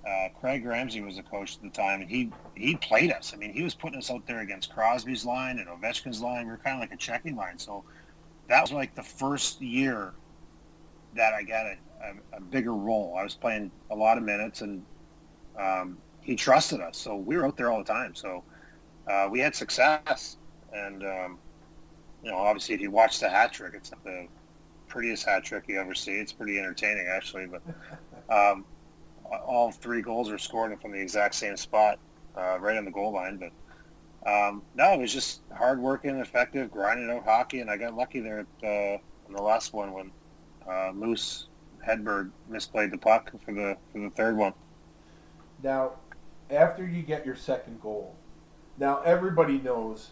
[0.06, 3.32] uh, Craig Ramsay was the coach at the time, and he he played us.
[3.34, 6.46] I mean, he was putting us out there against Crosby's line and Ovechkin's line.
[6.46, 7.58] We were kind of like a checking line.
[7.58, 7.82] So
[8.48, 10.12] that was like the first year
[11.16, 13.16] that I got a, a, a bigger role.
[13.18, 14.84] I was playing a lot of minutes, and
[15.58, 16.98] um, he trusted us.
[16.98, 18.14] So we were out there all the time.
[18.14, 18.44] So
[19.08, 20.36] uh, we had success,
[20.72, 21.38] and um,
[22.22, 24.26] you know, obviously, if you watch the hat trick, it's the
[24.88, 26.12] prettiest hat trick you ever see.
[26.12, 27.46] It's pretty entertaining, actually.
[27.46, 27.62] But
[28.28, 28.64] um,
[29.44, 31.98] all three goals were scored from the exact same spot,
[32.36, 33.38] uh, right on the goal line.
[33.38, 33.52] But
[34.30, 38.20] um, no, it was just hard working, effective, grinding out hockey, and I got lucky
[38.20, 40.10] there at, uh, in the last one when
[40.68, 41.48] uh, Moose
[41.86, 44.52] Hedberg misplayed the puck for the for the third one.
[45.62, 45.92] Now,
[46.50, 48.14] after you get your second goal,
[48.78, 50.10] now everybody knows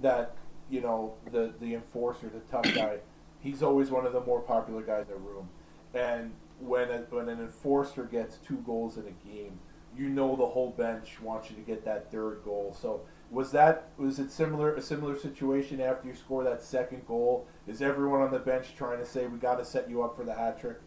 [0.00, 0.36] that
[0.70, 2.98] you know the the enforcer, the tough guy.
[3.40, 5.48] He's always one of the more popular guys in the room,
[5.92, 9.58] and when a, when an enforcer gets two goals in a game,
[9.96, 12.76] you know the whole bench wants you to get that third goal.
[12.80, 17.46] So was that was it similar a similar situation after you score that second goal?
[17.66, 20.24] Is everyone on the bench trying to say we got to set you up for
[20.24, 20.78] the hat trick?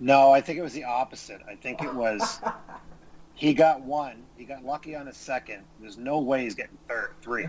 [0.00, 1.40] No, I think it was the opposite.
[1.48, 2.40] I think it was
[3.34, 4.22] he got one.
[4.36, 5.64] He got lucky on a second.
[5.80, 7.46] There's no way he's getting third, three.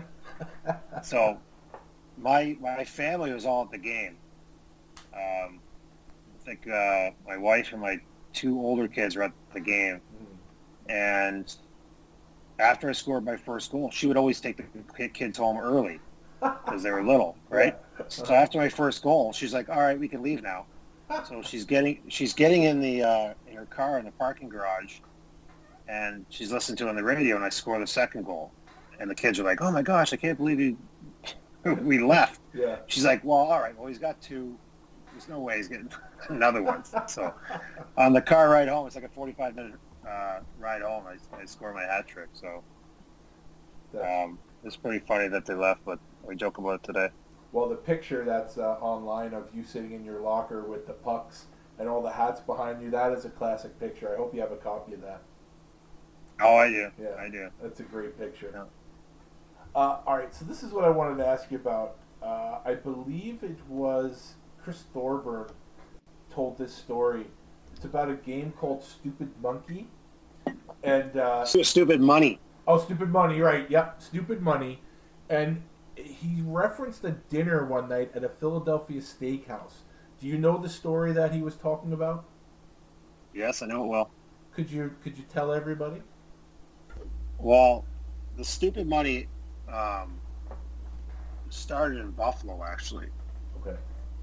[1.02, 1.38] So
[2.18, 4.16] my my family was all at the game.
[5.14, 5.60] Um,
[6.34, 8.00] I think uh, my wife and my
[8.32, 10.00] two older kids were at the game,
[10.88, 11.54] and
[12.58, 14.60] after I scored my first goal, she would always take
[14.96, 16.00] the kids home early
[16.40, 17.76] because they were little, right?
[18.08, 20.66] So after my first goal, she's like, "All right, we can leave now."
[21.28, 25.00] So she's getting she's getting in the uh, in her car in the parking garage,
[25.88, 28.50] and she's listening to it on the radio, and I score the second goal,
[29.02, 30.78] and the kids are like, "Oh my gosh, I can't believe you
[31.82, 32.78] we left." Yeah.
[32.86, 34.56] She's like, "Well, all right, well he's got two.
[35.10, 35.90] There's no way he's getting
[36.28, 37.34] another one." So
[37.98, 39.74] on the car ride home, it's like a 45 minute
[40.08, 41.04] uh, ride home.
[41.06, 42.28] I, I score my hat trick.
[42.32, 42.62] So
[44.00, 47.08] um, it's pretty funny that they left, but we joke about it today.
[47.50, 51.46] Well, the picture that's uh, online of you sitting in your locker with the pucks
[51.78, 54.14] and all the hats behind you, that is a classic picture.
[54.14, 55.20] I hope you have a copy of that.
[56.40, 56.90] Oh, I do.
[57.00, 57.14] Yeah.
[57.18, 57.50] I do.
[57.62, 58.50] That's a great picture.
[58.54, 58.64] Yeah.
[59.74, 61.96] Uh, all right, so this is what I wanted to ask you about.
[62.22, 65.46] Uh, I believe it was Chris Thorburn
[66.30, 67.26] told this story.
[67.74, 69.88] It's about a game called Stupid Monkey,
[70.82, 72.38] and uh, Stupid money.
[72.66, 73.68] oh, Stupid Money, right?
[73.70, 74.80] Yep, Stupid Money,
[75.30, 75.62] and
[75.96, 79.74] he referenced a dinner one night at a Philadelphia steakhouse.
[80.20, 82.24] Do you know the story that he was talking about?
[83.34, 84.10] Yes, I know it well.
[84.54, 86.02] Could you could you tell everybody?
[87.38, 87.84] Well,
[88.36, 89.26] the stupid money
[89.72, 90.20] um,
[91.50, 93.08] started in Buffalo, actually,
[93.60, 93.76] Okay.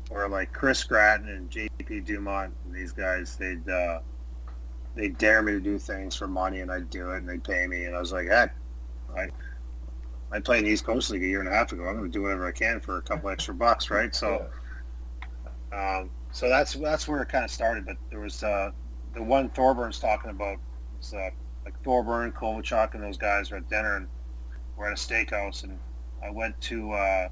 [0.10, 2.02] where like Chris Gratton and J.P.
[2.02, 4.00] Dumont and these guys, they'd uh,
[4.96, 7.68] they'd dare me to do things for money, and I'd do it, and they'd pay
[7.68, 8.56] me, and I was like, heck,
[9.18, 9.30] I
[10.32, 11.86] I played in the East Coast League a year and a half ago.
[11.86, 14.14] I'm going to do whatever I can for a couple extra bucks, right?
[14.14, 14.46] So.
[15.72, 17.86] Um, so that's that's where it kind of started.
[17.86, 18.72] But there was uh,
[19.14, 20.58] the one Thorburn's talking about
[20.98, 21.30] was uh,
[21.66, 24.08] like Thorburn, Kovalchuk, and those guys were at dinner and
[24.80, 25.64] we're at a steakhouse.
[25.64, 25.78] And
[26.24, 27.30] I went to uh,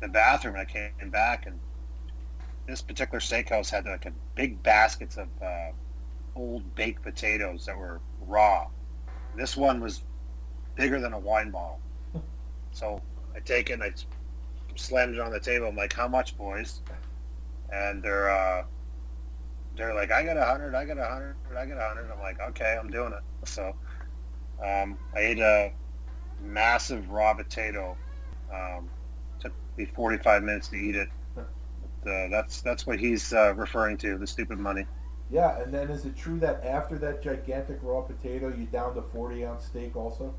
[0.00, 1.58] the bathroom and I came back and
[2.66, 5.72] this particular steakhouse had like a big baskets of uh,
[6.36, 8.68] old baked potatoes that were raw.
[9.36, 10.02] This one was
[10.76, 11.80] bigger than a wine bottle.
[12.74, 13.02] So
[13.36, 13.92] I take it and I
[14.76, 15.66] slammed it on the table.
[15.66, 16.80] I'm like, "How much, boys?"
[17.72, 18.64] and they're uh,
[19.76, 22.10] they're like, I got a hundred, I got a hundred, I got a hundred.
[22.12, 23.48] I'm like, okay, I'm doing it.
[23.48, 23.74] So
[24.62, 25.72] um, I ate a
[26.42, 27.98] massive raw potato.
[28.52, 28.90] Um,
[29.40, 31.08] took me 45 minutes to eat it.
[31.34, 34.86] But, uh, that's that's what he's uh, referring to, the stupid money.
[35.28, 39.02] Yeah, and then is it true that after that gigantic raw potato, you downed a
[39.02, 40.38] 40 ounce steak also?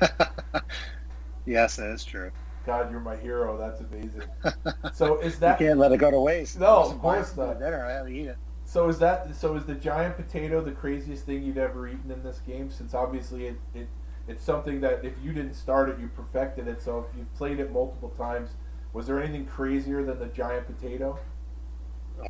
[1.46, 2.32] yes, that is true.
[2.64, 3.58] God, you're my hero.
[3.58, 4.28] That's amazing.
[4.90, 6.58] So is that You can't let it go to waste.
[6.58, 7.58] No, of course not.
[7.58, 8.38] Dinner, I had to eat it.
[8.64, 12.22] so is that so is the giant potato the craziest thing you've ever eaten in
[12.22, 12.70] this game?
[12.70, 13.88] Since obviously it, it
[14.26, 16.82] it's something that if you didn't start it, you perfected it.
[16.82, 18.50] So if you've played it multiple times,
[18.92, 21.18] was there anything crazier than the giant potato?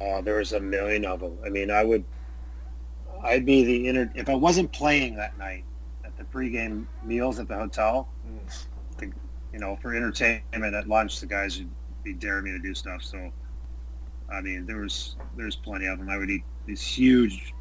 [0.00, 1.38] Uh, there was a million of them.
[1.44, 2.04] I mean, I would,
[3.22, 5.64] I'd be the inner If I wasn't playing that night
[6.04, 8.08] at the pregame meals at the hotel,
[8.98, 9.12] the,
[9.52, 11.70] you know, for entertainment at lunch, the guys would
[12.02, 13.02] be daring me to do stuff.
[13.02, 13.30] So,
[14.32, 16.08] I mean, there was there's plenty of them.
[16.08, 17.52] I would eat these huge,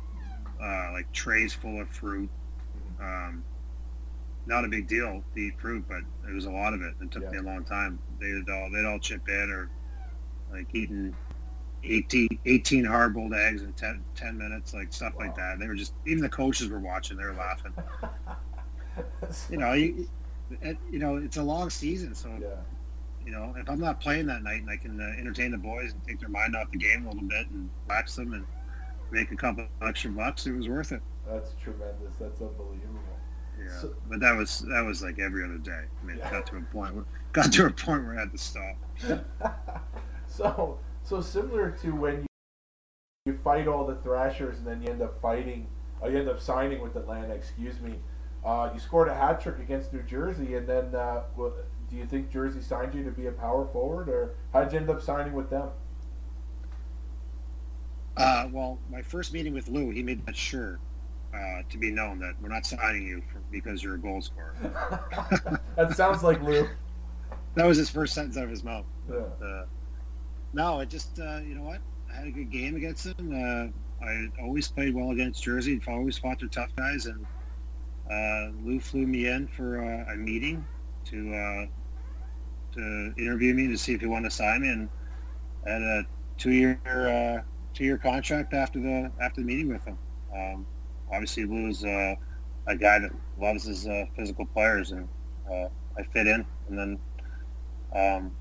[0.62, 2.30] uh, like trays full of fruit.
[3.02, 3.44] Um,
[4.46, 6.94] not a big deal to eat fruit, but it was a lot of it.
[7.02, 7.30] It took Yeah.
[7.32, 8.00] me a long time.
[8.20, 9.70] They'd all they'd all chip in or
[10.52, 11.16] like eating
[11.84, 15.60] 18, 18 hard-boiled eggs in 10, 10 minutes, like stuff like that.
[15.60, 17.18] They were just even the coaches were watching.
[17.18, 17.74] They were laughing.
[19.50, 20.08] You know, you,
[20.62, 22.50] it, you know, it's a long season, so Yeah.
[23.26, 25.94] you know, if I'm not playing that night and I can uh, entertain the boys
[25.94, 28.46] and take their mind off the game a little bit and relax them and
[29.12, 31.02] make a couple extra bucks, it was worth it.
[31.28, 32.16] That's tremendous.
[32.20, 33.00] That's unbelievable.
[33.64, 35.86] Yeah, So- but that was that was like every other day.
[36.02, 36.30] I mean, Yeah.
[36.32, 38.76] got to a point where got to a point where I had to stop.
[40.28, 42.26] so so similar to when you,
[43.26, 45.68] you fight all the Thrashers and then you end up fighting,
[46.04, 47.34] uh, you end up signing with Atlanta.
[47.34, 47.96] Excuse me.
[48.46, 51.54] Uh, you scored a hat trick against New Jersey, and then uh, well,
[51.90, 54.90] do you think Jersey signed you to be a power forward, or how'd you end
[54.90, 55.70] up signing with them?
[58.18, 60.80] Uh, well, my first meeting with Lou, he made that sure
[61.34, 64.56] uh, to be known that we're not signing you for, because you're a goal scorer.
[65.76, 66.68] that sounds like Lou.
[67.56, 68.86] That was his first sentence out of his mouth.
[69.10, 69.18] Yeah.
[69.46, 69.66] Uh,
[70.54, 71.80] no, it just uh, you know what?
[72.12, 73.32] I had a good game against them.
[73.32, 75.82] Uh, I always played well against Jersey.
[75.88, 77.26] I always fought their tough guys, and
[78.12, 80.66] uh, Lou flew me in for uh, a meeting
[81.06, 81.66] to uh,
[82.76, 84.90] to interview me to see if he wanted to sign me, and
[85.66, 86.06] I had a
[86.38, 87.42] two year uh,
[87.74, 89.98] two year contract after the after the meeting with him.
[90.36, 90.66] Um,
[91.14, 92.16] obviously, Lou is uh,
[92.68, 95.08] a guy that loves his uh, physical players, and
[95.50, 95.68] uh,
[95.98, 96.46] I fit in.
[96.70, 97.00] And then
[97.96, 98.32] um,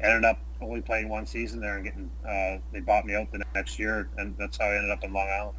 [0.00, 2.10] ended up only playing one season there and getting.
[2.26, 5.12] Uh, they bought me out the next year, and that's how I ended up in
[5.12, 5.56] Long Island.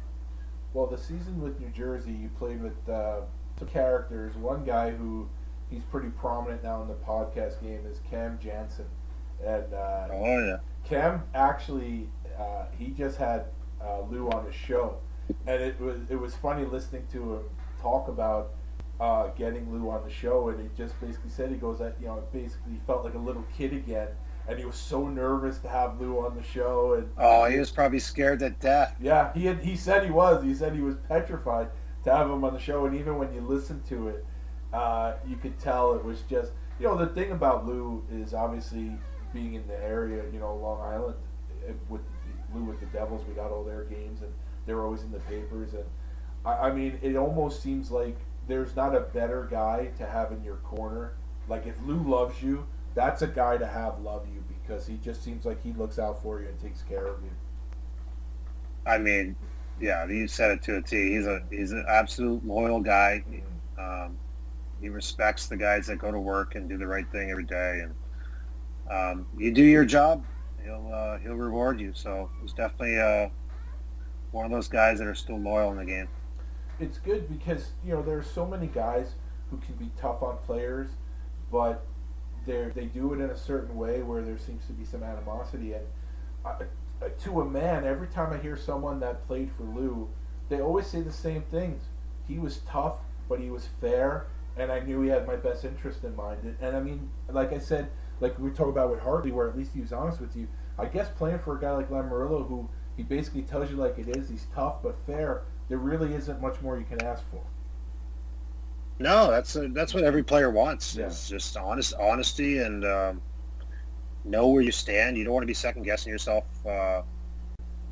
[0.74, 3.20] Well, the season with New Jersey, you played with uh,
[3.58, 4.36] two characters.
[4.36, 5.28] One guy who
[5.70, 8.86] he's pretty prominent now in the podcast game is Cam Janssen,
[9.44, 10.56] and uh, Oh yeah.
[10.84, 13.46] Cam actually uh, he just had
[13.82, 14.98] uh, Lou on the show,
[15.46, 17.42] and it was it was funny listening to him
[17.80, 18.54] talk about
[19.00, 22.06] uh, getting Lou on the show, and he just basically said he goes that you
[22.06, 24.08] know basically he felt like a little kid again,
[24.48, 27.70] and he was so nervous to have Lou on the show, and Oh, he was
[27.70, 28.96] probably scared to death.
[29.00, 30.42] yeah, he had, he said he was.
[30.42, 31.68] He said he was petrified
[32.04, 34.26] to have him on the show, and even when you listen to it,
[34.72, 38.92] uh, you could tell it was just you know the thing about Lou is obviously
[39.32, 41.14] being in the area, you know, Long Island
[41.68, 42.00] eh, with
[42.54, 44.32] Lou with the Devils, we got all their games, and
[44.68, 45.84] they were always in the papers, and
[46.44, 48.16] I, I mean, it almost seems like
[48.46, 51.12] there's not a better guy to have in your corner.
[51.48, 55.22] Like if Lou loves you, that's a guy to have love you because he just
[55.22, 57.30] seems like he looks out for you and takes care of you.
[58.86, 59.36] I mean,
[59.80, 61.12] yeah, you said it to a T.
[61.12, 63.22] He's a he's an absolute loyal guy.
[63.78, 64.18] Um,
[64.80, 67.82] he respects the guys that go to work and do the right thing every day,
[67.82, 67.94] and
[68.90, 70.24] um, you do your job,
[70.64, 71.92] he'll uh, he'll reward you.
[71.94, 73.28] So it's definitely uh,
[74.30, 76.08] one of those guys that are still loyal in the game.
[76.80, 79.14] it's good because you know there's so many guys
[79.50, 80.90] who can be tough on players,
[81.50, 81.86] but
[82.46, 85.72] they they do it in a certain way where there seems to be some animosity.
[85.74, 85.84] And
[86.44, 86.54] uh,
[87.20, 90.08] to a man, every time I hear someone that played for Lou,
[90.48, 91.82] they always say the same things.
[92.26, 92.98] He was tough,
[93.28, 94.26] but he was fair,
[94.56, 96.40] and I knew he had my best interest in mind.
[96.42, 97.88] And, and I mean, like I said,
[98.20, 100.48] like we talk about with Hartley, where at least he was honest with you.
[100.78, 104.08] I guess playing for a guy like Lamoriello, who he basically tells you like it
[104.16, 105.44] is, he's tough but fair.
[105.68, 107.40] There really isn't much more you can ask for.
[108.98, 110.96] No, that's uh that's what every player wants.
[110.96, 111.06] Yeah.
[111.06, 113.22] Is just honest honesty and um,
[114.24, 115.16] know where you stand.
[115.16, 117.02] You don't want to be second guessing yourself uh,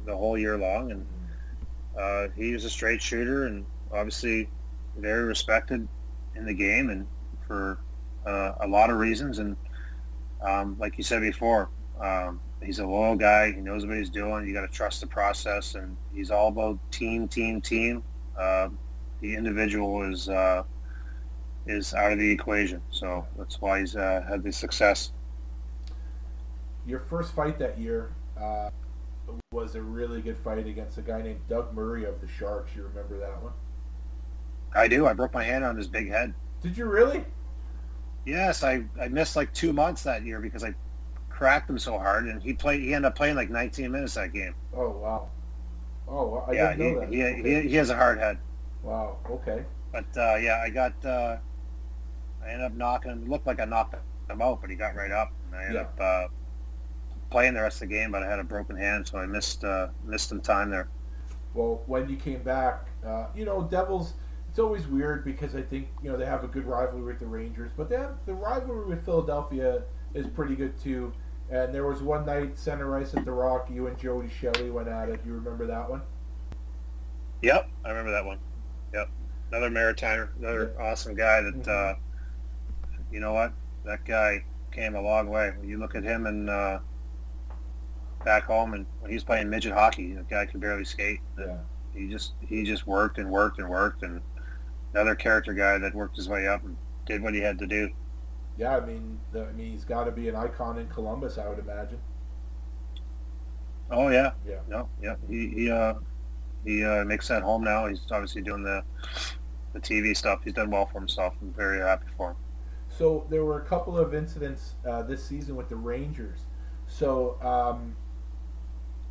[0.05, 0.91] the whole year long.
[0.91, 1.07] And
[1.97, 4.49] uh, he was a straight shooter and obviously
[4.97, 5.87] very respected
[6.35, 7.07] in the game and
[7.47, 7.79] for
[8.27, 9.39] uh, a lot of reasons.
[9.39, 9.57] And
[10.43, 11.71] um, like you said before,
[12.01, 13.53] um, he's a loyal guy.
[13.53, 14.47] He knows what he's doing.
[14.47, 18.03] You got to trust the process, and he's all about team, team, team.
[18.39, 18.69] Uh,
[19.21, 20.63] the individual is uh,
[21.67, 25.13] is out of the equation, so that's why he's uh, had the success.
[26.87, 28.71] Your first fight that year uh,
[29.51, 32.71] was a really good fight against a guy named Doug Murray of the Sharks.
[32.77, 33.53] You remember that one?
[34.75, 35.07] I do.
[35.07, 36.35] I broke my hand on his big head.
[36.63, 37.25] Did you really?
[38.25, 40.75] Yes, I, I missed like two months that year because I
[41.37, 42.81] cracked him so hard, and he played.
[42.83, 44.55] He ended up playing like 19 minutes that game.
[44.75, 45.29] Oh wow.
[46.09, 46.45] Oh, wow.
[46.49, 47.11] I yeah, didn't know that.
[47.11, 47.61] he, he, Okay.
[47.63, 48.39] he he has a hard head.
[48.83, 49.19] Wow.
[49.29, 49.65] Okay.
[49.93, 51.05] But uh, yeah, I got.
[51.05, 51.39] Uh,
[52.43, 53.23] I ended up knocking him.
[53.25, 53.95] It looked like I knocked
[54.31, 55.83] him out, but he got right up, and I ended Yeah.
[55.83, 56.29] up uh,
[57.31, 58.11] playing the rest of the game.
[58.13, 60.91] But I had a broken hand, so I missed uh, missed some time there.
[61.55, 64.15] Well, when you came back, uh, you know, Devils.
[64.49, 67.27] It's always weird because I think you know they have a good rivalry with the
[67.27, 69.83] Rangers, but they have, the rivalry with Philadelphia
[70.15, 71.13] is pretty good too.
[71.51, 74.89] And there was one night, center ice at the Rock, you and Jody Shelley went
[74.89, 75.21] at it.
[75.25, 76.03] You remember that one?
[77.43, 78.39] Yep, I remember that one.
[78.93, 79.09] Yep,
[79.51, 81.43] another Maritimer, another awesome guy.
[81.43, 81.69] That Mhm.
[81.69, 81.95] uh,
[83.13, 83.53] you know what,
[83.85, 85.53] that guy came a long way.
[85.57, 86.81] When you look at him and uh,
[88.25, 91.21] back home, and when he was playing midget hockey, the guy could barely skate.
[91.39, 91.59] Yeah.
[91.95, 94.21] He just he just worked and worked and worked, and
[94.93, 97.91] another character guy that worked his way up and did what he had to do.
[98.57, 101.49] Yeah, I mean, the, I mean, he's got to be an icon in Columbus, I
[101.49, 102.01] would imagine.
[103.91, 104.61] Oh yeah, Yeah.
[104.67, 105.17] no, yeah.
[105.29, 105.95] He he uh,
[106.65, 107.87] he uh, makes that home now.
[107.87, 108.85] He's obviously doing the
[109.75, 110.43] the TV stuff.
[110.45, 111.35] He's done well for himself.
[111.43, 112.37] I'm very happy for him.
[112.89, 116.47] So there were a couple of incidents uh, this season with the Rangers.
[116.87, 117.97] So um,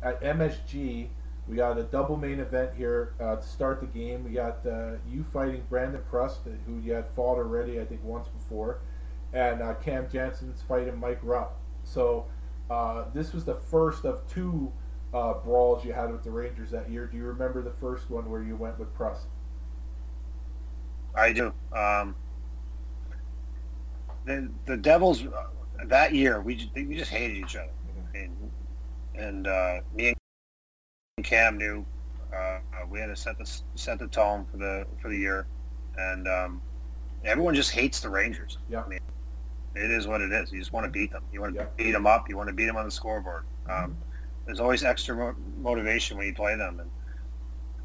[0.02, 1.10] at MSG,
[1.46, 4.24] we got a double main event here uh, to start the game.
[4.24, 8.28] We got uh, you fighting Brandon Prust, who you had fought already, I think, once
[8.28, 8.80] before,
[9.36, 11.60] and uh, Cam Janssen's fighting Mike Rupp.
[11.84, 12.26] So
[12.70, 14.72] uh, this was the first of two
[15.12, 17.06] uh, brawls you had with the Rangers that year.
[17.06, 19.26] Do you remember the first one where you went with Prust?
[21.14, 21.52] I do.
[21.72, 22.16] Um,
[24.24, 25.46] the the Devils uh,
[25.84, 27.70] that year we just, we just hated each other,
[28.14, 28.34] and,
[29.14, 30.14] and uh, me
[31.16, 31.84] and Cam knew
[32.32, 35.46] uh, uh, we had to set the set the tone for the for the year,
[35.96, 36.62] and um,
[37.24, 38.58] everyone just hates the Rangers.
[38.68, 38.82] Yeah.
[38.82, 39.00] I mean,
[39.76, 40.50] it is what it is.
[40.52, 41.24] You just want to beat them.
[41.32, 41.68] You want to Yeah.
[41.76, 42.28] beat them up.
[42.28, 43.44] You want to beat them on the scoreboard.
[43.68, 43.96] Um,
[44.46, 46.90] there's always extra mo- motivation when you play them, and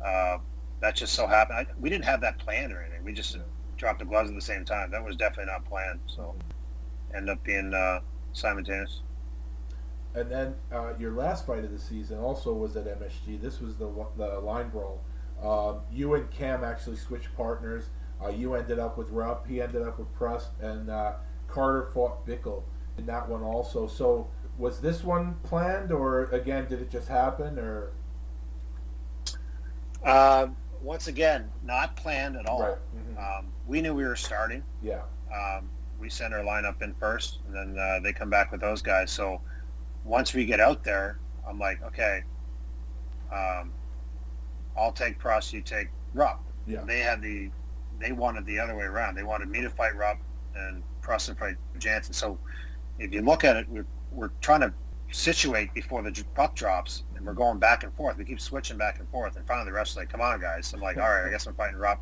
[0.03, 0.37] uh,
[0.79, 1.59] that just so happened.
[1.59, 3.03] I, we didn't have that planned or anything.
[3.03, 3.37] We just
[3.77, 4.91] dropped the gloves at the same time.
[4.91, 5.99] That was definitely not planned.
[6.07, 6.35] So,
[7.13, 8.01] end up being uh,
[8.33, 9.01] simultaneous.
[10.13, 13.41] And then uh, your last fight of the season also was at MSG.
[13.41, 15.01] This was the the line brawl.
[15.41, 17.89] Uh, you and Cam actually switched partners.
[18.23, 19.47] Uh, you ended up with Rupp.
[19.47, 21.13] He ended up with Prust, and uh,
[21.51, 22.63] Carter fought Bickel
[22.97, 23.87] in that one also.
[23.87, 27.91] So was this one planned, or again, did it just happen, or?
[30.03, 30.47] Uh,
[30.81, 32.61] once again, not planned at all.
[32.61, 32.77] Right.
[32.95, 33.39] Mhm.
[33.39, 34.63] Um, we knew we were starting.
[34.81, 35.01] Yeah.
[35.33, 38.81] Um, we send our lineup in first, and then uh, they come back with those
[38.81, 39.11] guys.
[39.11, 39.39] So
[40.03, 42.23] once we get out there, I'm like, okay,
[43.31, 43.71] um,
[44.75, 46.43] I'll take Prust, you take Rupp.
[46.65, 46.83] Yeah.
[46.83, 47.51] They had the,
[47.99, 49.15] they wanted the other way around.
[49.15, 50.17] They wanted me to fight Rupp
[50.55, 52.13] and To fight Janssen.
[52.13, 52.37] So
[52.97, 54.73] if you look at it, we're, we're trying to
[55.11, 58.17] situate before the puck drops, and we're going back and forth.
[58.17, 60.79] We keep switching back and forth, and finally the ref's like, "Come on, guys!" I'm
[60.79, 61.99] like, "All right, I guess I'm fighting Rupp."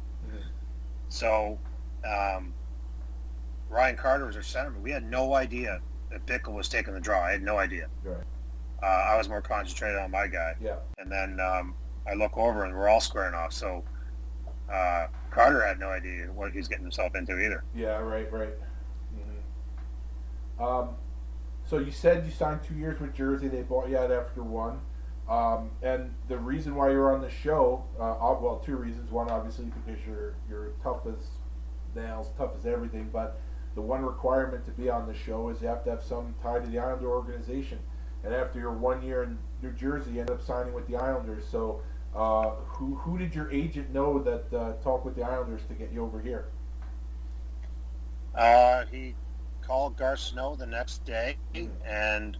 [1.09, 1.57] So
[2.05, 2.53] um,
[3.69, 4.81] Ryan Carter was our centerman.
[4.81, 5.79] We had no idea
[6.11, 7.23] that Bickel was taking the draw.
[7.23, 7.87] I had no idea.
[8.03, 8.23] Right.
[8.81, 10.55] Uh, I was more concentrated on my guy.
[10.61, 10.75] Yeah.
[10.99, 11.73] And then um,
[12.07, 13.53] I look over and we're all squaring off.
[13.53, 13.83] So
[14.71, 17.63] uh, Carter had no idea what he's getting himself into either.
[17.75, 17.97] Yeah.
[17.97, 18.31] Right.
[18.31, 18.53] Right.
[20.59, 20.89] Um,
[21.65, 23.47] so you said you signed two years with Jersey.
[23.47, 24.79] They bought you out after one.
[25.29, 29.11] Um, and the reason why you're on the show, uh, well, two reasons.
[29.11, 31.27] One, obviously, because you're you're tough as
[31.95, 33.09] nails, tough as everything.
[33.13, 33.39] But
[33.75, 36.59] the one requirement to be on the show is you have to have some tie
[36.59, 37.77] to the Islander organization.
[38.23, 41.45] And after your one year in New Jersey, you ended up signing with the Islanders.
[41.49, 41.81] So,
[42.15, 45.91] uh, who who did your agent know that uh, talked with the Islanders to get
[45.91, 46.45] you over here?
[48.33, 49.13] Uh, he
[49.69, 51.37] called Garth Snow the next day,
[51.85, 52.35] and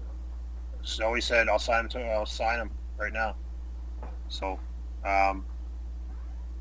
[0.81, 1.89] Snowy said, "I'll sign him.
[1.89, 3.35] To, I'll sign him right now."
[4.29, 4.59] So,
[5.05, 5.45] um,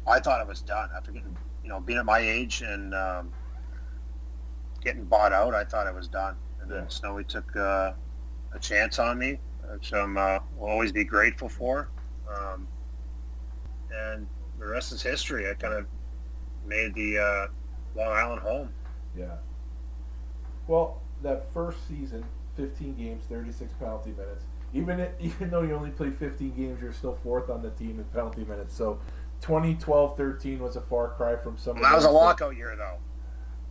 [0.07, 3.33] I thought it was done after getting, you know, being at my age and um,
[4.83, 5.55] getting bought out.
[5.55, 6.89] I thought it was done, and then Yeah.
[6.89, 7.95] Snowy took uh,
[8.53, 9.41] a chance on me,
[9.73, 11.89] which I'm uh, will always be grateful for.
[12.31, 12.69] Um,
[13.91, 15.49] and the rest is history.
[15.49, 15.87] I kind of
[16.67, 17.47] made the uh,
[17.95, 18.75] Long Island home.
[19.17, 19.37] Yeah.
[20.69, 22.25] Well, that first season,
[22.57, 24.45] 15 games, 36 penalty minutes.
[24.73, 27.99] Even it, even though you only played 15 games, you're still fourth on the team
[27.99, 28.75] in penalty minutes.
[28.77, 29.01] So,
[29.41, 31.77] 2012-13 was a far cry from some.
[31.77, 32.99] of Well, that was a lockout year, though.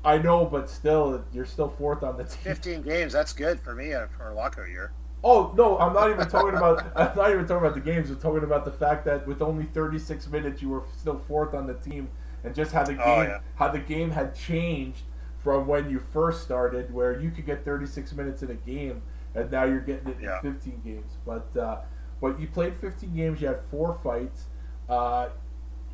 [0.04, 2.40] I know, but still, you're still fourth on the team.
[2.44, 4.92] 15 games, that's good for me uh, for a lockout year.
[5.24, 6.86] Oh no, I'm not even talking about.
[6.96, 8.12] I'm not even talking about the games.
[8.12, 11.66] I'm talking about the fact that with only 36 minutes, you were still fourth on
[11.66, 12.08] the team,
[12.44, 13.40] and just how the game, Oh, yeah.
[13.56, 15.02] how the game had changed
[15.48, 19.02] from when you first started, where you could get 36 minutes in a game,
[19.34, 20.40] and now you're getting it Yeah.
[20.44, 21.14] in 15 games.
[21.26, 21.78] But uh,
[22.20, 23.40] but you played 15 games.
[23.40, 24.48] You had four fights.
[24.90, 25.30] Uh,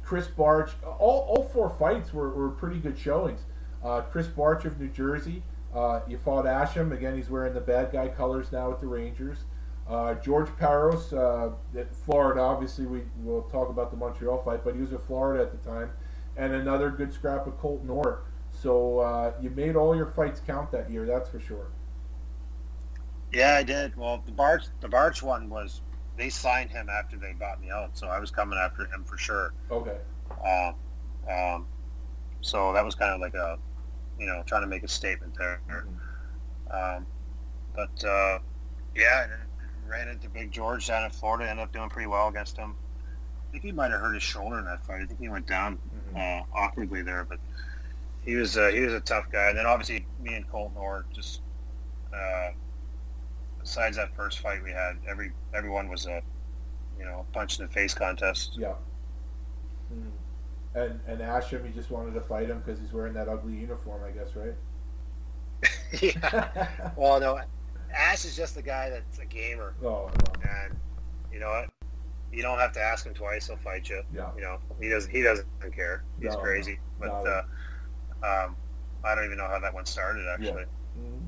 [0.03, 3.41] Krys Barch, all, all four fights were, were pretty good showings.
[3.83, 5.43] Uh, Krys Barch of New Jersey,
[5.75, 6.91] uh, you fought Asham.
[6.91, 9.37] Again, he's wearing the bad guy colors now with the Rangers.
[9.87, 14.73] Uh, George Parros, uh, at Florida, obviously, we will talk about the Montreal fight, but
[14.73, 15.91] he was in Florida at the time.
[16.37, 18.23] And another good scrap of Colton Orr.
[18.63, 21.67] So uh, you made all your fights count that year, that's for sure.
[23.33, 23.97] Yeah, I did.
[23.97, 25.81] Well, the Barch, the Barch one was
[26.15, 29.17] they signed him after they bought me out, so I was coming after him for
[29.17, 29.53] sure.
[29.69, 29.97] Okay.
[30.47, 30.75] Um,
[31.29, 31.67] um,
[32.39, 33.59] so that was kind of like a,
[34.17, 35.59] you know, trying to make a statement there.
[36.71, 37.05] Um,
[37.75, 38.39] but uh,
[38.95, 39.33] yeah, and
[39.89, 41.49] ran into Big George down in Florida.
[41.49, 42.75] Ended up doing pretty well against him.
[43.49, 45.01] I think he might have hurt his shoulder in that fight.
[45.01, 45.79] I think he went down
[46.15, 47.39] uh, awkwardly there, but
[48.25, 49.49] he was uh, he was a tough guy.
[49.49, 51.41] And then obviously me and Colton Orr just
[52.15, 52.51] uh,
[53.59, 56.21] besides that first fight we had, every everyone was a
[56.97, 58.55] you know punch in the face contest.
[58.57, 58.73] Yeah.
[59.93, 60.11] Mm.
[60.75, 64.01] And and Asham, he just wanted to fight him because he's wearing that ugly uniform,
[64.03, 64.55] I guess, right?
[66.01, 66.67] yeah.
[66.95, 67.39] Well, no,
[67.95, 70.09] Ash is just the guy that's a gamer, Oh,
[70.43, 70.75] and
[71.31, 71.69] you know what?
[72.31, 74.01] You don't have to ask him twice; he'll fight you.
[74.13, 74.31] Yeah.
[74.35, 75.11] You know, he doesn't.
[75.11, 75.45] He doesn't
[75.75, 76.03] care.
[76.19, 76.79] He's No, crazy.
[76.99, 77.31] But no.
[77.31, 77.43] uh,
[78.23, 78.55] um,
[79.03, 80.25] I don't even know how that one started.
[80.27, 80.65] Actually.
[80.99, 81.21] Mhm.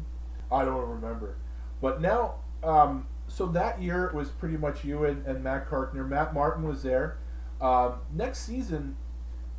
[0.52, 1.36] I don't remember.
[1.82, 6.08] But now, um, so that year it was pretty much you and, and Matt Carkner.
[6.08, 7.18] Matt Martin was there.
[7.60, 8.96] Um, next season,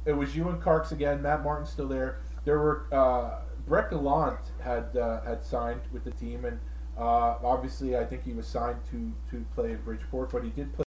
[0.04, 1.20] it was you and Carks again.
[1.22, 2.20] Matt Martin's still there.
[2.44, 6.60] There were uh, Brett Gallant had uh, had signed with the team, and
[6.96, 10.72] uh, obviously I think he was signed to to play in Bridgeport, but he did
[10.72, 10.84] play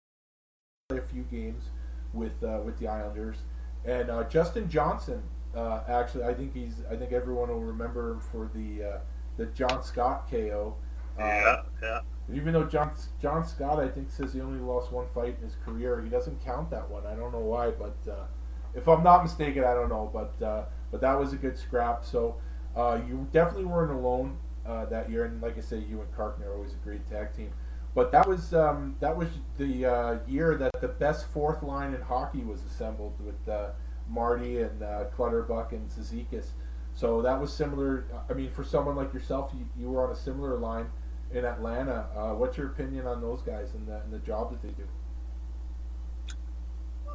[0.92, 1.66] a few games
[2.14, 3.38] with uh, with the Islanders.
[3.86, 5.22] And uh, Justin Johnson,
[5.56, 6.82] uh, actually, I think he's.
[6.90, 8.98] I think everyone will remember him for the uh,
[9.38, 10.76] the John Scott KO.
[11.18, 11.62] Uh, Yeah.
[11.82, 12.00] Yeah.
[12.34, 12.92] Even though John
[13.22, 16.44] John Scott, I think, says he only lost one fight in his career, he doesn't
[16.44, 17.06] count that one.
[17.06, 18.26] I don't know why, but uh,
[18.74, 20.10] if I'm not mistaken, I don't know.
[20.12, 22.06] But uh, but that was a good scrap.
[22.06, 22.36] So
[22.76, 26.48] uh, you definitely weren't alone uh, that year, and like I said, you and Carkner
[26.48, 27.52] are always a great tag team.
[27.96, 32.02] But that was um, that was the uh, year that the best fourth line in
[32.02, 33.70] hockey was assembled with uh,
[34.10, 36.48] Marty and uh, Clutterbuck and Cizikas.
[36.94, 38.06] So that was similar.
[38.30, 40.88] I mean, for someone like yourself, you, you were on a similar line
[41.34, 42.06] in Atlanta.
[42.16, 44.88] Uh, what's your opinion on those guys and the, and the job that they do?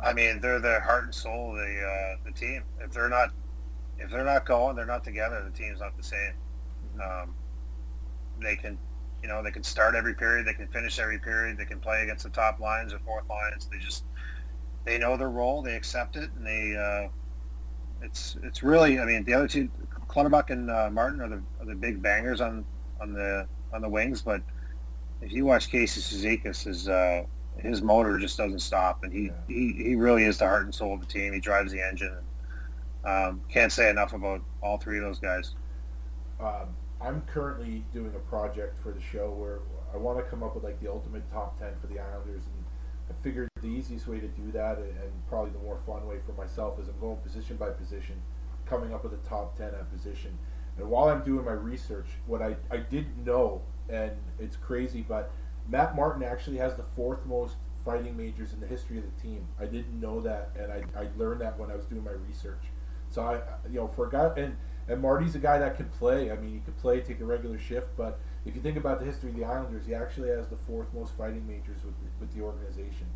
[0.02, 2.62] I mean, they're the heart and soul of the uh, the team.
[2.80, 3.30] If they're not
[3.98, 5.42] if they're not going, they're not together.
[5.44, 6.32] The team's not the same.
[7.02, 7.34] Um,
[8.40, 8.78] they can,
[9.22, 10.46] you know, they can start every period.
[10.46, 11.58] They can finish every period.
[11.58, 13.68] They can play against the top lines or fourth lines.
[13.70, 14.04] They just
[14.88, 15.62] they know their role.
[15.62, 16.76] They accept it, and they.
[16.76, 17.08] Uh,
[18.02, 18.98] it's it's really.
[18.98, 19.68] I mean, the other two,
[20.08, 22.64] Clutterbuck and uh, Martin, are the are the big bangers on
[23.00, 24.22] on the on the wings.
[24.22, 24.42] But
[25.20, 27.24] if you watch Casey Cizikas, his uh,
[27.58, 29.32] his motor just doesn't stop, and he, yeah.
[29.46, 31.32] he he really is the heart and soul of the team.
[31.32, 32.16] He drives the engine.
[33.04, 35.54] Um, can't say enough about all three of those guys.
[36.40, 36.68] Um,
[37.00, 39.60] I'm currently doing a project for the show where
[39.92, 42.57] I want to come up with like the ultimate top ten for the Islanders, and
[43.10, 46.32] I figured the easiest way to do that, and probably the more fun way for
[46.32, 48.20] myself, is I'm going position by position,
[48.66, 50.36] coming up with a top ten at position.
[50.76, 55.32] And while I'm doing my research, what I, I didn't know, and it's crazy, but
[55.68, 59.46] Matt Martin actually has the fourth most fighting majors in the history of the team.
[59.58, 62.62] I didn't know that, and I, I learned that when I was doing my research.
[63.10, 64.56] So I, you know, for a guy, and
[64.88, 66.30] and Marty's a guy that can play.
[66.30, 69.06] I mean, he could play, take a regular shift, but if you think about the
[69.06, 72.42] history of the Islanders, he actually has the fourth most fighting majors with with the
[72.42, 73.06] organization.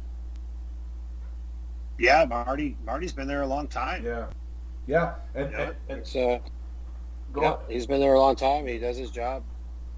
[1.99, 2.77] Yeah, Marty.
[2.85, 4.05] Marty's been there a long time.
[4.05, 4.27] Yeah,
[4.87, 5.61] yeah, and, yeah.
[5.63, 6.43] and, and so.
[7.37, 8.67] yeah, he's been there a long time.
[8.67, 9.43] He does his job.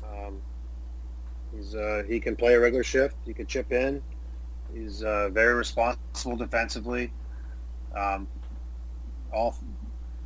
[0.05, 0.41] Um,
[1.55, 3.17] he's uh, he can play a regular shift.
[3.25, 4.03] He can chip in.
[4.75, 7.13] He's uh, very responsible defensively.
[7.95, 8.27] Um,
[9.33, 9.57] all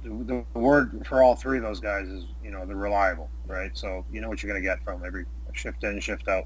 [0.02, 3.76] the, the, word for all three of those guys is you know they're reliable, right?
[3.76, 6.44] So you know what you're going to get from every shift in, shift out.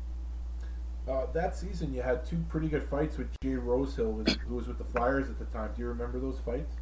[1.08, 4.78] Uh, that season, you had two pretty good fights with Jay Rosehill, who was with
[4.78, 5.70] the Flyers at the time.
[5.74, 6.76] Do you remember those fights?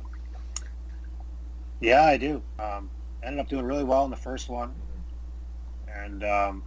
[1.80, 2.42] Yeah, I do.
[2.58, 2.90] Um,
[3.22, 4.74] ended up doing really well in the first one,
[5.88, 6.62] and um,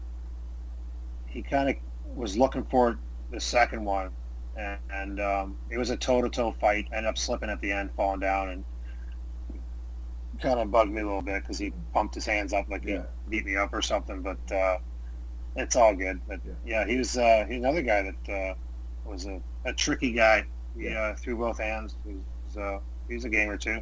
[1.27, 1.75] he kind of
[2.15, 2.97] was looking for
[3.29, 4.09] the second one,
[4.57, 6.87] and, and um, it was a toe-to-toe fight.
[6.91, 8.63] Ended up slipping at the end, falling down, and
[10.43, 12.97] kind of bugged me a little bit because he pumped his hands up like yeah.
[12.97, 14.21] he beat me up or something.
[14.21, 14.77] But uh,
[15.55, 16.19] it's all good.
[16.27, 18.53] But yeah, yeah he was uh, he's another guy that uh,
[19.09, 20.45] was a, a, tricky guy.
[20.77, 20.99] He yeah.
[20.99, 21.95] Uh, threw both hands.
[22.05, 23.81] He's uh, he's a gamer too.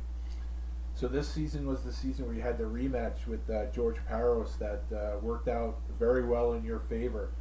[0.93, 4.57] So this season was the season where you had the rematch with uh, George Parros
[4.59, 4.83] that
[5.23, 7.31] worked out very well in your favor.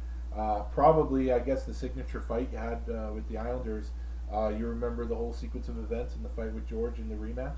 [0.73, 3.91] probably, I guess, the signature fight you had with the Islanders.
[4.31, 7.57] you remember the whole sequence of events in the fight with George in the rematch?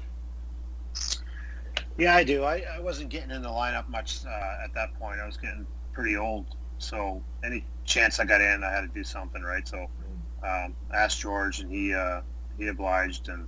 [1.97, 2.43] Yeah, I do.
[2.43, 5.19] I, I wasn't getting in the lineup much uh, at that point.
[5.19, 9.03] I was getting pretty old, so any chance I got in, I had to do
[9.03, 9.67] something, right?
[9.67, 9.89] So
[10.43, 12.21] um, I asked George, and he uh,
[12.57, 13.47] he obliged, and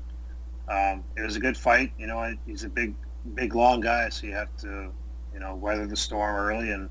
[0.69, 1.91] um, it was a good fight.
[1.97, 2.93] You know, I, he's a big,
[3.33, 4.91] big, long guy, so you have to,
[5.33, 6.89] you know, weather the storm early, and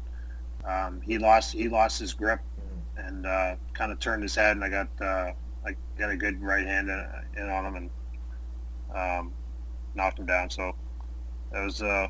[0.65, 2.41] um, he lost he lost his grip
[2.97, 5.33] and uh, kind of turned his head, and I got uh,
[5.65, 7.91] I got a good right hand in, in on him and
[8.97, 9.33] um,
[9.94, 10.50] knocked him down.
[10.50, 10.74] So
[11.55, 12.08] it was uh,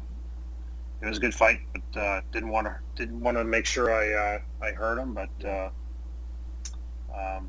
[1.02, 3.92] it was a good fight, but uh, didn't want to didn't want to make sure
[3.92, 5.14] I uh, I hurt him.
[5.14, 5.70] But uh,
[7.14, 7.48] um,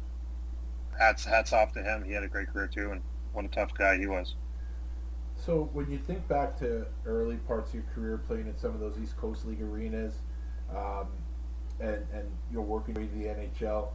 [1.00, 2.04] hats hats off to him.
[2.04, 3.02] He had a great career too, and
[3.34, 4.36] what a tough guy he was.
[5.36, 8.80] So when you think back to early parts of your career playing in some of
[8.80, 10.16] those East Coast League arenas,
[10.76, 11.08] um,
[11.80, 13.88] and and you're working with the NHL,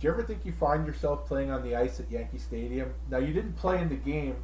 [0.00, 2.92] do you ever think you find yourself playing on the ice at Yankee Stadium?
[3.10, 4.36] Now you didn't play in the game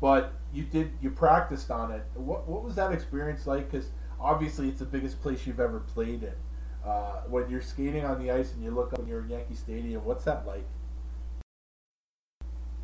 [0.00, 2.04] but you did you practiced on it.
[2.14, 3.70] What what was that experience like?
[3.70, 3.88] Because
[4.20, 6.34] obviously it's the biggest place you've ever played in.
[6.84, 9.54] Uh, when you're skating on the ice and you look up and you're in Yankee
[9.54, 10.64] Stadium, what's that like?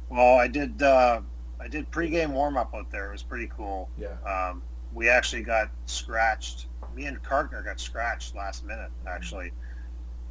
[0.09, 1.21] Well, I did uh,
[1.61, 3.09] I did pregame warm up out there.
[3.09, 3.89] It was pretty cool.
[3.97, 4.17] Yeah.
[4.27, 6.67] Um, we actually got scratched.
[6.95, 8.91] Me and Carkner got scratched last minute.
[9.07, 9.53] Actually,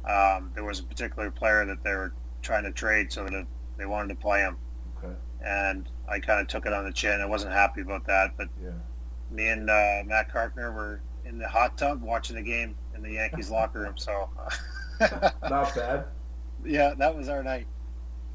[0.08, 2.12] um, there was a particular player that they were
[2.42, 3.46] trying to trade, so that
[3.76, 4.56] they wanted to play him.
[5.44, 7.20] And I kind of took it on the chin.
[7.20, 8.70] I wasn't happy about that, but yeah.
[9.30, 13.12] me and uh, Matt Carkner were in the hot tub watching the game in the
[13.12, 13.96] Yankees locker room.
[13.96, 14.30] So
[15.48, 16.06] not bad.
[16.64, 17.68] Yeah, that was our night.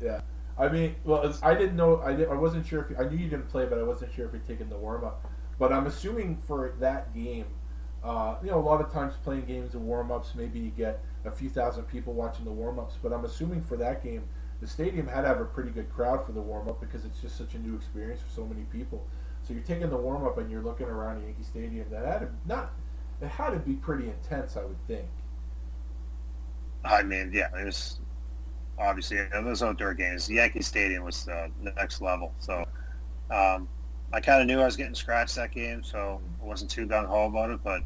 [0.01, 0.21] Yeah,
[0.57, 2.01] I mean, well, I didn't know.
[2.01, 4.25] I, did, I wasn't sure if I knew you didn't play, but I wasn't sure
[4.27, 5.25] if you'd taken the warm up.
[5.59, 7.45] But I'm assuming for that game,
[8.03, 11.03] Uh, you know, a lot of times playing games and warm ups, maybe you get
[11.25, 14.23] a few thousand people watching the warm ups, but I'm assuming for that game,
[14.59, 17.21] the stadium had to have a pretty good crowd for the warm up because it's
[17.21, 19.05] just such a new experience for so many people.
[19.43, 21.85] So you're taking the warm up and you're looking around Yankee Stadium.
[21.89, 22.73] That had to not
[23.21, 25.07] it had to be pretty intense, I would think.
[26.83, 27.99] I mean, yeah, it was
[28.79, 30.29] obviously those outdoor games.
[30.29, 32.33] Yankee Stadium was the next level.
[32.39, 32.65] So
[33.31, 33.67] um,
[34.13, 37.05] I kind of knew I was getting scratched that game, so I wasn't too gung
[37.05, 37.59] ho about it.
[37.63, 37.81] But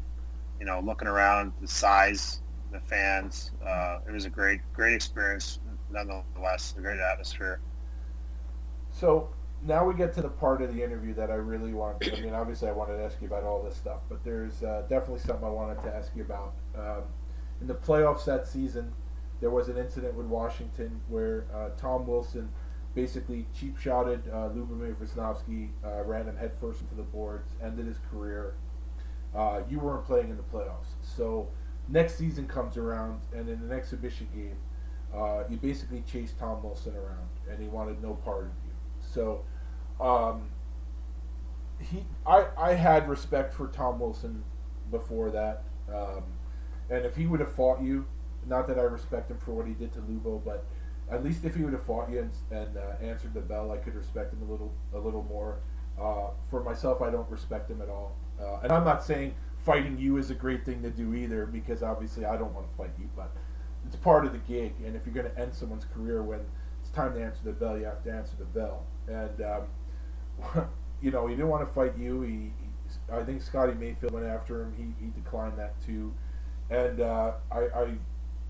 [0.60, 5.58] you know, looking around, the size, the fans, uh, it was a great, great experience.
[5.92, 7.60] Nonetheless, a great atmosphere.
[8.90, 9.28] So
[9.64, 12.04] now we get to the part of the interview that I really want.
[12.06, 14.82] I mean, obviously, I wanted to ask you about all this stuff, but there's uh,
[14.88, 16.54] definitely something I wanted to ask you about.
[16.76, 17.02] Um,
[17.60, 18.92] in the playoffs that season,
[19.40, 22.48] there was an incident with Washington where uh, Tom Wilson
[22.94, 27.96] basically cheap shotted uh, Lubomir Visnovsky, uh, ran him headfirst into the boards, ended his
[28.10, 28.54] career.
[29.34, 31.48] Uh, you weren't playing in the playoffs, so
[31.88, 34.56] next season comes around, and in an exhibition game,
[35.14, 38.72] uh, you basically chased Tom Wilson around, and he wanted no part of you.
[39.00, 39.44] So,
[40.00, 40.48] um,
[41.78, 44.44] he, I, I had respect for Tom Wilson
[44.90, 46.22] before that, um,
[46.90, 48.06] and if he would have fought you,
[48.46, 50.64] not that I respect him for what he did to Lubo, but
[51.10, 53.76] at least if he would have fought you and, and uh, answered the bell, I
[53.76, 55.58] could respect him a little a little more.
[56.00, 59.98] Uh, for myself, I don't respect him at all, uh, and I'm not saying fighting
[59.98, 62.90] you is a great thing to do either, because obviously I don't want to fight
[62.98, 63.30] you, but
[63.86, 64.72] it's part of the gig.
[64.84, 66.40] And if you're going to end someone's career when
[66.80, 68.84] it's time to answer the bell, you have to answer the bell.
[69.08, 70.68] And um,
[71.02, 72.22] you know, he didn't want to fight you.
[72.22, 74.74] He, he, I think Scotty Mayfield went after him.
[74.76, 76.12] He, he declined that too.
[76.70, 77.94] And uh, I, I,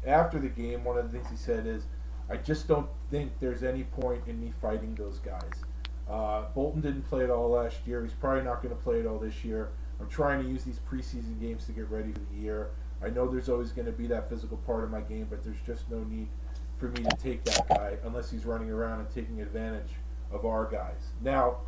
[0.07, 1.85] after the game, one of the things he said is
[2.31, 5.65] I just don't think there's any point in me fighting those guys.
[6.09, 8.03] Uh, Boulton didn't play it all last year.
[8.03, 9.71] He's probably not going to play it all this year.
[10.01, 12.71] I'm trying to use these preseason games to get ready for the year.
[13.05, 15.61] I know there's always going to be that physical part of my game, but there's
[15.67, 16.29] just no need
[16.77, 19.91] for me to take that guy unless he's running around and taking advantage
[20.31, 21.11] of our guys.
[21.21, 21.59] Now,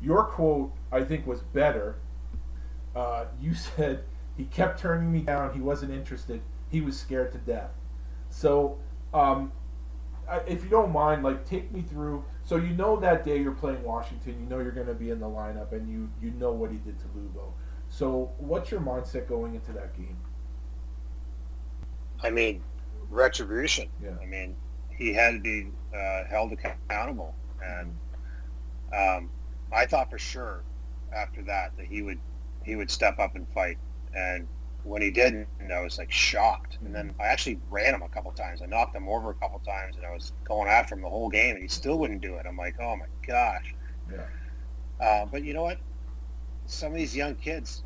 [0.00, 1.96] your quote I think was better.
[2.94, 4.04] Uh, you said
[4.36, 5.54] he kept turning me down.
[5.54, 6.42] He wasn't interested.
[6.70, 7.70] He was scared to death.
[8.30, 8.78] So
[9.12, 9.52] um,
[10.46, 12.24] if you don't mind, like take me through.
[12.42, 15.20] So you know that day you're playing Washington, you know you're going to be in
[15.20, 17.52] the lineup, and you you know what he did to Lubo.
[17.88, 20.16] So what's your mindset going into that game?
[22.24, 22.62] I mean,
[23.10, 23.88] retribution.
[24.02, 24.16] Yeah.
[24.20, 24.56] I mean,
[24.90, 27.96] he had to be uh, held accountable, and
[28.92, 29.30] um,
[29.72, 30.62] I thought for sure
[31.14, 32.18] after that that he would
[32.64, 33.78] he would step up and fight,
[34.14, 34.48] and
[34.84, 36.78] when he didn't, I was like shocked.
[36.84, 38.62] And then I actually ran him a couple times.
[38.62, 41.28] I knocked him over a couple times, and I was going after him the whole
[41.28, 42.46] game, and he still wouldn't do it.
[42.46, 43.74] I'm like, oh my gosh.
[44.12, 44.26] Yeah.
[45.04, 45.78] Uh, but you know what?
[46.66, 47.82] Some of these young kids,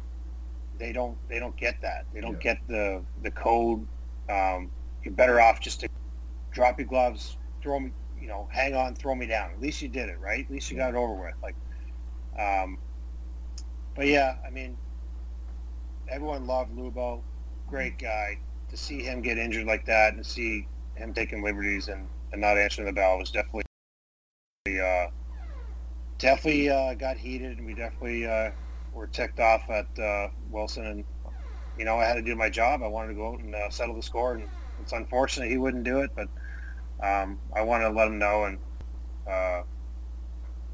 [0.79, 2.07] they don't they don't get that.
[2.13, 2.55] They don't yeah.
[2.55, 3.87] get the the code.
[4.29, 4.71] Um,
[5.05, 5.89] you're better off just to
[6.51, 9.51] drop your gloves, throw me, you know, hang on, throw me down.
[9.51, 10.45] At least you did it, right?
[10.45, 11.35] At least you got it over with.
[11.43, 11.57] Like,
[12.39, 12.79] um,
[13.95, 14.77] but yeah, I mean,
[16.09, 17.23] everyone loved Lubo,
[17.69, 18.39] great guy.
[18.71, 22.59] To see him get injured like that and see him taking liberties and, and not
[22.59, 23.65] answering the bell was definitely
[24.69, 25.07] uh,
[26.19, 28.51] definitely uh, got heated, and we definitely uh,
[28.93, 30.87] were ticked off at uh, Wilson.
[30.87, 31.05] And
[31.79, 32.83] you know, I had to do my job.
[32.83, 34.49] I wanted to go out and uh, settle the score, and
[34.81, 36.29] it's unfortunate he wouldn't do it, but
[37.01, 38.59] um, I wanted to let him know, and
[39.29, 39.63] uh,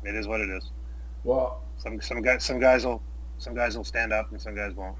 [0.05, 0.71] it is what it is.
[1.25, 3.03] Well, some some guys some guys will
[3.39, 4.97] some guys will stand up, and some guys won't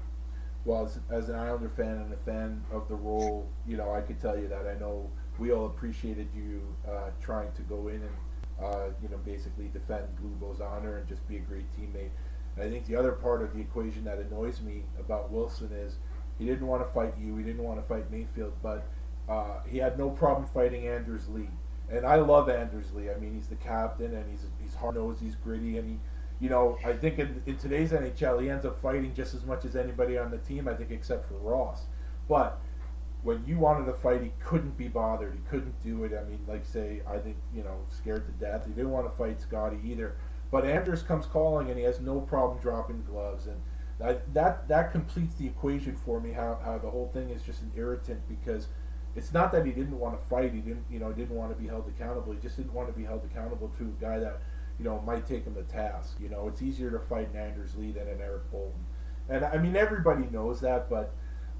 [0.65, 4.01] well, as, as, an Islander fan and a fan of the role, you know, I
[4.01, 8.01] could tell you that I know we all appreciated you uh, trying to go in
[8.01, 8.15] and,
[8.59, 12.09] uh, you know, basically defend Lubo's honor and just be a great teammate.
[12.55, 15.97] And I think the other part of the equation that annoys me about Wilson is
[16.37, 18.87] he didn't want to fight you, he didn't want to fight Mayfield, but
[19.27, 21.49] uh, he had no problem fighting Anders Lee.
[21.89, 23.09] And I love Anders Lee.
[23.09, 25.99] I mean, he's the captain, and he's he's hard nosed, he's gritty, and he
[26.39, 29.63] you know, I think in, in today's NHL, he ends up fighting just as much
[29.65, 31.85] as anybody on the team, I think, except for Ross.
[32.27, 32.59] But
[33.23, 35.33] when you wanted to fight, he couldn't be bothered.
[35.33, 36.11] He couldn't do it.
[36.13, 38.65] I mean, like, say, I think, you know, scared to death.
[38.65, 40.17] He didn't want to fight Scotty either.
[40.55, 43.47] But Anders comes calling, and he has no problem dropping gloves.
[43.47, 43.57] And
[43.99, 47.61] that, that, that completes the equation for me, how, how the whole thing is just
[47.61, 48.67] an irritant because
[49.15, 50.53] it's not that he didn't want to fight.
[50.53, 52.31] He didn't, you know, didn't want to be held accountable.
[52.31, 54.41] He just didn't want to be held accountable to a guy that–
[54.77, 56.17] you know, might take him to task.
[56.19, 58.85] You know, it's easier to fight an Anders Lee than an Eric Boulton.
[59.29, 61.13] And I mean, everybody knows that, but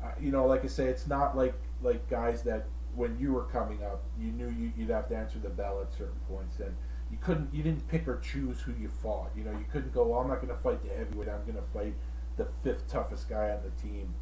[0.03, 2.65] uh, you know, like I say, it's not like like guys that
[2.95, 5.91] when you were coming up, you knew you, would have to answer the bell at
[5.93, 6.75] certain points, and
[7.11, 9.31] you couldn't, you didn't pick or choose who you fought.
[9.35, 11.29] You know, you couldn't go, well, I'm not going to fight the heavyweight.
[11.29, 11.93] I'm going to fight
[12.37, 14.13] the fifth toughest guy on the team.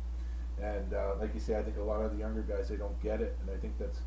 [0.61, 3.01] And uh, like you say, I think a lot of the younger guys they don't
[3.01, 3.99] get it, and I think that's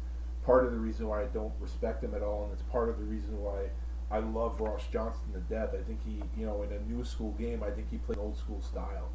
[0.44, 2.98] part of the reason why I don't respect him at all, and it's part of
[2.98, 3.68] the reason why
[4.10, 5.70] I love Ross Johnston to death.
[5.74, 8.38] I think he, you know, in a new school game, I think he plays old
[8.38, 9.08] school style.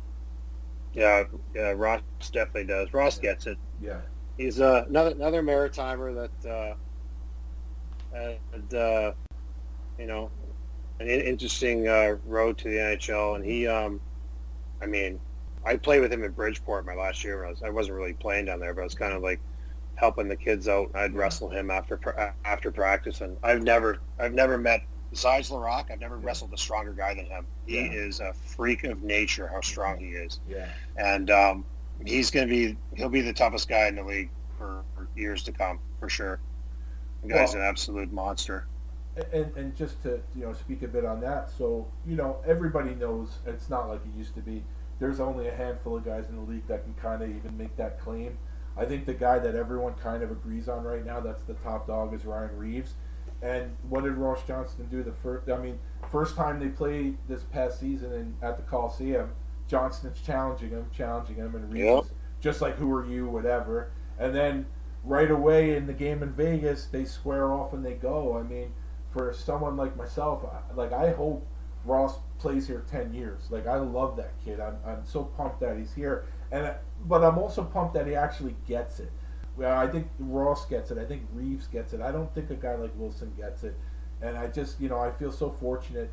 [0.93, 1.23] Yeah,
[1.55, 2.01] yeah, Ross
[2.33, 2.93] definitely does.
[2.93, 3.57] Ross gets it.
[3.81, 4.01] Yeah,
[4.35, 6.75] he's uh, another another Maritimer that uh,
[8.13, 9.13] had uh,
[10.01, 10.31] you know
[10.99, 13.99] an interesting uh, road to the NHL, and he, um,
[14.81, 15.19] I mean,
[15.65, 17.45] I played with him at Bridgeport my last year.
[17.45, 19.39] I, was, I wasn't really playing down there, but I was kind of like
[19.95, 20.91] helping the kids out.
[20.93, 25.99] I'd wrestle him after after practice, and I've never I've never met besides Laraque, I've
[25.99, 27.45] never wrestled a stronger guy than him.
[27.67, 27.91] He yeah.
[27.91, 29.47] is a freak of nature.
[29.47, 30.39] How strong he is.
[30.49, 30.69] Yeah.
[30.97, 31.65] And um,
[32.05, 35.43] he's going to be he'll be the toughest guy in the league for, for years
[35.43, 36.39] to come for sure.
[37.21, 38.65] The guy's well, an absolute monster.
[39.33, 42.95] And, and just to you know speak a bit on that, so you know everybody
[42.95, 44.63] knows it's not like it used to be.
[44.99, 47.75] There's only a handful of guys in the league that can kind of even make
[47.75, 48.37] that claim.
[48.77, 51.87] I think the guy that everyone kind of agrees on right now, that's the top
[51.87, 52.93] dog, is Ryan Reaves
[53.41, 55.49] And what did Ross Johnston do the first?
[55.49, 59.31] I mean, first time they played this past season in, at the Coliseum,
[59.67, 62.03] Johnston's challenging him, challenging him, and Reaves yep.
[62.39, 63.91] just like who are you, whatever.
[64.19, 64.65] And then
[65.03, 68.37] right away in the game in Vegas, they square off and they go.
[68.37, 68.71] I mean,
[69.11, 71.45] for someone like myself, like I hope
[71.85, 73.49] Ross plays here ten years.
[73.49, 74.59] Like I love that kid.
[74.59, 76.73] I'm I'm so pumped that he's here, and
[77.05, 79.11] but I'm also pumped that he actually gets it.
[79.57, 80.97] Well, I think Ross gets it.
[80.97, 82.01] I think Reaves gets it.
[82.01, 83.77] I don't think a guy like Wilson gets it.
[84.21, 86.09] And I just, you know, I feel so fortunate.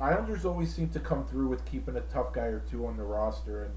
[0.00, 3.04] Islanders always seem to come through with keeping a tough guy or two on the
[3.04, 3.74] roster, and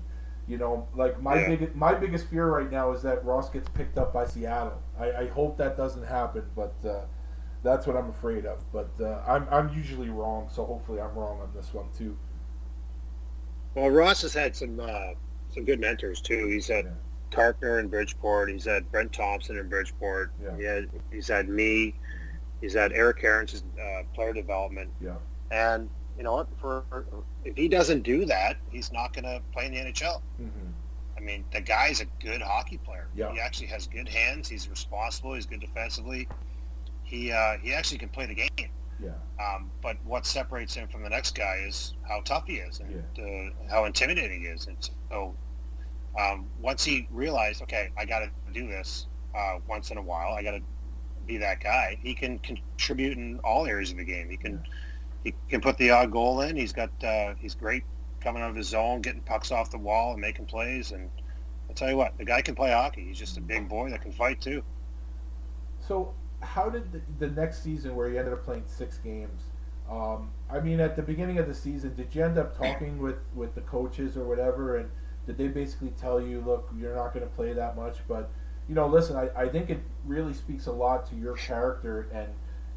[0.48, 1.56] you know, like my yeah.
[1.56, 4.82] big my biggest fear right now is that Ross gets picked up by Seattle.
[5.00, 7.02] I, I hope that doesn't happen, but uh,
[7.64, 8.64] that's what I'm afraid of.
[8.72, 12.18] But uh, I'm I'm usually wrong, so hopefully I'm wrong on this one too.
[13.76, 15.14] Well, Ross has had some uh,
[15.50, 16.48] some good mentors too.
[16.48, 16.92] He's had yeah.
[17.32, 18.50] Carkner in Bridgeport.
[18.50, 20.32] He's had Brent Thompson in Bridgeport.
[20.42, 20.58] Yeah.
[20.58, 21.94] He had, he's had me.
[22.62, 24.90] He's had Eric Cairns' uh, player development.
[25.00, 25.16] Yeah.
[25.52, 26.48] And you know what?
[26.60, 26.84] For
[27.46, 30.22] if he doesn't do that, he's not going to play in the NHL.
[30.42, 30.68] Mm-hmm.
[31.16, 33.08] I mean, the guy's a good hockey player.
[33.16, 33.32] Yeah.
[33.32, 34.48] He actually has good hands.
[34.48, 35.34] He's responsible.
[35.34, 36.28] He's good defensively.
[37.08, 38.70] He uh, he actually can play the game.
[39.02, 39.12] Yeah.
[39.40, 43.04] Um, but what separates him from the next guy is how tough he is and
[43.16, 43.24] yeah.
[43.24, 44.68] uh, how intimidating he is.
[44.68, 44.78] And
[45.10, 45.36] so
[46.20, 50.34] um, once he realized, okay, I got to do this uh, once in a while.
[50.34, 50.62] I got to
[51.26, 51.98] be that guy.
[52.02, 54.30] He can contribute in all areas of the game.
[54.30, 54.64] He can
[55.24, 56.56] he can put the odd goal in.
[56.56, 57.84] He's got uh, he's great
[58.20, 60.92] coming out of his zone, getting pucks off the wall and making plays.
[60.92, 61.10] And
[61.70, 63.06] I tell you what, the guy can play hockey.
[63.06, 64.64] He's just a big boy that can fight too.
[65.88, 69.44] So, how did the, the next season, where he ended up playing six games?
[69.90, 73.20] Um, I mean, at the beginning of the season, did you end up talking with
[73.36, 74.90] with the coaches or whatever and?
[75.28, 77.98] Did they basically tell you, look, you're not going to play that much?
[78.08, 78.32] But
[78.70, 82.30] you know, listen, I, I think it really speaks a lot to your character and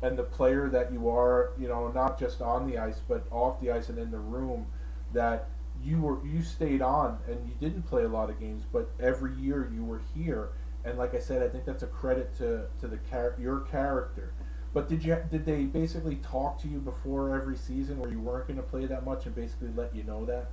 [0.02, 1.52] and the player that you are.
[1.58, 4.66] You know, not just on the ice, but off the ice and in the room.
[5.12, 5.48] That
[5.82, 9.34] you were you stayed on and you didn't play a lot of games, but every
[9.36, 10.50] year you were here.
[10.84, 14.32] And like I said, I think that's a credit to to the char- your character.
[14.72, 18.46] But did you did they basically talk to you before every season where you weren't
[18.46, 20.50] going to play that much and basically let you know that?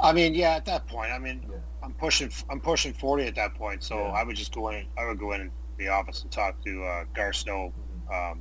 [0.00, 1.56] I mean, yeah, at that point, I mean, yeah.
[1.82, 3.82] I'm pushing, I'm pushing 40 at that point.
[3.82, 4.10] So yeah.
[4.10, 7.04] I would just go in, I would go in the office and talk to uh,
[7.14, 7.72] Garth Snow
[8.12, 8.40] um,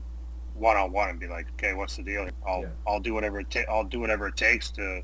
[0.53, 2.27] one on one and be like, okay, what's the deal?
[2.47, 2.67] I'll, yeah.
[2.87, 5.01] I'll do whatever it ta- I'll do whatever it takes to,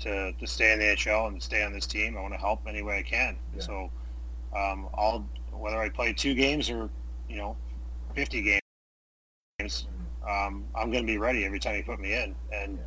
[0.00, 2.16] to, to stay in the NHL and to stay on this team.
[2.16, 3.36] I want to help any way I can.
[3.58, 3.90] So,
[4.56, 6.88] um, I'll, whether I play two games or,
[7.28, 7.56] you know,
[8.14, 8.60] 50
[9.58, 9.86] games,
[10.28, 12.34] um, I'm going to be ready every time you put me in.
[12.52, 12.78] And,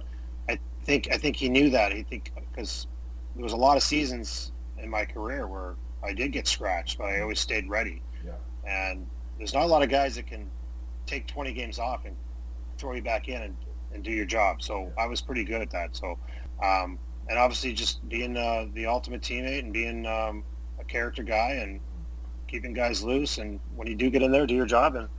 [0.83, 1.93] I think I think he knew that.
[1.93, 2.87] He think because
[3.35, 7.05] there was a lot of seasons in my career where I did get scratched, but
[7.05, 8.01] I always stayed ready.
[8.25, 8.33] Yeah.
[8.67, 10.49] And there's not a lot of guys that can
[11.05, 12.15] take 20 games off and
[12.77, 13.55] throw you back in and,
[13.93, 14.61] and do your job.
[14.61, 15.03] So yeah.
[15.03, 15.95] I was pretty good at that.
[15.95, 16.17] So,
[16.61, 16.99] um,
[17.29, 20.43] and obviously just being uh, the ultimate teammate and being um,
[20.79, 21.79] a character guy and
[22.47, 23.37] keeping guys loose.
[23.37, 24.95] And when you do get in there, do your job.
[24.95, 25.09] And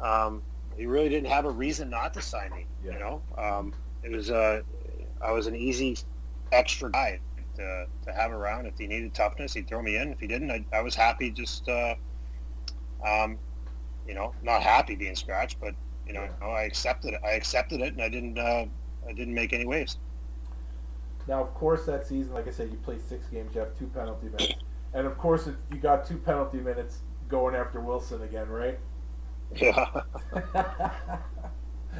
[0.00, 0.42] um,
[0.76, 2.66] he really didn't have a reason not to sign me.
[2.84, 2.92] Yeah.
[2.92, 4.62] You know, um, it was uh,
[5.22, 5.96] I was an easy
[6.52, 7.20] extra guy
[7.56, 8.66] to, to have around.
[8.66, 10.12] If he needed toughness, he'd throw me in.
[10.12, 11.94] If he didn't, I, I was happy just, uh,
[13.06, 13.38] um,
[14.06, 15.74] you know, not happy being scratched, but
[16.06, 16.46] you know, yeah.
[16.46, 17.20] I accepted it.
[17.24, 18.38] I accepted it, and I didn't.
[18.38, 18.66] Uh,
[19.06, 19.98] I didn't make any waves.
[21.26, 23.54] Now, of course, that season, like I said, you play six games.
[23.54, 24.54] You have two penalty minutes,
[24.92, 28.78] and of course, you got two penalty minutes going after Wilson again, right?
[29.54, 30.02] Yeah.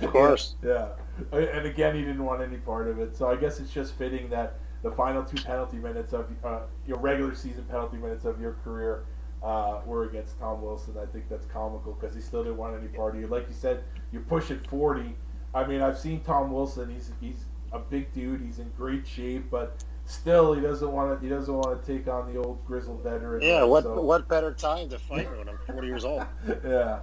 [0.03, 0.57] Of course.
[0.65, 0.89] Yeah.
[1.33, 1.39] yeah.
[1.39, 3.17] And again, he didn't want any part of it.
[3.17, 6.99] So I guess it's just fitting that the final two penalty minutes of uh, your
[6.99, 9.05] regular season penalty minutes of your career
[9.43, 10.95] uh, were against Tom Wilson.
[11.01, 13.27] I think that's comical because he still didn't want any part of you.
[13.27, 15.15] Like you said, you're pushing 40.
[15.55, 16.91] I mean, I've seen Tom Wilson.
[16.91, 17.45] He's he's
[17.75, 18.41] a big dude.
[18.41, 21.27] He's in great shape, but still, he doesn't want to.
[21.27, 23.43] He doesn't want to take on the old grizzled veteran.
[23.43, 23.65] Yeah.
[23.65, 24.01] What so.
[24.01, 26.25] what better time to fight when I'm 40 years old?
[26.65, 27.01] yeah,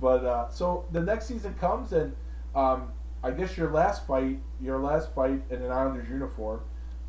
[0.00, 2.14] but uh, so the next season comes, and
[2.54, 6.60] um, I guess your last fight, your last fight in an Islanders uniform,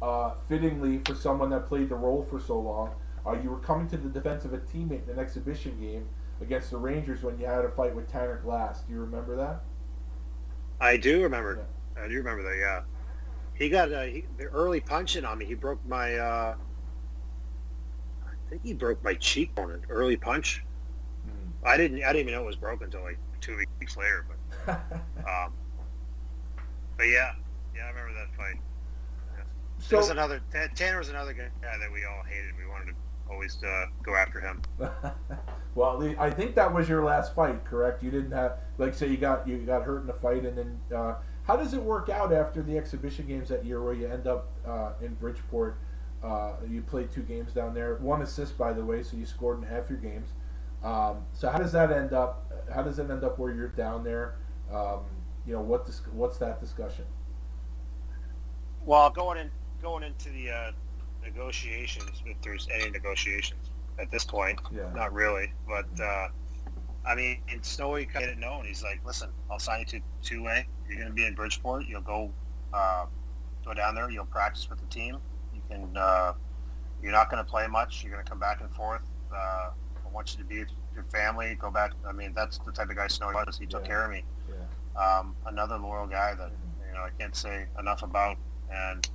[0.01, 2.91] uh, fittingly for someone that played the role for so long,
[3.25, 6.07] uh, you were coming to the defense of a teammate in an exhibition game
[6.41, 8.81] against the Rangers when you had a fight with Tanner Glass.
[8.81, 9.61] Do you remember that?
[10.79, 11.57] I do remember.
[11.57, 12.03] Yeah.
[12.03, 12.57] I do remember that.
[12.57, 12.81] Yeah,
[13.59, 15.45] he got uh, he, the early punching on me.
[15.45, 16.15] He broke my.
[16.15, 16.55] Uh,
[18.25, 19.71] I think he broke my cheekbone.
[19.71, 20.63] An early punch.
[21.27, 21.67] Mm.
[21.67, 22.01] I didn't.
[22.03, 24.25] I didn't even know it was broken until like two weeks later.
[24.65, 24.73] But,
[25.27, 25.53] um,
[26.97, 27.33] but yeah,
[27.75, 28.61] yeah, I remember that fight.
[29.81, 30.41] So, was another
[30.75, 32.51] Tanner was another guy that we all hated.
[32.57, 32.93] We wanted to
[33.29, 34.61] always uh, go after him.
[35.75, 38.03] well, I think that was your last fight, correct?
[38.03, 40.79] You didn't have like say you got you got hurt in a fight, and then
[40.95, 41.15] uh,
[41.49, 44.51] how does it work out after the exhibition games that year, where you end up
[44.67, 45.79] uh, in Bridgeport?
[46.23, 49.57] Uh, you played two games down there, one assist by the way, so you scored
[49.57, 50.29] in half your games.
[50.83, 52.51] Um, so how does that end up?
[52.71, 54.35] How does it end up where you're down there?
[54.71, 54.99] Um,
[55.47, 55.87] you know what?
[55.87, 57.05] Dis- what's that discussion?
[58.85, 59.49] Well, going in
[59.81, 60.71] going into the uh,
[61.23, 64.91] negotiations, if there's any negotiations at this point, yeah.
[64.93, 65.51] not really.
[65.67, 66.27] But uh,
[67.05, 68.65] I mean, and Snowy kind of known.
[68.65, 70.67] He's like, listen, I'll sign you to two way.
[70.87, 71.85] You're going to be in Bridgeport.
[71.87, 72.31] You'll go
[72.73, 73.05] uh,
[73.65, 74.09] go down there.
[74.09, 75.17] You'll practice with the team.
[75.53, 75.95] You can.
[75.95, 76.33] Uh,
[77.01, 78.03] you're not going to play much.
[78.03, 79.01] You're going to come back and forth.
[79.33, 79.69] Uh,
[80.05, 81.55] I want you to be with your family.
[81.59, 81.91] Go back.
[82.05, 83.57] I mean, that's the type of guy Snowy was.
[83.57, 83.87] He took yeah.
[83.87, 84.23] care of me.
[84.49, 85.19] Yeah.
[85.19, 86.51] Um, another loyal guy that
[86.87, 88.37] you know I can't say enough about.
[88.71, 89.07] And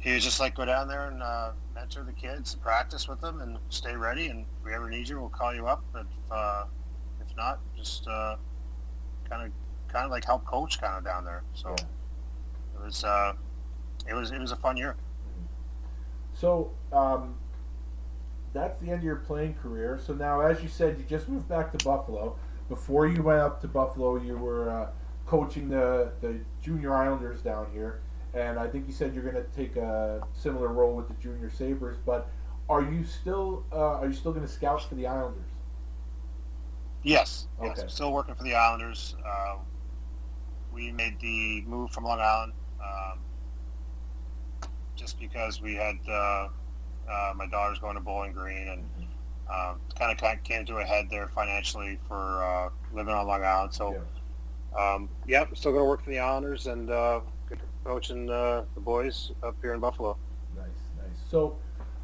[0.00, 3.40] he was just like, go down there and uh, mentor the kids, practice with them,
[3.42, 4.28] and stay ready.
[4.28, 5.84] And if we ever need you, we'll call you up.
[5.92, 6.64] But uh,
[7.20, 9.52] if not, just kind of
[9.92, 11.42] kind of like help coach kind of down there.
[11.52, 13.34] So it was uh,
[14.08, 14.96] it was it was a fun year.
[16.32, 17.34] So um,
[18.54, 20.00] that's the end of your playing career.
[20.04, 22.36] So now, as you said, you just moved back to Buffalo.
[22.68, 24.88] Before you went up to Buffalo, you were uh,
[25.26, 28.00] coaching the the junior Islanders down here
[28.34, 31.50] and I think you said you're going to take a similar role with the Junior
[31.50, 31.96] Sabres.
[32.04, 32.30] But
[32.68, 35.42] are you still uh, are you still going to scout for the Islanders?
[37.02, 37.72] Yes, okay.
[37.76, 37.94] yes.
[37.94, 39.16] Still working for the Islanders.
[39.26, 39.56] Uh,
[40.72, 43.18] we made the move from Long Island um,
[44.94, 46.48] just because we had uh,
[47.08, 48.84] uh my daughter's going to Bowling Green and.
[49.52, 53.74] Um, kind of came to a head there financially for uh, living on Long Island.
[53.74, 54.00] So,
[54.76, 57.18] yeah, um, yeah still going to work for the Islanders, and uh,
[57.84, 60.16] coaching uh, the boys up here in Buffalo.
[60.56, 60.66] Nice,
[60.98, 61.18] nice.
[61.30, 61.56] So,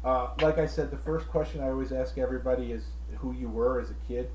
[0.03, 2.85] uh, like I said, the first question I always ask everybody is
[3.17, 4.29] who you were as a kid.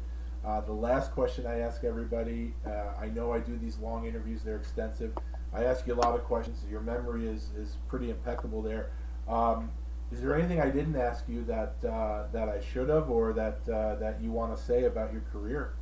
[0.44, 4.42] Uh, the last question I ask everybody, uh, I know I do these long interviews;
[4.42, 5.12] they're extensive.
[5.54, 6.64] I ask you a lot of questions.
[6.68, 8.90] Your memory is, is pretty impeccable there.
[9.28, 9.70] Um,
[10.10, 13.60] is there anything I didn't ask you that uh, that I should have, or that
[13.68, 15.74] uh, that you want to say about your career?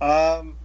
[0.00, 0.56] Um,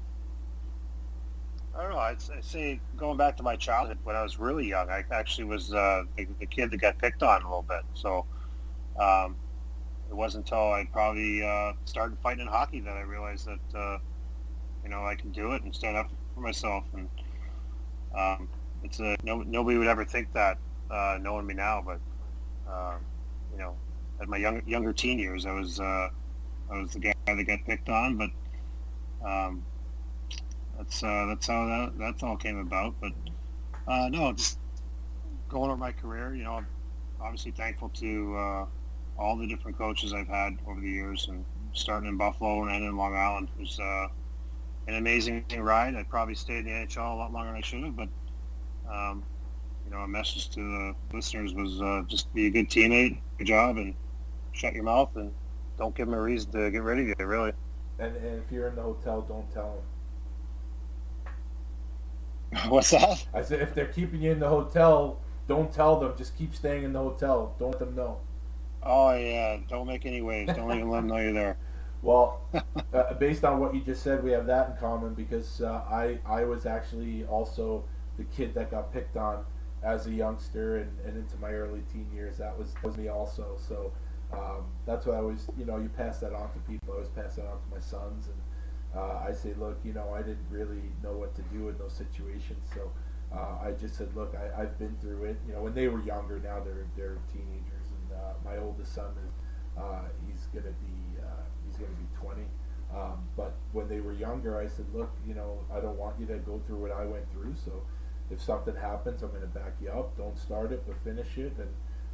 [1.75, 1.97] I don't know.
[1.97, 5.45] I'd, I'd, say going back to my childhood when I was really young, I actually
[5.45, 7.81] was uh, the, the, kid that got picked on a little bit.
[7.95, 8.25] So
[8.99, 9.35] um,
[10.09, 13.97] it wasn't until I probably uh, started fighting in hockey that I realized that uh,
[14.83, 16.83] you know I can do it and stand up for myself.
[16.93, 17.09] And
[18.15, 18.49] um,
[18.83, 20.59] it's a no, nobody would ever think that
[20.91, 21.99] uh, knowing me now, but
[22.71, 22.99] um,
[23.51, 23.75] you know,
[24.21, 26.09] at my young, younger teen years, I was uh,
[26.71, 28.29] I was the guy that got picked on, but
[29.27, 29.63] um,
[30.83, 32.95] that's uh, that's how that that's all came about.
[32.99, 33.13] But
[33.87, 34.59] uh, no, just
[35.49, 36.67] going over my career, you know, I'm
[37.21, 38.65] obviously thankful to uh,
[39.17, 42.89] all the different coaches I've had over the years, and starting in Buffalo and ending
[42.89, 44.07] in Long Island it was uh,
[44.87, 45.95] an amazing ride.
[45.95, 48.09] I probably stayed in the NHL a lot longer than I should have, but
[48.91, 49.23] um,
[49.85, 53.47] you know, a message to the listeners was uh, just be a good teammate, good
[53.47, 53.95] job, and
[54.51, 55.31] shut your mouth and
[55.77, 57.25] don't give them a reason to get rid of you.
[57.25, 57.53] Really.
[57.99, 59.83] And, and if you're in the hotel, don't tell them.
[62.67, 63.25] What's that?
[63.33, 66.13] I said if they're keeping you in the hotel, don't tell them.
[66.17, 67.55] Just keep staying in the hotel.
[67.59, 68.19] Don't let them know.
[68.81, 70.53] Oh yeah, don't make any waves.
[70.53, 71.57] Don't even let them know you're there.
[72.03, 72.41] Well,
[72.93, 76.19] uh, based on what you just said, we have that in common because uh, I
[76.25, 77.85] I was actually also
[78.17, 79.45] the kid that got picked on
[79.83, 82.37] as a youngster and, and into my early teen years.
[82.39, 83.57] That was, that was me also.
[83.57, 83.93] So
[84.33, 86.89] um, that's why I always, you know, you pass that on to people.
[86.89, 88.35] I always pass that on to my sons, and
[88.95, 91.93] uh, I say, look, you know, I didn't really know what to do in those
[91.93, 92.91] situations, so
[93.33, 95.37] uh, I just said, look, I, I've been through it.
[95.47, 99.11] You know, when they were younger, now they're they're teenagers, and uh, my oldest son
[99.25, 99.33] is
[99.81, 102.41] uh, he's gonna be uh, he's gonna be 20.
[102.93, 106.27] Um, but when they were younger, I said, look, you know, I don't want you
[106.27, 107.81] to go through what I went through, so
[108.29, 110.17] if something happens, I'm going to back you up.
[110.17, 111.53] Don't start it, but finish it.
[111.57, 111.69] And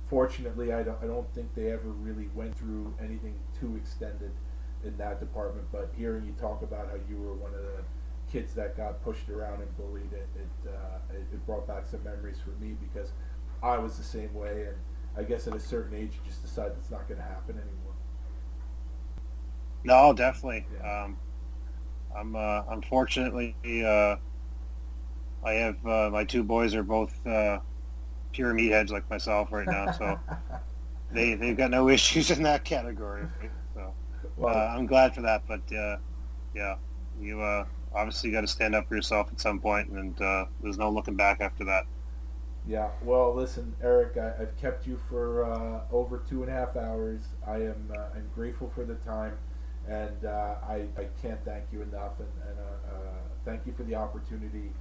[0.10, 4.32] fortunately, I don't, I don't think they ever really went through anything too extended
[4.84, 5.68] in that department.
[5.72, 7.84] But hearing you talk about how you were one of the
[8.32, 12.04] kids that got pushed around and bullied, it it, uh, it, it brought back some
[12.04, 13.12] memories for me because
[13.62, 14.68] I was the same way.
[14.68, 14.76] And
[15.18, 17.94] I guess at a certain age, you just decide it's not going to happen anymore.
[19.84, 20.66] No, definitely.
[20.80, 21.04] Yeah.
[21.04, 21.18] Um,
[22.16, 24.16] I'm uh, unfortunately uh,
[25.44, 27.60] I have uh, my two boys are both uh,
[28.34, 30.20] pure meatheads like myself right now, so
[31.12, 33.26] they they've got no issues in that category.
[34.40, 35.44] Well, uh, I'm glad for that.
[35.48, 35.98] But uh,
[36.56, 36.76] yeah,
[37.20, 37.42] you
[37.94, 40.16] obviously got to stand up for yourself at some point, and
[40.62, 41.86] there's no looking back after that.
[42.68, 46.76] Yeah, well, listen, Eric, I, have kept you for uh, over two and a half
[46.76, 47.22] hours.
[47.48, 49.38] I am uh, I'm grateful for the time
[49.90, 52.20] and uh, I, I can't thank you enough.
[52.20, 53.12] And, and uh, uh,
[53.44, 54.72] thank you for the opportunity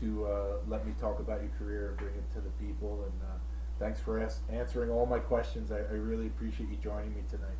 [0.00, 3.04] to uh, let me talk about your career and bring it to the people.
[3.04, 3.38] And uh,
[3.78, 5.72] thanks for as- answering all my questions.
[5.72, 7.56] I, I, really appreciate you joining me tonight.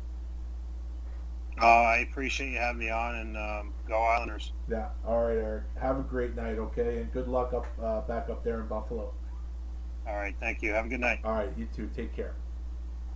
[1.61, 4.53] Oh, I appreciate you having me on, and um, go Islanders.
[4.69, 4.89] Yeah.
[5.05, 5.63] All right, Eric.
[5.79, 6.99] Have a great night, okay?
[6.99, 9.13] And good luck up uh, back up there in Buffalo.
[10.07, 10.35] All right.
[10.39, 10.71] Thank you.
[10.71, 11.19] Have a good night.
[11.23, 11.49] All right.
[11.57, 11.89] You too.
[11.95, 12.33] Take care.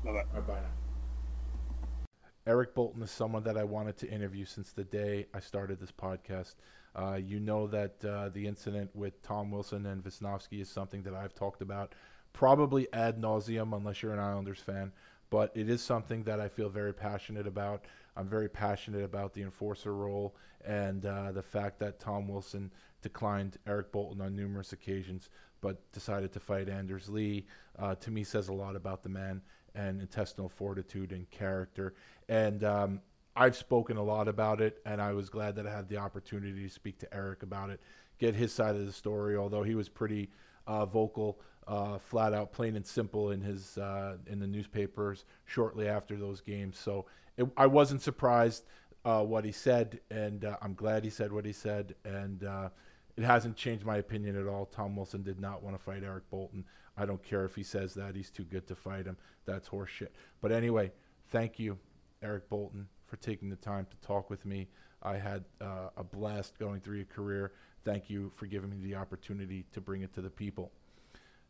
[0.03, 0.39] Bye bye.
[0.41, 2.07] bye now.
[2.45, 5.93] Eric Boulton is someone that I wanted to interview since the day I started this
[5.93, 6.55] podcast.
[6.93, 11.13] Uh, you know that uh, the incident with Tom Wilson and Visnovsky is something that
[11.13, 11.95] I've talked about
[12.33, 14.91] probably ad nauseum, unless you're an Islanders fan.
[15.29, 17.85] But it is something that I feel very passionate about.
[18.15, 20.35] I'm very passionate about the enforcer role
[20.65, 25.29] and uh, the fact that Tom Wilson declined Eric Boulton on numerous occasions,
[25.61, 27.45] but decided to fight Anders Lee.
[27.77, 29.41] Uh, to me, says a lot about the man
[29.75, 31.95] and intestinal fortitude and character.
[32.29, 33.01] And um,
[33.35, 36.63] I've spoken a lot about it, and I was glad that I had the opportunity
[36.63, 37.81] to speak to Eric about it,
[38.19, 39.35] get his side of the story.
[39.35, 40.29] Although he was pretty
[40.67, 45.87] uh, vocal, uh, flat out, plain and simple in his uh, in the newspapers shortly
[45.87, 46.77] after those games.
[46.77, 47.05] So
[47.37, 48.63] it, I wasn't surprised
[49.05, 52.69] uh, what he said, and uh, I'm glad he said what he said, and uh,
[53.17, 54.65] it hasn't changed my opinion at all.
[54.65, 56.65] Tom Wilson did not want to fight Eric Boulton.
[56.97, 59.17] I don't care if he says that he's too good to fight him.
[59.45, 60.09] That's horseshit.
[60.41, 60.91] But anyway,
[61.29, 61.77] thank you,
[62.21, 64.67] Eric Boulton, for taking the time to talk with me.
[65.01, 67.51] I had uh, a blast going through your career.
[67.83, 70.71] Thank you for giving me the opportunity to bring it to the people.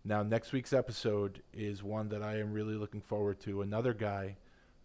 [0.05, 3.61] Now, next week's episode is one that I am really looking forward to.
[3.61, 4.35] Another guy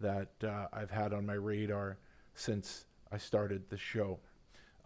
[0.00, 1.98] that uh, I've had on my radar
[2.34, 4.18] since I started the show.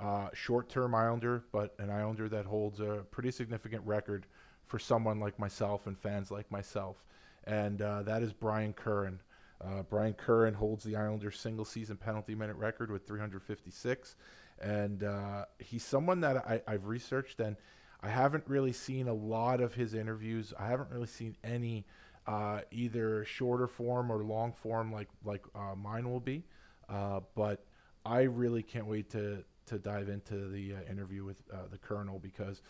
[0.00, 4.26] Uh, short term Islander, but an Islander that holds a pretty significant record
[4.64, 7.06] for someone like myself and fans like myself.
[7.44, 9.20] And uh, that is Brian Curran.
[9.64, 14.16] Uh, Brian Curran holds the Islanders' single season penalty minute record with 356.
[14.60, 17.56] And uh, he's someone that I, I've researched and
[18.02, 20.52] I haven't really seen a lot of his interviews.
[20.58, 21.84] I haven't really seen any
[22.26, 26.44] uh, either shorter form or long form like like uh, mine will be.
[26.88, 27.64] Uh, but
[28.04, 32.18] I really can't wait to to dive into the uh, interview with uh, the Colonel
[32.18, 32.62] because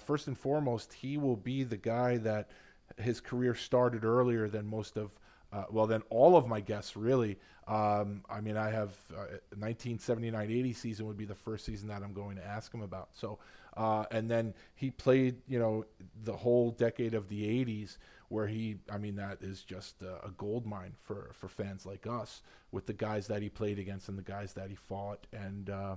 [0.00, 2.50] first and foremost, he will be the guy that
[2.98, 5.10] his career started earlier than most of.
[5.52, 7.38] Uh, well, then all of my guests really.
[7.68, 12.12] Um, I mean, I have uh, 1979-80 season would be the first season that I'm
[12.12, 13.10] going to ask him about.
[13.12, 13.38] So,
[13.76, 15.84] uh, and then he played, you know,
[16.24, 17.98] the whole decade of the 80s,
[18.32, 22.06] where he, I mean, that is just a, a gold mine for for fans like
[22.06, 25.26] us with the guys that he played against and the guys that he fought.
[25.34, 25.96] And uh,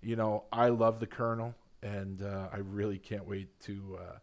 [0.00, 4.16] you know, I love the Colonel, and uh, I really can't wait to uh,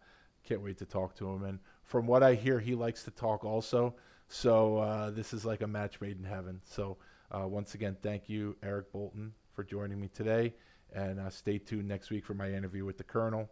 [0.44, 1.44] can't wait to talk to him.
[1.44, 3.94] And from what I hear, he likes to talk also.
[4.30, 6.60] So uh, this is like a match made in heaven.
[6.66, 6.98] So
[7.32, 10.56] uh, once again, thank you, Eric Boulton for joining me today.
[10.92, 13.48] And uh, stay tuned next week for my interview with the Colonel.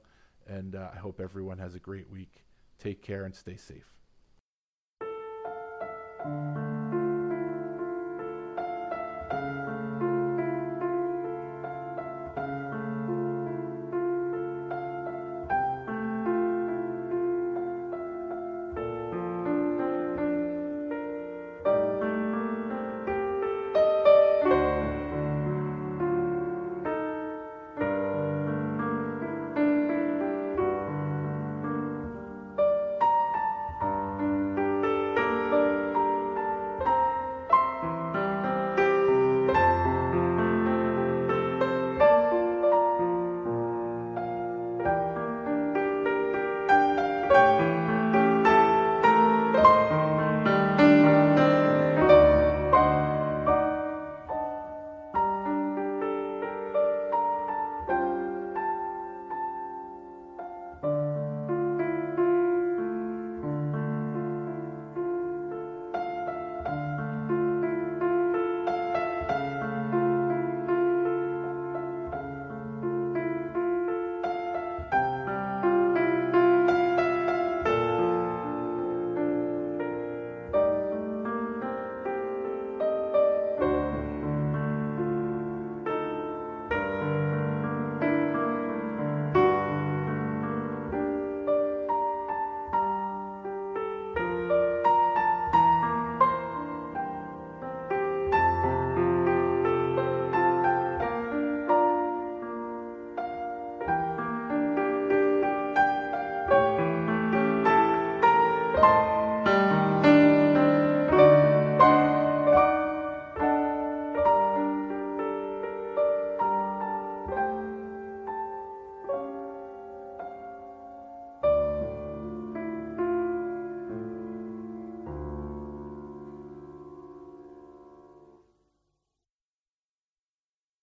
[0.47, 2.43] And I hope everyone has a great week.
[2.81, 3.91] Take care and stay safe.